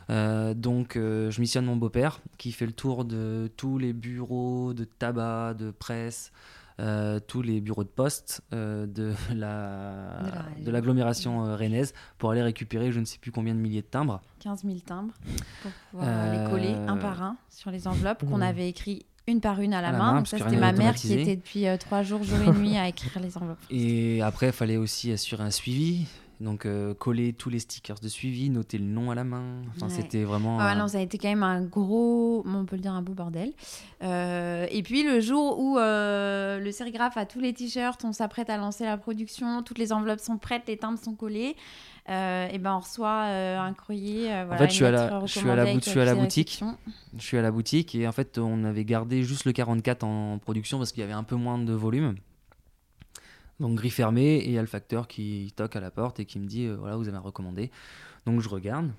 Euh, 0.09 0.53
donc, 0.53 0.95
euh, 0.95 1.31
je 1.31 1.39
missionne 1.41 1.65
mon 1.65 1.75
beau-père 1.77 2.19
qui 2.37 2.51
fait 2.51 2.65
le 2.65 2.71
tour 2.71 3.05
de 3.05 3.49
tous 3.57 3.77
les 3.77 3.93
bureaux 3.93 4.73
de 4.73 4.83
tabac, 4.83 5.55
de 5.55 5.71
presse, 5.71 6.31
euh, 6.79 7.19
tous 7.19 7.41
les 7.41 7.61
bureaux 7.61 7.83
de 7.83 7.89
poste 7.89 8.41
euh, 8.53 8.85
de 8.87 9.13
la- 9.35 10.23
De 10.23 10.31
la- 10.31 10.65
de 10.65 10.71
l'agglomération 10.71 11.45
euh, 11.45 11.55
rennaise 11.55 11.93
pour 12.17 12.31
aller 12.31 12.41
récupérer 12.41 12.91
je 12.91 12.99
ne 12.99 13.05
sais 13.05 13.17
plus 13.19 13.31
combien 13.31 13.53
de 13.53 13.59
milliers 13.59 13.81
de 13.81 13.87
timbres. 13.87 14.21
15 14.39 14.63
000 14.63 14.77
timbres 14.85 15.13
pour 15.61 15.71
pouvoir 15.91 16.31
les 16.31 16.49
coller 16.49 16.73
un 16.87 16.97
par 16.97 17.21
un 17.21 17.35
sur 17.49 17.69
les 17.71 17.87
enveloppes 17.87 18.25
qu'on 18.27 18.41
avait 18.41 18.69
écrit 18.69 19.05
une 19.27 19.41
par 19.41 19.59
une 19.61 19.73
à 19.75 19.81
la 19.81 19.89
À 19.89 19.91
la 19.91 19.97
main. 19.97 20.05
main, 20.05 20.11
Donc 20.21 20.29
parce 20.29 20.41
ça, 20.41 20.49
c'était 20.49 20.59
ma 20.59 20.71
mère 20.71 20.95
qui 20.95 21.13
était 21.13 21.35
depuis 21.35 21.67
euh, 21.67 21.77
trois 21.77 22.01
jours, 22.01 22.23
jour 22.23 22.39
et 22.41 22.51
nuit, 22.57 22.77
à 22.77 22.87
écrire 22.87 23.21
les 23.21 23.37
enveloppes. 23.37 23.59
Et 23.69 24.21
après, 24.23 24.47
il 24.47 24.53
fallait 24.53 24.77
aussi 24.77 25.11
assurer 25.11 25.43
un 25.43 25.51
suivi. 25.51 26.07
Donc 26.39 26.65
euh, 26.65 26.93
coller 26.93 27.33
tous 27.33 27.49
les 27.49 27.59
stickers 27.59 27.99
de 27.99 28.07
suivi, 28.07 28.49
noter 28.49 28.77
le 28.77 28.85
nom 28.85 29.11
à 29.11 29.15
la 29.15 29.25
main. 29.25 29.61
Enfin, 29.75 29.87
Ouais. 29.87 29.91
c'était 29.93 30.23
vraiment. 30.23 30.57
Ah 30.59 30.71
euh, 30.71 30.75
non, 30.75 30.87
ça 30.87 30.99
a 30.99 31.01
été 31.01 31.17
quand 31.17 31.27
même 31.27 31.43
un 31.43 31.61
gros, 31.61 32.43
on 32.47 32.65
peut 32.65 32.77
le 32.77 32.81
dire 32.81 32.93
un 32.93 33.01
beau 33.01 33.13
bordel. 33.13 33.51
Euh, 34.03 34.65
et 34.71 34.81
puis 34.81 35.03
le 35.03 35.19
jour 35.19 35.59
où 35.59 35.75
le 35.77 36.69
sérigraphe 36.71 37.17
a 37.17 37.25
tous 37.25 37.41
les 37.41 37.53
t-shirts, 37.53 38.05
on 38.05 38.13
s'apprête 38.13 38.49
à 38.49 38.55
lancer 38.57 38.85
la 38.85 38.97
production, 38.97 39.63
toutes 39.63 39.79
les 39.79 39.91
enveloppes 39.91 40.21
sont 40.21 40.37
prêtes, 40.37 40.63
les 40.67 40.77
timbres 40.77 40.97
sont 40.99 41.13
collés, 41.13 41.55
et 42.07 42.57
ben 42.57 42.75
on 42.75 42.79
reçoit 42.79 43.23
un 43.23 43.73
courrier. 43.73 44.27
voilà, 44.45 44.57
fait, 44.59 44.69
je 44.69 44.73
suis 44.75 44.85
à 44.85 44.91
la- 44.91 45.03
lettre 45.09 45.27
je 45.27 45.31
suis 45.31 45.39
à 45.41 45.43
la 45.43 45.63
recommandée 45.63 45.71
bout- 45.71 45.71
avec 45.71 45.83
je 45.85 45.89
suis 45.89 45.99
à 45.99 46.05
la 46.05 46.15
petite 46.15 46.21
boutique. 46.21 46.63
Je 47.17 47.21
suis 47.23 47.37
à 47.37 47.41
la 47.41 47.51
boutique 47.51 47.95
et 47.95 48.07
en 48.07 48.11
fait, 48.13 48.37
on 48.37 48.63
avait 48.63 48.85
gardé 48.85 49.23
juste 49.23 49.43
le 49.45 49.51
44 49.51 50.03
en 50.05 50.37
production 50.37 50.77
parce 50.77 50.91
qu'il 50.93 51.01
y 51.01 51.03
avait 51.03 51.11
un 51.13 51.23
peu 51.23 51.35
moins 51.35 51.57
de 51.57 51.73
volume. 51.73 52.15
Donc 53.59 53.75
grille 53.75 53.91
fermée 53.91 54.37
et 54.37 54.45
il 54.47 54.51
y 54.53 54.57
a 54.57 54.61
le 54.61 54.67
facteur 54.67 55.07
qui 55.07 55.51
toque 55.55 55.75
à 55.75 55.79
la 55.81 55.91
porte 55.91 56.19
et 56.19 56.25
qui 56.25 56.39
me 56.39 56.47
dit 56.47 56.65
euh, 56.65 56.75
voilà, 56.77 56.95
vous 56.95 57.07
avez 57.07 57.17
un 57.17 57.21
recommandé. 57.21 57.71
Donc 58.25 58.39
je 58.41 58.49
regarde 58.49 58.89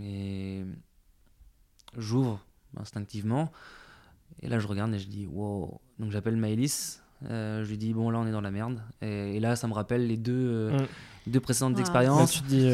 et 0.00 0.62
j'ouvre 1.96 2.40
instinctivement 2.78 3.50
et 4.42 4.48
là 4.48 4.58
je 4.58 4.66
regarde 4.66 4.92
et 4.94 4.98
je 4.98 5.08
dis 5.08 5.26
wow. 5.26 5.80
Donc 5.98 6.10
j'appelle 6.12 6.36
Maëlys. 6.36 7.02
euh, 7.28 7.62
je 7.64 7.68
lui 7.70 7.76
dis 7.78 7.92
bon 7.92 8.10
là 8.10 8.18
on 8.18 8.26
est 8.26 8.32
dans 8.32 8.40
la 8.40 8.50
merde 8.50 8.80
et, 9.02 9.36
et 9.36 9.40
là 9.40 9.56
ça 9.56 9.66
me 9.68 9.72
rappelle 9.74 10.06
les 10.06 10.16
deux, 10.16 10.32
euh, 10.72 10.78
Mm. 11.26 11.32
deux 11.32 11.40
précédentes 11.40 11.72
Ah, 11.74 11.76
Là, 11.76 11.80
expériences 11.82 12.32
tu 12.32 12.40
te 12.42 12.46
dis. 12.48 12.66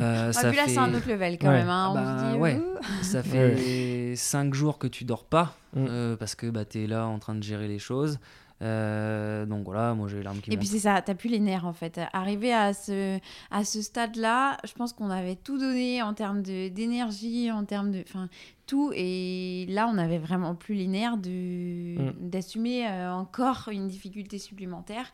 ah, 0.00 0.32
ça 0.32 0.48
puis 0.48 0.56
là 0.56 0.64
fait- 0.64 0.70
c'est 0.70 0.78
un 0.78 0.94
autre 0.94 1.08
level 1.08 1.38
quand 1.38 1.48
Ouais. 1.48 1.58
même. 1.58 1.68
hein, 1.68 1.88
on 1.90 1.94
Bah, 1.94 2.32
dit, 2.32 2.38
ouais. 2.38 2.60
Ça 3.02 3.22
fait 3.22 4.14
5 4.16 4.54
jours 4.54 4.78
que 4.78 4.86
tu 4.86 5.04
dors 5.04 5.24
pas 5.26 5.56
Mm. 5.74 5.86
euh, 5.90 6.16
parce 6.16 6.34
que 6.34 6.46
bah, 6.48 6.64
tu 6.64 6.82
es 6.84 6.86
là 6.86 7.06
en 7.06 7.18
train 7.18 7.34
de 7.34 7.42
gérer 7.42 7.68
les 7.68 7.78
choses. 7.78 8.18
Euh, 8.62 9.44
donc 9.44 9.64
voilà, 9.64 9.92
moi 9.92 10.08
j'ai 10.08 10.16
les 10.16 10.22
larmes 10.22 10.40
qui 10.40 10.50
Et 10.50 10.56
puis 10.56 10.66
c'est 10.66 10.78
ça, 10.78 11.02
t'as 11.02 11.14
plus 11.14 11.28
les 11.28 11.40
nerfs 11.40 11.66
en 11.66 11.74
fait. 11.74 12.00
Arrivé 12.14 12.54
à 12.54 12.72
ce, 12.72 13.18
à 13.50 13.64
ce 13.64 13.82
stade-là, 13.82 14.56
je 14.64 14.72
pense 14.72 14.92
qu'on 14.94 15.10
avait 15.10 15.36
tout 15.36 15.58
donné 15.58 16.02
en 16.02 16.14
termes 16.14 16.42
de- 16.42 16.68
d'énergie, 16.68 17.50
en 17.52 17.64
termes 17.66 17.90
de. 17.90 18.00
Enfin, 18.08 18.28
tout. 18.66 18.92
Et 18.94 19.66
là, 19.68 19.86
on 19.88 19.92
n'avait 19.94 20.18
vraiment 20.18 20.54
plus 20.54 20.74
les 20.74 20.86
nerfs 20.86 21.18
de- 21.18 21.98
Mm. 21.98 22.12
d'assumer 22.30 22.88
euh, 22.88 23.12
encore 23.12 23.68
une 23.70 23.88
difficulté 23.88 24.38
supplémentaire. 24.38 25.12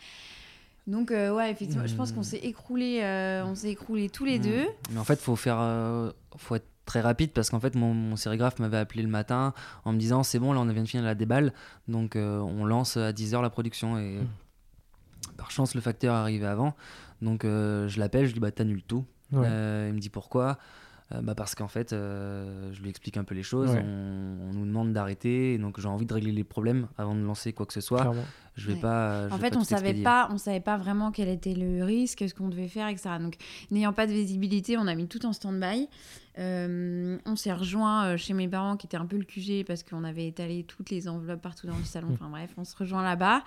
Donc, 0.86 1.10
euh, 1.10 1.32
ouais, 1.34 1.50
effectivement, 1.50 1.86
je 1.86 1.94
pense 1.94 2.12
Mm. 2.12 2.14
qu'on 2.14 2.22
s'est 2.22 2.38
écroulé, 2.38 3.00
euh, 3.02 3.44
on 3.44 3.54
s'est 3.54 3.70
écroulé 3.70 4.08
tous 4.08 4.24
les 4.24 4.38
Mm. 4.38 4.42
deux. 4.42 4.66
Mais 4.92 4.98
en 5.00 5.04
fait, 5.04 5.20
faut 5.20 5.36
faire, 5.36 5.58
euh, 5.60 6.10
faut 6.36 6.54
être 6.54 6.66
très 6.84 7.00
rapide 7.00 7.30
parce 7.32 7.50
qu'en 7.50 7.60
fait, 7.60 7.74
mon, 7.74 7.94
mon 7.94 8.16
sérigraphe 8.16 8.58
m'avait 8.58 8.76
appelé 8.78 9.02
le 9.02 9.08
matin 9.08 9.54
en 9.84 9.92
me 9.92 9.98
disant 9.98 10.22
c'est 10.22 10.38
bon, 10.38 10.52
là 10.52 10.60
on 10.60 10.66
vient 10.66 10.82
de 10.82 10.88
finir 10.88 11.04
la 11.04 11.14
déballe, 11.14 11.52
donc 11.88 12.16
euh, 12.16 12.38
on 12.40 12.64
lance 12.64 12.96
à 12.96 13.12
10h 13.12 13.40
la 13.42 13.50
production. 13.50 13.98
Et 13.98 14.18
Mm. 14.20 14.26
par 15.36 15.50
chance, 15.50 15.74
le 15.74 15.80
facteur 15.80 16.14
est 16.16 16.18
arrivé 16.18 16.46
avant, 16.46 16.74
donc 17.20 17.44
euh, 17.44 17.88
je 17.88 17.98
l'appelle, 18.00 18.22
je 18.22 18.28
lui 18.28 18.34
dis 18.34 18.40
bah 18.40 18.50
t'annules 18.50 18.82
tout. 18.82 19.04
ouais. 19.32 19.46
Euh, 19.48 19.86
il 19.88 19.94
me 19.94 20.00
dit 20.00 20.10
pourquoi? 20.10 20.58
Euh, 21.12 21.20
bah 21.20 21.34
parce 21.34 21.54
qu'en 21.54 21.68
fait, 21.68 21.92
euh, 21.92 22.72
je 22.72 22.80
lui 22.82 22.88
explique 22.90 23.16
un 23.18 23.24
peu 23.24 23.34
les 23.34 23.42
choses. 23.42 23.70
Ouais. 23.70 23.84
On, 23.84 24.48
on 24.48 24.52
nous 24.54 24.64
demande 24.66 24.92
d'arrêter, 24.92 25.58
donc 25.58 25.78
j'ai 25.78 25.86
envie 25.88 26.06
de 26.06 26.14
régler 26.14 26.32
les 26.32 26.44
problèmes 26.44 26.88
avant 26.98 27.14
de 27.14 27.20
lancer 27.20 27.52
quoi 27.52 27.66
que 27.66 27.72
ce 27.74 27.80
soit. 27.82 28.00
clairement. 28.00 28.24
Je 28.56 28.66
vais 28.68 28.74
Ouais. 28.74 28.80
pas. 28.80 29.28
je 29.28 29.34
En 29.34 29.36
vais 29.36 29.44
fait, 29.44 29.50
pas 29.50 29.58
on 29.58 29.64
savait 29.64 29.80
expédier. 29.90 30.04
pas, 30.04 30.28
on 30.32 30.38
savait 30.38 30.60
pas 30.60 30.76
vraiment 30.78 31.10
quel 31.12 31.28
était 31.28 31.54
le 31.54 31.84
risque, 31.84 32.24
ce 32.28 32.34
qu'on 32.34 32.48
devait 32.48 32.68
faire, 32.68 32.88
etc. 32.88 33.10
Donc, 33.20 33.36
n'ayant 33.70 33.92
pas 33.92 34.06
de 34.06 34.12
visibilité, 34.12 34.76
on 34.78 34.86
a 34.86 34.94
mis 34.94 35.06
tout 35.06 35.24
en 35.26 35.32
stand-by. 35.32 35.88
Euh, 36.38 37.18
on 37.26 37.36
s'est 37.36 37.52
rejoint 37.52 38.06
euh, 38.06 38.16
chez 38.16 38.32
mes 38.32 38.48
parents, 38.48 38.76
qui 38.76 38.86
étaient 38.86 38.96
un 38.96 39.06
peu 39.06 39.16
le 39.16 39.24
QG 39.24 39.66
parce 39.66 39.82
qu'on 39.82 40.02
avait 40.04 40.26
étalé 40.26 40.64
toutes 40.64 40.90
les 40.90 41.08
enveloppes 41.08 41.42
partout 41.42 41.66
dans 41.66 41.76
le 41.76 41.84
salon. 41.84 42.08
Mm. 42.08 42.12
Enfin 42.14 42.28
bref, 42.30 42.50
on 42.56 42.64
se 42.64 42.76
rejoint 42.76 43.02
là-bas. 43.02 43.44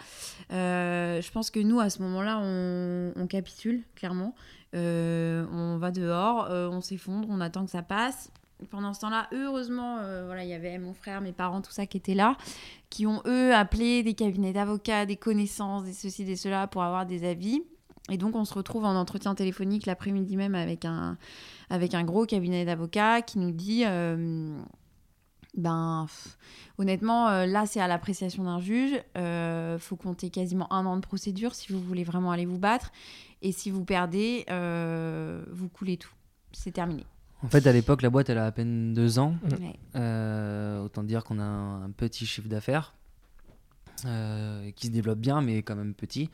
Euh, 0.51 1.21
je 1.21 1.31
pense 1.31 1.49
que 1.49 1.59
nous, 1.59 1.79
à 1.79 1.89
ce 1.89 2.01
moment-là, 2.03 2.39
on, 2.41 3.13
on 3.15 3.27
capitule 3.27 3.83
clairement. 3.95 4.35
Euh, 4.75 5.45
on 5.51 5.77
va 5.77 5.91
dehors, 5.91 6.49
on 6.49 6.81
s'effondre, 6.81 7.27
on 7.31 7.41
attend 7.41 7.65
que 7.65 7.71
ça 7.71 7.81
passe. 7.81 8.31
Pendant 8.69 8.93
ce 8.93 9.01
temps-là, 9.01 9.27
heureusement, 9.33 9.97
voilà, 10.25 10.43
il 10.43 10.49
y 10.49 10.53
avait 10.53 10.77
mon 10.77 10.93
frère, 10.93 11.21
mes 11.21 11.33
parents, 11.33 11.61
tout 11.61 11.71
ça 11.71 11.85
qui 11.85 11.97
étaient 11.97 12.15
là 12.15 12.37
qui 12.89 13.05
ont 13.05 13.21
eux 13.25 13.53
appelé 13.53 14.03
des 14.03 14.13
cabinets 14.13 14.53
d'avocats, 14.53 15.05
des 15.05 15.17
connaissances, 15.17 15.83
des 15.83 15.91
ceci, 15.91 16.23
des 16.23 16.37
cela 16.37 16.65
pour 16.65 16.81
avoir 16.81 17.05
des 17.05 17.27
avis. 17.27 17.61
Et 18.09 18.17
donc 18.17 18.35
on 18.35 18.45
se 18.45 18.53
retrouve 18.53 18.85
en 18.85 18.95
entretien 18.95 19.35
téléphonique 19.35 19.85
l'après-midi 19.85 20.37
même 20.37 20.55
avec 20.55 20.85
un, 20.85 21.17
avec 21.69 21.93
un 21.93 22.03
gros 22.03 22.25
cabinet 22.25 22.65
d'avocats 22.65 23.21
qui 23.21 23.39
nous 23.39 23.51
dit, 23.51 23.83
euh, 23.85 24.57
ben 25.57 26.05
pff, 26.07 26.37
honnêtement 26.77 27.29
euh, 27.29 27.45
là 27.45 27.65
c'est 27.65 27.79
à 27.79 27.87
l'appréciation 27.87 28.43
d'un 28.43 28.59
juge, 28.59 29.01
euh, 29.17 29.79
faut 29.79 29.95
compter 29.95 30.29
quasiment 30.29 30.71
un 30.73 30.85
an 30.85 30.95
de 30.95 31.01
procédure 31.01 31.55
si 31.55 31.71
vous 31.71 31.79
voulez 31.79 32.03
vraiment 32.03 32.31
aller 32.31 32.45
vous 32.45 32.59
battre. 32.59 32.91
Et 33.41 33.51
si 33.51 33.69
vous 33.69 33.85
perdez, 33.85 34.45
euh, 34.49 35.43
vous 35.51 35.69
coulez 35.69 35.97
tout. 35.97 36.13
C'est 36.51 36.71
terminé. 36.71 37.05
En 37.43 37.47
fait, 37.47 37.67
à 37.67 37.71
l'époque, 37.71 38.01
la 38.01 38.09
boîte, 38.09 38.29
elle 38.29 38.39
a 38.39 38.45
à 38.45 38.51
peine 38.51 38.93
deux 38.93 39.19
ans. 39.19 39.35
Mm. 39.43 39.63
Ouais. 39.63 39.75
Euh, 39.95 40.83
autant 40.83 41.03
dire 41.03 41.23
qu'on 41.23 41.39
a 41.39 41.43
un, 41.43 41.91
petit 41.91 42.25
chiffre 42.25 42.47
d'affaires 42.47 42.95
euh, 44.05 44.71
qui 44.71 44.87
se 44.87 44.91
développe 44.91 45.19
bien, 45.19 45.41
mais 45.41 45.61
quand 45.61 45.75
même 45.75 45.93
petit. 45.93 46.29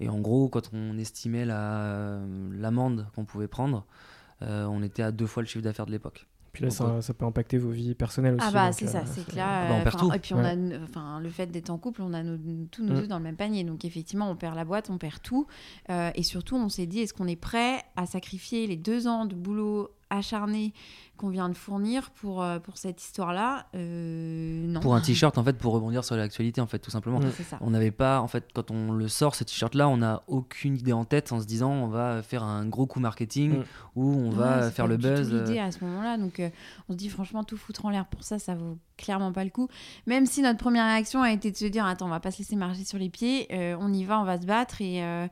Et 0.00 0.08
en 0.08 0.20
gros, 0.20 0.48
quand 0.48 0.70
on 0.72 0.96
estimait 0.96 1.44
la- 1.44 2.20
l'amende 2.52 3.08
qu'on 3.14 3.24
pouvait 3.26 3.48
prendre, 3.48 3.78
euh, 3.78 4.13
on 4.40 4.82
était 4.82 5.02
à 5.02 5.10
deux 5.12 5.26
fois 5.26 5.42
le 5.42 5.46
chiffre 5.48 5.64
d'affaires 5.64 5.86
de 5.86 5.92
l'époque. 5.92 6.26
Puis 6.52 6.62
là, 6.62 6.68
Donc, 6.68 6.76
ça, 6.76 7.02
ça 7.02 7.14
peut 7.14 7.24
impacter 7.24 7.58
vos 7.58 7.70
vies 7.70 7.96
personnelles 7.96 8.34
aussi. 8.36 8.46
Ah 8.48 8.52
bah 8.52 8.70
c'est 8.70 8.84
euh, 8.86 8.88
ça, 8.88 9.04
c'est 9.06 9.26
que 9.26 9.34
là, 9.34 9.44
Ah 9.48 9.68
bah, 9.68 9.74
on 9.74 9.80
euh, 9.80 9.82
perd 9.82 9.94
enfin, 9.96 10.06
tout. 10.08 10.14
et 10.14 10.18
puis 10.20 10.34
on 10.34 10.38
Ouais. 10.38 10.78
a, 10.96 11.20
le 11.20 11.28
fait 11.28 11.46
d'être 11.46 11.70
en 11.70 11.78
couple, 11.78 12.00
on 12.02 12.12
a 12.12 12.22
nos- 12.22 12.38
tous 12.70 12.84
nos 12.84 12.92
Mm. 12.94 12.96
œufs 12.98 13.08
dans 13.08 13.16
le 13.18 13.24
même 13.24 13.34
panier, 13.34 13.64
donc 13.64 13.84
effectivement 13.84 14.30
on 14.30 14.36
perd 14.36 14.54
la 14.54 14.64
boîte, 14.64 14.88
on 14.88 14.96
perd 14.98 15.20
tout, 15.20 15.48
Euh, 15.90 16.12
et 16.14 16.22
surtout 16.22 16.54
on 16.54 16.68
s'est 16.68 16.86
dit 16.86 17.00
est-ce 17.00 17.12
qu'on 17.12 17.26
est 17.26 17.34
prêt 17.34 17.82
à 17.96 18.06
sacrifier 18.06 18.68
les 18.68 18.76
deux 18.76 19.08
ans 19.08 19.26
de 19.26 19.34
boulot 19.34 19.90
acharné 20.10 20.72
qu'on 21.16 21.28
vient 21.28 21.48
de 21.48 21.54
fournir 21.54 22.10
pour 22.10 22.42
euh, 22.42 22.58
pour 22.58 22.76
cette 22.76 23.00
histoire-là 23.02 23.66
Euh, 23.74 24.66
Non. 24.66 24.80
Pour 24.80 24.94
un 24.94 25.00
t-shirt, 25.00 25.38
en 25.38 25.44
fait, 25.44 25.56
pour 25.56 25.72
rebondir 25.72 26.04
sur 26.04 26.16
l'actualité, 26.16 26.60
en 26.60 26.66
fait, 26.66 26.78
tout 26.80 26.90
simplement. 26.90 27.20
C'est 27.36 27.42
ça. 27.44 27.58
On 27.60 27.70
n'avait 27.70 27.90
pas, 27.92 28.20
en 28.20 28.26
fait, 28.28 28.48
quand 28.52 28.70
on 28.70 28.92
le 28.92 29.06
sort, 29.08 29.34
ce 29.34 29.44
t-shirt-là, 29.44 29.88
on 29.88 29.98
n'a 29.98 30.22
aucune 30.26 30.76
idée 30.76 30.92
en 30.92 31.04
tête 31.04 31.30
en 31.32 31.40
se 31.40 31.46
disant 31.46 31.70
on 31.70 31.86
va 31.88 32.22
faire 32.22 32.42
un 32.42 32.66
gros 32.66 32.86
coup 32.86 33.00
marketing 33.00 33.58
Mm. 33.58 33.64
ou 33.96 34.10
on 34.10 34.30
Ouais, 34.30 34.36
va 34.36 34.70
faire 34.70 34.86
le 34.86 34.96
buzz. 34.96 35.32
euh, 35.32 35.44
l'idée 35.44 35.58
à 35.60 35.70
ce 35.70 35.84
moment-là, 35.84 36.16
donc 36.18 36.40
euh, 36.40 36.48
on 36.88 36.92
se 36.92 36.98
dit 36.98 37.08
franchement 37.08 37.44
tout 37.44 37.56
foutre 37.56 37.84
en 37.86 37.90
l'air 37.90 38.06
pour 38.06 38.22
ça, 38.24 38.38
ça 38.38 38.54
vaut 38.54 38.78
clairement 38.96 39.32
pas 39.32 39.44
le 39.44 39.50
coup. 39.50 39.68
Même 40.06 40.26
si 40.26 40.42
notre 40.42 40.58
première 40.58 40.86
réaction 40.86 41.22
a 41.22 41.30
été 41.32 41.50
de 41.50 41.56
se 41.56 41.66
dire 41.66 41.84
attends 41.86 42.06
on 42.06 42.10
va 42.10 42.20
pas 42.20 42.30
se 42.30 42.38
laisser 42.38 42.56
marcher 42.56 42.84
sur 42.84 42.98
les 42.98 43.10
pieds, 43.10 43.46
euh, 43.52 43.76
on 43.80 43.92
y 43.92 44.04
va, 44.04 44.18
on 44.20 44.24
va 44.24 44.40
se 44.40 44.46
battre 44.46 44.80
et 44.80 45.02
euh, 45.04 45.26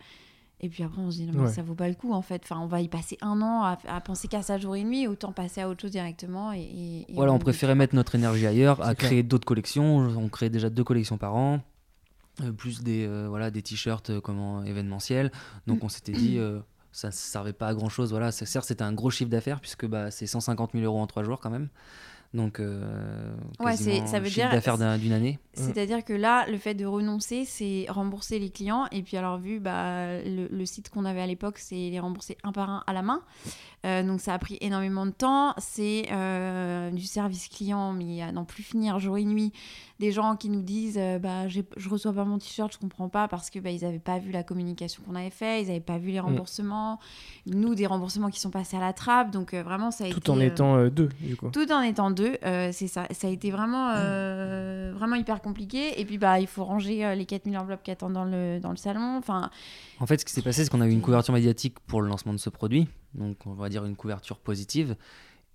et 0.62 0.68
puis 0.68 0.82
après 0.84 1.00
on 1.02 1.10
se 1.10 1.16
dit 1.16 1.26
non 1.26 1.32
mais 1.34 1.40
Ouais. 1.46 1.52
ça 1.52 1.62
vaut 1.62 1.74
pas 1.74 1.88
le 1.88 1.94
coup 1.94 2.12
en 2.12 2.22
fait. 2.22 2.42
Enfin 2.44 2.60
on 2.60 2.66
va 2.66 2.80
y 2.80 2.88
passer 2.88 3.18
un 3.20 3.40
an 3.42 3.62
à, 3.62 3.78
à 3.88 4.00
penser 4.00 4.28
qu'à 4.28 4.42
ça 4.42 4.58
jour 4.58 4.76
et 4.76 4.84
nuit, 4.84 5.06
autant 5.08 5.32
passer 5.32 5.60
à 5.60 5.68
autre 5.68 5.82
chose 5.82 5.90
directement 5.90 6.52
et, 6.52 6.60
et- 6.60 7.12
et 7.12 7.14
Voilà, 7.14 7.32
on 7.32 7.38
préférait 7.38 7.74
mettre 7.74 7.94
notre 7.94 8.14
énergie 8.14 8.46
ailleurs, 8.46 8.80
à 8.80 8.94
clair. 8.94 9.08
créer 9.10 9.22
d'autres 9.22 9.44
collections. 9.46 9.96
On 9.96 10.28
crée 10.28 10.50
déjà 10.50 10.70
deux 10.70 10.84
collections 10.84 11.18
par 11.18 11.34
an, 11.34 11.60
euh, 12.42 12.52
plus 12.52 12.82
des, 12.82 13.06
euh, 13.06 13.26
voilà, 13.28 13.50
des 13.50 13.62
t-shirts 13.62 14.10
euh, 14.10 14.20
comment, 14.20 14.62
événementiels. 14.62 15.32
Donc 15.66 15.82
on 15.84 15.88
s'était 15.88 16.12
dit, 16.12 16.38
euh, 16.38 16.60
ça 16.92 17.08
ne 17.08 17.12
servait 17.12 17.52
pas 17.52 17.68
à 17.68 17.74
grand 17.74 17.88
chose. 17.88 18.10
Voilà, 18.10 18.30
certes, 18.30 18.66
c'était 18.66 18.84
un 18.84 18.92
gros 18.92 19.10
chiffre 19.10 19.30
d'affaires, 19.30 19.60
puisque 19.60 19.86
bah, 19.86 20.10
c'est 20.10 20.26
150 20.26 20.72
000 20.74 20.84
euros 20.84 21.00
en 21.00 21.06
trois 21.06 21.24
jours 21.24 21.40
quand 21.40 21.50
même. 21.50 21.68
Donc, 22.34 22.60
euh, 22.60 23.34
Ouais, 23.60 23.76
ça 23.76 24.18
veut 24.18 24.30
dire- 24.30 24.50
d'affaires 24.50 24.78
d'une 24.98 25.12
année. 25.12 25.38
C'est-à-dire 25.52 26.02
que 26.04 26.14
là, 26.14 26.46
le 26.48 26.56
fait 26.56 26.74
de 26.74 26.86
renoncer, 26.86 27.44
c'est 27.44 27.84
rembourser 27.90 28.38
les 28.38 28.48
clients. 28.50 28.86
Et 28.90 29.02
puis 29.02 29.16
alors, 29.18 29.38
vu 29.38 29.60
bah, 29.60 30.22
le, 30.22 30.48
le 30.50 30.66
site 30.66 30.88
qu'on 30.88 31.04
avait 31.04 31.20
à 31.20 31.26
l'époque, 31.26 31.58
c'est 31.58 31.74
les 31.90 32.00
rembourser 32.00 32.38
un 32.42 32.52
par 32.52 32.70
un 32.70 32.84
à 32.86 32.92
la 32.94 33.02
main. 33.02 33.20
Euh, 33.84 34.02
donc 34.04 34.20
ça 34.20 34.32
a 34.34 34.38
pris 34.38 34.58
énormément 34.60 35.06
de 35.06 35.10
temps. 35.10 35.54
C'est 35.58 36.06
euh, 36.12 36.90
du 36.92 37.04
service 37.04 37.48
client, 37.48 37.92
mais 37.92 38.22
à 38.22 38.30
n'en 38.30 38.44
plus 38.44 38.62
finir 38.62 38.98
jour 39.00 39.18
et 39.18 39.24
nuit. 39.24 39.52
Des 39.98 40.12
gens 40.12 40.36
qui 40.36 40.48
nous 40.50 40.62
disent 40.62 40.98
euh, 40.98 41.18
bah, 41.18 41.48
j'ai- 41.48 41.64
je 41.76 41.88
reçois 41.88 42.12
pas 42.12 42.24
mon 42.24 42.38
t-shirt, 42.38 42.72
je 42.72 42.78
comprends 42.78 43.08
pas 43.08 43.28
parce 43.28 43.50
que 43.50 43.58
bah, 43.58 43.70
ils 43.70 43.82
n'avaient 43.82 43.98
pas 44.00 44.18
vu 44.18 44.30
la 44.32 44.42
communication 44.42 45.02
qu'on 45.06 45.14
avait 45.16 45.30
fait, 45.30 45.62
ils 45.62 45.66
n'avaient 45.68 45.80
pas 45.80 45.98
vu 45.98 46.10
les 46.10 46.18
remboursements. 46.20 46.98
Nous, 47.46 47.74
des 47.74 47.86
remboursements 47.86 48.30
qui 48.30 48.38
sont 48.40 48.50
passés 48.50 48.76
à 48.76 48.80
la 48.80 48.92
trappe. 48.92 49.30
Donc 49.32 49.52
euh, 49.54 49.62
vraiment, 49.62 49.90
ça 49.90 50.04
a 50.04 50.06
été. 50.08 50.20
Tout 50.20 50.30
en 50.30 50.38
euh, 50.38 50.42
étant 50.46 50.76
euh, 50.76 50.88
deux, 50.90 51.08
du 51.20 51.36
coup. 51.36 51.50
tout 51.50 51.70
en 51.72 51.80
étant 51.82 52.10
deux, 52.10 52.36
euh, 52.44 52.70
c'est 52.72 52.86
ça. 52.88 53.06
Ça 53.10 53.26
a 53.26 53.30
été 53.30 53.50
vraiment, 53.50 53.90
euh, 53.96 54.92
vraiment 54.96 55.16
hyper 55.16 55.40
compliqué. 55.40 56.00
Et 56.00 56.04
puis, 56.04 56.18
bah, 56.18 56.38
il 56.40 56.46
faut 56.46 56.64
ranger 56.64 57.04
euh, 57.04 57.14
les 57.14 57.26
4000 57.26 57.56
enveloppes 57.58 57.82
qui 57.82 57.90
attendent 57.90 58.12
dans 58.14 58.24
le, 58.24 58.58
dans 58.60 58.70
le 58.70 58.76
salon. 58.76 59.16
Enfin, 59.18 59.50
En 60.00 60.06
fait, 60.06 60.18
ce 60.20 60.24
qui 60.24 60.32
s'est 60.32 60.42
passé, 60.42 60.64
c'est 60.64 60.70
qu'on 60.70 60.80
a 60.80 60.86
eu 60.86 60.92
une 60.92 61.00
couverture 61.02 61.34
médiatique 61.34 61.78
pour 61.86 62.00
le 62.02 62.08
lancement 62.08 62.32
de 62.32 62.38
ce 62.38 62.50
produit, 62.50 62.88
donc 63.14 63.36
on 63.46 63.52
va 63.54 63.68
dire 63.68 63.84
une 63.84 63.96
couverture 63.96 64.38
positive, 64.38 64.96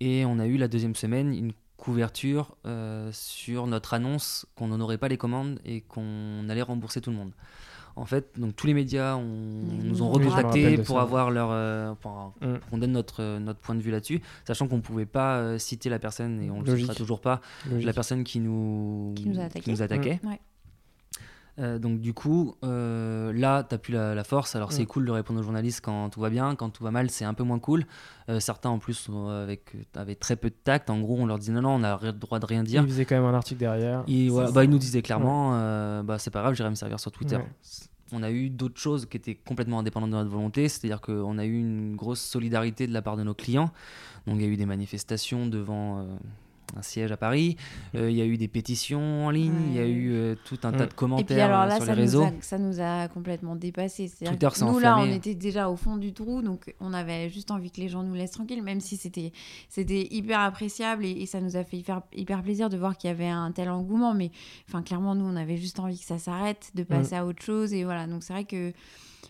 et 0.00 0.24
on 0.24 0.38
a 0.38 0.46
eu 0.46 0.56
la 0.56 0.68
deuxième 0.68 0.94
semaine 0.94 1.32
une 1.34 1.52
couverture 1.76 2.56
euh, 2.66 3.10
sur 3.12 3.66
notre 3.66 3.94
annonce 3.94 4.46
qu'on 4.56 4.68
n'honorait 4.68 4.98
pas 4.98 5.08
les 5.08 5.16
commandes 5.16 5.60
et 5.64 5.80
qu'on 5.82 6.48
allait 6.48 6.62
rembourser 6.62 7.00
tout 7.00 7.10
le 7.10 7.16
monde. 7.16 7.32
En 7.94 8.04
fait, 8.04 8.30
donc 8.38 8.54
tous 8.54 8.68
les 8.68 8.74
médias 8.74 9.16
ont- 9.16 9.22
nous 9.82 10.02
ont 10.02 10.08
recontactés 10.10 10.76
pour 10.78 10.96
ça. 10.98 11.02
avoir 11.02 11.30
leur, 11.32 11.48
euh, 11.50 11.94
pour, 12.00 12.32
Mm. 12.40 12.58
pour 12.58 12.70
qu'on 12.70 12.78
donne 12.78 12.92
notre, 12.92 13.22
euh, 13.22 13.38
notre 13.40 13.58
point 13.58 13.74
de 13.74 13.80
vue 13.80 13.90
là-dessus, 13.90 14.20
sachant 14.46 14.68
qu'on 14.68 14.80
pouvait 14.80 15.06
pas 15.06 15.38
euh, 15.38 15.58
citer 15.58 15.88
la 15.88 15.98
personne 15.98 16.40
et 16.40 16.48
on 16.50 16.60
le 16.60 16.66
Logique. 16.66 16.82
citera 16.86 16.94
toujours 16.94 17.20
pas, 17.20 17.40
Logique. 17.68 17.86
la 17.86 17.92
personne 17.92 18.22
qui 18.22 18.38
nous, 18.38 19.14
Qui 19.16 19.28
nous 19.28 19.82
attaquait. 19.82 20.20
Ouais. 20.24 20.38
Euh, 21.58 21.78
donc 21.78 22.00
du 22.00 22.14
coup, 22.14 22.54
euh, 22.64 23.32
là, 23.32 23.64
tu 23.64 23.74
n'as 23.74 23.78
plus 23.78 23.92
la, 23.92 24.14
la 24.14 24.24
force. 24.24 24.54
Alors 24.54 24.70
c'est 24.72 24.84
Mm. 24.84 24.86
cool 24.86 25.06
de 25.06 25.10
répondre 25.10 25.40
aux 25.40 25.42
journalistes 25.42 25.80
quand 25.84 26.08
tout 26.10 26.20
va 26.20 26.30
bien, 26.30 26.54
quand 26.54 26.70
tout 26.70 26.84
va 26.84 26.90
mal, 26.90 27.10
c'est 27.10 27.24
un 27.24 27.34
peu 27.34 27.42
moins 27.42 27.58
cool. 27.58 27.84
Euh, 28.28 28.38
certains 28.40 28.70
en 28.70 28.78
plus 28.78 29.10
avec, 29.42 29.72
avaient 29.96 30.14
très 30.14 30.36
peu 30.36 30.50
de 30.50 30.54
tact. 30.54 30.88
En 30.90 31.00
gros, 31.00 31.16
on 31.18 31.26
leur 31.26 31.38
dit 31.38 31.50
non, 31.50 31.62
non, 31.62 31.70
on 31.70 31.78
n'a 31.80 31.98
le 32.02 32.12
droit 32.12 32.38
de 32.38 32.46
rien 32.46 32.62
dire. 32.62 32.82
Il 32.82 32.88
faisait 32.88 33.04
quand 33.04 33.16
même 33.16 33.24
un 33.24 33.34
article 33.34 33.58
derrière. 33.60 34.04
Ils, 34.06 34.30
C'est 34.30 34.52
bah, 34.52 34.64
ils 34.64 34.70
nous 34.70 34.78
disaient 34.78 35.02
clairement, 35.02 35.50
bah, 36.02 36.18
c'est 36.18 36.30
pas 36.30 36.42
grave, 36.42 36.54
j'irai 36.54 36.70
me 36.70 36.74
servir 36.76 37.00
sur 37.00 37.10
Twitter. 37.10 37.36
Ouais. 37.36 37.46
On 38.12 38.22
a 38.22 38.30
eu 38.30 38.48
d'autres 38.48 38.80
choses 38.80 39.04
qui 39.04 39.18
étaient 39.18 39.34
complètement 39.34 39.80
indépendantes 39.80 40.10
de 40.10 40.16
notre 40.16 40.30
volonté, 40.30 40.68
c'est-à-dire 40.70 41.00
qu'on 41.02 41.36
a 41.36 41.44
eu 41.44 41.58
une 41.58 41.94
grosse 41.94 42.20
solidarité 42.20 42.86
de 42.86 42.92
la 42.94 43.02
part 43.02 43.16
de 43.18 43.22
nos 43.22 43.34
clients. 43.34 43.70
Donc 44.26 44.36
il 44.36 44.42
y 44.42 44.44
a 44.44 44.48
eu 44.48 44.56
des 44.56 44.64
manifestations 44.64 45.46
devant 45.46 46.06
un 46.76 46.82
siège 46.82 47.10
à 47.12 47.16
Paris, 47.16 47.56
Euh, 47.94 48.10
il 48.10 48.16
y 48.16 48.20
a 48.22 48.24
eu 48.26 48.36
des 48.36 48.48
pétitions 48.48 49.26
en 49.26 49.30
ligne, 49.30 49.54
il 49.70 49.74
y 49.76 49.78
a 49.78 49.86
eu 49.86 50.12
euh, 50.12 50.34
tout 50.44 50.58
un 50.64 50.70
Mm. 50.70 50.76
tas 50.76 50.86
de 50.86 50.92
Et 50.92 50.94
commentaires 50.94 51.24
puis 51.26 51.40
alors 51.40 51.62
euh, 51.62 51.66
là, 51.66 51.76
sur 51.76 51.84
ça 51.86 51.92
les 51.94 51.96
nous, 51.96 52.02
réseaux. 52.02 52.22
a, 52.24 52.32
ça 52.40 52.58
nous 52.58 52.80
a 52.80 53.08
complètement 53.08 53.56
dépassé. 53.56 54.10
Twitter 54.24 54.48
s'est 54.52 54.64
nous, 54.64 54.78
là, 54.78 54.98
on 54.98 55.06
était 55.06 55.34
déjà 55.34 55.70
au 55.70 55.76
fond 55.76 55.96
du 55.96 56.12
trou, 56.12 56.42
donc 56.42 56.74
on 56.80 56.92
avait 56.92 57.30
juste 57.30 57.50
envie 57.50 57.70
que 57.70 57.80
les 57.80 57.88
gens 57.88 58.02
nous 58.02 58.14
laissent 58.14 58.32
tranquilles, 58.32 58.62
même 58.62 58.80
si 58.80 58.96
c'était 58.96 59.32
c'était 59.68 60.06
hyper 60.10 60.40
appréciable 60.40 61.04
et, 61.04 61.10
et 61.12 61.26
ça 61.26 61.40
nous 61.40 61.56
a 61.56 61.64
fait 61.64 61.78
hyper, 61.78 62.02
hyper 62.14 62.42
plaisir 62.42 62.68
de 62.68 62.76
voir 62.76 62.96
qu'il 62.96 63.08
y 63.08 63.10
avait 63.12 63.28
un 63.28 63.50
tel 63.52 63.70
engouement. 63.70 64.12
Mais 64.14 64.30
enfin, 64.68 64.82
clairement, 64.82 65.14
nous, 65.14 65.24
on 65.24 65.36
avait 65.36 65.56
juste 65.56 65.80
envie 65.80 65.98
que 65.98 66.04
ça 66.04 66.18
s'arrête, 66.18 66.70
de 66.74 66.82
passer 66.82 67.14
à 67.16 67.24
autre 67.24 67.42
chose. 67.42 67.72
Et 67.72 67.84
voilà, 67.84 68.06
donc 68.06 68.22
c'est 68.22 68.32
vrai 68.32 68.44
que 68.44 68.72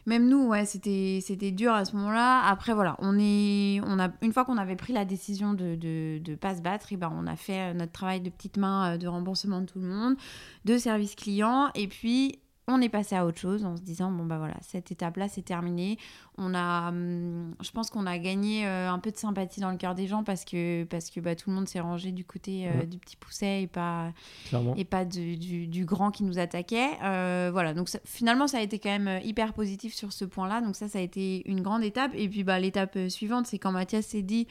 même 0.08 0.26
nous, 0.26 0.48
ouais, 0.48 0.64
c'était 0.64 1.20
c'était 1.22 1.50
dur 1.50 1.72
à 1.72 1.84
ce 1.84 1.94
moment-là. 1.96 2.42
Après, 2.46 2.72
voilà, 2.72 2.96
on 2.98 3.18
est, 3.18 3.80
on 3.84 3.98
a, 3.98 4.08
une 4.22 4.32
fois 4.32 4.46
qu'on 4.46 4.56
avait 4.56 4.74
pris 4.74 4.94
la 4.94 5.04
décision 5.04 5.52
de 5.52 5.74
de, 5.74 6.18
de 6.18 6.34
pas 6.34 6.56
se 6.56 6.62
battre, 6.62 6.92
et 6.94 6.96
ben, 6.96 7.12
on 7.14 7.26
a 7.26 7.36
fait 7.36 7.70
euh, 7.70 7.74
notre 7.74 7.92
travail 7.92 8.22
de 8.22 8.30
petite 8.30 8.56
main 8.56 8.94
euh, 8.94 8.96
de 8.96 9.06
remboursement 9.06 9.60
de 9.60 9.66
tout 9.66 9.80
le 9.80 9.86
monde, 9.86 10.16
de 10.64 10.78
service 10.78 11.14
client, 11.14 11.68
et 11.74 11.88
puis 11.88 12.40
on 12.68 12.80
est 12.80 12.88
passé 12.88 13.16
à 13.16 13.26
autre 13.26 13.38
chose 13.38 13.64
en 13.64 13.76
se 13.76 13.82
disant 13.82 14.10
bon 14.10 14.24
bah 14.24 14.38
voilà 14.38 14.56
cette 14.60 14.92
étape 14.92 15.16
là 15.16 15.28
c'est 15.28 15.42
terminé 15.42 15.98
on 16.38 16.54
a 16.54 16.88
hum, 16.90 17.54
je 17.60 17.70
pense 17.72 17.90
qu'on 17.90 18.06
a 18.06 18.16
gagné 18.18 18.66
euh, 18.66 18.90
un 18.90 18.98
peu 18.98 19.10
de 19.10 19.16
sympathie 19.16 19.60
dans 19.60 19.70
le 19.70 19.76
cœur 19.76 19.94
des 19.94 20.06
gens 20.06 20.22
parce 20.24 20.44
que 20.44 20.84
parce 20.84 21.10
que 21.10 21.20
bah, 21.20 21.34
tout 21.34 21.50
le 21.50 21.56
monde 21.56 21.68
s'est 21.68 21.80
rangé 21.80 22.12
du 22.12 22.24
côté 22.24 22.66
euh, 22.68 22.78
Ouais. 22.80 22.86
du 22.86 22.98
petit 22.98 23.16
pousset 23.16 23.62
et 23.62 23.66
pas 23.66 24.12
Clairement. 24.48 24.74
et 24.76 24.84
pas 24.84 25.04
du, 25.04 25.36
du- 25.36 25.66
du 25.66 25.84
grand 25.84 26.10
qui 26.10 26.22
nous 26.24 26.38
attaquait. 26.38 26.90
Euh, 27.02 27.50
voilà, 27.52 27.74
donc 27.74 27.88
ça- 27.88 27.98
finalement, 28.04 28.46
ça 28.46 28.58
a 28.58 28.60
été 28.62 28.78
quand 28.78 28.96
même 28.96 29.20
hyper 29.24 29.52
positif 29.52 29.94
sur 29.94 30.12
ce 30.12 30.24
point-là. 30.24 30.60
Donc 30.60 30.76
ça, 30.76 30.88
ça 30.88 30.98
a 30.98 31.02
été 31.02 31.48
une 31.50 31.60
grande 31.60 31.82
étape. 31.82 32.12
Et 32.14 32.28
puis 32.28 32.44
bah, 32.44 32.58
l'étape 32.60 32.96
suivante, 33.08 33.46
c'est 33.46 33.58
quand 33.58 33.72
Mathias 33.72 34.06
s'est 34.06 34.22
dit, 34.22 34.46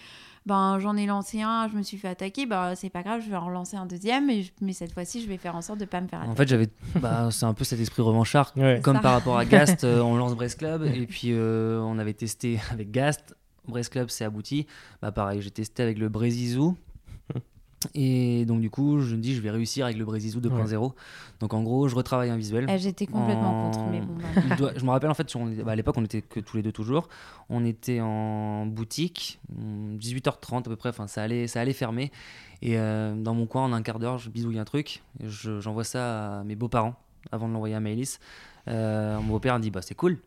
ben 0.46 0.80
j'en 0.80 0.96
ai 0.96 1.06
lancé 1.06 1.42
un, 1.42 1.68
je 1.68 1.76
me 1.76 1.82
suis 1.84 1.98
fait 1.98 2.08
attaquer, 2.08 2.46
bah 2.46 2.74
c'est 2.76 2.90
pas 2.90 3.04
grave, 3.04 3.22
je 3.22 3.30
vais 3.30 3.36
en 3.36 3.46
relancer 3.46 3.76
un 3.76 3.86
deuxième, 3.86 4.28
mais, 4.28 4.44
je- 4.44 4.52
mais 4.62 4.72
cette 4.72 4.94
fois-ci, 4.94 5.22
je 5.22 5.28
vais 5.28 5.36
faire 5.38 5.56
en 5.58 5.62
sorte 5.62 5.78
de 5.80 5.84
pas 5.86 6.00
me 6.00 6.08
faire 6.08 6.20
attaquer. 6.20 6.32
En 6.32 6.36
fait, 6.36 6.48
j'avais, 6.48 6.70
bah, 7.02 7.30
c'est 7.32 7.46
un 7.46 7.54
peu 7.54 7.66
cet 7.66 7.80
esprit 7.82 8.02
revanchard, 8.02 8.54
Ouais. 8.56 8.80
comme 8.82 8.96
Ça. 8.96 9.02
par 9.02 9.12
rapport 9.14 9.38
à 9.38 9.44
Gast, 9.46 9.84
euh, 9.84 10.00
on 10.02 10.16
lance 10.16 10.36
Brest 10.36 10.60
Club 10.60 10.84
et 10.86 11.06
puis 11.06 11.34
euh, 11.34 11.77
on 11.80 11.98
avait 12.00 12.14
testé 12.14 12.60
avec 12.72 12.92
Gast, 12.92 13.36
Brest 13.68 13.92
Club 13.92 14.10
c'est 14.10 14.24
abouti. 14.26 14.66
Bah 15.02 15.12
pareil, 15.12 15.42
j'ai 15.42 15.52
testé 15.52 15.84
avec 15.84 15.98
le 15.98 16.10
Brésizou. 16.10 16.76
Et 17.94 18.46
donc 18.46 18.60
du 18.62 18.72
coup, 18.72 19.00
je 19.02 19.16
me 19.16 19.22
dis 19.22 19.36
je 19.36 19.42
vais 19.42 19.52
réussir 19.52 19.86
avec 19.86 19.98
le 19.98 20.04
Brésizou 20.06 20.40
2.0. 20.42 20.94
Donc 21.40 21.54
en 21.54 21.62
gros, 21.62 21.88
je 21.88 21.96
retravaille 21.96 22.32
un 22.32 22.36
visuel. 22.38 22.66
Eh, 22.70 22.80
J'étais 22.80 23.06
complètement 23.06 23.68
En- 23.68 23.72
contre, 23.72 23.86
mais 23.92 24.02
bon, 24.02 24.16
bah, 24.50 24.56
doit- 24.58 24.72
je 24.76 24.84
me 24.84 24.90
rappelle 24.90 25.12
en 25.12 25.14
fait, 25.14 25.30
sur- 25.30 25.46
bah, 25.46 25.74
à 25.74 25.76
l'époque 25.76 25.96
on 25.98 26.04
était 26.04 26.24
que 26.24 26.40
tous 26.40 26.58
les 26.58 26.64
deux 26.64 26.72
toujours. 26.72 27.08
On 27.50 27.64
était 27.64 28.00
en 28.02 28.66
boutique, 28.66 29.40
hum, 29.56 29.98
18h30 30.00 30.58
à 30.60 30.62
peu 30.64 30.76
près, 30.76 30.90
enfin 30.90 31.06
ça 31.08 31.22
allait, 31.22 31.46
ça 31.48 31.62
allait 31.62 31.74
fermer. 31.74 32.12
Et 32.64 32.80
euh, 32.80 33.14
dans 33.16 33.36
mon 33.36 33.46
coin, 33.46 33.64
en 33.66 33.74
un 33.74 33.84
quart 33.84 34.00
d'heure, 34.00 34.18
je 34.18 34.32
bidouille 34.32 34.58
un 34.58 34.66
truc. 34.66 35.04
je- 35.24 35.60
J'envoie 35.60 35.84
ça 35.84 36.40
à 36.40 36.44
mes 36.44 36.56
beaux-parents 36.56 36.96
avant 37.32 37.48
de 37.48 37.54
l'envoyer 37.54 37.76
à 37.76 37.80
Maëlys. 37.80 38.20
Euh, 38.70 39.20
mon 39.20 39.34
beau-père 39.34 39.60
dit 39.60 39.70
bah 39.70 39.82
c'est 39.84 39.94
cool. 39.96 40.18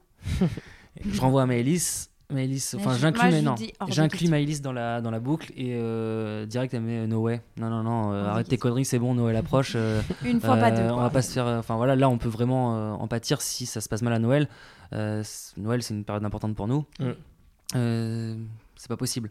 Je 1.09 1.21
renvoie 1.21 1.43
à 1.43 1.47
Maëlys. 1.47 2.09
Maëlys, 2.33 2.75
enfin 2.79 2.97
j'inclus 2.97 3.29
mais 3.29 3.43
non, 3.43 3.57
j'inclus. 3.89 4.29
Maëlys 4.29 4.63
dans 4.63 4.71
la 4.73 5.01
dans 5.01 5.11
la 5.11 5.19
boucle 5.19 5.53
et 5.57 5.75
euh, 5.75 6.47
direct 6.47 6.73
elle 6.75 6.83
met 6.83 7.07
no 7.09 7.19
way. 7.23 7.43
Non 7.57 7.69
non 7.71 7.83
non, 7.83 8.13
euh, 8.13 8.25
arrête 8.27 8.47
tes 8.47 8.57
conneries, 8.57 8.85
c'est 8.85 9.01
bon, 9.01 9.15
Noël 9.15 9.35
approche. 9.35 9.73
euh, 9.75 10.01
une 10.25 10.41
fois 10.41 10.57
pas 10.57 10.71
deux. 10.71 10.83
euh, 10.83 10.93
on 10.93 11.01
va 11.01 11.11
pas 11.11 11.23
se 11.23 11.33
faire. 11.33 11.47
Enfin 11.47 11.75
voilà, 11.75 11.97
là 11.97 12.09
on 12.09 12.19
peut 12.19 12.29
vraiment 12.29 12.77
euh, 12.77 12.93
en 12.93 13.09
pâtir 13.09 13.43
si 13.43 13.67
ça 13.67 13.81
se 13.81 13.89
passe 13.89 14.03
mal 14.03 14.13
à 14.13 14.21
Noël. 14.21 14.49
Euh, 14.93 15.25
Noël 15.57 15.83
c'est 15.83 15.93
une 15.93 16.05
période 16.05 16.25
importante 16.25 16.55
pour 16.55 16.69
nous. 16.69 16.85
Mm. 17.01 17.11
Euh, 17.75 18.37
c'est 18.77 18.89
pas 18.89 18.97
possible. 18.97 19.31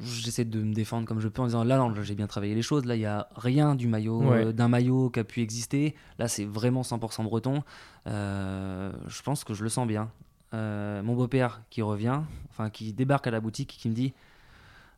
J'essaie 0.00 0.44
de 0.44 0.60
me 0.62 0.72
défendre 0.74 1.06
comme 1.06 1.20
je 1.20 1.28
peux 1.28 1.42
en 1.42 1.46
disant 1.46 1.64
là 1.64 1.76
non, 1.78 1.94
j'ai 2.02 2.14
bien 2.14 2.26
travaillé 2.26 2.54
les 2.54 2.62
choses. 2.62 2.84
Là 2.86 2.96
il 2.96 3.00
y 3.02 3.06
a 3.06 3.28
rien 3.36 3.74
du 3.74 3.86
maillot 3.88 4.20
Ouais. 4.22 4.46
euh, 4.46 4.52
d'un 4.52 4.68
maillot 4.68 5.10
qui 5.10 5.20
a 5.20 5.24
pu 5.24 5.40
exister. 5.42 5.94
Là 6.18 6.28
c'est 6.28 6.44
vraiment 6.44 6.82
100% 6.82 7.24
breton. 7.24 7.62
Euh, 8.06 8.92
je 9.06 9.22
pense 9.22 9.44
que 9.44 9.54
je 9.54 9.62
le 9.62 9.68
sens 9.68 9.86
bien. 9.86 10.10
Euh, 10.54 11.02
mon 11.02 11.14
beau-père 11.14 11.62
qui 11.70 11.82
revient, 11.82 12.20
enfin 12.50 12.68
qui 12.70 12.92
débarque 12.92 13.26
à 13.26 13.30
la 13.30 13.40
boutique 13.40 13.74
et 13.74 13.78
qui 13.78 13.88
me 13.88 13.94
dit 13.94 14.12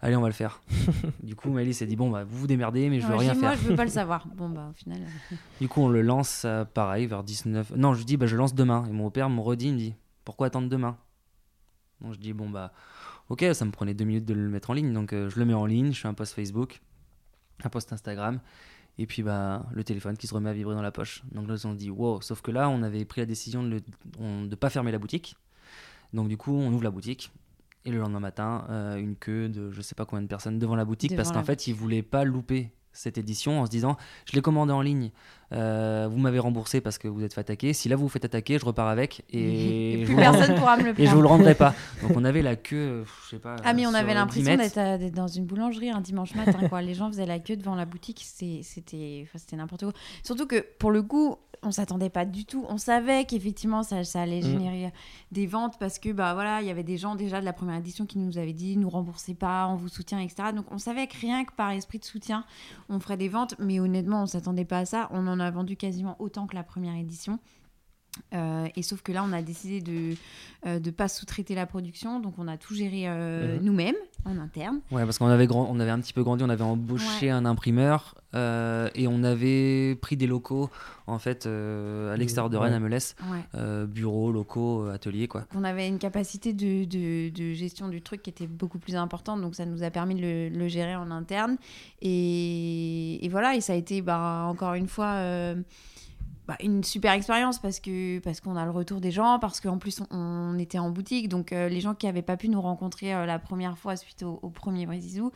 allez 0.01 0.17
on 0.17 0.21
va 0.23 0.29
le 0.29 0.33
faire. 0.35 0.61
du 1.23 1.35
coup 1.37 1.51
Maëlys 1.51 1.77
s'est 1.79 1.87
dit 1.87 1.97
bon 1.97 2.11
bah 2.11 2.25
vous 2.25 2.39
vous 2.39 2.47
démerdez 2.47 2.89
mais 2.89 3.01
je 3.01 3.07
veux 3.07 3.13
Ouais, 3.13 3.19
rien 3.21 3.35
dis, 3.35 3.41
faire. 3.41 3.51
Moi, 3.51 3.59
je 3.63 3.69
veux 3.69 3.77
pas 3.77 3.85
le 3.85 3.91
savoir. 4.01 4.27
Bon, 4.35 4.49
bah, 4.49 4.69
au 4.71 4.75
final. 4.75 5.01
Du 5.61 5.69
coup, 5.69 5.83
on 5.83 5.89
le 5.89 6.03
lance 6.03 6.43
euh, 6.45 6.65
pareil 6.65 7.07
vers 7.07 7.23
19. 7.25 7.73
Non, 7.77 7.93
je 7.95 7.99
lui 7.99 8.05
dis 8.05 8.17
bah 8.17 8.27
je 8.27 8.37
lance 8.37 8.55
demain. 8.55 8.85
Et 8.89 8.93
mon 8.93 9.11
père 9.11 9.29
me 9.29 9.41
redit, 9.41 9.69
il 9.69 9.75
me 9.75 9.79
dit 9.79 9.95
pourquoi 10.25 10.47
attendre 10.47 10.69
demain? 10.69 10.97
Donc 12.01 12.15
je 12.15 12.19
dis 12.19 12.33
bon 12.33 12.49
bah 12.51 12.73
ok, 13.29 13.45
ça 13.53 13.65
me 13.65 13.71
prenait 13.71 13.95
deux 13.95 14.05
minutes 14.05 14.25
de 14.25 14.35
le 14.35 14.49
mettre 14.49 14.71
en 14.71 14.75
ligne, 14.75 14.93
donc 14.93 15.13
euh, 15.13 15.29
je 15.29 15.39
le 15.39 15.45
mets 15.45 15.55
en 15.55 15.67
ligne, 15.67 15.93
je 15.93 16.01
fais 16.01 16.09
un 16.09 16.15
post 16.15 16.35
Facebook, 16.35 16.81
un 17.65 17.69
post 17.69 17.93
Instagram, 17.93 18.41
et 18.99 19.07
puis 19.07 19.23
bah 19.23 19.67
le 19.73 19.85
téléphone 19.85 20.17
qui 20.17 20.27
se 20.27 20.35
remet 20.35 20.51
à 20.51 20.53
vibrer 20.53 20.75
dans 20.75 20.83
la 20.83 20.93
poche. 20.93 21.23
Donc 21.33 21.49
là 21.49 21.55
on 21.65 21.73
se 21.73 21.77
dit 21.77 21.91
wow, 21.91 22.21
sauf 22.21 22.43
que 22.43 22.51
là 22.51 22.69
on 22.69 22.83
avait 22.83 23.05
pris 23.05 23.21
la 23.21 23.27
décision 23.27 23.63
de 23.63 23.81
ne 24.19 24.55
pas 24.55 24.71
fermer 24.71 24.93
la 24.93 24.99
boutique. 24.99 25.37
Donc 26.13 26.29
du 26.29 26.37
coup 26.37 26.53
on 26.53 26.73
ouvre 26.73 26.85
la 26.85 26.91
boutique. 26.91 27.33
Et 27.87 27.91
le 27.91 27.99
lendemain 27.99 28.21
matin, 28.21 28.67
euh, 28.71 28.97
une 28.97 29.15
queue 29.15 29.51
de 29.51 29.71
je 29.71 29.83
sais 29.83 29.95
pas 29.95 30.07
combien 30.07 30.23
de 30.23 30.27
personnes 30.27 30.59
devant 30.59 30.75
la 30.75 30.87
boutique 30.87 31.11
Devant 31.11 31.23
parce 31.23 31.33
qu'en 31.33 31.45
fait 31.45 31.67
ils 31.67 31.75
voulaient 31.75 32.03
pas 32.03 32.25
louper 32.25 32.73
cette 32.95 33.19
édition 33.19 33.61
en 33.61 33.67
se 33.67 33.71
disant 33.71 33.97
je 34.25 34.33
l'ai 34.35 34.41
commandé 34.41 34.73
en 34.73 34.81
ligne, 34.81 35.11
euh, 35.53 36.09
vous 36.11 36.19
m'avez 36.19 36.39
remboursé 36.39 36.81
parce 36.81 36.97
que 36.99 37.07
vous 37.07 37.23
êtes 37.23 37.35
fait 37.35 37.43
attaquer. 37.43 37.73
Si 37.75 37.89
là 37.89 37.97
vous 37.97 38.05
vous 38.05 38.09
faites 38.09 38.25
attaquer, 38.25 38.59
je 38.59 38.65
repars 38.65 38.89
avec 38.89 39.25
et, 39.31 39.39
et 39.95 40.01
je 40.01 40.05
plus 40.07 40.15
vous 40.15 40.21
le 40.21 40.27
rends- 40.27 40.33
personne 40.33 40.55
pourra 40.57 40.77
me 40.79 40.83
le 40.85 40.95
et 41.01 41.07
je 41.07 41.15
vous 41.15 41.21
le 41.23 41.29
rendrai 41.29 41.55
pas. 41.55 41.75
Donc 42.03 42.13
on 42.17 42.25
avait 42.25 42.43
la 42.43 42.57
queue, 42.57 42.77
euh, 42.77 43.05
je 43.25 43.31
sais 43.31 43.39
pas. 43.39 43.57
Ah 43.65 43.73
mais 43.75 43.87
on 43.87 43.95
avait 43.95 44.09
10 44.13 44.15
l'impression 44.15 44.57
mètres. 44.57 44.99
d'être 44.99 45.15
dans 45.15 45.29
une 45.29 45.45
boulangerie 45.45 45.91
un 45.91 46.01
dimanche 46.01 46.35
matin 46.35 46.67
quoi. 46.69 46.81
Les 46.83 46.95
gens 46.95 47.09
faisaient 47.11 47.27
la 47.27 47.39
queue 47.39 47.57
devant 47.57 47.75
la 47.75 47.85
boutique, 47.85 48.23
c'était 48.25 48.63
c'était 48.63 49.27
n'importe 49.57 49.83
quoi. 49.83 49.93
Surtout 50.23 50.47
que 50.47 50.65
pour 50.79 50.91
le 50.91 51.03
coup, 51.03 51.37
on 51.65 51.71
s'attendait 51.73 52.11
pas 52.11 52.25
du 52.25 52.45
tout. 52.45 52.65
On 52.69 52.79
savait 52.79 53.25
qu'effectivement 53.25 53.83
ça, 53.83 54.05
ça 54.05 54.23
allait 54.23 54.41
Mm. 54.41 54.43
générer 54.43 54.93
des 55.33 55.47
ventes 55.47 55.79
parce 55.79 55.99
que 55.99 56.11
bah 56.13 56.35
voilà, 56.35 56.61
il 56.63 56.67
y 56.67 56.71
avait 56.71 56.83
des 56.85 56.97
gens 56.97 57.15
déjà 57.15 57.41
de 57.41 57.45
la 57.45 57.53
première 57.53 57.77
édition 57.77 58.07
qui 58.07 58.19
nous 58.19 58.39
avaient 58.39 58.53
dit 58.53 58.77
nous 58.77 58.91
remboursez 58.91 59.35
pas, 59.35 59.67
on 59.69 59.77
vous 59.77 59.89
soutient 59.89 60.19
etc. 60.19 60.51
Donc 60.55 60.67
on 60.71 60.79
savait 60.79 61.07
que 61.07 61.17
rien 61.19 61.45
que 61.45 61.53
par 61.53 61.71
esprit 61.71 61.99
de 61.99 62.05
soutien, 62.05 62.45
on 62.89 63.01
ferait 63.01 63.17
des 63.17 63.29
ventes. 63.29 63.55
Mais 63.59 63.81
honnêtement, 63.81 64.23
on 64.23 64.27
s'attendait 64.27 64.65
pas 64.65 64.79
à 64.81 64.85
ça. 64.85 65.09
On 65.13 65.27
en 65.27 65.41
a 65.41 65.51
vendu 65.51 65.77
quasiment 65.77 66.17
autant 66.19 66.47
que 66.47 66.55
la 66.55 66.63
première 66.63 66.95
édition. 66.97 67.39
Euh, 68.33 68.67
et 68.77 68.83
sauf 68.83 69.03
que 69.03 69.11
là, 69.13 69.25
on 69.29 69.33
a 69.33 69.43
décidé 69.43 69.81
de 69.81 70.15
ne 70.67 70.91
pas 70.91 71.09
sous-traiter 71.09 71.55
la 71.55 71.67
production, 71.67 72.21
donc 72.21 72.35
on 72.39 72.47
a 72.49 72.57
tout 72.57 72.75
géré 72.75 73.03
euh, 73.09 73.59
Mhm. 73.59 73.65
nous-mêmes 73.65 73.95
en 74.25 74.39
interne. 74.39 74.81
Ouais, 74.93 75.05
parce 75.05 75.19
qu'on 75.19 75.27
avait, 75.27 75.47
grand... 75.47 75.67
on 75.71 75.79
avait 75.81 75.91
un 75.91 76.01
petit 76.01 76.13
peu 76.13 76.23
grandi, 76.23 76.43
on 76.45 76.49
avait 76.49 76.63
embauché 76.65 77.27
Ouais. 77.27 77.31
un 77.31 77.45
imprimeur 77.45 78.15
euh, 78.35 78.89
et 78.95 79.07
on 79.09 79.23
avait 79.25 79.97
pris 80.01 80.17
des 80.17 80.27
locaux 80.27 80.71
en 81.07 81.19
fait 81.19 81.47
euh, 81.47 82.15
à 82.15 82.17
l'extérieur 82.17 82.51
de 82.51 82.57
Ouais. 82.57 82.65
Rennes, 82.65 82.75
à 82.75 82.81
Melès, 82.81 83.15
Ouais. 83.31 83.41
euh, 83.57 83.85
bureaux, 83.87 84.33
locaux, 84.33 84.83
euh, 84.87 84.95
ateliers 84.95 85.29
quoi. 85.29 85.45
On 85.55 85.65
avait 85.65 85.87
une 85.89 85.99
capacité 85.99 86.53
de, 86.53 86.85
de- 86.85 87.29
de 87.31 87.53
gestion 87.53 87.89
du 87.89 88.01
truc 88.01 88.23
qui 88.23 88.31
était 88.31 88.47
beaucoup 88.47 88.79
plus 88.79 88.97
importante, 88.97 89.41
donc 89.43 89.55
ça 89.57 89.67
nous 89.67 89.83
a 89.83 89.91
permis 89.91 90.15
de 90.15 90.21
le, 90.23 90.49
le 90.49 90.69
gérer 90.69 90.95
en 90.97 91.11
interne. 91.11 91.57
Et, 92.01 93.25
et 93.25 93.29
voilà, 93.29 93.55
et 93.57 93.61
ça 93.61 93.73
a 93.73 93.77
été 93.77 94.01
bah, 94.03 94.47
encore 94.49 94.75
une 94.75 94.89
fois 94.89 95.15
euh, 95.17 95.55
bah, 96.47 96.57
une 96.63 96.85
super 96.85 97.13
expérience 97.13 97.59
parce 97.59 97.81
que 97.81 98.19
parce 98.19 98.41
qu'on 98.41 98.55
a 98.57 98.65
le 98.67 98.71
retour 98.71 99.01
des 99.01 99.11
gens, 99.11 99.39
parce 99.39 99.61
qu'en 99.61 99.79
plus 99.79 100.03
on, 100.11 100.17
on 100.55 100.59
était 100.59 100.79
en 100.79 100.91
boutique, 100.91 101.29
donc 101.31 101.53
euh, 101.53 101.69
les 101.71 101.81
gens 101.81 101.95
qui 101.95 102.05
n'avaient 102.05 102.21
pas 102.21 102.37
pu 102.37 102.51
nous 102.51 102.61
rencontrer 102.61 103.15
euh, 103.15 103.25
la 103.25 103.39
première 103.39 103.79
fois 103.79 103.97
suite 103.97 104.23
au, 104.23 104.41
au 104.43 104.51
premier 104.51 104.85
Brésilou 104.85 105.31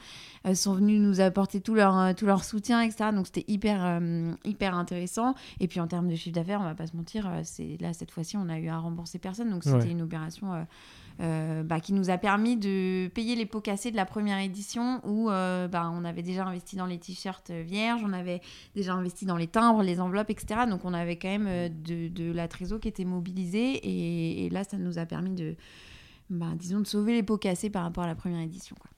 euh, 0.47 0.55
sont 0.55 0.75
venus 0.75 1.01
nous 1.01 1.21
apporter 1.21 1.63
tout 1.63 1.75
leur, 1.75 1.99
euh, 1.99 2.13
tout 2.13 2.27
leur 2.27 2.45
soutien, 2.45 2.83
etc. 2.83 3.11
Donc 3.15 3.27
c'était 3.27 3.45
hyper, 3.49 4.01
hyper 4.45 4.75
intéressant. 4.77 5.35
Et 5.61 5.69
puis 5.69 5.81
en 5.81 5.87
termes 5.87 6.09
de 6.09 6.15
chiffre 6.15 6.35
d'affaires, 6.35 6.61
on 6.61 6.65
va 6.65 6.75
pas 6.75 6.87
se 6.87 6.97
mentir, 6.97 7.31
c'est 7.43 7.79
là 7.81 7.93
cette 7.95 8.11
fois-ci 8.11 8.37
on 8.37 8.49
a 8.51 8.59
eu 8.59 8.69
à 8.69 8.77
rembourser 8.79 9.19
personne, 9.19 9.49
donc 9.51 9.65
c'était 9.65 9.77
Ouais. 9.79 9.91
une 9.91 10.03
opération 10.03 10.67
euh, 11.21 11.65
bah, 11.65 11.81
qui 11.81 11.93
nous 11.93 12.11
a 12.11 12.19
permis 12.19 12.57
de 12.57 13.09
payer 13.09 13.35
les 13.35 13.47
pots 13.47 13.61
cassés 13.61 13.91
de 13.91 13.97
la 13.97 14.05
première 14.05 14.39
édition 14.39 15.01
où 15.05 15.31
euh, 15.31 15.67
bah, 15.67 15.91
on 15.93 16.05
avait 16.05 16.23
déjà 16.23 16.45
investi 16.47 16.77
dans 16.77 16.87
les 16.87 16.99
t-shirts 16.99 17.51
euh, 17.51 17.63
vierges, 17.63 18.03
on 18.05 18.13
avait 18.13 18.41
déjà 18.77 18.95
investi 18.95 19.27
dans 19.27 19.37
les 19.37 19.49
timbres, 19.49 19.83
les 19.83 20.01
enveloppes, 20.01 20.31
etc. 20.31 20.61
Donc 20.69 20.85
on 20.85 20.95
avait 20.95 21.17
quand 21.17 21.29
même 21.29 21.69
de, 21.83 22.33
la 22.33 22.47
trésor 22.47 22.79
qui 22.79 22.89
était 22.89 23.05
mobilisée 23.05 23.73
et, 23.73 24.47
et 24.47 24.51
là 24.51 24.63
ça 24.63 24.79
nous 24.79 24.99
a 24.99 25.07
permis 25.07 25.35
de, 25.35 25.57
bah, 26.31 26.53
disons, 26.55 26.81
de 26.81 26.87
sauver 26.87 27.15
les 27.15 27.23
pots 27.23 27.39
cassés 27.39 27.71
par 27.71 27.83
rapport 27.83 28.05
à 28.05 28.07
la 28.07 28.15
première 28.15 28.41
édition. 28.41 28.77
quoi. 28.79 28.91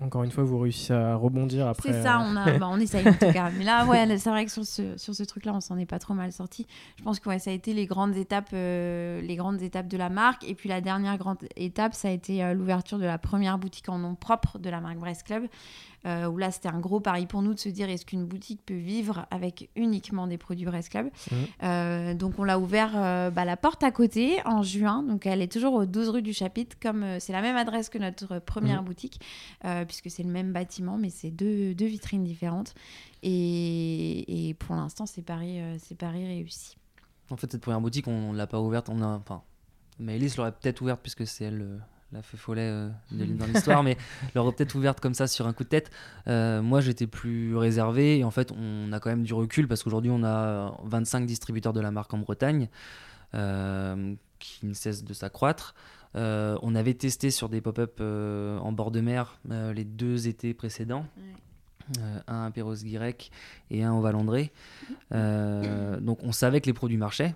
Encore 0.00 0.24
une 0.24 0.30
fois, 0.30 0.42
vous 0.42 0.58
réussissez 0.58 0.92
à 0.92 1.14
rebondir 1.14 1.68
après. 1.68 1.92
C'est 1.92 2.02
ça, 2.02 2.18
euh, 2.18 2.24
on, 2.26 2.36
a, 2.36 2.58
bah, 2.58 2.68
on 2.70 2.80
essaye 2.80 3.08
en 3.08 3.12
tout 3.12 3.32
cas. 3.32 3.50
Mais 3.58 3.64
là, 3.64 3.86
ouais, 3.86 4.18
c'est 4.18 4.30
vrai 4.30 4.44
que 4.44 4.50
sur 4.50 4.64
ce, 4.64 4.96
sur 4.96 5.14
ce 5.14 5.22
truc-là, 5.22 5.54
on 5.54 5.60
s'en 5.60 5.78
est 5.78 5.86
pas 5.86 5.98
trop 5.98 6.14
mal 6.14 6.32
sorti. 6.32 6.66
Je 6.98 7.04
pense 7.04 7.20
que 7.20 7.28
ouais, 7.28 7.38
ça 7.38 7.50
a 7.50 7.52
été 7.52 7.74
les 7.74 7.86
grandes, 7.86 8.16
étapes, 8.16 8.50
euh, 8.52 9.20
les 9.20 9.36
grandes 9.36 9.62
étapes 9.62 9.86
de 9.86 9.96
la 9.96 10.08
marque. 10.08 10.44
Et 10.48 10.54
puis 10.54 10.68
la 10.68 10.80
dernière 10.80 11.16
grande 11.16 11.38
étape, 11.56 11.94
ça 11.94 12.08
a 12.08 12.10
été 12.10 12.42
euh, 12.42 12.54
l'ouverture 12.54 12.98
de 12.98 13.04
la 13.04 13.18
première 13.18 13.58
boutique 13.58 13.88
en 13.88 13.98
nom 13.98 14.14
propre 14.14 14.58
de 14.58 14.68
la 14.68 14.80
marque 14.80 14.98
Brest 14.98 15.24
Club. 15.24 15.44
Euh, 16.06 16.26
où 16.26 16.36
là, 16.36 16.50
c'était 16.50 16.68
un 16.68 16.78
gros 16.80 17.00
pari 17.00 17.26
pour 17.26 17.42
nous 17.42 17.54
de 17.54 17.58
se 17.58 17.68
dire 17.68 17.88
est-ce 17.88 18.04
qu'une 18.06 18.24
boutique 18.26 18.60
peut 18.64 18.74
vivre 18.76 19.26
avec 19.30 19.70
uniquement 19.76 20.26
des 20.26 20.38
produits 20.38 20.66
Brest 20.66 20.90
Club 20.90 21.06
Mhm. 21.30 21.36
Euh, 21.62 22.14
Donc, 22.14 22.38
on 22.38 22.44
l'a 22.44 22.58
ouvert 22.58 22.92
euh, 22.94 23.30
bah, 23.30 23.44
la 23.44 23.56
porte 23.56 23.82
à 23.82 23.90
côté 23.90 24.36
en 24.44 24.62
juin. 24.62 25.02
Donc, 25.02 25.26
elle 25.26 25.42
est 25.42 25.50
toujours 25.52 25.74
au 25.74 25.86
12 25.86 26.08
rue 26.10 26.22
du 26.22 26.32
Chapitre, 26.32 26.76
comme 26.80 27.02
euh, 27.02 27.18
c'est 27.20 27.32
la 27.32 27.42
même 27.42 27.56
adresse 27.56 27.88
que 27.88 27.98
notre 27.98 28.38
première 28.38 28.80
Mhm. 28.82 28.86
boutique, 28.88 29.20
puisque 29.86 30.10
c'est 30.10 30.22
le 30.22 30.30
même 30.30 30.52
bâtiment, 30.52 30.98
mais 30.98 31.10
c'est 31.10 31.30
deux, 31.30 31.74
deux 31.74 31.86
vitrines 31.86 32.24
différentes. 32.24 32.74
Et, 33.22 34.48
et 34.48 34.54
pour 34.54 34.74
l'instant, 34.76 35.06
c'est 35.06 35.22
pari, 35.22 35.58
réussi. 36.00 36.76
En 37.30 37.36
fait, 37.36 37.50
cette 37.50 37.62
première 37.62 37.80
boutique, 37.80 38.06
on 38.06 38.32
ne 38.32 38.36
l'a 38.36 38.46
pas 38.46 38.60
ouverte. 38.60 38.88
On 38.90 39.00
a, 39.02 39.06
enfin, 39.06 39.42
Maëlys 39.98 40.36
l'aurait 40.36 40.52
peut-être 40.52 40.82
ouverte 40.82 41.00
puisque 41.02 41.26
c'est 41.26 41.44
elle 41.44 41.80
la 42.14 42.22
feu 42.22 42.36
follet 42.38 42.62
euh, 42.70 42.88
de- 43.10 43.24
dans 43.26 43.44
l'histoire, 43.46 43.82
mais 43.82 43.96
l'aurait 44.34 44.52
peut-être 44.52 44.74
ouverte 44.76 45.00
comme 45.00 45.14
ça 45.14 45.26
sur 45.26 45.46
un 45.46 45.52
coup 45.52 45.64
de 45.64 45.68
tête. 45.68 45.90
Euh, 46.28 46.62
moi, 46.62 46.80
j'étais 46.80 47.06
plus 47.06 47.56
réservé 47.56 48.18
et 48.18 48.24
en 48.24 48.30
fait, 48.30 48.52
on 48.52 48.92
a 48.92 49.00
quand 49.00 49.10
même 49.10 49.24
du 49.24 49.34
recul 49.34 49.68
parce 49.68 49.82
qu'aujourd'hui, 49.82 50.10
on 50.10 50.24
a 50.24 50.76
25 50.84 51.26
distributeurs 51.26 51.72
de 51.72 51.80
la 51.80 51.90
marque 51.90 52.14
en 52.14 52.18
Bretagne 52.18 52.68
euh, 53.34 54.14
qui 54.38 54.64
ne 54.66 54.72
cessent 54.74 55.04
de 55.04 55.12
s'accroître. 55.12 55.74
Euh, 56.16 56.56
on 56.62 56.74
avait 56.76 56.94
testé 56.94 57.30
sur 57.32 57.48
des 57.48 57.60
pop-up 57.60 58.00
en 58.00 58.70
bord 58.72 58.90
de 58.92 59.00
mer 59.00 59.38
les 59.48 59.84
deux 59.84 60.28
étés 60.28 60.54
précédents. 60.54 61.06
Euh, 61.98 62.18
un 62.28 62.44
à 62.46 62.50
Perros-Guirec 62.50 63.30
et 63.70 63.82
un 63.84 63.92
au 63.92 64.00
Valandré. 64.00 64.52
Euh, 65.12 66.00
donc 66.00 66.18
on 66.22 66.32
savait 66.32 66.60
que 66.62 66.66
les 66.66 66.72
produits 66.72 66.96
marchaient 66.96 67.34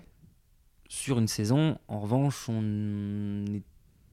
sur 0.87 1.19
une 1.19 1.27
saison. 1.27 1.77
En 1.87 1.99
revanche, 1.99 2.47
on, 2.49 3.45
est- 3.47 3.61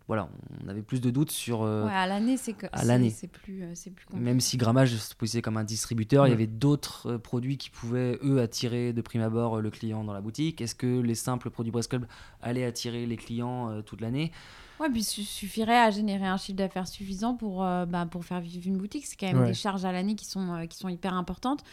voilà, 0.09 0.29
on 0.65 0.69
avait 0.69 0.83
plus 0.83 1.01
de 1.01 1.11
doutes 1.11 1.31
sur. 1.33 1.63
euh, 1.63 1.85
Ouais, 1.87 1.93
à 1.93 2.07
l'année, 2.07 2.37
c'est 2.37 2.53
que- 2.53 2.67
à 2.73 2.79
c'est- 2.81 2.87
l'année. 2.87 3.11
c'est 3.11 3.27
plus, 3.27 3.63
euh, 3.65 3.73
c'est 3.75 3.91
plus 3.91 4.05
compliqué. 4.07 4.25
même 4.25 4.41
si 4.41 4.57
Grammage 4.57 4.95
se 4.97 5.15
positionnait 5.15 5.43
comme 5.43 5.57
un 5.57 5.65
distributeur, 5.65 6.27
il 6.27 6.31
y 6.31 6.33
Ouais. 6.33 6.37
avait 6.37 6.47
d'autres 6.47 7.13
euh, 7.13 7.19
produits 7.19 7.57
qui 7.59 7.71
pouvaient, 7.71 8.19
eux, 8.23 8.41
attirer 8.41 8.93
de 8.93 9.01
prime 9.01 9.23
abord 9.23 9.57
euh, 9.57 9.61
le 9.61 9.71
client 9.71 10.05
dans 10.05 10.13
la 10.13 10.21
boutique. 10.21 10.61
Est-ce 10.61 10.75
que 10.77 11.01
les 11.01 11.15
simples 11.17 11.51
produits 11.51 11.73
Brest 11.73 11.91
Club 11.91 12.07
allaient 12.41 12.65
attirer 12.65 13.05
les 13.07 13.17
clients 13.17 13.71
euh, 13.71 13.83
toute 13.83 14.01
l'année? 14.01 14.31
Ouais, 14.79 14.91
puis 14.91 15.01
il 15.01 15.25
suffirait 15.25 15.79
à 15.79 15.91
générer 15.91 16.27
un 16.27 16.37
chiffre 16.37 16.59
d'affaires 16.59 16.87
suffisant 16.87 17.35
pour, 17.35 17.65
euh, 17.65 17.87
bah, 17.87 18.05
pour 18.05 18.25
faire 18.27 18.41
vivre 18.41 18.67
une 18.69 18.77
boutique. 18.77 19.07
C'est 19.07 19.17
quand 19.17 19.27
même 19.27 19.41
Ouais. 19.41 19.47
des 19.47 19.55
charges 19.55 19.87
à 19.87 19.91
l'année 19.93 20.15
qui 20.17 20.27
sont, 20.27 20.53
euh, 20.55 20.67
qui 20.67 20.77
sont 20.77 20.91
hyper 20.91 21.15
importantes. 21.15 21.65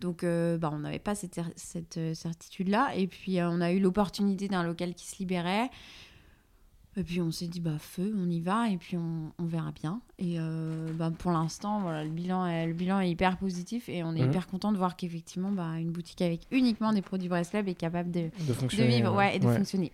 Donc, 0.00 0.22
euh, 0.22 0.58
bah, 0.58 0.70
on 0.72 0.78
n'avait 0.78 1.00
pas 1.00 1.14
cette, 1.16 1.40
cette 1.56 1.98
certitude-là. 2.14 2.92
Et 2.96 3.06
puis, 3.08 3.40
euh, 3.40 3.50
on 3.50 3.60
a 3.60 3.72
eu 3.72 3.80
l'opportunité 3.80 4.46
d'un 4.48 4.62
local 4.62 4.94
qui 4.94 5.06
se 5.06 5.18
libérait. 5.18 5.70
Et 6.96 7.02
puis, 7.04 7.22
on 7.22 7.30
s'est 7.30 7.46
dit, 7.48 7.60
bah, 7.60 7.78
feu, 7.78 8.14
on 8.18 8.28
y 8.28 8.40
va. 8.40 8.68
Et 8.68 8.76
puis, 8.76 8.96
on, 8.98 9.32
on 9.38 9.44
verra 9.46 9.72
bien. 9.72 10.00
Et 10.18 10.34
euh, 10.38 10.88
bah, 10.94 11.10
pour 11.16 11.30
l'instant, 11.32 11.80
voilà, 11.80 12.04
le, 12.04 12.10
bilan 12.10 12.46
est, 12.46 12.66
le 12.66 12.74
bilan 12.74 13.00
est 13.00 13.08
hyper 13.08 13.38
positif. 13.38 13.88
Et 13.88 14.04
on 14.04 14.14
est 14.14 14.20
Mhm. 14.22 14.28
hyper 14.28 14.46
content 14.46 14.72
de 14.72 14.76
voir 14.76 14.94
qu'effectivement, 14.96 15.50
bah, 15.52 15.78
une 15.78 15.90
boutique 15.90 16.20
avec 16.20 16.42
uniquement 16.50 16.92
des 16.92 17.00
produits 17.00 17.28
Brest 17.30 17.52
Club 17.52 17.66
est 17.68 17.74
capable 17.74 18.10
de, 18.10 18.20
de 18.20 18.46
de 18.48 18.52
fonctionner. 18.52 18.88
vivre 18.96 19.12
euh, 19.14 19.16
ouais, 19.16 19.36
et 19.36 19.38
de 19.38 19.46
ouais. 19.46 19.56
fonctionner. 19.56 19.90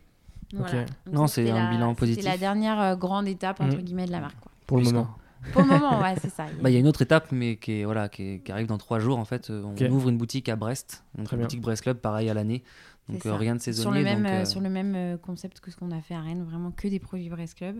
Voilà. 0.53 0.83
Ok. 0.83 0.89
Donc 1.07 1.15
Non, 1.15 1.27
c'est 1.29 1.49
un 1.51 1.55
la- 1.67 1.71
bilan 1.71 1.95
positif. 1.95 2.25
la 2.25 2.37
dernière 2.39 2.81
euh, 2.81 2.97
grande 2.97 3.29
étape 3.29 3.61
entre 3.61 3.77
Mm. 3.77 3.83
guillemets 3.83 4.07
de 4.07 4.13
la 4.13 4.21
marque. 4.21 4.41
Quoi. 4.41 4.51
Pour 4.67 4.79
le 4.79 4.85
moment. 4.85 5.09
Pour 5.53 5.63
le 5.63 5.69
moment, 5.69 6.01
ouais, 6.01 6.17
c'est 6.21 6.31
ça. 6.31 6.47
Bah, 6.61 6.69
Il 6.69 6.73
y 6.73 6.77
a 6.77 6.81
une 6.81 6.89
autre 6.89 7.01
étape, 7.03 7.31
mais 7.31 7.57
qui, 7.57 7.73
est, 7.81 7.85
voilà, 7.85 8.09
qui, 8.09 8.23
est- 8.25 8.39
qui 8.41 8.51
arrive 8.51 8.67
dans 8.67 8.77
trois 8.77 8.99
jours. 8.99 9.19
En 9.19 9.25
fait, 9.25 9.51
Euh, 9.51 9.63
on 9.65 9.91
ouvre 9.93 10.09
une 10.09 10.19
boutique 10.19 10.49
à 10.49 10.57
Brest, 10.57 11.05
donc 11.17 11.27
Très 11.27 11.37
une 11.37 11.39
bien. 11.39 11.47
boutique 11.47 11.61
Brest 11.61 11.83
Club, 11.85 11.99
pareil 11.99 12.29
à 12.29 12.35
l'année. 12.35 12.65
Donc 13.09 13.25
euh, 13.27 13.35
rien 13.35 13.55
de 13.55 13.61
sur 13.61 13.73
saisonnier. 13.75 13.99
le 13.99 14.05
même, 14.05 14.23
donc, 14.23 14.31
euh, 14.31 14.43
euh, 14.43 14.45
sur 14.45 14.61
le 14.61 14.69
même 14.69 15.19
concept 15.19 15.61
que 15.61 15.71
ce 15.71 15.77
qu'on 15.77 15.91
a 15.91 16.01
fait 16.01 16.15
à 16.15 16.21
Rennes, 16.21 16.45
vraiment 16.45 16.71
que 16.71 16.89
des 16.89 16.99
produits 16.99 17.29
Brest 17.29 17.57
Club. 17.57 17.77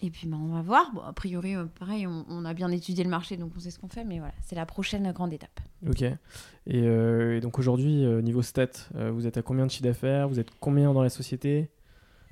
Et 0.00 0.10
puis 0.10 0.28
bah, 0.28 0.36
on 0.40 0.52
va 0.54 0.62
voir. 0.62 0.92
Bon, 0.94 1.00
a 1.00 1.12
priori, 1.12 1.54
pareil, 1.78 2.06
on, 2.06 2.24
on 2.28 2.44
a 2.44 2.54
bien 2.54 2.70
étudié 2.70 3.02
le 3.02 3.10
marché, 3.10 3.36
donc 3.36 3.52
on 3.56 3.60
sait 3.60 3.70
ce 3.70 3.78
qu'on 3.78 3.88
fait, 3.88 4.04
mais 4.04 4.18
voilà, 4.18 4.34
c'est 4.42 4.54
la 4.54 4.66
prochaine 4.66 5.10
grande 5.12 5.32
étape. 5.32 5.60
Ok. 5.88 6.02
Et, 6.02 6.16
euh, 6.68 7.36
et 7.36 7.40
donc 7.40 7.58
aujourd'hui, 7.58 8.04
euh, 8.04 8.20
niveau 8.22 8.42
stats, 8.42 8.66
euh, 8.94 9.10
vous 9.10 9.26
êtes 9.26 9.38
à 9.38 9.42
combien 9.42 9.66
de 9.66 9.70
chiffre 9.70 9.84
d'affaires? 9.84 10.28
Vous 10.28 10.38
êtes 10.38 10.50
combien 10.60 10.92
dans 10.92 11.02
la 11.02 11.08
société? 11.08 11.68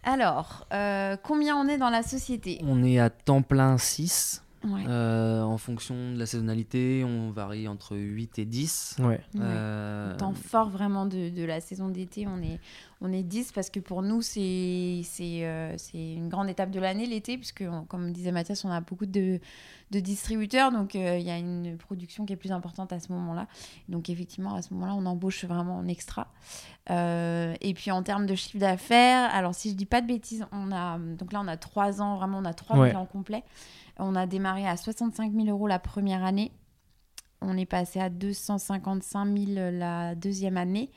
Alors, 0.05 0.66
euh, 0.72 1.16
combien 1.20 1.57
on 1.57 1.66
est 1.66 1.78
dans 1.78 1.90
la 1.90 2.05
société? 2.05 2.61
On 2.62 2.84
est 2.84 3.01
à 3.01 3.11
temps 3.11 3.42
plein 3.42 3.76
6. 3.78 4.44
Ouais. 4.66 4.84
Euh, 4.88 5.42
en 5.42 5.58
fonction 5.58 6.12
de 6.12 6.18
la 6.18 6.26
saisonnalité, 6.26 7.04
on 7.04 7.30
varie 7.30 7.68
entre 7.68 7.96
8 7.96 8.38
et 8.40 8.44
10. 8.44 8.96
Ouais. 9.00 9.20
Euh, 9.38 10.16
temps 10.16 10.32
fort 10.34 10.68
vraiment 10.70 11.06
de, 11.06 11.28
de 11.30 11.44
la 11.44 11.60
saison 11.60 11.88
d'été, 11.88 12.26
on 12.26 12.42
est, 12.42 12.58
on 13.00 13.12
est 13.12 13.22
10 13.22 13.52
parce 13.52 13.70
que 13.70 13.78
pour 13.80 14.02
nous, 14.02 14.22
c'est 14.22 15.02
c'est 15.04 15.46
euh, 15.46 15.74
c'est 15.78 16.14
une 16.14 16.28
grande 16.28 16.48
étape 16.48 16.70
de 16.70 16.80
l'année, 16.80 17.06
l'été, 17.06 17.36
puisque, 17.38 17.64
on- 17.70 17.84
comme 17.84 18.12
disait 18.12 18.32
Mathias, 18.32 18.64
on 18.64 18.70
a 18.70 18.80
beaucoup 18.80 19.06
de, 19.06 19.38
de 19.92 20.00
distributeurs, 20.00 20.72
donc 20.72 20.96
euh, 20.96 21.16
il 21.18 21.24
y 21.26 21.30
a 21.30 21.38
une 21.38 21.76
production 21.76 22.26
qui 22.26 22.32
est 22.32 22.36
plus 22.36 22.52
importante 22.52 22.92
à 22.92 22.98
ce 22.98 23.12
moment-là. 23.12 23.46
Donc 23.88 24.10
effectivement, 24.10 24.54
à 24.54 24.62
ce 24.62 24.74
moment-là, 24.74 24.94
on 24.96 25.06
embauche 25.06 25.44
vraiment 25.44 25.76
en 25.76 25.86
extra. 25.86 26.26
Euh, 26.90 27.54
et 27.60 27.74
puis 27.74 27.90
en 27.90 28.02
termes 28.02 28.26
de 28.26 28.34
chiffre 28.34 28.58
d'affaires, 28.58 29.32
alors 29.34 29.54
si 29.54 29.70
je 29.70 29.74
dis 29.74 29.86
pas 29.86 30.00
de 30.00 30.06
bêtises, 30.06 30.46
on 30.52 30.70
a, 30.72 30.98
donc 30.98 31.32
là, 31.32 31.40
on 31.42 31.48
a 31.48 31.56
trois 31.56 32.00
ans, 32.00 32.16
vraiment, 32.16 32.38
on 32.38 32.44
a 32.44 32.54
trois 32.54 32.76
Ouais. 32.78 32.88
bilans 32.90 33.06
complets. 33.06 33.42
On 33.99 34.14
a 34.14 34.26
démarré 34.26 34.66
à 34.66 34.76
65 34.76 35.32
000 35.32 35.47
euros 35.49 35.66
la 35.66 35.78
première 35.78 36.24
année. 36.24 36.53
On 37.40 37.57
est 37.57 37.66
passé 37.66 38.01
à 38.01 38.09
255 38.09 39.38
000 39.38 39.70
la 39.72 40.14
deuxième 40.14 40.57
année. 40.57 40.90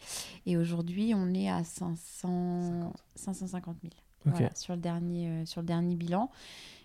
Et 0.46 0.58
aujourd'hui, 0.58 1.14
on 1.16 1.34
est 1.34 1.50
à 1.50 1.64
500, 1.64 2.94
550 3.16 3.78
000 3.82 3.94
Ok. 4.26 4.34
Voilà, 4.34 4.56
sur, 4.56 4.74
le 4.76 4.82
dernier, 4.82 5.30
euh, 5.30 5.46
sur 5.46 5.62
le 5.62 5.68
dernier 5.68 5.96
bilan. 5.96 6.30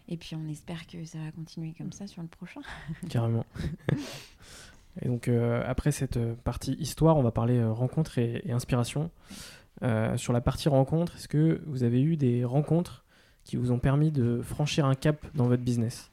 Et 0.09 0.17
puis, 0.17 0.37
on 0.37 0.49
espère 0.49 0.87
que 0.87 1.05
ça 1.05 1.19
va 1.19 1.33
continuer 1.33 1.73
comme 1.77 1.93
ça 1.93 2.07
sur 2.07 2.23
le 2.23 2.29
prochain. 2.29 2.61
Carrément. 3.09 3.45
et 5.03 5.09
donc 5.09 5.27
euh, 5.27 5.65
après 5.67 5.91
cette 5.91 6.19
partie 6.43 6.75
histoire, 6.75 7.17
on 7.17 7.23
va 7.23 7.33
parler 7.33 7.59
euh, 7.59 7.73
rencontre 7.73 8.19
et, 8.19 8.43
et 8.45 8.53
inspiration. 8.53 9.11
Euh, 9.83 10.17
sur 10.17 10.33
la 10.33 10.41
partie 10.41 10.69
rencontre, 10.69 11.17
est-ce 11.17 11.29
que 11.29 11.61
vous 11.67 11.83
avez 11.83 12.01
eu 12.01 12.17
des 12.17 12.45
rencontres 12.45 13.04
qui 13.45 13.57
vous 13.57 13.71
ont 13.71 13.79
permis 13.79 14.11
de 14.11 14.41
franchir 14.43 14.87
un 14.87 14.95
cap 14.95 15.25
dans 15.35 15.47
votre 15.47 15.63
business 15.63 16.11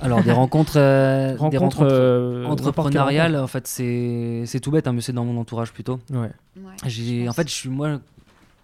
Alors, 0.00 0.22
des 0.22 0.32
rencontres, 0.32 0.74
euh, 0.76 1.32
des 1.32 1.36
Rencontres, 1.36 1.78
rencontres 1.78 1.82
euh, 1.82 2.44
entrepreneuriales, 2.44 3.36
en 3.36 3.46
fait, 3.46 3.66
c'est 3.66 4.42
c'est 4.46 4.60
tout 4.60 4.70
bête, 4.70 4.86
hein, 4.86 4.92
mais 4.92 5.00
c'est 5.00 5.12
dans 5.12 5.24
mon 5.24 5.38
entourage 5.40 5.72
plutôt. 5.72 6.00
Ouais, 6.10 6.30
en 7.28 7.32
fait, 7.32 7.48
je 7.48 7.54
suis 7.54 7.68
moi, 7.68 8.00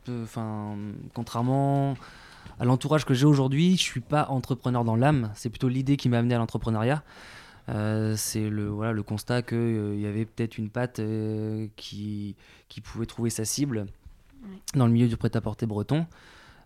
euh, 0.08 0.24
enfin, 0.24 0.76
contrairement 1.14 1.96
à 2.58 2.64
l'entourage 2.64 3.04
que 3.04 3.14
j'ai 3.14 3.26
aujourd'hui, 3.26 3.76
je 3.76 3.82
suis 3.82 4.00
pas 4.00 4.26
entrepreneur 4.30 4.84
dans 4.84 4.96
l'âme. 4.96 5.30
C'est 5.34 5.50
plutôt 5.50 5.68
l'idée 5.68 5.96
qui 5.96 6.08
m'a 6.08 6.18
amené 6.18 6.34
à 6.34 6.38
l'entrepreneuriat. 6.38 7.02
Euh, 7.68 8.14
c'est 8.16 8.48
le 8.48 8.68
voilà 8.68 8.92
le 8.92 9.02
constat 9.02 9.42
que 9.42 9.56
euh, 9.56 9.94
il 9.96 10.00
y 10.00 10.06
avait 10.06 10.24
peut-être 10.24 10.56
une 10.56 10.70
patte 10.70 11.00
euh, 11.00 11.66
qui 11.74 12.36
qui 12.68 12.80
pouvait 12.80 13.06
trouver 13.06 13.28
sa 13.28 13.44
cible 13.44 13.86
dans 14.74 14.86
le 14.86 14.92
milieu 14.92 15.08
du 15.08 15.16
prêt-à-porter 15.16 15.66
breton. 15.66 16.06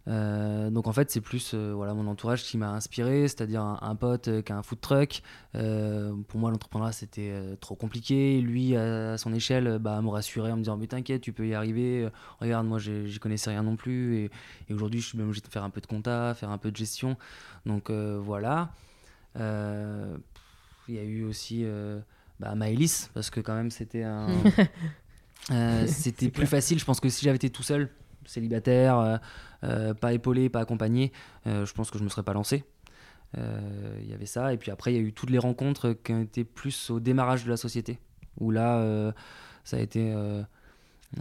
Euh, 0.08 0.68
donc 0.68 0.86
en 0.86 0.92
fait 0.92 1.10
c'est 1.10 1.22
plus 1.22 1.54
voilà 1.54 1.94
mon 1.94 2.06
entourage 2.06 2.42
qui 2.42 2.58
m'a 2.58 2.72
inspiré, 2.72 3.28
c'est-à-dire 3.28 3.62
un, 3.62 3.78
un 3.80 3.94
pote 3.94 4.42
qui 4.42 4.52
a 4.52 4.58
un 4.58 4.62
food 4.62 4.82
truck. 4.82 5.22
Pour 5.52 6.38
moi 6.38 6.50
l'entrepreneuriat 6.50 6.92
c'était 6.92 7.32
trop 7.60 7.76
compliqué. 7.76 8.42
Lui 8.42 8.76
à, 8.76 9.12
à 9.12 9.18
son 9.18 9.32
échelle 9.32 9.78
bah, 9.78 10.02
me 10.02 10.08
rassurait 10.10 10.52
en 10.52 10.56
me 10.56 10.62
disant 10.62 10.76
mais 10.76 10.86
t'inquiète 10.86 11.22
tu 11.22 11.32
peux 11.32 11.46
y 11.46 11.54
arriver. 11.54 12.10
Regarde 12.40 12.66
moi 12.66 12.78
j'y 12.78 13.18
connaissais 13.20 13.48
rien 13.48 13.62
non 13.62 13.76
plus 13.76 14.16
et, 14.16 14.30
et 14.68 14.74
aujourd'hui 14.74 15.00
je 15.00 15.06
suis 15.06 15.16
même 15.16 15.28
obligé 15.28 15.40
de 15.40 15.48
faire 15.48 15.64
un 15.64 15.70
peu 15.70 15.80
de 15.80 15.86
compta, 15.86 16.34
faire 16.34 16.50
un 16.50 16.58
peu 16.58 16.70
de 16.70 16.76
gestion. 16.76 17.16
Donc 17.64 17.90
voilà. 17.90 18.70
Euh, 19.36 20.18
il 20.90 20.96
y 20.96 20.98
a 20.98 21.04
eu 21.04 21.24
aussi 21.24 21.62
euh, 21.64 22.00
bah, 22.38 22.54
Maëlys 22.54 23.10
parce 23.14 23.30
que 23.30 23.40
quand 23.40 23.54
même 23.54 23.70
c'était 23.70 24.02
un 24.02 24.28
euh, 25.50 25.86
c'était 25.86 26.28
plus 26.28 26.46
facile. 26.46 26.78
Je 26.78 26.84
pense 26.84 27.00
que 27.00 27.08
si 27.08 27.24
j'avais 27.24 27.36
été 27.36 27.50
tout 27.50 27.62
seul, 27.62 27.88
célibataire, 28.26 28.98
euh, 28.98 29.16
euh, 29.64 29.94
pas 29.94 30.12
épaulé, 30.12 30.48
pas 30.48 30.60
accompagné, 30.60 31.12
euh, 31.46 31.64
je 31.66 31.72
pense 31.72 31.90
que 31.90 31.98
je 31.98 32.04
me 32.04 32.08
serais 32.08 32.22
pas 32.22 32.32
lancé. 32.34 32.64
Euh, 33.38 33.98
Il 34.02 34.08
y 34.10 34.12
avait 34.12 34.26
ça. 34.26 34.52
Et 34.52 34.56
puis 34.56 34.70
après, 34.70 34.92
il 34.92 34.96
y 34.96 34.98
a 34.98 35.02
eu 35.02 35.12
toutes 35.12 35.30
les 35.30 35.38
rencontres 35.38 35.92
qui 35.92 36.12
ont 36.12 36.20
été 36.22 36.44
plus 36.44 36.90
au 36.90 37.00
démarrage 37.00 37.44
de 37.44 37.50
la 37.50 37.56
société. 37.56 37.98
Où 38.38 38.50
là, 38.50 38.78
euh, 38.78 39.12
ça 39.64 39.76
a 39.76 39.80
été 39.80 40.12
euh, 40.12 40.42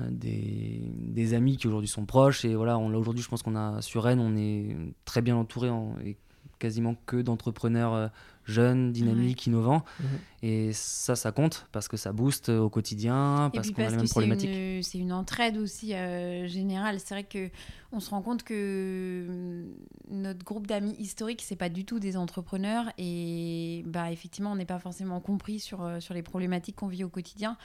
des, 0.10 0.82
des 0.96 1.34
amis 1.34 1.58
qui 1.58 1.68
aujourd'hui 1.68 1.88
sont 1.90 2.06
proches. 2.06 2.46
Et 2.46 2.56
voilà, 2.56 2.78
on, 2.78 2.90
là, 2.90 2.98
aujourd'hui, 2.98 3.24
je 3.24 3.30
pense 3.30 3.42
qu'on 3.44 3.56
a 3.56 3.82
sur 3.82 4.04
Rennes, 4.04 4.20
on 4.20 4.36
est 4.36 4.76
très 5.06 5.22
bien 5.22 5.36
entouré 5.36 5.70
en- 5.70 5.96
et 6.04 6.18
quasiment 6.60 6.96
que 7.06 7.18
d'entrepreneurs 7.22 7.94
euh, 7.94 8.08
jeunes, 8.50 8.92
dynamiques, 8.92 9.48
innovants. 9.48 9.84
Mhm. 10.00 10.08
Et 10.42 10.72
ça, 10.74 11.16
ça 11.16 11.32
compte 11.32 11.68
parce 11.72 11.88
que 11.88 11.98
ça 11.98 12.14
booste 12.14 12.50
au 12.50 12.70
quotidien, 12.70 13.52
parce 13.54 13.72
qu'on 13.72 13.84
a 13.84 13.90
les 13.90 13.98
mêmes 13.98 14.08
c'est 14.08 14.12
problématiques. 14.12 14.50
une, 14.50 14.84
c'est 14.84 14.98
une 14.98 15.12
entraide 15.12 15.58
aussi 15.58 15.94
euh, 15.94 16.48
générale. 16.48 17.00
C'est 17.00 17.14
vrai 17.14 17.24
que 17.24 17.50
on 17.92 18.00
se 18.00 18.12
rend 18.12 18.22
compte 18.22 18.44
que 18.44 19.26
hum, 19.28 19.74
notre 20.12 20.46
groupe 20.46 20.68
d'amis 20.68 20.96
historiques, 21.00 21.42
c'est 21.42 21.56
pas 21.56 21.70
du 21.70 21.86
tout 21.86 22.00
des 22.00 22.18
entrepreneurs 22.18 22.86
et 22.98 23.84
bah 23.88 24.12
effectivement, 24.12 24.52
on 24.52 24.56
n'est 24.56 24.66
pas 24.66 24.80
forcément 24.80 25.20
compris 25.20 25.60
sur, 25.60 25.84
euh, 25.84 26.00
sur 26.00 26.14
les 26.14 26.22
problématiques 26.22 26.78
qu'on 26.78 26.88
vit 26.88 27.04
au 27.04 27.10
quotidien. 27.10 27.58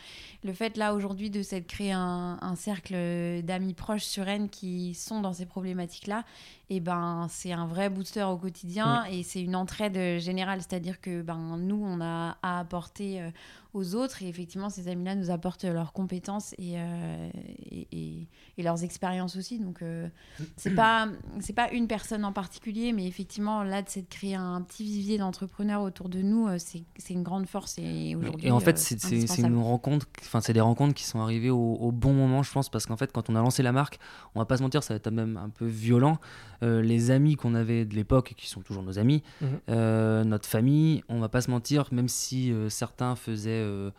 Le 0.42 0.52
fait 0.52 0.76
là 0.76 0.94
aujourd'hui 0.94 1.30
de 1.30 1.42
s'être 1.42 1.66
créé 1.66 1.92
un, 1.92 2.38
un 2.40 2.56
cercle 2.56 2.94
d'amis 3.42 3.74
proches 3.74 4.04
sur 4.04 4.24
Rennes 4.24 4.48
qui 4.48 4.94
sont 4.94 5.20
dans 5.20 5.32
ces 5.32 5.46
problématiques-là, 5.46 6.24
et 6.70 6.80
ben 6.80 7.26
c'est 7.28 7.52
un 7.52 7.66
vrai 7.66 7.90
booster 7.90 8.22
au 8.22 8.38
quotidien 8.38 9.04
et 9.10 9.22
c'est 9.22 9.42
une 9.42 9.54
entraide 9.54 10.18
générale. 10.18 10.60
C'est-à-dire 10.60 11.00
que 11.00 11.20
ben 11.22 11.58
nous, 11.58 11.82
on 11.84 12.00
a 12.00 12.38
à 12.42 12.63
apporter 12.64 13.20
euh, 13.20 13.30
aux 13.74 13.94
autres 13.94 14.22
et 14.22 14.28
effectivement 14.28 14.70
ces 14.70 14.88
amis-là 14.88 15.14
nous 15.16 15.30
apportent 15.30 15.64
leurs 15.64 15.92
compétences 15.92 16.54
et, 16.58 16.74
euh, 16.78 17.28
et, 17.70 17.88
et- 17.92 18.28
et 18.56 18.62
leurs 18.62 18.84
expériences 18.84 19.36
aussi 19.36 19.58
donc 19.58 19.82
euh, 19.82 20.08
c'est 20.56 20.74
pas 20.74 21.08
c'est 21.40 21.52
pas 21.54 21.70
une 21.72 21.88
personne 21.88 22.24
en 22.24 22.32
particulier 22.32 22.92
mais 22.92 23.06
effectivement 23.06 23.64
là 23.64 23.82
de 23.82 23.88
c'est 23.88 24.02
de 24.02 24.08
créer 24.08 24.36
un 24.36 24.60
petit 24.62 24.84
vivier 24.84 25.18
d'entrepreneurs 25.18 25.82
autour 25.82 26.08
de 26.08 26.22
nous 26.22 26.46
euh, 26.46 26.56
c'est 26.58 26.84
c'est 26.98 27.14
une 27.14 27.24
grande 27.24 27.46
force 27.46 27.76
et 27.78 28.14
aujourd'hui 28.14 28.46
Et 28.46 28.50
en 28.52 28.60
fait, 28.60 28.76
euh, 28.76 29.24
c'est 29.26 29.42
une 29.42 29.58
rencontre, 29.58 30.06
enfin, 30.20 30.40
c'est 30.40 30.52
des 30.52 30.60
rencontres 30.60 30.94
qui 30.94 31.04
sont 31.04 31.20
arrivées 31.20 31.50
au, 31.50 31.74
au 31.74 31.90
bon 31.92 32.12
moment, 32.12 32.42
je 32.42 32.52
pense, 32.52 32.68
parce 32.68 32.86
qu'en 32.86 32.96
fait, 32.96 33.10
quand 33.12 33.28
on 33.30 33.34
a 33.36 33.40
lancé 33.40 33.62
la 33.62 33.72
marque, 33.72 33.98
on 34.34 34.38
va 34.38 34.44
pas 34.46 34.56
se 34.56 34.62
mentir, 34.62 34.82
ça 34.82 34.94
va 34.94 34.96
être 34.96 35.10
même 35.10 35.36
un 35.36 35.48
peu 35.50 35.66
violent. 35.66 36.18
Euh, 36.62 36.80
les 36.82 37.10
amis 37.10 37.34
qu'on 37.36 37.54
avait 37.54 37.84
de 37.84 37.94
l'époque, 37.94 38.32
et 38.32 38.34
qui 38.34 38.48
sont 38.48 38.60
toujours 38.62 38.82
nos 38.82 38.98
amis, 38.98 39.22
Mhm. 39.40 39.48
euh, 39.70 40.24
notre 40.24 40.48
famille, 40.48 41.02
on 41.08 41.18
va 41.20 41.28
pas 41.28 41.40
se 41.40 41.50
mentir, 41.50 41.88
même 41.92 42.08
si 42.08 42.50
certains 42.68 43.16
faisaient 43.16 43.50
euh, 43.50 43.90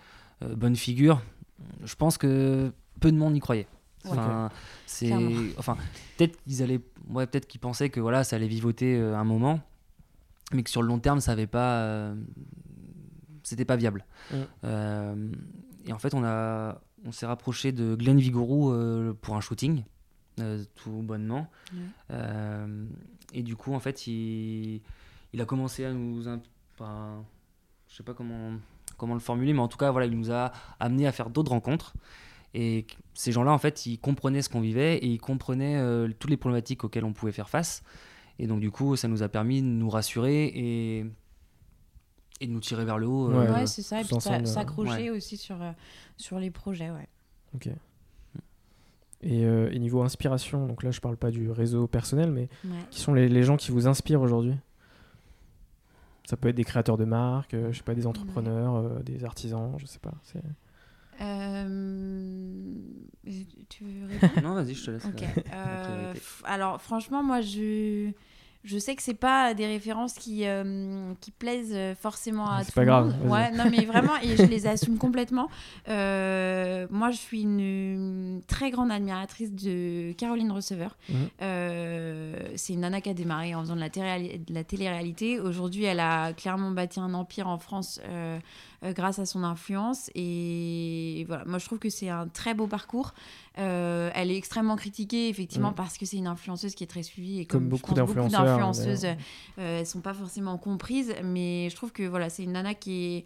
euh, 0.43 0.55
bonne 0.55 0.75
figure, 0.75 1.21
je 1.83 1.95
pense 1.95 2.17
que 2.17 2.71
peu 2.99 3.11
de 3.11 3.17
monde 3.17 3.35
y 3.35 3.39
croyait. 3.39 3.67
Enfin, 4.07 4.49
c'est, 4.85 5.11
enfin, 5.57 5.77
peut-être 6.17 6.37
qu'ils 6.43 6.61
allaient, 6.61 6.81
ouais, 7.09 7.25
peut-être 7.25 7.47
qu'ils 7.47 7.59
pensaient 7.59 7.89
que 7.89 7.99
voilà, 7.99 8.23
ça 8.23 8.35
allait 8.35 8.47
vivoter 8.47 8.95
euh, 8.97 9.17
un 9.17 9.23
moment, 9.23 9.59
mais 10.53 10.61
que 10.61 10.69
sur 10.69 10.83
le 10.83 10.87
long 10.87 10.99
terme, 10.99 11.19
ça 11.19 11.31
avait 11.31 11.47
pas, 11.47 11.79
euh, 11.81 12.15
c'était 13.41 13.65
pas 13.65 13.77
viable. 13.77 14.05
Euh, 14.63 15.31
et 15.87 15.93
en 15.93 15.97
fait, 15.97 16.13
on 16.13 16.23
a, 16.23 16.79
on 17.03 17.11
s'est 17.11 17.25
rapproché 17.25 17.71
de 17.71 17.95
Glenn 17.95 18.19
Vigouroux 18.19 18.71
euh, 18.71 19.13
pour 19.19 19.35
un 19.35 19.41
shooting, 19.41 19.83
euh, 20.39 20.63
tout 20.75 21.01
bonnement. 21.01 21.47
Euh, 22.11 22.85
et 23.33 23.41
du 23.41 23.55
coup, 23.55 23.73
en 23.73 23.79
fait, 23.79 24.05
il, 24.05 24.81
il 25.33 25.41
a 25.41 25.45
commencé 25.45 25.83
à 25.83 25.91
nous, 25.93 26.27
je 27.95 27.99
sais 27.99 28.03
pas 28.03 28.13
comment, 28.13 28.51
comment 28.97 29.13
le 29.13 29.21
formuler, 29.21 29.53
mais 29.53 29.61
en 29.61 29.69
tout 29.69 29.77
cas, 29.77 29.89
voilà, 29.89 30.05
il 30.05 30.17
nous 30.17 30.29
a 30.29 30.51
amené 30.81 31.07
à 31.07 31.13
faire 31.13 31.29
d'autres 31.29 31.51
rencontres. 31.51 31.93
Et 32.53 32.85
ces 33.13 33.31
gens-là, 33.31 33.53
en 33.53 33.57
fait, 33.57 33.85
ils 33.85 33.97
comprenaient 33.97 34.41
ce 34.41 34.49
qu'on 34.49 34.59
vivait 34.59 34.97
et 34.97 35.07
ils 35.07 35.17
comprenaient 35.17 35.77
euh, 35.77 36.09
toutes 36.19 36.29
les 36.29 36.35
problématiques 36.35 36.83
auxquelles 36.83 37.05
on 37.05 37.13
pouvait 37.13 37.31
faire 37.31 37.47
face. 37.47 37.83
Et 38.37 38.47
donc, 38.47 38.59
du 38.59 38.69
coup, 38.69 38.97
ça 38.97 39.07
nous 39.07 39.23
a 39.23 39.29
permis 39.29 39.61
de 39.61 39.67
nous 39.67 39.89
rassurer 39.89 40.43
et, 40.47 41.05
et 42.41 42.47
de 42.47 42.51
nous 42.51 42.59
tirer 42.59 42.83
vers 42.83 42.97
le 42.97 43.07
haut. 43.07 43.29
Ouais. 43.29 43.47
euh, 43.47 43.53
ouais 43.53 43.65
c'est 43.65 43.81
ça 43.81 44.01
et 44.01 44.03
puis 44.03 44.13
euh, 44.13 44.43
s'accrocher 44.45 45.09
aussi 45.09 45.37
sur 45.37 45.55
sur 46.17 46.37
les 46.37 46.51
projets 46.51 46.91
ouais 46.91 47.07
Ok. 47.53 47.69
Et, 49.21 49.45
euh, 49.45 49.71
et 49.71 49.79
niveau 49.79 50.01
inspiration, 50.01 50.67
donc 50.67 50.83
là 50.83 50.91
je 50.91 50.99
parle 50.99 51.15
pas 51.15 51.31
du 51.31 51.49
réseau 51.49 51.87
personnel, 51.87 52.29
mais 52.29 52.49
Ouais. 52.65 52.71
qui 52.91 52.99
sont 52.99 53.13
les, 53.13 53.29
les 53.29 53.43
gens 53.43 53.55
qui 53.55 53.71
vous 53.71 53.87
inspirent 53.87 54.21
aujourd'hui? 54.21 54.55
Ça 56.27 56.37
peut 56.37 56.49
être 56.49 56.55
des 56.55 56.63
créateurs 56.63 56.97
de 56.97 57.05
marques, 57.05 57.53
euh, 57.53 57.71
je 57.71 57.77
sais 57.77 57.83
pas, 57.83 57.93
des 57.95 58.07
entrepreneurs, 58.07 58.75
euh, 58.75 58.99
des 59.03 59.23
artisans, 59.25 59.73
je 59.77 59.85
sais 59.85 59.99
pas. 59.99 60.13
c'est- 60.23 60.41
Euh, 61.21 62.73
tu 63.69 63.83
veux 63.85 64.05
répondre? 64.07 64.41
Non, 64.41 64.53
vas-y, 64.55 64.73
je 64.75 64.85
te 64.85 64.91
laisse. 64.91 65.07
Alors, 66.43 66.81
franchement, 66.81 67.23
moi, 67.23 67.41
je, 67.41 68.11
je 68.65 68.77
sais 68.79 68.95
que 68.95 69.03
c'est 69.03 69.13
pas 69.13 69.53
des 69.53 69.67
références 69.67 70.13
qui, 70.13 70.45
euh, 70.45 71.13
qui 71.21 71.31
plaisent 71.31 71.71
euh, 71.73 71.95
forcément 71.95 72.49
à 72.49 72.63
C'est 72.63 72.71
tout 72.71 72.75
pas 72.75 72.81
le 72.81 72.87
grave, 72.87 73.05
monde. 73.19 73.31
Ouais, 73.31 73.51
non, 73.51 73.65
mais 73.69 73.85
vraiment, 73.85 74.13
et 74.23 74.35
je 74.35 74.43
les 74.43 74.67
assume 74.67 74.97
complètement. 74.97 75.47
Euh, 75.87 76.87
moi, 76.89 77.11
je 77.11 77.17
suis 77.17 77.41
une, 77.43 78.41
très 78.47 78.71
grande 78.71 78.91
admiratrice 78.91 79.51
de 79.53 80.11
Caroline 80.13 80.51
Receveur. 80.51 80.97
Mhm. 81.09 81.15
Euh, 81.41 82.35
c'est 82.55 82.73
une 82.73 82.81
nana 82.81 83.01
qui 83.01 83.09
a 83.09 83.13
démarré 83.13 83.55
en 83.55 83.61
faisant 83.61 83.75
de 83.75 83.79
la, 83.79 83.89
télé- 83.89 84.41
de 84.45 84.53
la 84.53 84.63
télé-réalité. 84.63 85.39
Aujourd'hui, 85.39 85.83
elle 85.83 85.99
a 85.99 86.33
clairement 86.33 86.71
bâti 86.71 86.99
un 86.99 87.13
empire 87.13 87.47
en 87.47 87.57
France 87.57 88.01
euh, 88.83 88.89
euh, 88.89 88.93
grâce 88.93 89.19
à 89.19 89.25
son 89.25 89.43
influence. 89.43 90.09
Et 90.15 91.25
voilà, 91.27 91.45
moi, 91.45 91.57
je 91.59 91.65
trouve 91.65 91.79
que 91.79 91.89
c'est 91.89 92.09
un 92.09 92.27
très 92.27 92.53
beau 92.53 92.67
parcours. 92.67 93.13
Euh, 93.57 94.09
elle 94.13 94.31
est 94.31 94.37
extrêmement 94.37 94.75
critiquée, 94.75 95.29
effectivement, 95.29 95.69
Mhm. 95.69 95.75
parce 95.75 95.97
que 95.97 96.05
c'est 96.05 96.17
une 96.17 96.27
influenceuse 96.27 96.75
qui 96.75 96.83
est 96.83 96.87
très 96.87 97.03
suivie. 97.03 97.39
Et 97.39 97.45
Comme 97.45 97.67
beaucoup 97.69 97.93
d'influenceuses, 97.93 99.01
d'ailleurs. 99.01 99.17
euh, 99.59 99.79
elles 99.79 99.87
sont 99.87 100.01
pas 100.01 100.13
forcément 100.13 100.57
comprises. 100.57 101.13
Mais 101.23 101.69
je 101.69 101.75
trouve 101.75 101.91
que 101.91 102.03
voilà, 102.03 102.29
c'est 102.29 102.43
une 102.43 102.51
nana 102.53 102.73
qui 102.73 102.91
est 103.17 103.25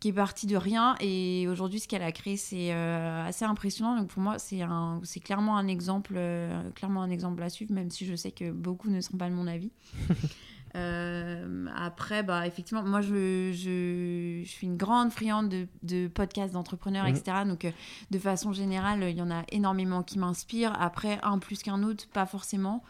qui 0.00 0.08
est 0.08 0.12
partie 0.12 0.46
de 0.46 0.56
rien 0.56 0.96
et 1.00 1.46
aujourd'hui 1.48 1.80
ce 1.80 1.88
qu'elle 1.88 2.02
a 2.02 2.12
créé 2.12 2.36
c'est 2.36 2.74
euh, 2.74 3.24
assez 3.26 3.46
impressionnant 3.46 3.96
donc 3.96 4.08
pour 4.08 4.20
moi 4.20 4.38
c'est 4.38 4.60
un 4.60 5.00
c'est 5.02 5.20
clairement 5.20 5.56
un 5.56 5.66
exemple 5.66 6.14
euh, 6.16 6.68
clairement 6.72 7.00
un 7.00 7.08
exemple 7.08 7.42
à 7.42 7.48
suivre 7.48 7.72
même 7.72 7.90
si 7.90 8.04
je 8.04 8.14
sais 8.14 8.30
que 8.30 8.50
beaucoup 8.50 8.90
ne 8.90 9.00
seront 9.00 9.16
pas 9.16 9.30
de 9.30 9.34
mon 9.34 9.46
avis 9.46 9.70
Euh, 10.76 11.66
après 11.76 12.24
bah 12.24 12.48
effectivement 12.48 12.82
moi 12.82 13.00
je, 13.00 13.52
je, 13.52 14.42
je 14.44 14.48
suis 14.50 14.66
une 14.66 14.76
grande 14.76 15.12
friande 15.12 15.48
de, 15.48 15.68
de 15.84 16.08
podcasts 16.08 16.52
d'entrepreneurs 16.52 17.06
Mhm. 17.06 17.14
etc 17.16 17.36
donc 17.46 17.64
euh, 17.64 17.70
de 18.10 18.18
façon 18.18 18.52
générale 18.52 19.04
il 19.08 19.16
y 19.16 19.22
en 19.22 19.30
a 19.30 19.44
énormément 19.52 20.02
qui 20.02 20.18
m'inspirent 20.18 20.74
après 20.80 21.20
un 21.22 21.38
plus 21.38 21.62
qu'un 21.62 21.84
autre 21.84 22.08
pas 22.08 22.26
forcément 22.26 22.82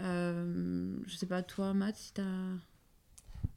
euh, 0.00 0.96
je 1.06 1.16
sais 1.16 1.26
pas 1.26 1.42
toi 1.42 1.74
Matt 1.74 1.94
si 1.96 2.12
t'as 2.12 2.22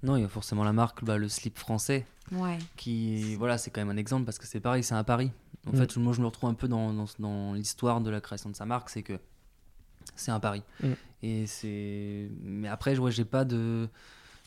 Non, 0.03 0.15
il 0.15 0.21
y 0.21 0.25
a 0.25 0.27
forcément 0.29 0.63
la 0.63 0.73
marque, 0.73 1.03
bah, 1.03 1.17
le 1.17 1.29
slip 1.29 1.57
français, 1.57 2.05
ouais 2.31 2.57
qui, 2.77 3.35
voilà, 3.35 3.57
c'est 3.57 3.69
quand 3.71 3.81
même 3.81 3.89
un 3.95 3.97
exemple 3.97 4.25
parce 4.25 4.39
que 4.39 4.45
c'est 4.47 4.59
pareil, 4.59 4.83
c'est 4.83 4.95
un 4.95 5.03
pari. 5.03 5.31
En 5.67 5.71
Mm. 5.71 5.75
fait, 5.77 5.97
moi, 5.97 6.11
je 6.13 6.21
me 6.21 6.25
retrouve 6.25 6.49
un 6.49 6.55
peu 6.55 6.67
dans, 6.67 6.91
dans, 6.93 7.05
dans 7.19 7.53
l'histoire 7.53 8.01
de 8.01 8.09
la 8.09 8.19
création 8.19 8.49
de 8.49 8.55
sa 8.55 8.65
marque, 8.65 8.89
c'est 8.89 9.03
que 9.03 9.19
c'est 10.15 10.31
un 10.31 10.39
pari. 10.39 10.63
Mm. 10.83 10.87
Et 11.23 11.45
c'est. 11.47 12.29
Mais 12.43 12.67
après, 12.67 12.97
ouais, 12.97 13.11
j'ai 13.11 13.25
pas 13.25 13.45
de. 13.45 13.87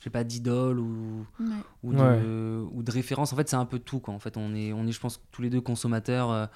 J'ai 0.03 0.11
pas 0.11 0.23
d'idole 0.23 0.81
ou, 0.81 1.25
ouais 1.41 1.47
ou, 1.83 1.95
de, 1.95 2.63
ou 2.73 2.83
de 2.83 2.91
référence. 2.91 3.33
En 3.33 3.37
fait, 3.37 3.49
c'est 3.49 3.57
un 3.57 3.65
peu 3.65 3.79
tout. 3.79 4.01
Quoi. 4.01 4.13
En 4.13 4.19
fait, 4.19 4.37
on 4.37 4.55
est, 4.55 4.71
on 4.75 4.87
est, 4.87 4.93
je 4.93 5.01
pense, 5.01 5.23
tous 5.33 5.41
les 5.41 5.49
deux 5.49 5.63
consommateurs 5.63 6.31
euh, 6.31 6.47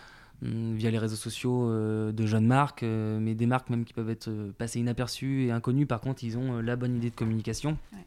hum, 0.45 0.75
via 0.75 0.91
les 0.91 0.99
réseaux 0.99 1.17
sociaux 1.17 1.71
euh, 1.71 2.13
de 2.13 2.27
jeunes 2.27 2.47
marques, 2.47 2.83
euh, 2.83 3.19
mais 3.19 3.35
des 3.35 3.47
marques 3.47 3.71
même 3.71 3.87
qui 3.87 3.95
peuvent 3.95 4.11
être 4.11 4.29
euh, 4.29 4.53
passées 4.59 4.81
inaperçues 4.81 5.47
et 5.47 5.51
inconnues. 5.51 5.87
Par 5.87 6.03
contre, 6.03 6.25
ils 6.25 6.37
ont 6.37 6.59
euh, 6.59 6.61
la 6.61 6.77
bonne 6.77 6.95
idée 6.97 7.09
de 7.09 7.15
communication. 7.15 7.79
Ouais. 7.95 8.05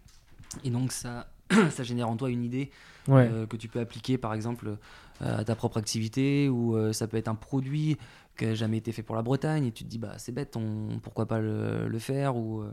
Et 0.63 0.69
donc, 0.69 0.91
ça, 0.91 1.31
ça 1.71 1.81
génère 1.81 2.07
en 2.09 2.17
toi 2.17 2.29
une 2.29 2.43
idée 2.43 2.69
Ouais. 3.07 3.27
euh, 3.31 3.47
que 3.47 3.57
tu 3.57 3.67
peux 3.67 3.79
appliquer, 3.79 4.19
par 4.19 4.35
exemple, 4.35 4.77
euh, 5.23 5.37
à 5.39 5.43
ta 5.43 5.55
propre 5.55 5.77
activité, 5.77 6.49
ou 6.49 6.75
euh, 6.75 6.93
ça 6.93 7.07
peut 7.07 7.17
être 7.17 7.29
un 7.29 7.35
produit 7.35 7.97
qui 8.41 8.47
n'a 8.47 8.55
jamais 8.55 8.77
été 8.77 8.91
fait 8.91 9.03
pour 9.03 9.15
la 9.15 9.21
Bretagne, 9.21 9.65
et 9.65 9.71
tu 9.71 9.83
te 9.83 9.89
dis, 9.89 9.97
bah, 9.99 10.13
c'est 10.17 10.31
bête, 10.31 10.55
on, 10.57 10.99
pourquoi 11.01 11.27
pas 11.27 11.39
le, 11.39 11.87
le 11.87 11.99
faire, 11.99 12.35
ou, 12.35 12.61
euh, 12.61 12.71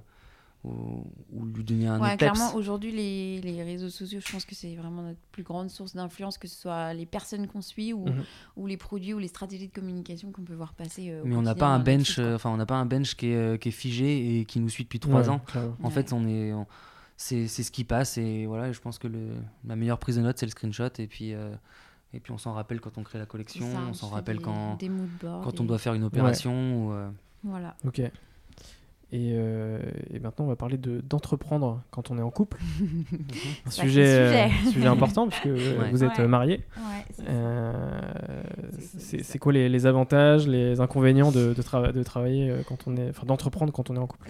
ou, 0.64 1.04
ou 1.32 1.44
lui 1.44 1.62
donner 1.62 1.86
un 1.86 2.00
Ouais, 2.00 2.16
clairement, 2.16 2.54
aujourd'hui, 2.54 2.90
les, 2.90 3.40
les 3.40 3.62
réseaux 3.62 3.90
sociaux, 3.90 4.18
je 4.24 4.32
pense 4.32 4.44
que 4.44 4.54
c'est 4.54 4.74
vraiment 4.76 5.02
notre 5.02 5.18
plus 5.30 5.42
grande 5.42 5.68
source 5.70 5.94
d'influence, 5.94 6.38
que 6.38 6.48
ce 6.48 6.56
soit 6.56 6.94
les 6.94 7.06
personnes 7.06 7.46
qu'on 7.46 7.60
suit 7.62 7.92
ou, 7.92 8.06
Mhm. 8.06 8.24
ou 8.56 8.66
les 8.66 8.76
produits 8.76 9.12
ou 9.14 9.18
les 9.18 9.28
stratégies 9.28 9.68
de 9.68 9.72
communication 9.72 10.32
qu'on 10.32 10.42
peut 10.42 10.54
voir 10.54 10.72
passer. 10.72 11.10
euh, 11.10 11.22
Mais 11.24 11.36
on 11.36 11.42
n'a 11.42 11.54
pas 11.54 11.68
un 11.68 11.78
bench, 11.80 12.18
euh, 12.18 12.34
enfin 12.36 12.50
on 12.50 12.56
n'a 12.56 12.66
pas 12.66 12.76
un 12.76 12.86
bench 12.86 13.14
qui 13.14 13.28
est, 13.28 13.36
euh, 13.36 13.56
qui 13.56 13.68
est 13.68 13.72
figé 13.72 14.40
et 14.40 14.44
qui 14.46 14.58
nous 14.60 14.68
suit 14.70 14.84
depuis 14.84 15.00
trois 15.00 15.22
Ouais, 15.24 15.28
ans. 15.28 15.42
En 15.82 15.88
Ouais. 15.88 15.90
fait, 15.92 16.12
on 16.12 16.26
est, 16.26 16.52
on- 16.52 16.66
c'est, 17.16 17.46
c'est 17.48 17.62
ce 17.64 17.70
qui 17.72 17.84
passe 17.84 18.16
et 18.16 18.46
voilà. 18.46 18.72
Je 18.72 18.80
pense 18.80 18.98
que 18.98 19.08
le, 19.08 19.34
la 19.66 19.74
meilleure 19.76 19.98
prise 19.98 20.16
de 20.16 20.22
notes 20.22 20.38
c'est 20.38 20.46
le 20.46 20.50
screenshot 20.52 20.88
et 20.98 21.06
puis 21.08 21.34
euh, 21.34 21.50
et 22.14 22.20
puis 22.20 22.32
on 22.32 22.38
s'en 22.38 22.52
rappelle 22.54 22.80
quand 22.80 22.96
on 22.98 23.02
crée 23.02 23.18
la 23.18 23.26
collection, 23.26 23.70
ça, 23.70 23.78
on 23.88 23.92
se 23.92 24.00
s'en 24.00 24.08
rappelle 24.08 24.38
des, 24.38 24.42
quand 24.44 24.76
des 24.78 24.90
quand 25.20 25.50
et- 25.54 25.60
on 25.60 25.64
doit 25.64 25.78
faire 25.78 25.94
une 25.94 26.04
opération 26.04 26.86
ou 26.86 26.92
euh, 26.92 27.08
Voilà. 27.44 27.76
Ok. 27.86 28.00
Et, 29.10 29.30
euh, 29.32 29.80
et 30.10 30.18
maintenant, 30.20 30.44
on 30.44 30.48
va 30.48 30.56
parler 30.56 30.76
de 30.76 31.00
d'entreprendre 31.00 31.80
quand 31.90 32.10
on 32.10 32.18
est 32.18 32.22
en 32.22 32.30
couple. 32.30 32.58
un 33.66 33.70
Sacré 33.70 33.88
sujet, 33.88 34.26
sujet. 34.26 34.44
euh, 34.44 34.70
sujet 34.70 34.86
important 34.86 35.28
puisque 35.28 35.46
euh, 35.46 35.78
Ouais. 35.80 35.90
vous 35.90 36.04
êtes 36.04 36.18
Ouais. 36.18 36.24
euh, 36.24 36.28
mariés. 36.28 36.64
Ouais, 36.76 37.04
c'est. 37.12 37.24
Euh, 39.30 39.38
quoi 39.40 39.52
les, 39.54 39.70
les 39.70 39.86
avantages, 39.86 40.46
les 40.46 40.80
inconvénients 40.80 41.32
de, 41.32 41.54
de, 41.54 41.62
trava- 41.62 41.92
de 41.92 42.02
travailler 42.02 42.50
euh, 42.50 42.60
quand 42.68 42.86
on 42.86 42.98
est, 42.98 43.08
enfin 43.08 43.24
d'entreprendre 43.24 43.72
quand 43.72 43.88
on 43.88 43.96
est 43.96 43.98
en 43.98 44.06
couple? 44.06 44.28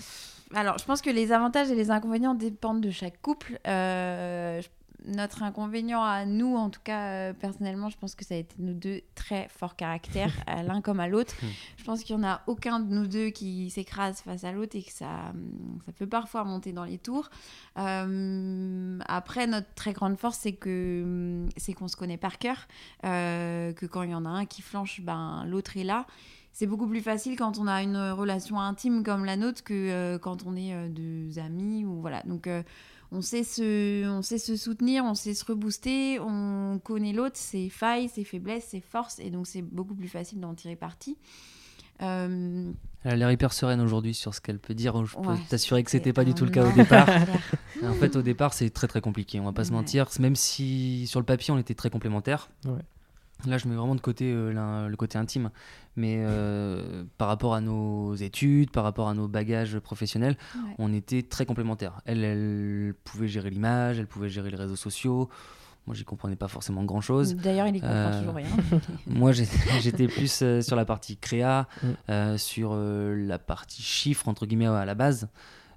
Alors, 0.54 0.78
je 0.78 0.84
pense 0.84 1.02
que 1.02 1.10
les 1.10 1.32
avantages 1.32 1.72
et 1.72 1.74
les 1.74 1.90
inconvénients 1.90 2.36
dépendent 2.36 2.80
de 2.80 2.90
chaque 2.90 3.20
couple. 3.20 3.58
Euh, 3.66 4.62
je- 4.62 4.68
notre 5.08 5.42
inconvénient 5.42 6.02
à 6.02 6.24
nous, 6.24 6.56
en 6.56 6.70
tout 6.70 6.80
cas 6.82 7.08
euh, 7.08 7.32
personnellement, 7.32 7.88
je 7.88 7.98
pense 7.98 8.14
que 8.14 8.24
ça 8.24 8.34
a 8.34 8.38
été 8.38 8.54
nous 8.58 8.74
deux 8.74 9.00
très 9.14 9.48
forts 9.48 9.76
caractères, 9.76 10.32
à 10.46 10.62
l'un 10.64 10.80
comme 10.80 11.00
à 11.00 11.08
l'autre. 11.08 11.34
Hmm. 11.42 11.46
je 11.76 11.84
pense 11.84 12.04
qu'il 12.04 12.16
n'y 12.16 12.24
en 12.24 12.28
a 12.28 12.42
aucun 12.46 12.80
de 12.80 12.92
nous 12.92 13.06
deux 13.06 13.30
qui 13.30 13.70
s'écrase 13.70 14.20
face 14.20 14.44
à 14.44 14.52
l'autre 14.52 14.76
et 14.76 14.82
que 14.82 14.92
ça, 14.92 15.32
ça 15.86 15.92
peut 15.92 16.06
parfois 16.06 16.44
monter 16.44 16.72
dans 16.72 16.84
les 16.84 16.98
tours. 16.98 17.30
Euh, 17.78 18.98
après, 19.06 19.46
notre 19.46 19.72
très 19.74 19.92
grande 19.92 20.18
force, 20.18 20.38
c'est 20.38 20.52
que 20.52 21.46
c'est 21.56 21.72
qu'on 21.72 21.88
se 21.88 21.96
connaît 21.96 22.18
par 22.18 22.38
cœur, 22.38 22.68
euh, 23.04 23.72
que 23.72 23.86
quand 23.86 24.02
il 24.02 24.10
y 24.10 24.14
en 24.14 24.24
a 24.24 24.30
un 24.30 24.46
qui 24.46 24.62
flanche, 24.62 25.00
ben, 25.00 25.44
l'autre 25.46 25.76
est 25.76 25.84
là 25.84 26.06
c'est 26.58 26.66
beaucoup 26.66 26.88
plus 26.88 27.00
facile 27.00 27.36
quand 27.36 27.58
on 27.58 27.68
a 27.68 27.84
une 27.84 27.96
relation 28.10 28.58
intime 28.58 29.04
comme 29.04 29.24
la 29.24 29.36
nôtre 29.36 29.62
que 29.62 29.74
euh, 29.74 30.18
quand 30.18 30.44
on 30.44 30.56
est 30.56 30.74
euh, 30.74 30.88
deux 30.88 31.38
amis 31.38 31.84
ou 31.84 32.00
voilà. 32.00 32.20
Donc 32.24 32.48
euh, 32.48 32.64
on 33.12 33.22
sait 33.22 33.44
se 33.44 34.06
on 34.08 34.22
sait 34.22 34.38
se 34.38 34.56
soutenir, 34.56 35.04
on 35.04 35.14
sait 35.14 35.34
se 35.34 35.44
rebooster, 35.44 36.18
on 36.20 36.78
connaît 36.82 37.12
l'autre, 37.12 37.36
ses 37.36 37.68
failles, 37.68 38.08
ses 38.08 38.24
faiblesses, 38.24 38.64
ses 38.68 38.80
forces 38.80 39.18
et 39.18 39.30
donc 39.30 39.46
c'est 39.46 39.62
beaucoup 39.62 39.94
plus 39.94 40.08
facile 40.08 40.40
d'en 40.40 40.54
tirer 40.54 40.76
parti. 40.76 41.16
Elle 42.00 42.74
a 43.04 43.16
l'air 43.16 43.30
hyper 43.30 43.52
sereine 43.52 43.80
aujourd'hui 43.80 44.14
sur 44.14 44.34
ce 44.34 44.40
qu'elle 44.40 44.58
peut 44.58 44.74
dire. 44.74 45.04
Je 45.04 45.16
peux 45.16 45.22
Ouais, 45.22 45.38
t'assurer 45.48 45.82
que 45.82 45.90
c'était 45.90 46.12
pas 46.12 46.24
du 46.24 46.34
tout 46.34 46.44
le 46.44 46.50
cas 46.50 46.68
au 46.68 46.72
départ. 46.72 47.08
en 47.84 47.92
fait, 47.94 48.16
au 48.16 48.22
départ, 48.22 48.54
c'est 48.54 48.70
très 48.70 48.86
très 48.86 49.00
compliqué. 49.00 49.40
On 49.40 49.44
va 49.44 49.52
pas 49.52 49.64
se 49.64 49.72
mentir. 49.72 50.06
Même 50.20 50.36
si 50.36 51.06
sur 51.06 51.20
le 51.20 51.26
papier, 51.26 51.52
on 51.52 51.58
était 51.58 51.74
très 51.74 51.90
complémentaires. 51.90 52.50
Ouais. 52.64 52.82
Là, 53.46 53.56
je 53.58 53.68
mets 53.68 53.76
vraiment 53.76 53.94
de 53.94 54.00
côté 54.00 54.32
euh, 54.32 54.88
le 54.88 54.96
côté 54.96 55.16
intime. 55.18 55.50
Mais 55.96 56.16
euh, 56.20 57.04
par 57.18 57.28
rapport 57.28 57.54
à 57.54 57.60
nos 57.60 58.14
études, 58.14 58.70
par 58.70 58.84
rapport 58.84 59.08
à 59.08 59.14
nos 59.14 59.28
bagages 59.28 59.78
professionnels, 59.78 60.36
Ouais. 60.56 60.74
on 60.78 60.92
était 60.92 61.22
très 61.22 61.46
complémentaires. 61.46 62.00
Elle, 62.04 62.24
elle 62.24 62.94
pouvait 63.04 63.28
gérer 63.28 63.50
l'image, 63.50 63.98
elle 63.98 64.06
pouvait 64.06 64.28
gérer 64.28 64.50
les 64.50 64.56
réseaux 64.56 64.76
sociaux. 64.76 65.28
Moi, 65.86 65.94
j'y 65.94 66.04
comprenais 66.04 66.36
pas 66.36 66.48
forcément 66.48 66.84
grand 66.84 67.00
chose. 67.00 67.34
D'ailleurs, 67.36 67.66
il 67.66 67.76
y 67.76 67.80
comprend 67.80 67.94
Euh, 67.96 68.18
toujours 68.20 68.34
rien. 68.34 68.48
Moi, 69.06 69.32
j'étais 69.80 70.06
plus 70.08 70.40
euh, 70.42 70.60
sur 70.60 70.76
la 70.76 70.84
partie 70.84 71.16
créa, 71.16 71.66
Mm. 71.82 71.86
euh, 72.10 72.36
sur 72.38 72.70
euh, 72.74 73.14
la 73.16 73.38
partie 73.38 73.82
chiffre, 73.82 74.28
entre 74.28 74.46
guillemets, 74.46 74.66
à 74.66 74.84
la 74.84 74.94
base. 74.94 75.28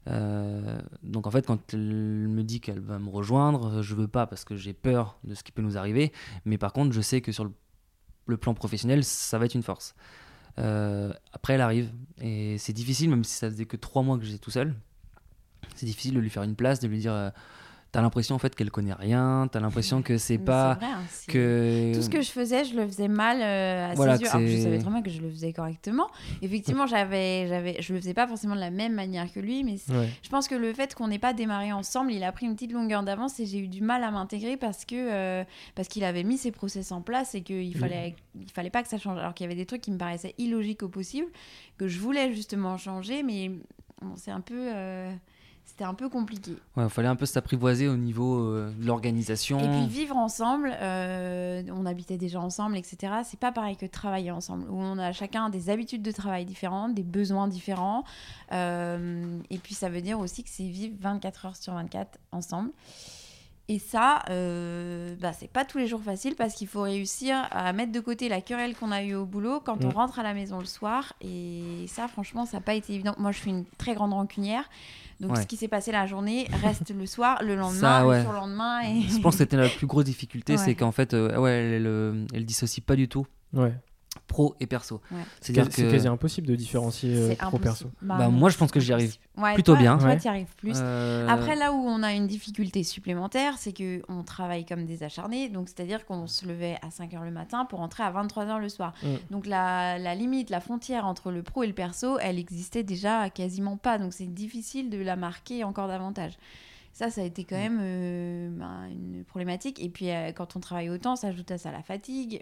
Euh, 0.08 0.80
donc, 1.04 1.28
en 1.28 1.32
fait, 1.32 1.46
quand 1.46 1.74
elle 1.74 1.80
me 1.80 2.44
dit 2.44 2.60
qu'elle 2.60 2.80
va 2.80 3.00
me 3.00 3.10
rejoindre, 3.10 3.82
je 3.82 3.96
veux 3.96 4.08
pas 4.08 4.28
parce 4.28 4.46
que 4.46 4.56
j'ai 4.56 4.74
peur 4.74 5.18
de 5.24 5.36
ce 5.36 5.44
qui 5.44 5.52
peut 5.52 5.62
nous 5.62 5.78
arriver. 5.78 6.12
Mais 6.46 6.58
par 6.58 6.74
contre, 6.74 6.94
je 6.94 7.02
sais 7.02 7.22
que 7.22 7.32
sur 7.32 7.46
le, 8.26 8.38
plan 8.38 8.54
professionnel, 8.54 9.04
ça 9.04 9.38
va 9.38 9.46
être 9.46 9.56
une 9.56 9.64
force. 9.64 9.94
Euh, 10.58 11.14
après, 11.34 11.54
elle 11.54 11.62
arrive 11.62 11.92
et 12.20 12.58
c'est 12.58 12.74
difficile, 12.74 13.10
même 13.10 13.24
si 13.24 13.34
ça 13.34 13.50
faisait 13.50 13.66
que 13.66 13.78
trois 13.78 14.04
mois 14.04 14.18
que 14.18 14.24
j'étais 14.24 14.40
tout 14.40 14.52
seul. 14.52 14.74
C'est 15.76 15.86
difficile 15.86 16.14
de 16.14 16.20
lui 16.20 16.30
faire 16.30 16.44
une 16.44 16.56
place, 16.56 16.80
de 16.80 16.88
lui 16.88 17.00
dire. 17.00 17.32
T'as 17.94 18.02
l'impression 18.02 18.36
en 18.36 18.40
fait 18.40 18.56
qu'elle 18.56 18.72
connaît 18.72 18.94
rien, 18.94 19.50
t'as 19.52 19.60
l'impression 19.60 20.02
que 20.02 20.18
c'est 20.18 20.38
pas 20.38 20.76
vrai, 20.76 20.86
hein, 20.86 21.02
que 21.28 21.92
Tout 21.94 22.02
ce 22.02 22.10
que 22.10 22.22
je 22.22 22.32
faisais, 22.32 22.64
je 22.64 22.74
le 22.78 22.88
faisais 22.88 23.10
mal 23.10 23.42
euh, 23.42 23.92
à 23.92 23.96
Voilà, 23.96 24.16
ses 24.16 24.22
yeux. 24.24 24.30
Alors 24.30 24.42
que 24.42 24.48
je 24.48 24.58
savais 24.62 24.80
très 24.80 24.90
bien 24.90 25.02
que 25.02 25.10
je 25.10 25.22
le 25.22 25.30
faisais 25.30 25.52
correctement. 25.52 26.08
Effectivement, 26.42 26.88
j'avais, 26.88 27.48
j'avais, 27.50 27.82
je 27.82 27.94
le 27.94 28.00
faisais 28.00 28.14
pas 28.14 28.28
forcément 28.28 28.56
de 28.56 28.62
la 28.62 28.72
même 28.72 28.94
manière 28.94 29.30
que 29.34 29.42
lui, 29.42 29.66
mais 29.66 29.74
Ouais. 29.90 30.08
je 30.24 30.30
pense 30.30 30.48
que 30.48 30.56
le 30.56 30.74
fait 30.74 30.96
qu'on 30.96 31.10
n'ait 31.10 31.20
pas 31.20 31.34
démarré 31.34 31.74
ensemble, 31.74 32.14
il 32.14 32.24
a 32.24 32.32
pris 32.32 32.46
une 32.46 32.54
petite 32.56 32.72
longueur 32.72 33.04
d'avance 33.04 33.40
et 33.42 33.46
j'ai 33.46 33.60
eu 33.60 33.68
du 33.68 33.82
mal 33.82 34.06
à 34.06 34.12
m'intégrer 34.12 34.56
parce 34.56 34.86
que 34.86 34.96
euh, 34.96 35.44
parce 35.76 35.90
qu'il 35.90 36.06
avait 36.06 36.24
mis 36.24 36.38
ses 36.38 36.52
process 36.52 36.94
en 36.94 37.02
place 37.02 37.36
et 37.36 37.42
qu'il 37.42 37.76
fallait 37.78 38.16
il 38.40 38.50
fallait 38.52 38.70
pas 38.70 38.84
que 38.84 38.88
ça 38.90 39.00
change. 39.00 39.18
Alors 39.20 39.34
qu'il 39.34 39.44
y 39.44 39.48
avait 39.48 39.56
des 39.58 39.66
trucs 39.66 39.82
qui 39.82 39.92
me 39.92 39.98
paraissaient 39.98 40.34
illogiques 40.38 40.84
au 40.84 40.88
possible 40.88 41.28
que 41.78 41.90
je 41.90 42.00
voulais 42.00 42.32
justement 42.34 42.78
changer, 42.78 43.22
mais 43.22 43.50
bon, 44.02 44.14
c'est 44.16 44.32
un 44.32 44.40
peu 44.40 44.56
euh, 44.74 45.12
c'était 45.82 45.90
un 45.90 45.96
peu 45.96 46.10
compliqué. 46.10 46.52
Ouais, 46.78 46.84
il 46.84 46.90
fallait 46.92 47.08
un 47.08 47.16
peu 47.16 47.26
s'apprivoiser 47.26 47.88
au 47.88 47.98
niveau 47.98 48.40
euh, 48.40 48.72
de 48.78 48.86
l'organisation. 48.86 49.58
Et 49.58 49.68
puis 49.68 49.88
vivre 49.88 50.16
ensemble, 50.16 50.72
euh, 50.80 51.64
on 51.72 51.88
habitait 51.88 52.20
déjà 52.20 52.40
ensemble, 52.40 52.78
etc. 52.78 53.14
C'est 53.24 53.40
pas 53.40 53.52
pareil 53.52 53.78
que 53.78 53.88
travailler 53.88 54.30
ensemble, 54.30 54.70
où 54.70 54.80
on 54.80 55.00
a 55.00 55.12
chacun 55.12 55.50
des 55.50 55.72
habitudes 55.72 56.04
de 56.04 56.12
travail 56.12 56.46
différentes, 56.46 56.94
des 56.94 57.02
besoins 57.02 57.48
différents. 57.48 58.04
Euh, 58.52 59.40
et 59.50 59.58
puis 59.58 59.74
ça 59.74 59.90
veut 59.90 60.02
dire 60.02 60.20
aussi 60.20 60.44
que 60.44 60.52
c'est 60.52 60.68
vivre 60.68 60.94
24 61.00 61.46
heures 61.48 61.56
sur 61.56 61.74
24 61.74 62.20
ensemble. 62.32 62.70
Et 63.74 63.80
ça, 63.80 64.24
euh, 64.30 65.16
bah, 65.22 65.32
c'est 65.32 65.50
pas 65.50 65.64
tous 65.64 65.78
les 65.78 65.88
jours 65.88 66.02
facile 66.04 66.36
parce 66.36 66.54
qu'il 66.56 66.68
faut 66.68 66.82
réussir 66.82 67.36
à 67.52 67.72
mettre 67.72 67.94
de 67.94 68.00
côté 68.02 68.28
la 68.28 68.42
querelle 68.42 68.76
qu'on 68.76 68.92
a 68.92 69.02
eue 69.02 69.16
au 69.16 69.26
boulot 69.26 69.62
quand 69.64 69.84
on 69.86 69.88
Mm. 69.88 69.94
rentre 69.94 70.20
à 70.20 70.24
la 70.24 70.34
maison 70.34 70.60
le 70.60 70.66
soir. 70.66 71.14
Et 71.22 71.86
ça, 71.88 72.10
franchement, 72.10 72.46
ça 72.46 72.58
n'a 72.58 72.62
pas 72.62 72.74
été 72.74 72.94
évident. 72.94 73.14
Moi, 73.18 73.32
je 73.32 73.38
suis 73.38 73.50
une 73.52 73.64
très 73.78 73.94
grande 73.94 74.12
rancunière. 74.12 74.66
Donc, 75.22 75.32
Ouais. 75.36 75.42
ce 75.42 75.48
qui 75.48 75.56
s'est 75.56 75.68
passé 75.70 75.92
la 75.94 76.06
journée 76.06 76.48
reste 76.64 76.94
le 76.94 77.06
soir, 77.06 77.42
le 77.44 77.56
lendemain, 77.56 77.80
Ça, 77.80 78.08
ouais. 78.08 78.18
le 78.18 78.24
surlendemain. 78.24 78.82
Et... 78.82 79.02
Je 79.04 79.20
pense 79.20 79.36
que 79.36 79.38
c'était 79.38 79.56
la 79.58 79.70
plus 79.70 79.88
grosse 79.88 80.04
difficulté, 80.06 80.54
Ouais. 80.58 80.58
c'est 80.58 80.76
qu'en 80.76 80.92
fait, 80.92 81.14
euh, 81.14 81.38
ouais, 81.38 81.52
elle, 81.52 81.86
elle, 81.86 82.26
elle 82.34 82.46
dissocie 82.46 82.84
pas 82.84 82.96
du 82.98 83.08
tout 83.08 83.26
Ouais. 83.54 83.74
Pro 84.28 84.56
et 84.60 84.68
perso. 84.68 85.02
Ouais. 85.12 85.20
C'est-à-dire 85.40 85.68
C'est 85.72 85.84
que 85.84 85.92
quasi 85.92 86.08
impossible 86.08 86.48
de 86.48 86.56
différencier 86.56 87.16
euh, 87.16 87.36
pro 87.36 87.48
impossible. 87.48 87.64
perso. 87.64 87.86
Bah, 88.02 88.16
Bah, 88.18 88.30
moi, 88.30 88.50
je 88.50 88.58
pense 88.58 88.72
que 88.72 88.80
j'y 88.80 88.92
arrive. 88.94 89.16
Ouais, 89.38 89.54
plutôt 89.54 89.74
toi- 89.74 89.82
bien. 89.82 89.98
Toi, 89.98 90.08
Ouais. 90.10 90.18
tu 90.18 90.26
y 90.26 90.28
arrives 90.28 90.54
plus. 90.58 90.74
euh, 90.78 91.28
Après, 91.28 91.56
là 91.56 91.72
où 91.74 91.76
on 91.78 92.02
a 92.04 92.14
une 92.14 92.28
difficulté 92.28 92.84
supplémentaire, 92.84 93.58
c'est 93.58 93.74
que 93.74 94.02
on 94.10 94.24
travaille 94.24 94.66
comme 94.66 94.86
des 94.86 95.04
acharnés. 95.04 95.50
Donc, 95.50 95.68
c'est-à-dire 95.70 96.06
qu'on 96.06 96.28
se 96.28 96.46
levait 96.46 96.78
à 96.82 96.92
5 96.92 97.12
h 97.14 97.24
le 97.24 97.32
matin 97.32 97.66
pour 97.66 97.80
rentrer 97.80 98.04
à 98.04 98.12
23 98.12 98.46
h 98.46 98.60
le 98.60 98.70
soir. 98.70 98.94
Mm. 99.04 99.08
Donc, 99.32 99.46
la, 99.46 99.98
la 99.98 100.16
limite, 100.16 100.50
la 100.50 100.60
frontière 100.62 101.06
entre 101.06 101.32
le 101.32 101.44
pro 101.44 101.64
et 101.64 101.68
le 101.68 101.74
perso, 101.74 102.18
elle 102.20 102.38
existait 102.40 102.84
déjà 102.84 103.30
quasiment 103.30 103.78
pas. 103.78 103.98
Donc, 103.98 104.14
c'est 104.14 104.26
difficile 104.34 104.90
de 104.90 104.98
la 104.98 105.16
marquer 105.16 105.64
encore 105.64 105.88
davantage. 105.88 106.34
Ça, 106.94 107.10
ça 107.10 107.22
a 107.22 107.24
été 107.24 107.46
quand 107.46 107.56
même 107.56 107.80
euh, 107.82 108.50
ben, 108.52 108.88
une 108.92 109.24
problématique. 109.24 109.82
Et 109.82 109.88
puis, 109.90 110.10
euh, 110.12 110.34
quand 110.34 110.58
on 110.58 110.60
travaille 110.60 110.90
autant, 110.90 111.16
ça 111.16 111.28
ajoute 111.28 111.50
à 111.52 111.58
ça 111.58 111.72
la 111.72 111.82
fatigue, 111.82 112.42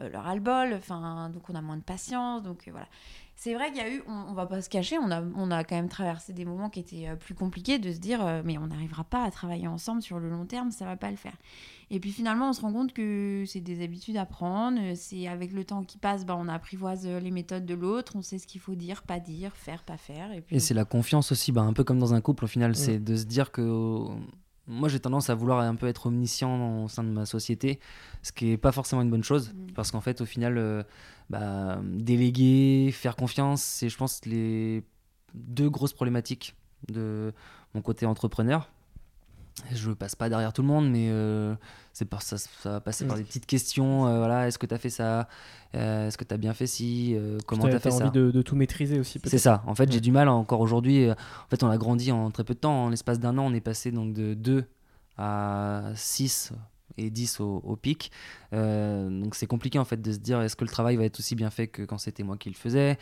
euh, 0.00 0.04
euh, 0.04 0.08
le 0.08 0.18
ras-le-bol. 0.18 0.74
Enfin, 0.74 1.30
donc, 1.30 1.48
on 1.50 1.54
a 1.54 1.62
moins 1.62 1.76
de 1.76 1.82
patience. 1.82 2.42
Donc, 2.42 2.68
euh, 2.68 2.70
voilà. 2.72 2.86
C'est 3.34 3.54
vrai 3.54 3.72
qu'il 3.72 3.78
y 3.78 3.84
a 3.84 3.90
eu, 3.90 4.02
on, 4.06 4.12
on 4.12 4.34
va 4.34 4.46
pas 4.46 4.62
se 4.62 4.68
cacher, 4.68 4.98
on 4.98 5.10
a, 5.10 5.20
on 5.20 5.50
a 5.50 5.64
quand 5.64 5.74
même 5.74 5.88
traversé 5.88 6.32
des 6.32 6.44
moments 6.44 6.70
qui 6.70 6.78
étaient 6.78 7.08
euh, 7.08 7.16
plus 7.16 7.34
compliqués 7.34 7.80
de 7.80 7.90
se 7.90 7.98
dire, 7.98 8.24
euh, 8.24 8.42
mais 8.44 8.56
on 8.56 8.68
n'arrivera 8.68 9.02
pas 9.02 9.24
à 9.24 9.30
travailler 9.32 9.66
ensemble 9.66 10.00
sur 10.00 10.20
le 10.20 10.30
long 10.30 10.46
terme, 10.46 10.70
ça 10.70 10.84
va 10.84 10.96
pas 10.96 11.10
le 11.10 11.16
faire. 11.16 11.34
Et 11.90 11.98
puis 11.98 12.12
finalement, 12.12 12.50
on 12.50 12.52
se 12.52 12.60
rend 12.60 12.72
compte 12.72 12.92
que 12.92 13.42
c'est 13.48 13.60
des 13.60 13.82
habitudes 13.82 14.16
à 14.16 14.26
prendre, 14.26 14.78
c'est 14.94 15.26
avec 15.26 15.52
le 15.52 15.64
temps 15.64 15.82
qui 15.82 15.98
passe, 15.98 16.24
bah, 16.24 16.36
on 16.38 16.46
apprivoise 16.46 17.04
les 17.06 17.30
méthodes 17.32 17.66
de 17.66 17.74
l'autre, 17.74 18.12
on 18.14 18.22
sait 18.22 18.38
ce 18.38 18.46
qu'il 18.46 18.60
faut 18.60 18.76
dire, 18.76 19.02
pas 19.02 19.18
dire, 19.18 19.56
faire, 19.56 19.82
pas 19.82 19.96
faire. 19.96 20.30
Et, 20.32 20.40
puis 20.40 20.56
Et 20.56 20.60
c'est 20.60 20.74
la 20.74 20.84
confiance 20.84 21.32
aussi, 21.32 21.50
bah, 21.50 21.62
un 21.62 21.72
peu 21.72 21.82
comme 21.82 21.98
dans 21.98 22.14
un 22.14 22.20
couple 22.20 22.44
au 22.44 22.48
final, 22.48 22.76
c'est 22.76 23.00
de 23.00 23.16
se 23.16 23.24
dire 23.24 23.50
que 23.50 24.06
moi 24.66 24.88
j'ai 24.88 25.00
tendance 25.00 25.28
à 25.30 25.34
vouloir 25.34 25.60
un 25.60 25.74
peu 25.74 25.86
être 25.88 26.06
omniscient 26.06 26.84
au 26.84 26.88
sein 26.88 27.02
de 27.04 27.08
ma 27.10 27.26
société, 27.26 27.80
ce 28.22 28.32
qui 28.32 28.52
est 28.52 28.56
pas 28.56 28.72
forcément 28.72 29.02
une 29.02 29.10
bonne 29.10 29.24
chose, 29.24 29.52
Mm. 29.52 29.72
parce 29.74 29.90
qu'en 29.90 30.00
fait 30.00 30.20
au 30.20 30.24
final, 30.26 30.58
euh, 30.58 30.82
bah, 31.30 31.80
déléguer, 31.84 32.90
faire 32.92 33.16
confiance, 33.16 33.62
c'est 33.62 33.88
je 33.88 33.96
pense 33.96 34.24
les 34.24 34.84
deux 35.34 35.70
grosses 35.70 35.92
problématiques 35.94 36.54
de 36.88 37.32
mon 37.74 37.82
côté 37.82 38.06
entrepreneur. 38.06 38.70
Je 39.72 39.90
passe 39.92 40.14
pas 40.16 40.28
derrière 40.28 40.52
tout 40.52 40.62
le 40.62 40.68
monde, 40.68 40.90
mais 40.90 41.08
euh, 41.10 41.54
c'est 41.92 42.06
par 42.06 42.22
ça, 42.22 42.38
ça 42.38 42.70
va 42.70 42.80
passer 42.80 43.06
par 43.06 43.16
Mm. 43.16 43.20
des 43.20 43.24
petites 43.24 43.46
questions. 43.46 44.06
euh, 44.06 44.18
voilà, 44.18 44.48
est-ce 44.48 44.58
que 44.58 44.66
tu 44.66 44.74
as 44.74 44.78
fait 44.78 44.90
ça 44.90 45.28
Euh, 45.74 46.08
Est-ce 46.08 46.16
que 46.18 46.24
tu 46.24 46.34
as 46.34 46.38
bien 46.38 46.54
fait 46.54 46.66
ci 46.66 47.16
Comment 47.46 47.64
tu 47.64 47.70
T'as 47.70 47.76
as 47.76 47.80
fait 47.80 47.90
ça? 47.90 48.06
envie 48.06 48.10
de, 48.10 48.30
de 48.30 48.42
tout 48.42 48.56
maîtriser 48.56 48.98
aussi 48.98 49.20
c'est 49.24 49.38
ça. 49.38 49.62
En 49.66 49.74
fait, 49.74 49.90
j'ai 49.92 50.00
du 50.00 50.10
mal 50.12 50.28
encore 50.28 50.60
aujourd'hui. 50.60 51.10
En 51.10 51.48
fait, 51.50 51.62
on 51.62 51.68
a 51.70 51.76
grandi 51.78 52.10
en 52.12 52.30
très 52.30 52.44
peu 52.44 52.54
de 52.54 52.58
temps. 52.60 52.84
En 52.84 52.88
l'espace 52.90 53.18
d'un 53.20 53.36
an, 53.38 53.44
on 53.46 53.54
est 53.54 53.60
passé 53.60 53.90
donc 53.90 54.12
de 54.14 54.34
2 54.34 54.64
à 55.18 55.92
6 55.96 56.52
et 56.98 57.10
10 57.10 57.40
au, 57.40 57.60
au 57.64 57.76
pic. 57.76 58.10
Donc 58.52 59.34
c'est 59.34 59.46
compliqué 59.46 59.78
en 59.78 59.84
fait 59.84 60.00
de 60.00 60.12
se 60.12 60.18
dire 60.18 60.40
est-ce 60.42 60.56
que 60.56 60.64
le 60.64 60.70
travail 60.70 60.96
va 60.96 61.04
être 61.04 61.18
aussi 61.18 61.34
bien 61.34 61.50
fait 61.50 61.68
que 61.68 61.82
quand 61.82 61.98
c'était 61.98 62.22
moi 62.22 62.36
qui 62.36 62.48
le 62.50 62.54
faisais? 62.54 62.98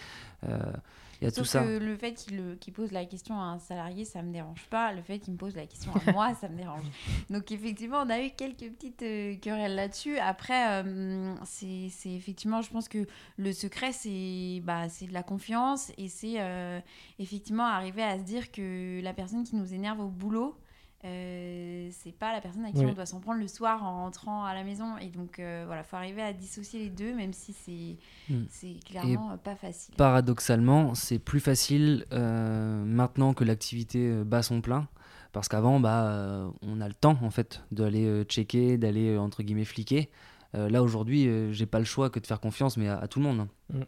Euh, 1.22 1.22
Il 1.22 1.24
y 1.24 1.26
a 1.26 1.30
Sauf 1.30 1.44
tout 1.44 1.50
ça. 1.50 1.62
que 1.62 1.78
le 1.78 1.96
fait 1.96 2.14
qu'il 2.14 2.36
le- 2.38 2.54
qu'il 2.56 2.72
pose 2.72 2.92
la 2.92 3.04
question 3.04 3.38
à 3.38 3.44
un 3.44 3.58
salarié, 3.58 4.04
ça 4.06 4.22
me 4.22 4.32
dérange 4.32 4.64
pas. 4.70 4.92
Le 4.92 5.02
fait 5.02 5.18
qu'il 5.18 5.32
me 5.34 5.38
pose 5.38 5.54
la 5.54 5.66
question 5.66 5.92
à 6.06 6.12
moi, 6.12 6.34
ça 6.34 6.48
me 6.48 6.56
dérange. 6.56 6.84
Donc 7.30 7.52
effectivement, 7.52 7.98
on 8.04 8.08
a 8.10 8.20
eu 8.22 8.30
quelques 8.30 8.70
petites 8.72 9.02
euh, 9.02 9.36
querelles 9.36 9.74
là-dessus. 9.74 10.18
Après, 10.18 10.82
euh, 10.82 11.34
c'est 11.44 11.90
effectivement, 12.06 12.62
je 12.62 12.70
pense 12.70 12.88
que 12.88 13.06
le 13.36 13.52
secret, 13.52 13.92
c'est 13.92 14.60
bah, 14.64 14.86
de 14.86 15.12
la 15.12 15.22
confiance 15.22 15.92
et 15.98 16.08
c'est 16.08 16.40
euh, 16.40 16.80
effectivement 17.18 17.64
arriver 17.66 18.02
à 18.02 18.18
se 18.18 18.24
dire 18.24 18.50
que 18.50 19.00
la 19.02 19.12
personne 19.12 19.44
qui 19.44 19.56
nous 19.56 19.74
énerve 19.74 20.00
au 20.00 20.08
boulot, 20.08 20.56
euh, 21.04 21.88
c'est 21.92 22.12
pas 22.12 22.32
la 22.32 22.40
personne 22.40 22.64
à 22.64 22.72
qui 22.72 22.78
Oui. 22.78 22.86
on 22.90 22.92
doit 22.92 23.06
s'en 23.06 23.20
prendre 23.20 23.40
le 23.40 23.48
soir 23.48 23.82
en 23.82 24.04
rentrant 24.04 24.44
à 24.44 24.54
la 24.54 24.64
maison. 24.64 24.96
Et 24.98 25.08
donc 25.08 25.38
euh, 25.38 25.64
voilà, 25.66 25.82
faut 25.82 25.96
arriver 25.96 26.22
à 26.22 26.32
dissocier 26.32 26.80
les 26.80 26.90
deux, 26.90 27.14
même 27.14 27.32
si 27.32 27.52
c'est 27.52 27.96
Mm. 28.32 28.44
c'est 28.48 28.76
clairement 28.84 29.32
euh, 29.32 29.36
pas 29.36 29.56
facile. 29.56 29.94
Paradoxalement, 29.96 30.94
c'est 30.94 31.18
plus 31.18 31.40
facile 31.40 32.04
euh, 32.12 32.84
maintenant 32.84 33.34
que 33.34 33.44
l'activité 33.44 34.12
bat 34.24 34.42
son 34.42 34.60
plein. 34.60 34.86
Parce 35.32 35.48
qu'avant, 35.48 35.78
bah, 35.80 36.04
euh, 36.06 36.48
on 36.62 36.80
a 36.80 36.88
le 36.88 36.94
temps 36.94 37.16
en 37.22 37.30
fait 37.30 37.62
d'aller 37.70 38.04
euh, 38.04 38.24
checker, 38.24 38.76
d'aller 38.78 39.10
euh, 39.10 39.20
entre 39.20 39.42
guillemets 39.42 39.64
fliquer. 39.64 40.10
Euh, 40.56 40.68
là 40.68 40.82
aujourd'hui, 40.82 41.28
euh, 41.28 41.52
j'ai 41.52 41.66
pas 41.66 41.78
le 41.78 41.84
choix 41.84 42.10
que 42.10 42.18
de 42.18 42.26
faire 42.26 42.40
confiance, 42.40 42.76
mais 42.76 42.88
à, 42.88 42.98
à 42.98 43.06
tout 43.08 43.20
le 43.20 43.26
monde. 43.26 43.46
Mm. 43.72 43.80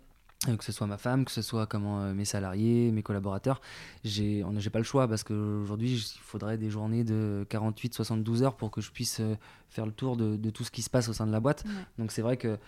Que 0.57 0.64
ce 0.64 0.72
soit 0.72 0.86
ma 0.86 0.99
femme, 0.99 1.24
que 1.24 1.30
ce 1.30 1.43
soit 1.43 1.66
comment 1.66 2.12
mes 2.14 2.24
salariés, 2.24 2.90
mes 2.90 3.03
collaborateurs, 3.03 3.61
j'ai 4.05 4.45
j'ai 4.59 4.70
pas 4.70 4.78
le 4.78 4.84
choix 4.84 5.09
parce 5.09 5.22
qu'aujourd'hui 5.24 5.93
il 5.93 6.20
faudrait 6.20 6.59
des 6.59 6.70
journées 6.70 7.05
de 7.05 7.47
48-72 7.51 8.43
heures 8.43 8.57
pour 8.57 8.70
que 8.70 8.80
je 8.80 8.90
puisse 8.90 9.20
faire 9.68 9.86
le 9.86 9.93
tour 9.93 10.16
de, 10.16 10.36
de, 10.36 10.51
tout 10.51 10.64
ce 10.64 10.70
qui 10.70 10.82
se 10.82 10.90
passe 10.90 11.09
au 11.09 11.12
sein 11.12 11.26
de 11.26 11.32
la 11.32 11.40
boîte. 11.40 11.64
Donc 11.99 12.12
c'est 12.12 12.22
vrai 12.22 12.36
que 12.36 12.59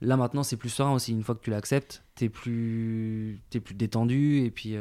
là 0.00 0.16
maintenant 0.16 0.42
c'est 0.42 0.56
plus 0.56 0.68
serein 0.68 0.92
aussi. 0.92 1.12
Une 1.12 1.22
fois 1.22 1.34
que 1.34 1.42
tu 1.42 1.50
l'acceptes, 1.50 2.04
t'es 2.14 2.28
plus 2.28 3.40
es 3.54 3.60
plus 3.60 3.74
détendu 3.74 4.44
et 4.44 4.50
puis 4.50 4.76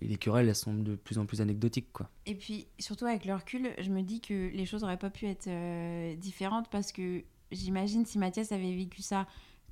et 0.00 0.06
les 0.06 0.16
querelles, 0.16 0.48
elles 0.48 0.54
sont 0.54 0.74
de 0.74 0.96
plus 0.96 1.18
en 1.18 1.26
plus 1.26 1.40
anecdotiques. 1.40 1.92
Quoi. 1.92 2.08
Et 2.26 2.34
puis, 2.34 2.66
surtout 2.78 3.04
avec 3.04 3.24
le 3.24 3.34
recul, 3.34 3.70
je 3.78 3.90
me 3.90 4.02
dis 4.02 4.20
que 4.20 4.50
les 4.52 4.64
choses 4.64 4.82
n'auraient 4.82 4.96
pas 4.96 5.10
pu 5.10 5.26
être 5.26 5.48
euh, 5.48 6.16
différentes 6.16 6.68
parce 6.70 6.92
que 6.92 7.22
j'imagine 7.50 8.06
si 8.06 8.18
Mathias 8.18 8.52
avait 8.52 8.74
vécu 8.74 9.02
ça 9.02 9.26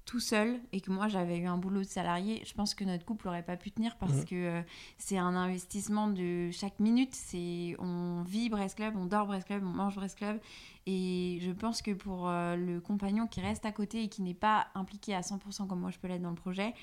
tout 0.05 0.21
seul 0.21 0.61
et 0.73 0.81
que 0.81 0.91
moi 0.91 1.09
j'avais 1.09 1.39
eu 1.39 1.47
un 1.47 1.57
boulot 1.57 1.81
de 1.81 1.87
salarié, 1.87 2.43
je 2.45 2.55
pense 2.55 2.75
que 2.75 2.85
notre 2.85 3.05
couple 3.05 3.27
n'aurait 3.27 3.43
pas 3.43 3.57
pu 3.57 3.71
tenir 3.71 3.97
parce 3.97 4.23
mmh. 4.23 4.25
que 4.25 4.35
euh, 4.35 4.63
c'est 4.99 5.19
un 5.19 5.35
investissement 5.37 6.09
de 6.09 6.51
chaque 6.51 6.81
minute. 6.81 7.15
C'est 7.15 7.77
on 7.79 8.23
vit 8.23 8.49
Brest 8.49 8.77
Club, 8.77 8.95
on 8.97 9.07
dort 9.07 9.27
Brest 9.27 9.47
Club, 9.47 9.63
on 9.65 9.71
mange 9.71 9.95
Brest 9.95 10.19
Club. 10.19 10.41
Et 10.87 11.39
je 11.43 11.51
pense 11.53 11.83
que 11.83 11.93
pour 11.93 12.29
euh, 12.29 12.57
le 12.57 12.81
compagnon 12.81 13.27
qui 13.27 13.41
reste 13.41 13.65
à 13.67 13.73
côté 13.73 14.03
et 14.03 14.09
qui 14.09 14.23
n'est 14.23 14.35
pas 14.35 14.69
impliqué 14.75 15.15
à 15.15 15.21
100% 15.21 15.67
comme 15.67 15.81
moi 15.81 15.91
je 15.91 15.99
peux 15.99 16.09
l'être 16.09 16.23
dans 16.23 16.31
le 16.31 16.35
projet, 16.35 16.75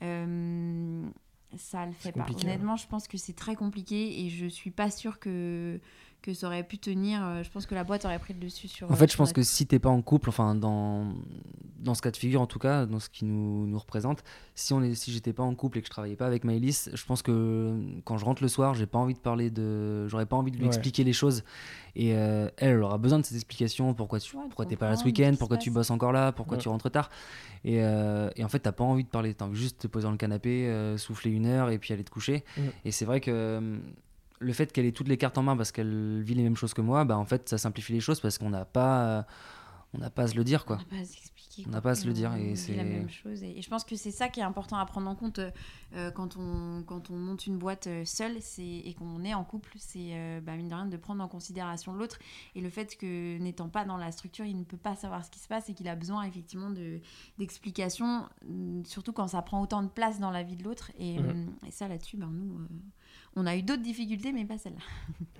ça 0.00 1.86
le 1.86 1.92
fait 1.92 2.12
pas. 2.12 2.26
Honnêtement, 2.42 2.76
je 2.76 2.86
pense 2.86 3.08
que 3.08 3.16
c'est 3.16 3.34
très 3.34 3.54
compliqué 3.56 4.24
et 4.24 4.28
je 4.28 4.46
suis 4.46 4.70
pas 4.70 4.90
sûre 4.90 5.18
que 5.18 5.80
que 6.24 6.32
ça 6.32 6.46
aurait 6.46 6.64
pu 6.64 6.78
tenir. 6.78 7.22
Euh, 7.22 7.42
je 7.42 7.50
pense 7.50 7.66
que 7.66 7.74
la 7.74 7.84
boîte 7.84 8.06
aurait 8.06 8.18
pris 8.18 8.32
le 8.32 8.40
dessus 8.40 8.66
sur. 8.66 8.90
En 8.90 8.94
fait, 8.94 9.12
je 9.12 9.16
pense 9.16 9.34
que 9.34 9.42
si 9.42 9.66
t'es 9.66 9.78
pas 9.78 9.90
en 9.90 10.00
couple, 10.00 10.30
enfin 10.30 10.54
dans 10.54 11.12
dans 11.78 11.94
ce 11.94 12.00
cas 12.00 12.10
de 12.10 12.16
figure 12.16 12.40
en 12.40 12.46
tout 12.46 12.58
cas, 12.58 12.86
dans 12.86 12.98
ce 12.98 13.10
qui 13.10 13.26
nous, 13.26 13.66
nous 13.66 13.78
représente, 13.78 14.24
si 14.54 14.72
on 14.72 14.82
est, 14.82 14.94
si 14.94 15.12
j'étais 15.12 15.34
pas 15.34 15.42
en 15.42 15.54
couple 15.54 15.78
et 15.78 15.80
que 15.82 15.86
je 15.86 15.90
travaillais 15.90 16.16
pas 16.16 16.24
avec 16.24 16.44
Maëlys, 16.44 16.88
je 16.94 17.04
pense 17.04 17.20
que 17.20 17.78
quand 18.04 18.16
je 18.16 18.24
rentre 18.24 18.42
le 18.42 18.48
soir, 18.48 18.72
j'ai 18.72 18.86
pas 18.86 18.98
envie 18.98 19.12
de 19.12 19.18
parler 19.18 19.50
de, 19.50 20.08
j'aurais 20.08 20.24
pas 20.24 20.36
envie 20.36 20.50
de 20.50 20.56
lui 20.56 20.66
expliquer 20.66 21.04
les 21.04 21.12
choses. 21.12 21.44
Et 21.94 22.14
euh, 22.14 22.48
elle, 22.56 22.70
elle, 22.70 22.82
aura 22.82 22.96
besoin 22.96 23.18
de 23.18 23.26
ces 23.26 23.34
explications. 23.34 23.92
Pourquoi 23.92 24.18
tu, 24.18 24.34
pourquoi 24.34 24.64
t'es 24.64 24.76
pas 24.76 24.88
là 24.88 24.96
ce 24.96 25.04
week-end 25.04 25.34
Pourquoi 25.38 25.58
tu 25.58 25.70
bosses 25.70 25.90
encore 25.90 26.12
là 26.12 26.32
Pourquoi 26.32 26.56
tu 26.56 26.68
rentres 26.68 26.90
tard 26.90 27.10
et, 27.66 27.82
euh, 27.82 28.30
et, 28.36 28.44
en 28.44 28.48
fait, 28.48 28.60
t'as 28.60 28.72
pas 28.72 28.84
envie 28.84 29.04
de 29.04 29.08
parler. 29.08 29.34
T'as 29.34 29.44
envie 29.44 29.60
juste 29.60 29.76
de 29.76 29.82
te 29.82 29.86
poser 29.86 30.04
dans 30.04 30.10
le 30.10 30.16
canapé, 30.16 30.94
souffler 30.96 31.30
une 31.30 31.46
heure 31.46 31.68
et 31.68 31.78
puis 31.78 31.92
aller 31.92 32.04
te 32.04 32.10
coucher. 32.10 32.44
Et 32.86 32.92
c'est 32.92 33.04
vrai 33.04 33.20
que 33.20 33.78
le 34.44 34.52
fait 34.52 34.72
qu'elle 34.72 34.86
ait 34.86 34.92
toutes 34.92 35.08
les 35.08 35.16
cartes 35.16 35.38
en 35.38 35.42
main 35.42 35.56
parce 35.56 35.72
qu'elle 35.72 36.22
vit 36.22 36.34
les 36.34 36.42
mêmes 36.42 36.56
choses 36.56 36.74
que 36.74 36.80
moi, 36.80 37.04
bah 37.04 37.16
en 37.16 37.24
fait 37.24 37.48
ça 37.48 37.58
simplifie 37.58 37.92
les 37.92 38.00
choses 38.00 38.20
parce 38.20 38.38
qu'on 38.38 38.50
n'a 38.50 38.64
pas 38.64 39.26
on 39.94 39.98
n'a 39.98 40.10
pas 40.10 40.22
à 40.22 40.28
se 40.28 40.36
le 40.36 40.44
dire 40.44 40.64
quoi. 40.64 40.76
On 40.76 40.78
n'a 40.80 40.84
pas 40.84 41.02
à 41.02 41.04
s'expliquer. 41.04 41.64
On 41.66 41.70
n'a 41.70 41.80
pas 41.80 41.90
à 41.90 41.94
se 41.94 42.06
le 42.06 42.12
dire 42.12 42.34
et 42.34 42.56
c'est 42.56 42.74
la 42.74 42.84
même 42.84 43.08
chose. 43.08 43.42
Et, 43.42 43.62
je 43.62 43.68
pense 43.68 43.84
que 43.84 43.94
c'est 43.94 44.10
ça 44.10 44.28
qui 44.28 44.40
est 44.40 44.44
important 44.44 44.76
à 44.76 44.84
prendre 44.86 45.08
en 45.08 45.14
compte 45.14 45.38
euh, 45.94 46.10
quand 46.10 46.36
on 46.36 46.82
quand 46.82 47.10
on 47.10 47.16
monte 47.16 47.46
une 47.46 47.58
boîte 47.58 47.86
euh, 47.86 48.04
seule, 48.04 48.36
c'est 48.40 48.62
et 48.62 48.94
qu'on 48.94 49.22
est 49.24 49.34
en 49.34 49.44
couple, 49.44 49.72
c'est 49.76 50.10
euh, 50.12 50.40
bah, 50.40 50.56
mine 50.56 50.68
de 50.68 50.74
rien 50.74 50.86
de 50.86 50.96
prendre 50.96 51.22
en 51.22 51.28
considération 51.28 51.92
l'autre 51.92 52.18
et 52.56 52.60
le 52.60 52.70
fait 52.70 52.96
que 52.96 53.38
n'étant 53.38 53.68
pas 53.68 53.84
dans 53.84 53.96
la 53.96 54.10
structure, 54.10 54.44
il 54.44 54.58
ne 54.58 54.64
peut 54.64 54.76
pas 54.76 54.96
savoir 54.96 55.24
ce 55.24 55.30
qui 55.30 55.38
se 55.38 55.46
passe 55.46 55.68
et 55.68 55.74
qu'il 55.74 55.88
a 55.88 55.94
besoin 55.94 56.24
effectivement 56.24 56.70
de 56.70 57.00
d'explications, 57.38 58.28
mm, 58.46 58.84
surtout 58.84 59.12
quand 59.12 59.28
ça 59.28 59.42
prend 59.42 59.62
autant 59.62 59.82
de 59.82 59.88
place 59.88 60.18
dans 60.18 60.30
la 60.30 60.42
vie 60.42 60.56
de 60.56 60.64
l'autre. 60.64 60.90
Et, 60.98 61.16
et, 61.66 61.70
ça 61.70 61.86
là-dessus, 61.86 62.16
ben 62.16 62.30
nous 62.32 62.66
on 63.36 63.46
a 63.46 63.56
eu 63.56 63.62
d'autres 63.62 63.82
difficultés, 63.82 64.32
mais 64.32 64.44
pas 64.44 64.58
celle-là. 64.58 64.80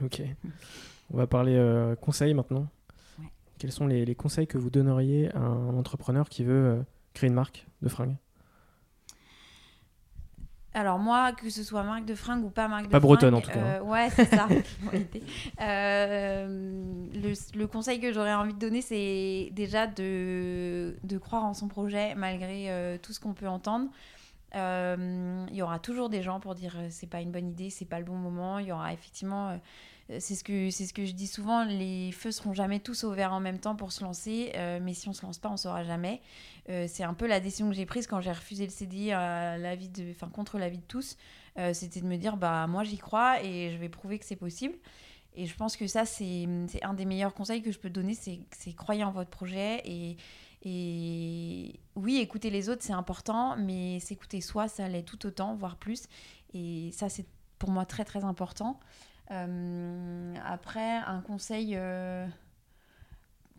ok. 0.04 0.22
On 1.12 1.16
va 1.16 1.26
parler 1.26 1.56
euh, 1.56 1.96
conseils 1.96 2.34
maintenant. 2.34 2.68
Quels 3.58 3.72
sont 3.72 3.86
les, 3.86 4.14
conseils 4.14 4.46
que 4.46 4.58
vous 4.58 4.70
donneriez 4.70 5.34
à 5.34 5.38
un 5.38 5.76
entrepreneur 5.76 6.28
qui 6.28 6.44
veut 6.44 6.52
euh, 6.52 6.82
créer 7.14 7.28
une 7.28 7.34
marque 7.34 7.66
de 7.82 7.88
fringues? 7.88 8.16
Alors 10.76 10.98
moi, 10.98 11.30
que 11.32 11.50
ce 11.50 11.62
soit 11.62 11.84
marque 11.84 12.04
de 12.04 12.16
fringues 12.16 12.44
ou 12.44 12.50
pas 12.50 12.66
marque 12.66 12.86
de 12.86 12.88
fringues... 12.88 13.00
Pas 13.00 13.06
bretonne 13.06 13.34
en 13.34 13.40
tout 13.40 13.52
cas. 13.52 13.60
Hein. 13.60 13.80
Euh, 13.80 13.82
ouais, 13.82 14.10
c'est 14.10 14.24
ça. 14.24 14.48
le, 17.54 17.66
conseil 17.66 18.00
que 18.00 18.12
j'aurais 18.12 18.34
envie 18.34 18.54
de 18.54 18.58
donner, 18.58 18.82
c'est 18.82 19.50
déjà 19.52 19.86
de, 19.86 20.96
de, 21.04 21.18
croire 21.18 21.44
en 21.44 21.54
son 21.54 21.68
projet 21.68 22.16
malgré 22.16 22.98
tout 23.02 23.12
ce 23.12 23.20
qu'on 23.20 23.34
peut 23.34 23.46
entendre. 23.46 23.88
Euh, 24.54 25.46
il 25.50 25.56
y 25.56 25.62
aura 25.62 25.78
toujours 25.78 26.08
des 26.08 26.22
gens 26.22 26.38
pour 26.38 26.54
dire 26.54 26.74
euh, 26.78 26.86
c'est 26.90 27.08
pas 27.08 27.20
une 27.20 27.32
bonne 27.32 27.48
idée, 27.48 27.70
c'est 27.70 27.84
pas 27.84 27.98
le 27.98 28.04
bon 28.04 28.14
moment. 28.14 28.58
Il 28.58 28.66
y 28.66 28.72
aura 28.72 28.92
effectivement, 28.92 29.48
euh, 29.48 30.18
c'est 30.20 30.34
ce 30.34 30.44
que 30.44 30.70
c'est 30.70 30.86
ce 30.86 30.94
que 30.94 31.04
je 31.04 31.12
dis 31.12 31.26
souvent, 31.26 31.64
les 31.64 32.12
feux 32.12 32.30
seront 32.30 32.54
jamais 32.54 32.78
tous 32.78 33.02
ouverts 33.02 33.32
en 33.32 33.40
même 33.40 33.58
temps 33.58 33.74
pour 33.74 33.90
se 33.90 34.04
lancer, 34.04 34.52
mais 34.82 34.92
si 34.92 35.08
on 35.08 35.12
se 35.12 35.24
lance 35.24 35.38
pas, 35.38 35.48
on 35.48 35.56
saura 35.56 35.82
jamais. 35.82 36.20
c'est 36.68 37.04
un 37.04 37.14
peu 37.14 37.26
la 37.26 37.40
décision 37.40 37.70
que 37.70 37.74
j'ai 37.74 37.86
prise 37.86 38.06
quand 38.06 38.20
j'ai 38.20 38.30
refusé 38.30 38.64
le 38.66 38.70
CDI 38.70 39.08
la 39.08 39.74
vie 39.74 39.88
de, 39.88 40.10
enfin 40.10 40.28
contre 40.28 40.58
l'avis 40.58 40.76
de 40.76 40.84
tous. 40.86 41.16
C'était 41.72 42.02
de 42.02 42.06
me 42.06 42.18
dire 42.18 42.36
bah 42.36 42.66
moi 42.66 42.84
j'y 42.84 42.98
crois 42.98 43.42
et 43.42 43.70
je 43.72 43.78
vais 43.78 43.88
prouver 43.88 44.18
que 44.18 44.26
c'est 44.26 44.36
possible. 44.36 44.74
Et 45.36 45.46
je 45.46 45.56
pense 45.56 45.74
que 45.74 45.86
ça 45.86 46.04
c'est 46.04 46.46
un 46.82 46.92
des 46.92 47.06
meilleurs 47.06 47.32
conseils 47.32 47.62
que 47.62 47.72
je 47.72 47.78
peux 47.78 47.90
donner, 47.90 48.12
c'est 48.12 48.72
croyez 48.76 49.04
en 49.04 49.10
votre 49.10 49.30
projet 49.30 49.80
et 49.86 50.18
et 50.64 51.80
oui, 51.94 52.16
écouter 52.16 52.50
les 52.50 52.68
autres, 52.68 52.82
c'est 52.82 52.92
important, 52.92 53.56
mais 53.56 54.00
s'écouter 54.00 54.40
soi, 54.40 54.68
ça 54.68 54.88
l'est 54.88 55.02
tout 55.02 55.26
autant, 55.26 55.54
voire 55.54 55.76
plus. 55.76 56.04
Et 56.54 56.90
ça, 56.92 57.08
c'est 57.08 57.26
pour 57.58 57.70
moi 57.70 57.84
très, 57.84 58.04
très 58.04 58.24
important. 58.24 58.80
Euh, 59.30 60.34
après, 60.44 60.96
un 61.06 61.20
conseil 61.20 61.74
euh, 61.76 62.26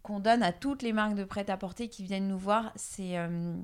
qu'on 0.02 0.20
donne 0.20 0.44
à 0.44 0.52
toutes 0.52 0.82
les 0.82 0.94
marques 0.94 1.16
de 1.16 1.24
prêt-à-porter 1.24 1.90
qui 1.90 2.04
viennent 2.04 2.28
nous 2.28 2.38
voir, 2.38 2.72
c'est 2.76 3.18
euh, 3.18 3.56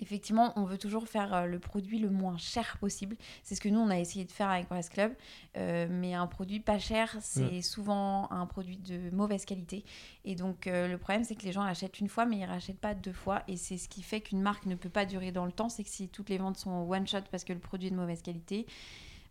effectivement, 0.00 0.52
on 0.56 0.64
veut 0.64 0.78
toujours 0.78 1.08
faire 1.08 1.34
euh, 1.34 1.46
le 1.46 1.58
produit 1.58 1.98
le 1.98 2.10
moins 2.10 2.36
cher 2.38 2.78
possible. 2.78 3.16
C'est 3.42 3.54
ce 3.54 3.60
que 3.60 3.68
nous, 3.68 3.80
on 3.80 3.90
a 3.90 3.98
essayé 3.98 4.24
de 4.24 4.32
faire 4.32 4.48
avec 4.48 4.66
Press 4.66 4.88
Club. 4.88 5.12
Euh, 5.56 5.86
mais 5.90 6.14
un 6.14 6.26
produit 6.26 6.60
pas 6.60 6.78
cher, 6.78 7.16
c'est 7.20 7.62
souvent 7.62 8.30
un 8.30 8.46
produit 8.46 8.76
de 8.76 9.10
mauvaise 9.10 9.44
qualité. 9.44 9.84
Et 10.24 10.34
donc, 10.34 10.66
euh, 10.66 10.88
le 10.88 10.98
problème, 10.98 11.24
c'est 11.24 11.34
que 11.34 11.44
les 11.44 11.52
gens 11.52 11.62
achètent 11.62 12.00
une 12.00 12.08
fois, 12.08 12.24
mais 12.24 12.36
ils 12.36 12.42
ne 12.42 12.46
rachètent 12.46 12.80
pas 12.80 12.94
deux 12.94 13.12
fois. 13.12 13.42
Et 13.48 13.56
c'est 13.56 13.76
ce 13.76 13.88
qui 13.88 14.02
fait 14.02 14.20
qu'une 14.20 14.40
marque 14.40 14.66
ne 14.66 14.74
peut 14.74 14.88
pas 14.88 15.04
durer 15.04 15.32
dans 15.32 15.44
le 15.44 15.52
temps. 15.52 15.68
C'est 15.68 15.84
que 15.84 15.90
si 15.90 16.08
toutes 16.08 16.30
les 16.30 16.38
ventes 16.38 16.56
sont 16.56 16.88
one-shot 16.88 17.22
parce 17.30 17.44
que 17.44 17.52
le 17.52 17.60
produit 17.60 17.88
est 17.88 17.92
de 17.92 17.96
mauvaise 17.96 18.22
qualité, 18.22 18.66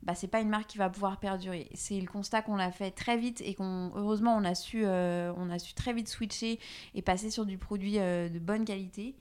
bah, 0.03 0.13
c'est 0.13 0.27
pas 0.27 0.41
une 0.41 0.49
marque 0.49 0.67
qui 0.67 0.77
va 0.77 0.89
pouvoir 0.89 1.19
perdurer. 1.19 1.69
C'est 1.73 1.99
le 1.99 2.07
constat 2.07 2.41
qu'on 2.43 2.59
a 2.59 2.71
fait 2.71 2.91
très 2.91 3.17
vite 3.17 3.41
et 3.41 3.55
qu'on 3.55 3.91
heureusement 3.95 4.37
on 4.37 4.43
a 4.43 4.53
su 4.53 4.85
on 4.85 5.49
a 5.49 5.57
su 5.57 5.73
très 5.73 5.91
vite 5.91 6.07
switcher 6.07 6.59
et 6.93 7.01
passer 7.01 7.31
sur 7.31 7.47
du 7.47 7.57
produit 7.57 7.93
de 7.93 8.39
bonne 8.39 8.63
qualité. 8.63 9.15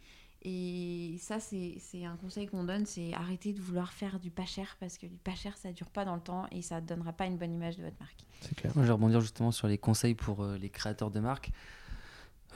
Et 0.49 1.17
ça, 1.19 1.41
c'est 1.41 2.05
un 2.05 2.15
conseil 2.15 2.47
qu'on 2.47 2.63
donne, 2.63 2.87
c'est 2.87 3.13
arrêter 3.15 3.53
de 3.53 3.61
vouloir 3.61 3.93
faire 3.93 4.21
du 4.21 4.31
pas 4.31 4.47
cher 4.47 4.77
parce 4.79 4.97
que 4.97 5.07
du 5.07 5.19
pas 5.19 5.35
cher, 5.35 5.57
ça 5.57 5.73
dure 5.73 5.91
pas 5.91 6.05
dans 6.05 6.15
le 6.15 6.21
temps 6.21 6.47
et 6.53 6.63
ça 6.63 6.81
ne 6.81 6.87
donnera 6.87 7.13
pas 7.13 7.27
une 7.27 7.37
bonne 7.37 7.53
image 7.53 7.77
de 7.77 7.83
votre 7.83 7.97
marque. 7.99 8.25
C'est 8.43 8.55
clair. 8.55 8.71
Moi, 8.77 8.85
je 8.85 8.87
vais 8.87 8.93
rebondir 8.93 9.21
justement 9.21 9.51
sur 9.51 9.67
les 9.67 9.77
conseils 9.77 10.15
pour 10.15 10.45
euh, 10.45 10.57
les 10.57 10.71
créateurs 10.71 11.11
de 11.11 11.19
marques. 11.19 11.51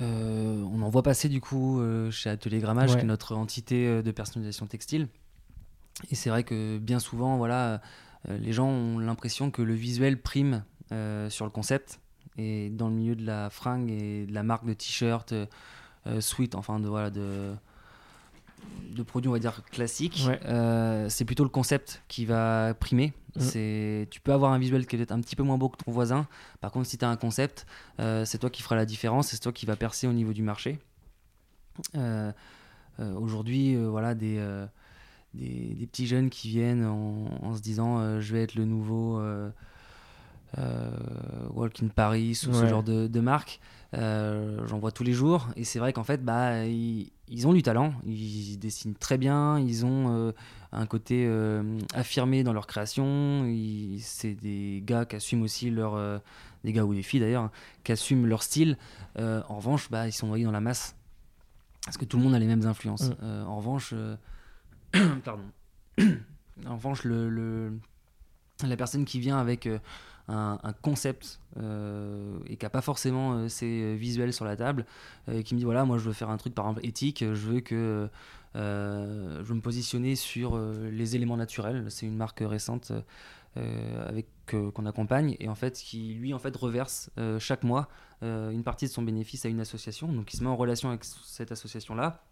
Euh, 0.01 0.63
on 0.71 0.83
en 0.83 0.89
voit 0.89 1.03
passer 1.03 1.29
du 1.29 1.41
coup 1.41 1.81
euh, 1.81 2.13
chez 2.13 2.31
Atelier 2.31 2.61
Grammage, 2.61 2.95
qui 2.95 3.01
est 3.01 3.03
notre 3.03 3.35
entité 3.35 4.05
de 4.05 4.11
personnalisation 4.13 4.67
textile. 4.67 5.09
Et 6.13 6.15
c'est 6.15 6.31
vrai 6.31 6.45
que 6.45 6.79
bien 6.79 7.01
souvent, 7.01 7.39
voilà, 7.39 7.83
les 8.29 8.53
gens 8.53 8.69
ont 8.69 9.01
l'impression 9.01 9.51
que 9.51 9.63
le 9.63 9.75
visuel 9.75 10.23
prime 10.23 10.63
sur 11.29 11.45
le 11.45 11.51
concept. 11.51 11.99
Et 12.39 12.71
dans 12.71 12.89
le 12.89 12.95
milieu 12.95 13.17
de 13.17 13.27
la 13.27 13.51
fringue 13.51 13.91
et 13.91 14.27
de 14.27 14.33
la 14.33 14.45
marque 14.45 14.65
de 14.65 14.75
t-shirt, 14.75 15.35
sweat, 16.21 16.55
enfin 16.55 16.79
de 16.79 16.89
voilà 16.89 17.11
de 17.11 17.53
de 18.91 19.03
produits, 19.03 19.29
on 19.29 19.33
va 19.33 19.39
dire, 19.39 19.63
classiques, 19.71 20.27
euh, 20.45 21.09
c'est 21.09 21.25
plutôt 21.25 21.45
le 21.45 21.51
concept 21.51 22.03
qui 22.09 22.25
va 22.25 22.75
primer. 22.75 23.13
Mm. 23.37 23.41
C'est, 23.41 24.09
tu 24.11 24.21
peux 24.21 24.33
avoir 24.33 24.53
un 24.53 24.59
visuel 24.59 24.87
qui 24.87 24.97
est 24.97 24.99
peut-être 24.99 25.13
un 25.13 25.21
petit 25.21 25.37
peu 25.37 25.43
moins 25.43 25.59
beau 25.59 25.69
que 25.69 25.83
ton 25.83 25.91
voisin. 25.91 26.27
Par 26.61 26.71
contre, 26.73 26.89
si 26.89 26.99
tu 26.99 27.05
as 27.05 27.09
un 27.09 27.17
concept, 27.17 27.67
euh, 28.01 28.25
c'est 28.25 28.39
toi 28.39 28.51
qui 28.51 28.63
fera 28.63 28.77
la 28.77 28.87
différence, 28.87 29.29
c'est 29.29 29.39
toi 29.39 29.53
qui 29.53 29.67
va 29.67 29.77
percer 29.77 30.07
au 30.07 30.13
niveau 30.13 30.33
du 30.33 30.43
marché. 30.43 30.79
Euh, 31.95 32.33
aujourd'hui, 32.99 33.77
voilà, 33.77 34.15
des, 34.15 34.45
des, 35.35 35.87
petits 35.87 36.07
jeunes 36.07 36.29
qui 36.29 36.49
viennent 36.49 36.85
en, 36.85 37.55
se 37.55 37.63
disant 37.63 38.21
je 38.21 38.33
vais 38.33 38.43
être 38.43 38.57
le 38.57 38.65
nouveau 38.65 39.23
Walk 40.57 41.83
in 41.83 41.89
Paris 41.89 42.39
ou 42.47 42.53
ce 42.53 42.67
genre 42.67 42.83
de, 42.83 43.07
de 43.07 43.21
marque. 43.21 43.61
J'en 43.95 44.79
vois 44.79 44.93
tous 44.93 45.05
les 45.05 45.13
jours. 45.13 45.49
Et 45.57 45.65
c'est 45.65 45.79
vrai 45.79 45.93
qu'en 45.93 46.05
fait, 46.05 46.23
bah, 46.23 46.67
ils, 46.67 47.11
ils 47.31 47.47
ont 47.47 47.53
du 47.53 47.63
talent, 47.63 47.95
ils 48.05 48.59
dessinent 48.59 48.97
très 48.97 49.17
bien, 49.17 49.59
ils 49.61 49.87
ont 49.87 50.13
euh, 50.13 50.33
un 50.73 50.85
côté 50.85 51.25
euh, 51.27 51.79
affirmé 51.95 52.43
dans 52.43 52.53
leur 52.53 52.67
création. 52.67 53.49
C'est 54.01 54.35
des 54.35 54.83
gars 54.85 55.05
qui 55.05 55.17
assument 55.17 55.43
aussi 55.43 55.71
leur. 55.71 55.95
Euh, 55.95 56.19
des 56.65 56.73
gars 56.75 56.85
ou 56.85 56.93
des 56.93 57.03
filles 57.03 57.21
d'ailleurs, 57.21 57.45
hein, 57.45 57.51
qui 57.85 57.93
assument 57.93 58.27
leur 58.27 58.43
style. 58.43 58.77
en 59.17 59.57
revanche, 59.57 59.91
bah, 59.91 60.07
ils 60.07 60.13
sont 60.13 60.27
noyés 60.27 60.45
dans 60.45 60.51
la 60.51 60.61
masse. 60.61 60.95
Parce 61.87 61.97
que 61.97 62.05
tout 62.05 62.19
le 62.19 62.23
monde 62.23 62.35
a 62.35 62.39
les 62.39 62.47
mêmes 62.47 62.67
influences. 62.67 63.11
Mm. 63.11 63.45
en 63.47 63.57
revanche. 63.57 63.95
pardon. 65.25 65.45
en 66.67 66.75
revanche, 66.75 67.05
le, 67.05 67.73
la 68.63 68.77
personne 68.77 69.07
qui 69.07 69.21
vient 69.21 69.39
avec 69.39 69.67
un, 70.31 70.73
concept 70.83 71.41
euh, 71.59 72.39
et 72.47 72.57
qui 72.57 72.65
n'a 72.65 72.71
pas 72.71 72.81
forcément 72.81 73.49
ses 73.49 73.83
euh, 73.83 73.95
visuels 73.95 74.33
sur 74.33 74.45
la 74.45 74.57
table, 74.57 74.87
et 75.31 75.43
qui 75.43 75.55
me 75.55 75.59
dit 75.59 75.65
voilà, 75.65 75.85
moi 75.85 75.99
je 75.99 76.05
veux 76.05 76.13
faire 76.13 76.31
un 76.31 76.37
truc 76.37 76.55
par 76.55 76.67
exemple 76.67 76.87
éthique, 76.87 77.25
je 77.25 77.47
veux 77.47 77.61
que 77.61 78.09
je 78.55 79.53
me 79.53 79.61
positionner 79.61 80.17
sur 80.17 80.59
les 80.59 81.17
éléments 81.17 81.37
naturels. 81.37 81.87
C'est 81.89 82.07
une 82.07 82.17
marque 82.17 82.43
récente 82.45 82.93
avec 83.57 84.27
qu'on 84.47 84.87
accompagne 84.87 85.37
et 85.39 85.49
en 85.49 85.55
fait 85.55 85.75
qui 85.75 86.15
lui 86.15 86.35
en 86.35 86.39
fait 86.39 86.57
reverse 86.57 87.11
chaque 87.39 87.63
mois 87.63 87.89
une 88.23 88.63
partie 88.65 88.87
de 88.87 88.91
son 88.91 89.03
bénéfice 89.03 89.45
à 89.45 89.49
une 89.49 89.61
association. 89.61 90.13
Donc 90.13 90.33
il 90.33 90.37
se 90.37 90.43
met 90.43 90.51
en 90.51 90.57
relation 90.57 90.89
avec 90.89 91.05
cette 91.05 91.53
association 91.53 91.95
là. 91.95 92.25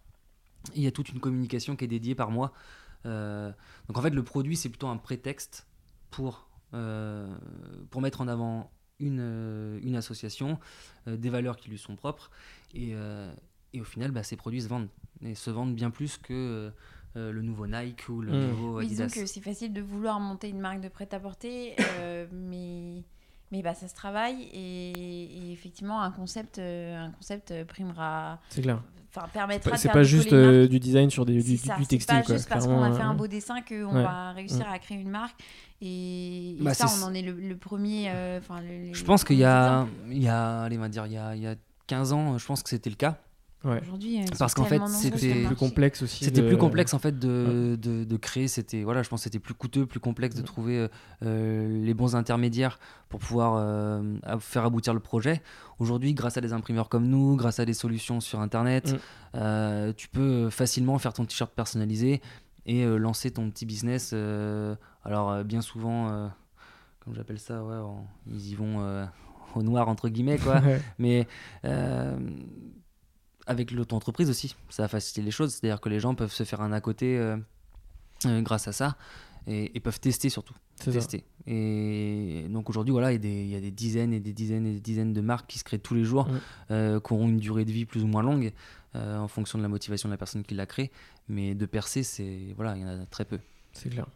Il 0.74 0.82
y 0.82 0.88
a 0.88 0.90
toute 0.90 1.11
une 1.11 1.20
communication 1.20 1.76
qui 1.76 1.84
est 1.84 1.88
dédiée 1.88 2.16
par 2.16 2.32
mois. 2.32 2.53
donc 3.05 3.96
en 3.96 4.03
fait 4.03 4.11
le 4.11 4.24
produit 4.24 4.57
c'est 4.57 4.70
plutôt 4.70 4.88
un 4.88 4.96
prétexte 4.96 5.68
pour 6.11 6.47
pour 6.70 8.00
mettre 8.00 8.20
en 8.20 8.28
avant 8.28 8.70
une, 9.00 9.20
euh, 9.20 9.78
une 9.82 9.96
association, 9.96 10.58
euh, 11.06 11.16
des 11.16 11.30
valeurs 11.30 11.56
qui 11.56 11.70
lui 11.70 11.78
sont 11.78 11.96
propres, 11.96 12.30
et, 12.74 12.90
euh, 12.92 13.32
et 13.72 13.80
au 13.80 13.84
final, 13.84 14.10
bah, 14.10 14.22
ces 14.22 14.36
produits 14.36 14.62
se 14.62 14.68
vendent, 14.68 14.88
et 15.22 15.34
se 15.34 15.50
vendent 15.50 15.74
bien 15.74 15.90
plus 15.90 16.18
que 16.18 16.72
le 17.14 17.42
nouveau 17.42 17.66
Nike 17.66 18.08
ou 18.08 18.20
le 18.20 18.30
mmh. 18.30 18.46
nouveau 18.48 18.78
Adidas. 18.78 19.06
disons 19.06 19.20
que 19.22 19.26
c'est 19.26 19.40
facile 19.40 19.72
de 19.72 19.80
vouloir 19.80 20.20
monter 20.20 20.48
une 20.48 20.60
marque 20.60 20.80
de 20.80 20.88
prêt-à-porter, 20.88 21.74
mais 22.32 23.02
mais 23.50 23.62
bah, 23.62 23.74
ça 23.74 23.88
se 23.88 23.94
travaille 23.94 24.42
et, 24.52 25.52
effectivement 25.52 26.00
un 26.00 26.12
concept 26.12 26.60
un 26.60 27.10
concept 27.10 27.64
primera 27.64 28.38
c'est 28.50 28.62
clair 28.62 28.80
enfin 29.18 29.28
permettra 29.32 29.76
c'est 29.76 29.90
pas, 29.90 30.02
juste 30.02 30.34
du 30.34 30.80
design 30.80 31.10
sur 31.10 31.24
des, 31.24 31.42
du, 31.42 31.56
du, 31.56 31.58
textile 31.58 31.98
c'est 31.98 32.06
pas 32.06 32.22
juste 32.22 32.48
parce 32.48 32.66
qu'on 32.66 32.82
a 32.82 32.92
fait 32.92 33.02
un 33.02 33.14
beau 33.14 33.26
dessin 33.26 33.60
qu'on 33.62 33.92
va 33.92 34.32
réussir 34.32 34.66
à 34.70 34.78
créer 34.78 34.98
une 34.98 35.10
marque. 35.10 35.36
Et, 35.80 36.56
bah, 36.60 36.74
ça, 36.74 36.86
on 37.00 37.04
en 37.04 37.14
est 37.14 37.22
le, 37.22 37.56
premier. 37.56 38.10
Euh, 38.10 38.40
je 38.92 39.04
pense 39.04 39.22
qu'il 39.22 39.38
y 39.38 39.44
a, 39.44 39.86
il 40.10 40.22
y 40.22 40.28
a, 40.28 40.62
allez, 40.62 40.76
on 40.76 40.80
va 40.80 40.88
dire, 40.88 41.06
il 41.06 41.12
y 41.12 41.16
a, 41.16 41.36
il 41.36 41.42
y 41.42 41.46
a 41.46 41.54
15 41.86 42.12
ans, 42.12 42.38
je 42.38 42.46
pense 42.46 42.62
que 42.62 42.68
c'était 42.68 42.90
le 42.90 42.96
cas. 42.96 43.18
Ouais. 43.64 43.80
Aujourd'hui, 43.82 44.20
parce 44.38 44.54
qu'en 44.54 44.64
fait, 44.64 44.80
c'était 44.86 45.44
plus 45.44 45.56
complexe 45.56 46.02
aussi. 46.02 46.24
C'était 46.24 46.46
plus 46.46 46.56
complexe 46.56 46.94
en 46.94 46.98
fait 46.98 47.18
de, 47.18 47.76
de, 47.80 48.04
de 48.04 48.16
créer. 48.16 48.46
C'était 48.46 48.82
voilà, 48.82 49.02
je 49.02 49.09
pense 49.09 49.22
c'était 49.22 49.40
plus 49.40 49.54
coûteux, 49.54 49.84
plus 49.84 50.00
complexe 50.00 50.36
de 50.36 50.42
trouver 50.42 50.88
euh, 51.24 51.84
les 51.84 51.94
bons 51.94 52.14
intermédiaires 52.14 52.78
pour 53.09 53.18
pouvoir 53.18 53.54
euh, 53.56 54.16
faire 54.38 54.64
aboutir 54.64 54.94
le 54.94 55.00
projet. 55.00 55.42
Aujourd'hui, 55.80 56.14
grâce 56.14 56.36
à 56.36 56.40
des 56.40 56.52
imprimeurs 56.52 56.88
comme 56.88 57.09
nous, 57.09 57.36
grâce 57.36 57.59
à 57.59 57.64
des 57.64 57.74
solutions 57.74 58.20
sur 58.20 58.40
Internet, 58.40 58.94
mm. 59.34 59.92
tu 59.96 60.09
peux 60.09 60.50
facilement 60.50 60.98
faire 60.98 61.12
ton 61.12 61.24
t-shirt 61.24 61.52
personnalisé 61.52 62.20
et 62.66 62.84
lancer 62.84 63.30
ton 63.30 63.50
petit 63.50 63.66
business 63.66 64.14
alors, 65.09 65.30
euh, 65.30 65.42
bien 65.42 65.62
souvent, 65.62 66.11
euh, 66.11 66.28
comme 67.00 67.14
j'appelle 67.14 67.38
ça, 67.38 67.64
ouais, 67.64 67.76
ils 68.26 68.50
y 68.50 68.54
vont 68.54 68.80
euh, 68.80 69.06
au 69.54 69.62
noir, 69.62 69.88
entre 69.88 70.11
guillemets, 70.11 70.36
quoi. 70.36 70.61
Mais 70.98 71.26
avec 73.49 73.70
l'auto-entreprise 73.70 74.30
aussi, 74.30 74.55
ça 74.68 74.84
a 74.84 74.88
facilité 74.88 75.22
les 75.22 75.30
choses. 75.30 75.55
C'est-à-dire 75.55 75.80
que 75.80 75.88
les 75.88 76.01
gens 76.01 76.14
peuvent 76.14 76.32
se 76.32 76.44
faire 76.44 76.61
un 76.61 76.72
à 76.72 76.80
côté 76.80 77.20
grâce 78.24 78.68
à 78.68 78.72
ça 78.72 78.96
et, 79.46 79.80
peuvent 79.80 80.01
tester 80.01 80.28
surtout. 80.28 80.55
Tester. 80.76 81.24
Et 81.46 82.46
donc 82.51 82.70
aujourd'hui, 82.70 82.92
voilà, 82.92 83.12
il 83.12 83.24
y, 83.24 83.57
a 83.57 83.61
des 83.61 83.70
dizaines 83.70 84.12
et 84.12 84.20
des 84.20 84.32
dizaines 84.32 84.66
et 84.66 84.74
des 84.74 84.80
dizaines 84.80 85.12
de 85.12 85.20
marques 85.20 85.49
qui 85.49 85.59
se 85.59 85.64
créent 85.64 85.78
tous 85.78 85.94
les 85.94 86.05
jours, 86.05 86.28
qui 86.68 86.74
auront 86.74 87.28
une 87.28 87.38
durée 87.38 87.64
de 87.64 87.72
vie 87.72 87.84
plus 87.84 88.05
ou 88.05 88.07
moins 88.07 88.22
longue 88.22 88.53
en 88.94 89.28
fonction 89.28 89.59
de 89.59 89.62
la 89.62 89.68
motivation 89.68 90.09
de 90.09 90.12
la 90.12 90.18
personne 90.18 90.44
qui 90.44 90.55
l'a 90.55 90.66
créé. 90.66 90.90
Mais 91.28 91.55
de 91.55 91.66
percer, 91.66 92.03
c'est 92.03 92.55
voilà, 92.57 92.76
il 92.76 92.82
y 92.82 92.84
en 92.84 93.03
a 93.03 93.07
très 93.07 93.24
peu. 93.24 93.38
C'est 93.72 93.88
clair. 93.88 94.07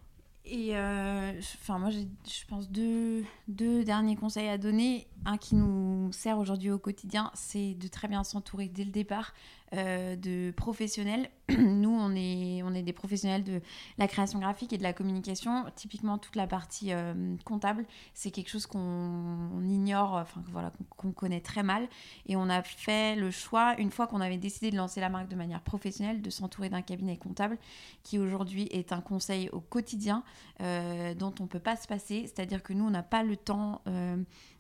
Et 0.45 0.77
euh, 0.77 1.33
enfin, 1.61 1.79
moi, 1.79 1.91
j'ai, 1.91 2.09
je 2.27 2.45
pense, 2.49 2.71
deux, 2.71 3.25
deux 3.49 3.85
derniers 3.85 4.17
conseils 4.17 4.49
à 4.49 4.59
donner. 4.59 5.07
Un 5.25 5.39
qui 5.39 5.55
nous 5.55 6.11
sert 6.13 6.39
aujourd'hui 6.39 6.71
au 6.71 6.79
quotidien, 6.79 7.31
c'est 7.35 7.75
de 7.75 7.87
très 7.87 8.09
bien 8.09 8.25
s'entourer 8.25 8.69
dès 8.69 8.85
le 8.85 8.91
départ 8.91 9.35
euh, 9.75 10.17
de 10.17 10.51
professionnels. 10.51 11.31
Nous, 11.59 11.91
on 11.91 12.15
est, 12.15 12.63
on 12.63 12.75
est 12.75 12.83
des 12.83 12.93
professionnels 12.93 13.43
de 13.43 13.63
la 13.97 14.07
création 14.07 14.39
graphique 14.39 14.73
et 14.75 14.79
de 14.79 14.83
la 14.83 14.93
communication. 14.93 15.65
Typiquement, 15.77 16.19
toute 16.19 16.37
la 16.37 16.47
partie 16.47 16.93
euh, 16.93 17.37
comptable, 17.45 17.87
c'est 18.13 18.31
quelque 18.31 18.51
chose 18.51 18.67
qu'on 18.67 19.63
ignore, 19.65 20.15
enfin 20.15 20.43
voilà, 20.51 20.73
qu'on 20.97 21.13
connaît 21.13 21.41
très 21.41 21.63
mal. 21.63 21.89
Et 22.27 22.37
on 22.37 22.51
a 22.51 22.63
fait 22.63 23.17
le 23.17 23.31
choix, 23.31 23.75
une 23.79 23.91
fois 23.91 24.07
qu'on 24.07 24.21
avait 24.21 24.37
décidé 24.37 24.71
de 24.71 24.77
lancer 24.77 25.01
la 25.01 25.09
marque 25.09 25.29
de 25.29 25.37
manière 25.37 25.63
professionnelle, 25.63 26.21
de 26.21 26.31
s'entourer 26.31 26.69
d'un 26.69 26.83
cabinet 26.83 27.17
comptable 27.17 27.57
qui 28.03 28.19
aujourd'hui 28.19 28.69
est 28.73 28.93
un 28.93 29.01
conseil 29.01 29.49
au 29.53 29.61
quotidien 29.61 30.23
euh, 30.61 31.15
dont 31.15 31.33
on 31.41 31.45
ne 31.45 31.49
peut 31.49 31.61
pas 31.61 31.77
se 31.77 31.89
passer. 31.89 32.25
C'est-à-dire 32.27 32.63
que 32.63 32.75
nous, 32.75 32.85
on 32.85 32.91
n'a 32.91 33.03
pas 33.03 33.23
le 33.23 33.37
temps 33.37 33.81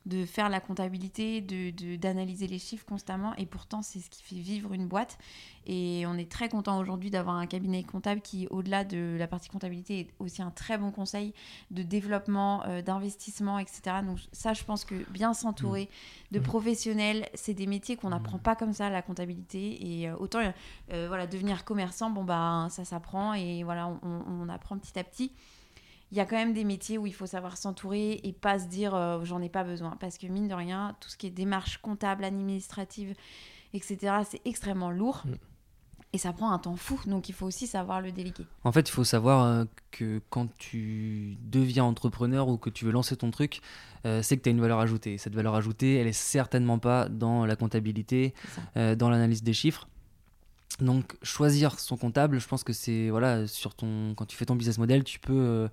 de 0.06 0.24
faire 0.24 0.48
la 0.48 0.60
comptabilité, 0.60 1.40
de, 1.40 1.96
d'analyser 1.96 2.46
les 2.46 2.58
chiffres 2.58 2.84
constamment. 2.84 3.34
Et 3.36 3.46
pourtant, 3.46 3.82
c'est 3.82 4.00
ce 4.00 4.10
qui 4.10 4.22
fait 4.22 4.40
vivre 4.40 4.72
une 4.72 4.86
boîte. 4.86 5.18
Et 5.66 6.04
on 6.06 6.14
est 6.14 6.30
très 6.30 6.48
content 6.48 6.78
aujourd'hui 6.80 7.10
d'avoir 7.10 7.36
un 7.36 7.46
cabinet 7.46 7.84
comptable 7.84 8.20
qui, 8.20 8.48
au-delà 8.48 8.84
de 8.84 9.16
la 9.18 9.28
partie 9.28 9.48
comptabilité, 9.48 10.00
est 10.00 10.08
aussi 10.18 10.42
un 10.42 10.50
très 10.50 10.76
bon 10.76 10.90
conseil 10.90 11.34
de 11.70 11.82
développement, 11.84 12.64
euh, 12.66 12.82
d'investissement, 12.82 13.60
etc. 13.60 13.82
Donc 14.04 14.18
ça, 14.32 14.54
je 14.54 14.64
pense 14.64 14.84
que 14.84 15.08
bien 15.10 15.34
s'entourer 15.34 15.88
de 16.32 16.40
mmh. 16.40 16.42
professionnels, 16.42 17.28
c'est 17.34 17.54
des 17.54 17.66
métiers 17.66 17.96
qu'on 17.96 18.10
n'apprend 18.10 18.38
mmh. 18.38 18.42
pas 18.42 18.56
comme 18.56 18.72
ça, 18.72 18.90
la 18.90 19.02
comptabilité. 19.02 20.00
Et 20.00 20.08
euh, 20.08 20.16
autant, 20.16 20.40
euh, 20.92 21.06
voilà, 21.06 21.28
devenir 21.28 21.64
commerçant, 21.64 22.10
bon, 22.10 22.24
bah, 22.24 22.66
ça 22.70 22.84
s'apprend. 22.84 23.34
Et 23.34 23.62
voilà, 23.62 23.86
on, 23.86 24.22
on 24.26 24.48
apprend 24.48 24.76
petit 24.78 24.98
à 24.98 25.04
petit 25.04 25.32
il 26.12 26.18
y 26.18 26.20
a 26.20 26.26
quand 26.26 26.36
même 26.36 26.52
des 26.52 26.64
métiers 26.64 26.98
où 26.98 27.06
il 27.06 27.14
faut 27.14 27.26
savoir 27.26 27.56
s'entourer 27.56 28.20
et 28.22 28.34
pas 28.34 28.58
se 28.58 28.66
dire 28.66 28.94
euh, 28.94 29.24
j'en 29.24 29.40
ai 29.40 29.48
pas 29.48 29.64
besoin. 29.64 29.96
Parce 29.98 30.18
que 30.18 30.26
mine 30.26 30.46
de 30.46 30.54
rien, 30.54 30.94
tout 31.00 31.08
ce 31.08 31.16
qui 31.16 31.26
est 31.26 31.30
démarche 31.30 31.78
comptable, 31.78 32.22
administrative, 32.24 33.14
etc., 33.72 34.16
c'est 34.30 34.42
extrêmement 34.44 34.90
lourd. 34.90 35.22
Mm. 35.24 35.32
Et 36.14 36.18
ça 36.18 36.34
prend 36.34 36.52
un 36.52 36.58
temps 36.58 36.76
fou, 36.76 37.00
donc 37.06 37.30
il 37.30 37.32
faut 37.32 37.46
aussi 37.46 37.66
savoir 37.66 38.02
le 38.02 38.12
déléguer. 38.12 38.44
En 38.64 38.72
fait, 38.72 38.86
il 38.90 38.92
faut 38.92 39.04
savoir 39.04 39.46
euh, 39.46 39.64
que 39.90 40.20
quand 40.28 40.54
tu 40.58 41.38
deviens 41.40 41.84
entrepreneur 41.84 42.46
ou 42.48 42.58
que 42.58 42.68
tu 42.68 42.84
veux 42.84 42.92
lancer 42.92 43.16
ton 43.16 43.30
truc, 43.30 43.62
euh, 44.04 44.20
c'est 44.20 44.36
que 44.36 44.42
tu 44.42 44.50
as 44.50 44.52
une 44.52 44.60
valeur 44.60 44.80
ajoutée. 44.80 45.16
Cette 45.16 45.34
valeur 45.34 45.54
ajoutée, 45.54 45.94
elle 45.94 46.06
est 46.06 46.12
certainement 46.12 46.78
pas 46.78 47.08
dans 47.08 47.46
la 47.46 47.56
comptabilité, 47.56 48.34
dans 48.76 49.08
l'analyse 49.08 49.42
des 49.42 49.54
chiffres. 49.54 49.88
Donc 50.82 51.16
choisir 51.22 51.78
son 51.78 51.96
comptable, 51.96 52.40
je 52.40 52.48
pense 52.48 52.64
que 52.64 52.72
c'est 52.72 53.08
voilà 53.08 53.46
sur 53.46 53.74
ton 53.74 54.14
quand 54.16 54.26
tu 54.26 54.36
fais 54.36 54.44
ton 54.44 54.56
business 54.56 54.78
model, 54.78 55.04
tu 55.04 55.20
peux 55.20 55.32
euh, 55.32 55.68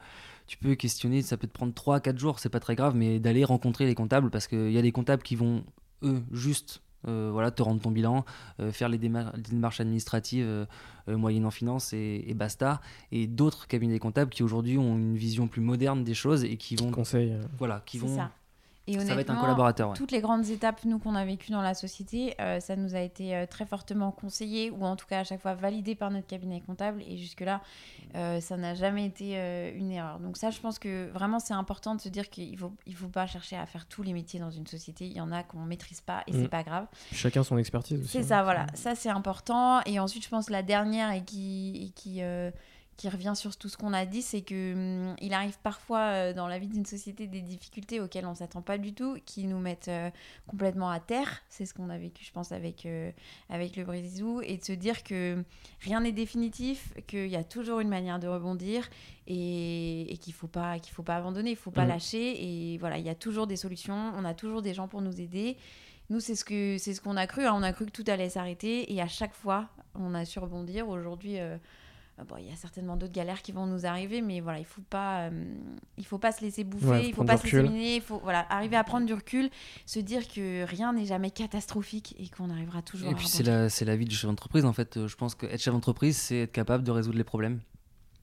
tu 0.46 0.58
peux 0.58 0.76
questionner, 0.76 1.22
ça 1.22 1.36
peut 1.36 1.48
te 1.48 1.54
prendre 1.54 1.74
3 1.74 2.00
4 2.00 2.18
jours, 2.18 2.40
c'est 2.40 2.50
pas 2.50 2.60
très 2.60 2.76
grave 2.76 2.96
mais 2.96 3.20
d'aller 3.20 3.44
rencontrer 3.44 3.86
les 3.86 3.96
comptables 3.96 4.30
parce 4.30 4.48
qu'il 4.48 4.72
y 4.72 4.78
a 4.78 4.82
des 4.82 4.92
comptables 4.92 5.24
qui 5.24 5.36
vont 5.36 5.64
eux 6.04 6.22
juste 6.32 6.82
euh, 7.08 7.30
voilà, 7.32 7.50
te 7.50 7.62
rendre 7.62 7.82
ton 7.82 7.92
bilan, 7.92 8.26
euh, 8.60 8.74
faire 8.74 8.90
les, 8.90 8.98
démarches 8.98 9.80
administratives 9.80 10.68
moyennant 11.08 11.50
finance 11.50 11.94
et, 11.94 12.26
et, 12.28 12.34
basta. 12.34 12.82
Et 13.14 13.26
d'autres 13.26 13.68
cabinets 13.68 14.00
comptables 14.00 14.30
qui 14.30 14.44
aujourd'hui 14.44 14.78
ont 14.78 14.98
une 14.98 15.16
vision 15.16 15.48
plus 15.48 15.62
moderne 15.62 16.04
des 16.04 16.14
choses 16.14 16.44
et 16.44 16.58
qui 16.58 16.76
vont. 16.76 16.92
Conseil. 16.92 17.34
Voilà, 17.58 17.82
qui 17.86 17.98
vont. 18.00 18.16
Ça. 18.16 18.32
Et 18.94 19.06
ça 19.06 19.16
va 19.16 19.22
être 19.22 19.30
un 19.30 19.36
collaborateur. 19.36 19.94
Toutes 19.94 20.12
les 20.12 20.22
grandes 20.22 20.48
étapes, 20.50 20.84
nous, 20.86 21.00
qu'on 21.00 21.16
a 21.16 21.26
vécues 21.26 21.52
dans 21.52 21.62
la 21.62 21.74
société, 21.74 22.36
euh, 22.40 22.60
ça 22.60 22.76
nous 22.76 22.96
a 22.96 23.00
été 23.00 23.36
euh, 23.36 23.46
très 23.46 23.66
fortement 23.66 24.12
conseillé, 24.12 24.72
ou 24.72 24.84
en 24.84 24.96
tout 24.96 25.06
cas 25.08 25.20
à 25.20 25.24
chaque 25.24 25.42
fois 25.42 25.54
validé 25.54 25.96
par 25.96 26.12
notre 26.12 26.28
cabinet 26.28 26.62
comptable. 26.62 27.04
Et 27.08 27.18
jusque-là, 27.18 27.62
euh, 28.16 28.40
ça 28.42 28.58
n'a 28.58 28.74
jamais 28.74 29.06
été 29.06 29.74
une 29.76 29.92
erreur. 29.92 30.20
Donc 30.20 30.38
ça, 30.38 30.50
je 30.50 30.60
pense 30.60 30.80
que 30.80 31.10
vraiment, 31.12 31.40
c'est 31.40 31.54
important 31.54 31.96
de 31.96 32.02
se 32.02 32.10
dire 32.10 32.30
qu'il 32.30 32.52
ne 32.52 32.58
faut, 32.58 32.74
il 32.86 32.96
faut 32.96 33.08
pas 33.08 33.28
chercher 33.28 33.56
à 33.56 33.66
faire 33.66 33.86
tous 33.86 34.04
les 34.04 34.14
métiers 34.14 34.40
dans 34.40 34.52
une 34.52 34.68
société. 34.68 35.06
Il 35.06 35.14
y 35.14 35.22
en 35.22 35.32
a 35.32 35.44
qu'on 35.44 35.60
ne 35.60 35.68
maîtrise 35.68 36.02
pas 36.02 36.24
et 36.28 36.32
ce 36.32 36.40
c'est 36.40 36.46
mm. 36.46 36.50
pas 36.50 36.64
grave. 36.64 36.88
Chacun 37.12 37.44
son 37.44 37.58
expertise 37.58 38.00
aussi. 38.00 38.10
C'est 38.10 38.24
ça, 38.24 38.40
hein. 38.40 38.44
voilà. 38.44 38.68
Ça, 38.74 38.96
c'est 38.96 39.10
important. 39.10 39.82
Et 39.86 40.00
ensuite, 40.00 40.24
je 40.24 40.30
pense 40.30 40.50
la 40.50 40.64
dernière 40.64 41.12
et 41.12 41.24
qui... 41.24 41.86
Et 41.86 41.90
qui 41.90 42.22
qui 43.00 43.08
revient 43.08 43.32
sur 43.34 43.56
tout 43.56 43.70
ce 43.70 43.78
qu'on 43.78 43.94
a 43.94 44.06
dit, 44.06 44.22
c'est 44.22 44.42
que 44.42 44.74
hum, 44.74 45.16
il 45.22 45.34
arrive 45.34 45.58
parfois 45.64 46.00
euh, 46.00 46.34
dans 46.34 46.50
la 46.50 46.60
vie 46.60 46.68
d'une 46.68 46.86
société 46.86 47.28
des 47.28 47.40
difficultés 47.40 48.02
auxquelles 48.02 48.26
on 48.26 48.36
s'attend 48.36 48.62
pas 48.62 48.78
du 48.78 48.94
tout, 48.94 49.18
qui 49.26 49.48
nous 49.48 49.58
mettent 49.58 49.88
euh, 49.88 50.10
complètement 50.48 50.90
à 50.90 51.00
terre. 51.00 51.42
C'est 51.48 51.66
ce 51.66 51.74
qu'on 51.74 51.90
a 51.90 51.98
vécu, 51.98 52.26
je 52.26 52.34
pense, 52.34 52.52
avec 52.52 52.86
euh, 52.86 53.12
avec 53.50 53.78
le 53.78 53.86
Brésil, 53.86 54.42
et 54.44 54.58
de 54.58 54.66
se 54.66 54.74
dire 54.74 55.04
que 55.04 55.42
rien 55.80 56.02
n'est 56.02 56.12
définitif, 56.12 56.94
qu'il 57.08 57.28
y 57.28 57.38
a 57.38 57.44
toujours 57.46 57.80
une 57.80 57.88
manière 57.88 58.20
de 58.20 58.28
rebondir 58.28 58.90
et, 59.28 60.18
qu'il 60.20 60.34
faut 60.34 60.48
pas 60.48 60.78
qu'il 60.80 60.94
faut 60.94 61.04
pas 61.04 61.16
abandonner, 61.16 61.52
il 61.52 61.56
faut 61.56 61.72
pas 61.72 61.86
mmh. 61.86 61.90
lâcher. 61.90 62.74
Et 62.74 62.78
voilà, 62.80 62.98
il 62.98 63.06
y 63.06 63.10
a 63.10 63.16
toujours 63.16 63.48
des 63.48 63.56
solutions, 63.56 64.12
on 64.18 64.26
a 64.26 64.34
toujours 64.34 64.62
des 64.62 64.74
gens 64.74 64.90
pour 64.90 65.02
nous 65.02 65.22
aider. 65.22 65.56
Nous, 66.10 66.20
c'est 66.20 66.36
ce 66.36 66.44
que 66.44 66.78
c'est 66.78 66.94
ce 66.94 67.00
qu'on 67.00 67.16
a 67.16 67.28
cru. 67.28 67.46
Hein. 67.46 67.54
On 67.56 67.64
a 67.64 67.72
cru 67.72 67.86
que 67.86 67.92
tout 67.92 68.04
allait 68.08 68.30
s'arrêter, 68.30 68.94
et 68.94 69.02
à 69.02 69.08
chaque 69.08 69.34
fois, 69.34 69.70
on 69.96 70.14
a 70.14 70.26
su 70.26 70.38
rebondir. 70.40 70.90
Aujourd'hui 70.90 71.40
ah 71.40 71.58
bon, 72.28 72.38
il 72.38 72.48
y 72.48 72.52
a 72.52 72.56
certainement 72.56 72.98
d'autres 72.98 73.14
galères 73.14 73.42
qui 73.42 73.52
vont 73.52 73.66
nous 73.66 73.86
arriver, 73.86 74.22
mais 74.22 74.40
voilà, 74.40 74.60
il 74.60 74.66
faut 74.66 74.82
pas, 74.82 75.28
euh, 75.28 75.56
il 75.98 76.06
faut 76.06 76.18
pas 76.18 76.32
se 76.32 76.42
laisser 76.42 76.64
bouffer, 76.64 77.08
il 77.08 77.14
faut 77.14 77.24
pas 77.24 77.38
se 77.38 77.44
laisser 77.46 77.96
il 77.96 78.02
faut 78.02 78.20
voilà, 78.20 78.46
arriver 78.50 78.76
à 78.76 78.84
prendre 78.84 79.06
du 79.06 79.14
recul, 79.14 79.50
se 79.86 80.00
dire 80.00 80.28
que 80.28 80.64
rien 80.64 80.94
n'est 80.94 81.06
jamais 81.06 81.32
catastrophique 81.32 82.16
et 82.20 82.30
qu'on 82.30 82.50
arrivera 82.50 82.82
toujours. 82.82 83.10
Et 83.10 83.16
puis 83.16 83.28
c'est 83.28 83.44
la, 83.44 83.70
c'est 83.70 83.86
la 83.86 83.96
vie 83.96 84.06
du 84.06 84.16
chef 84.16 84.30
d'entreprise 84.30 84.66
en 84.66 84.74
fait. 84.74 85.08
Je 85.08 85.16
pense 85.16 85.36
que 85.36 85.46
être 85.46 85.62
chef 85.62 85.74
d'entreprise, 85.74 86.18
c'est 86.18 86.42
être 86.42 86.52
capable 86.52 86.84
de 86.84 86.92
résoudre 86.92 87.18
les 87.18 87.24
problèmes. 87.24 87.60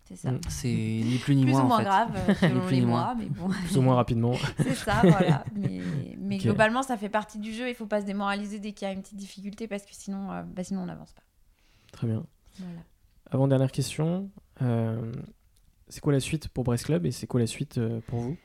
C'est 0.09 0.17
ça. 0.17 0.33
Mm. 0.33 0.41
C'est 0.49 0.69
ni 1.05 1.19
plus 1.19 1.35
ni 1.35 1.45
moins. 1.45 1.61
Plus 1.61 1.65
ou 1.65 1.69
moins 1.69 1.79
en 1.79 1.83
grave, 1.83 2.11
euh, 2.29 2.35
selon 2.41 2.67
les 2.69 2.81
mois, 2.81 3.15
mais 3.19 3.27
bon. 3.27 3.49
Plus 3.49 3.77
ou 3.77 3.83
moins 3.83 3.97
rapidement. 3.97 4.35
c'est 4.59 4.75
ça, 4.75 5.01
voilà. 5.03 5.45
Mais, 5.55 5.81
mais 6.19 6.39
globalement, 6.39 6.83
ça 6.83 6.97
fait 6.97 7.09
partie 7.09 7.39
du 7.39 7.53
jeu. 7.53 7.69
Il 7.69 7.75
faut 7.75 7.87
pas 7.87 8.01
se 8.01 8.07
démoraliser 8.07 8.59
dès 8.59 8.73
qu'il 8.73 8.87
y 8.87 8.91
a 8.91 8.95
une 8.95 9.03
petite 9.03 9.17
difficulté 9.17 9.67
parce 9.67 9.85
que 9.85 9.93
sinon, 9.95 10.31
euh, 10.33 10.43
bah, 10.43 10.65
sinon 10.65 10.83
on 10.83 10.87
n'avance 10.87 11.13
pas. 11.13 11.23
Très 11.93 12.07
bien. 12.07 12.25
Voilà. 12.59 12.81
Avant 13.31 13.49
dernière 13.49 13.73
question, 13.73 14.31
euh, 14.63 15.13
c'est 15.89 16.01
quoi 16.01 16.13
la 16.13 16.21
suite 16.21 16.49
pour 16.49 16.65
Brest 16.65 16.87
Club 16.87 17.07
et 17.07 17.11
c'est 17.11 17.27
quoi 17.27 17.41
la 17.41 17.47
suite 17.47 17.79
euh, 17.79 18.01
pour 18.07 18.21
vous? 18.21 18.37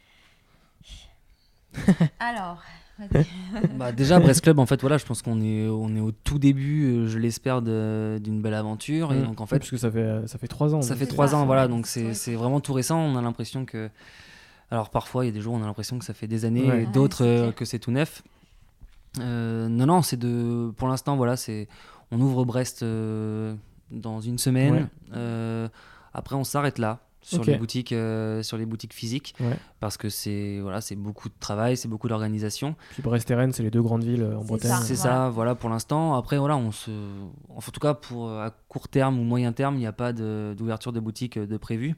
Alors, 2.20 2.62
Bah, 3.78 3.92
déjà, 3.92 4.20
Brest 4.20 4.42
Club, 4.42 4.60
en 4.60 4.66
fait, 4.68 4.80
voilà, 4.82 4.98
je 4.98 5.06
pense 5.06 5.22
qu'on 5.22 5.42
est, 5.42 5.68
on 5.68 5.96
est 5.96 6.00
au 6.00 6.12
tout 6.12 6.38
début, 6.38 6.86
euh, 6.86 7.08
je 7.08 7.18
l'espère, 7.18 7.62
de- 7.62 8.20
d'une 8.24 8.42
belle 8.42 8.54
aventure. 8.54 9.12
Et 9.14 9.18
Mm. 9.20 9.24
donc, 9.26 9.42
en 9.42 9.46
Oui, 9.46 9.50
fait, 9.50 9.60
parce 9.60 9.72
que 9.72 9.78
ça 9.78 9.90
fait 9.92 10.28
ça 10.28 10.38
fait 10.38 10.48
trois 10.48 10.76
ans. 10.76 10.82
ça 10.82 10.96
fait 10.96 11.08
trois 11.08 11.34
ans, 11.34 11.46
voilà, 11.46 11.68
donc 11.68 11.88
c'est 11.88 12.14
c'est 12.14 12.36
vraiment 12.36 12.60
tout 12.60 12.74
récent. 12.74 13.00
On 13.00 13.16
a 13.16 13.22
l'impression 13.22 13.66
que. 13.66 13.90
Alors, 14.70 14.90
parfois, 14.90 15.26
il 15.26 15.30
y 15.30 15.32
a 15.32 15.34
des 15.34 15.42
jours 15.42 15.54
où 15.54 15.58
on 15.58 15.64
a 15.64 15.66
l'impression 15.66 15.98
que 16.00 16.06
ça 16.06 16.14
fait 16.14 16.28
des 16.28 16.46
années, 16.46 16.70
Ouais. 16.70 16.84
et 16.84 16.86
d'autres 16.86 17.26
euh, 17.26 17.42
clair. 17.44 17.56
que 17.56 17.66
c'est 17.66 17.80
tout 17.80 17.92
neuf. 17.92 18.22
Euh, 19.20 19.68
non, 19.68 19.86
non, 19.88 20.02
c'est 20.02 20.18
de. 20.18 20.72
Pour 20.78 20.88
l'instant, 20.88 21.18
voilà, 21.18 21.36
c'est. 21.38 21.68
On 22.12 22.20
ouvre 22.22 22.46
Brest 22.46 22.84
euh, 22.84 23.56
dans 23.92 24.22
une 24.22 24.38
semaine. 24.38 24.74
Ouais. 24.74 24.86
Euh, 25.16 25.68
après, 26.14 26.36
on 26.36 26.44
s'arrête 26.44 26.78
là. 26.80 27.00
Sur 27.24 27.44
les 27.44 27.56
boutiques, 27.56 27.92
euh, 27.92 28.42
sur 28.42 28.58
les 28.58 28.66
boutiques 28.66 28.96
physiques, 28.96 29.36
Ouais. 29.40 29.56
parce 29.80 29.96
que 29.96 30.10
c'est 30.10 30.58
voilà, 30.60 30.82
c'est 30.82 30.96
beaucoup 30.96 31.30
de 31.30 31.36
travail, 31.40 31.78
c'est 31.78 31.88
beaucoup 31.88 32.08
d'organisation. 32.08 32.76
Puis 32.90 33.04
Brest 33.04 33.30
et 33.30 33.36
Rennes, 33.36 33.54
c'est 33.54 33.62
les 33.62 33.70
deux 33.70 33.84
grandes 33.84 34.04
villes 34.04 34.24
euh, 34.24 34.38
en 34.38 34.42
C'est 34.42 34.48
Bretagne. 34.48 34.72
ça. 34.72 34.78
C'est 34.82 34.96
Voilà. 34.96 35.16
ça, 35.26 35.30
voilà 35.30 35.54
pour 35.54 35.70
l'instant. 35.70 36.16
Après, 36.16 36.40
voilà, 36.40 36.58
on 36.58 36.72
se, 36.72 36.90
en 37.50 37.62
tout 37.62 37.80
cas 37.80 37.94
pour 37.94 38.32
à 38.32 38.50
court 38.68 38.88
terme 38.88 39.20
ou 39.20 39.24
moyen 39.24 39.52
terme, 39.54 39.76
il 39.76 39.80
n'y 39.82 39.86
a 39.86 39.92
pas 39.92 40.14
de- 40.14 40.56
d'ouverture 40.58 40.92
de 40.94 41.00
boutique 41.00 41.38
euh, 41.38 41.46
de 41.46 41.58
prévu. 41.58 41.94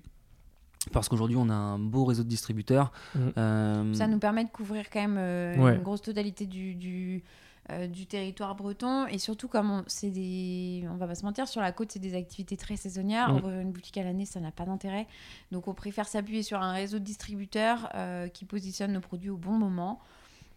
Parce 0.92 1.08
qu'aujourd'hui, 1.08 1.38
on 1.40 1.48
a 1.50 1.54
un 1.54 1.80
beau 1.80 2.04
réseau 2.04 2.24
de 2.24 2.28
distributeurs. 2.28 2.92
Euh, 3.38 3.94
ça 3.94 4.08
nous 4.08 4.20
permet 4.20 4.44
de 4.44 4.50
couvrir 4.50 4.90
quand 4.92 5.00
même 5.00 5.16
euh, 5.18 5.56
Ouais. 5.58 5.76
une 5.76 5.82
grosse 5.84 6.02
totalité 6.02 6.46
du, 6.46 6.76
du, 6.76 7.24
euh, 7.70 7.88
du 7.88 8.06
territoire 8.06 8.56
breton. 8.56 9.08
Et 9.08 9.18
surtout, 9.20 9.48
comme 9.48 9.72
on, 9.72 9.84
c'est 9.88 10.10
des, 10.12 10.86
on 10.90 10.96
va 10.98 11.08
pas 11.08 11.16
se 11.16 11.24
mentir, 11.26 11.48
sur 11.48 11.62
la 11.62 11.72
côte, 11.72 11.92
c'est 11.92 12.00
des 12.00 12.16
activités 12.16 12.58
très 12.58 12.76
saisonnières. 12.76 13.30
Mhm. 13.30 13.38
Ouvrir 13.38 13.60
une 13.62 13.72
boutique 13.72 13.98
à 13.98 14.04
l'année, 14.04 14.26
ça 14.26 14.40
n'a 14.40 14.52
pas 14.52 14.66
d'intérêt. 14.66 15.08
Donc, 15.52 15.68
on 15.68 15.74
préfère 15.74 16.08
s'appuyer 16.08 16.44
sur 16.44 16.62
un 16.62 16.74
réseau 16.74 17.00
de 17.00 17.04
distributeurs 17.04 17.90
euh, 17.96 18.28
qui 18.28 18.46
positionnent 18.46 18.94
nos 18.94 19.00
produits 19.02 19.30
au 19.30 19.38
bon 19.38 19.58
moment. 19.58 20.00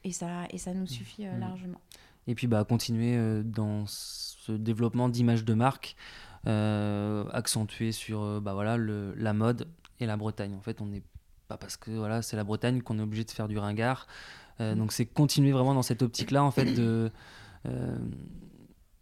Et 0.04 0.12
ça, 0.12 0.44
et 0.50 0.59
ça 0.59 0.74
nous 0.74 0.86
suffit 0.86 1.26
euh, 1.26 1.32
Mhm. 1.34 1.40
largement. 1.40 1.80
Et 2.26 2.34
puis, 2.34 2.46
bah, 2.48 2.64
continuer 2.64 3.42
dans 3.44 3.84
ce 3.86 4.50
développement 4.52 5.09
d'image 5.09 5.44
de 5.44 5.54
marque, 5.54 5.94
accentué 7.32 7.92
sur 7.92 8.40
bah, 8.40 8.52
voilà, 8.54 8.76
le, 8.76 9.14
la 9.16 9.32
mode 9.32 9.68
et 10.00 10.07
la 10.07 10.16
Bretagne. 10.16 10.54
En 10.54 10.61
fait, 10.61 10.80
on 10.80 10.86
n'est 10.86 11.02
pas 11.48 11.57
parce 11.57 11.76
que 11.76 11.90
voilà, 11.92 12.22
c'est 12.22 12.36
la 12.36 12.44
Bretagne 12.44 12.82
qu'on 12.82 12.98
est 12.98 13.02
obligé 13.02 13.24
de 13.24 13.30
faire 13.30 13.48
du 13.48 13.59
ringard. 13.59 14.07
Euh, 14.61 14.74
donc, 14.74 14.92
c'est 14.92 15.07
continuer 15.07 15.52
vraiment 15.52 15.74
dans 15.74 15.82
cette 15.82 16.02
optique-là, 16.02 16.42
en 16.42 16.50
fait, 16.50 16.72
de. 16.74 17.11
euh, 17.66 17.98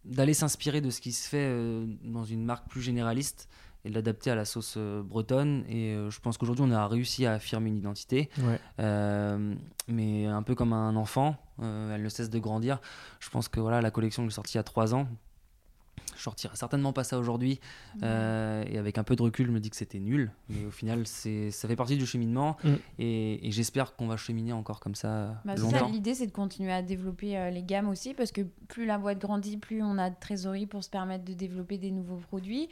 d'aller 0.03 0.35
s'inspirer 0.35 0.81
de 0.81 0.91
ce 0.91 1.01
qui 1.01 1.11
se 1.11 1.27
fait 1.27 1.47
euh, 1.49 1.85
dans 2.03 2.23
une 2.23 2.45
marque 2.45 2.69
plus 2.69 2.81
généraliste 2.81 3.49
et 3.83 3.89
de 3.89 3.95
l'adapter 3.95 4.29
à 4.31 4.35
la 4.35 4.45
sauce 4.45 4.77
bretonne. 4.77 5.63
Et 5.69 5.95
je 6.09 6.19
pense 6.19 6.37
qu'aujourd'hui, 6.37 6.65
on 6.67 6.71
a 6.71 6.87
réussi 6.87 7.25
à 7.25 7.33
affirmer 7.33 7.69
une 7.69 7.77
identité. 7.77 8.29
Ouais. 8.39 8.59
Euh, 8.79 9.55
mais 9.87 10.25
un 10.25 10.41
peu 10.43 10.55
comme 10.55 10.73
un 10.73 10.95
enfant, 10.95 11.35
euh, 11.61 11.93
elle 11.93 12.01
ne 12.01 12.09
cesse 12.09 12.29
de 12.29 12.39
grandir. 12.39 12.79
Je 13.19 13.29
pense 13.29 13.47
que 13.47 13.59
voilà, 13.59 13.81
la 13.81 13.91
collection 13.91 14.23
que 14.23 14.29
j'ai 14.29 14.35
sortie 14.35 14.53
il 14.53 14.57
y 14.57 14.59
a 14.59 14.63
trois 14.63 14.95
ans, 14.95 15.07
je 16.15 16.21
sortirai 16.21 16.55
certainement 16.55 16.93
pas 16.93 17.03
ça 17.03 17.17
aujourd'hui. 17.19 17.59
Euh, 18.03 18.63
et 18.69 18.77
avec 18.77 18.97
un 18.97 19.03
peu 19.03 19.15
de 19.15 19.21
recul, 19.21 19.47
je 19.47 19.51
me 19.51 19.59
dis 19.59 19.69
que 19.69 19.75
c'était 19.75 19.99
nul. 19.99 20.31
Mais 20.49 20.65
au 20.65 20.71
final, 20.71 21.05
c'est, 21.05 21.51
ça 21.51 21.67
fait 21.67 21.75
partie 21.75 21.97
du 21.97 22.05
cheminement. 22.05 22.57
Mm. 22.63 22.73
Et, 22.99 23.47
et 23.47 23.51
j'espère 23.51 23.95
qu'on 23.95 24.07
va 24.07 24.17
cheminer 24.17 24.53
encore 24.53 24.79
comme 24.79 24.95
ça 24.95 25.41
Bah, 25.45 25.53
c'est 25.55 25.63
ça, 25.63 25.79
longtemps. 25.79 25.89
l'idée, 25.89 26.13
c'est 26.13 26.27
de 26.27 26.31
continuer 26.31 26.71
à 26.71 26.81
développer 26.81 27.37
euh, 27.37 27.49
les 27.49 27.63
gammes 27.63 27.89
aussi, 27.89 28.13
parce 28.13 28.31
que 28.31 28.41
plus 28.67 28.85
la 28.85 28.97
boîte 28.97 29.19
grandit, 29.19 29.57
plus 29.57 29.81
on 29.83 29.97
a 29.97 30.09
de 30.09 30.15
trésorerie 30.19 30.65
pour 30.67 30.83
se 30.83 30.89
permettre 30.89 31.25
de 31.25 31.33
développer 31.33 31.77
des 31.77 31.91
nouveaux 31.91 32.17
produits. 32.17 32.69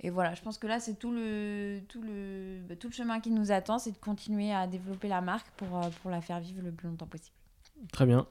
Et 0.00 0.10
voilà, 0.10 0.34
je 0.34 0.42
pense 0.42 0.58
que 0.58 0.66
là, 0.66 0.80
c'est 0.80 0.98
tout 0.98 1.10
le, 1.12 1.80
tout, 1.88 2.02
le, 2.02 2.60
bah, 2.68 2.76
tout 2.76 2.88
le 2.88 2.92
chemin 2.94 3.20
qui 3.20 3.30
nous 3.30 3.52
attend, 3.52 3.78
c'est 3.78 3.92
de 3.92 3.98
continuer 3.98 4.52
à 4.52 4.66
développer 4.66 5.08
la 5.08 5.20
marque 5.20 5.46
pour, 5.56 5.78
euh, 5.78 5.88
pour 6.02 6.10
la 6.10 6.20
faire 6.20 6.40
vivre 6.40 6.62
le 6.62 6.70
plus 6.72 6.88
longtemps 6.88 7.06
possible. 7.06 7.36
Très 7.92 8.06
bien. 8.06 8.26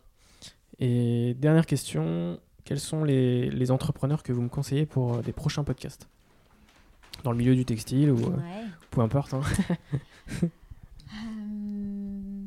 Et 0.80 1.36
dernière 1.36 1.66
question, 1.66 2.40
quels 2.66 2.80
sont 2.80 3.04
les, 3.04 3.50
les 3.50 3.72
entrepreneurs 3.72 4.24
que 4.24 4.32
vous 4.34 4.42
me 4.42 4.50
conseillez 4.50 4.86
pour 4.86 5.16
euh, 5.16 5.22
des 5.22 5.34
prochains 5.34 5.64
podcasts? 5.64 6.08
Dans 7.24 7.32
le 7.32 7.38
milieu 7.38 7.56
du 7.56 7.66
textile 7.66 8.12
ou 8.12 8.18
euh, 8.18 8.38
Ouais. 8.38 8.66
peu 8.92 9.02
importe. 9.02 9.34
hein. 9.34 9.42
Euh, 11.16 12.46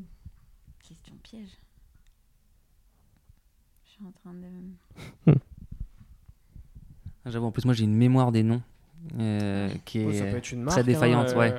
Question 0.82 1.14
piège. 1.22 1.48
Je 3.84 3.90
suis 3.92 4.04
en 4.04 4.10
train 4.10 4.34
de. 4.34 5.36
J'avoue, 7.26 7.46
en 7.46 7.52
plus, 7.52 7.64
moi, 7.64 7.74
j'ai 7.74 7.84
une 7.84 7.94
mémoire 7.94 8.32
des 8.32 8.42
noms 8.42 8.62
euh, 9.18 9.68
qui 9.84 10.00
est 10.00 10.04
Ouais, 10.06 10.14
ça 10.14 10.24
peut 10.26 10.36
être 10.36 10.52
une 10.52 10.62
marque 10.62 10.76
très 10.76 10.84
défaillante. 10.84 11.28
hein, 11.30 11.38
ouais. 11.38 11.54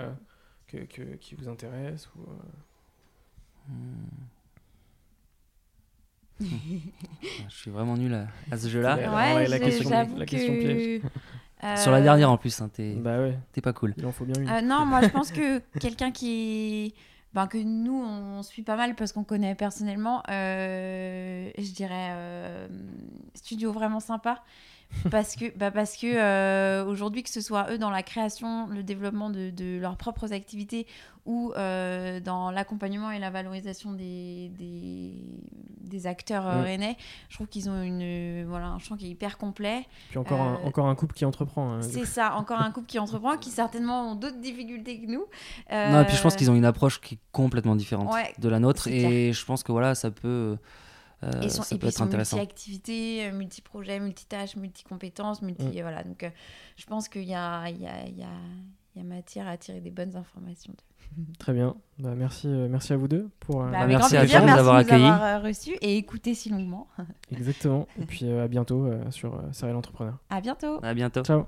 que, 0.67 0.77
que- 0.85 1.15
qui 1.15 1.35
vous 1.35 1.47
intéresse 1.49 2.09
ou, 2.15 2.21
euh, 3.69 3.73
Je 6.39 7.55
suis 7.55 7.71
vraiment 7.71 7.95
nul 7.97 8.13
à, 8.13 8.27
à 8.51 8.57
ce 8.57 8.67
jeu-là. 8.67 8.95
Ouais, 8.95 9.07
Ouais, 9.07 9.35
ouais, 9.35 9.47
la 9.47 9.59
question- 9.59 9.89
la 9.89 10.25
question 10.25 10.53
que, 10.53 10.59
piège. 10.59 11.01
euh, 11.63 11.75
Sur 11.77 11.91
la 11.91 12.01
dernière 12.01 12.31
en 12.31 12.37
plus, 12.37 12.59
hein, 12.61 12.69
t'es, 12.71 12.93
Bah 12.95 13.19
ouais, 13.19 13.37
t'es 13.51 13.61
pas 13.61 13.73
cool. 13.73 13.93
il 13.97 14.05
en 14.05 14.11
faut 14.11 14.25
bien 14.25 14.41
une. 14.41 14.49
Euh, 14.49 14.61
non, 14.61 14.85
moi 14.85 15.01
je 15.01 15.07
pense 15.09 15.31
que 15.31 15.59
quelqu'un 15.79 16.11
qui. 16.11 16.93
Ben, 17.33 17.45
que 17.45 17.57
nous 17.57 18.01
on 18.03 18.41
suit 18.41 18.63
pas 18.63 18.77
mal 18.77 18.95
parce 18.95 19.11
qu'on 19.11 19.23
connaît 19.23 19.53
personnellement, 19.53 20.23
euh, 20.29 21.49
je 21.57 21.71
dirais 21.71 22.09
euh, 22.11 22.67
studio 23.35 23.71
vraiment 23.71 23.99
sympa. 23.99 24.43
Parce 25.11 25.35
que, 25.35 25.55
bah 25.57 25.69
parce 25.69 25.95
que 25.97 26.07
euh, 26.07 26.85
aujourd'hui, 26.85 27.21
que 27.21 27.29
ce 27.29 27.41
soit 27.41 27.71
eux 27.71 27.77
dans 27.77 27.89
la 27.89 28.03
création, 28.03 28.67
le 28.67 28.83
développement 28.83 29.29
de, 29.29 29.49
de 29.51 29.79
leurs 29.79 29.95
propres 29.97 30.33
activités 30.33 30.87
ou 31.25 31.51
euh, 31.57 32.19
dans 32.21 32.51
l'accompagnement 32.51 33.11
et 33.11 33.19
la 33.19 33.29
valorisation 33.29 33.91
des, 33.91 34.49
des, 34.57 35.11
des 35.81 36.07
acteurs 36.07 36.47
euh, 36.47 36.63
rennais, 36.63 36.95
je 37.29 37.35
trouve 37.35 37.47
qu'ils 37.47 37.69
ont 37.69 37.81
une, 37.83 38.45
voilà, 38.47 38.67
un 38.67 38.79
champ 38.79 38.95
qui 38.95 39.07
est 39.07 39.09
hyper 39.09 39.37
complet. 39.37 39.85
Puis 40.09 40.17
encore, 40.19 40.39
un, 40.41 40.55
encore 40.63 40.87
un 40.87 40.95
couple 40.95 41.15
qui 41.15 41.25
entreprend. 41.25 41.73
hein. 41.73 41.81
C'est 41.81 42.05
ça, 42.05 42.35
encore 42.35 42.59
un 42.61 42.71
couple 42.71 42.87
qui 42.87 42.97
entreprend, 42.97 43.37
qui 43.37 43.49
certainement 43.49 44.11
ont 44.11 44.15
d'autres 44.15 44.39
difficultés 44.39 44.99
que 45.01 45.07
nous. 45.07 45.25
Non, 45.69 46.01
et 46.01 46.05
puis 46.05 46.15
je 46.15 46.21
pense 46.21 46.35
qu'ils 46.37 46.49
ont 46.49 46.55
une 46.55 46.65
approche 46.65 47.01
qui 47.01 47.15
est 47.15 47.19
complètement 47.33 47.75
différente 47.75 48.11
Ouais, 48.13 48.33
de 48.39 48.47
la 48.49 48.59
nôtre. 48.59 48.87
Et 48.87 49.31
je 49.33 49.45
pense 49.45 49.63
que 49.63 49.71
voilà, 49.73 49.95
ça 49.95 50.11
peut, 50.11 50.57
euh, 51.23 51.41
et, 51.41 51.49
sont, 51.49 51.63
ça 51.63 51.75
et 51.75 51.79
peut 51.79 51.87
puis 51.87 51.87
ils 51.87 51.95
être 51.95 52.01
intéressant. 52.01 52.37
multi-activités, 52.37 53.27
euh, 53.27 53.31
multi-projets, 53.33 53.99
multitâches, 53.99 54.55
multi-compétences, 54.55 55.41
multi... 55.41 55.65
Mm. 55.65 55.81
Voilà, 55.81 56.03
donc 56.03 56.23
euh, 56.23 56.29
je 56.75 56.85
pense 56.85 57.09
qu'il 57.09 57.23
y 57.23 57.33
a, 57.35 57.69
il 57.69 57.81
y, 57.81 57.87
a, 57.87 58.05
il 58.07 58.17
y, 58.17 58.23
a, 58.23 58.27
il 58.95 59.01
y 59.01 59.05
a 59.05 59.07
matière 59.07 59.47
à 59.47 59.57
tirer 59.57 59.79
des 59.81 59.91
bonnes 59.91 60.15
informations. 60.15 60.73
Très 61.39 61.53
bien. 61.53 61.75
Bah, 61.99 62.13
merci, 62.15 62.47
euh, 62.47 62.67
merci 62.69 62.93
à 62.93 62.97
vous 62.97 63.07
deux 63.07 63.29
pour. 63.39 63.63
euh, 63.63 63.71
Bah, 63.71 63.79
Ah, 63.81 63.87
merci 63.87 64.15
à 64.17 64.25
de 64.25 64.27
nous 64.27 64.45
merci 64.45 64.59
avoir 64.59 64.77
euh, 65.23 65.39
reçus 65.39 65.75
et 65.81 65.97
écoutés 65.97 66.33
si 66.33 66.49
longuement. 66.49 66.87
Exactement. 67.31 67.87
Et 68.01 68.05
puis 68.05 68.25
euh, 68.25 68.43
à 68.43 68.47
bientôt 68.47 68.85
euh, 68.85 69.09
sur 69.11 69.35
euh, 69.35 69.41
Serial 69.51 69.75
Entrepreneur. 69.77 70.17
À 70.29 70.41
bientôt 70.41 70.79
À 70.83 70.93
bientôt. 70.93 71.23
Ciao. 71.23 71.45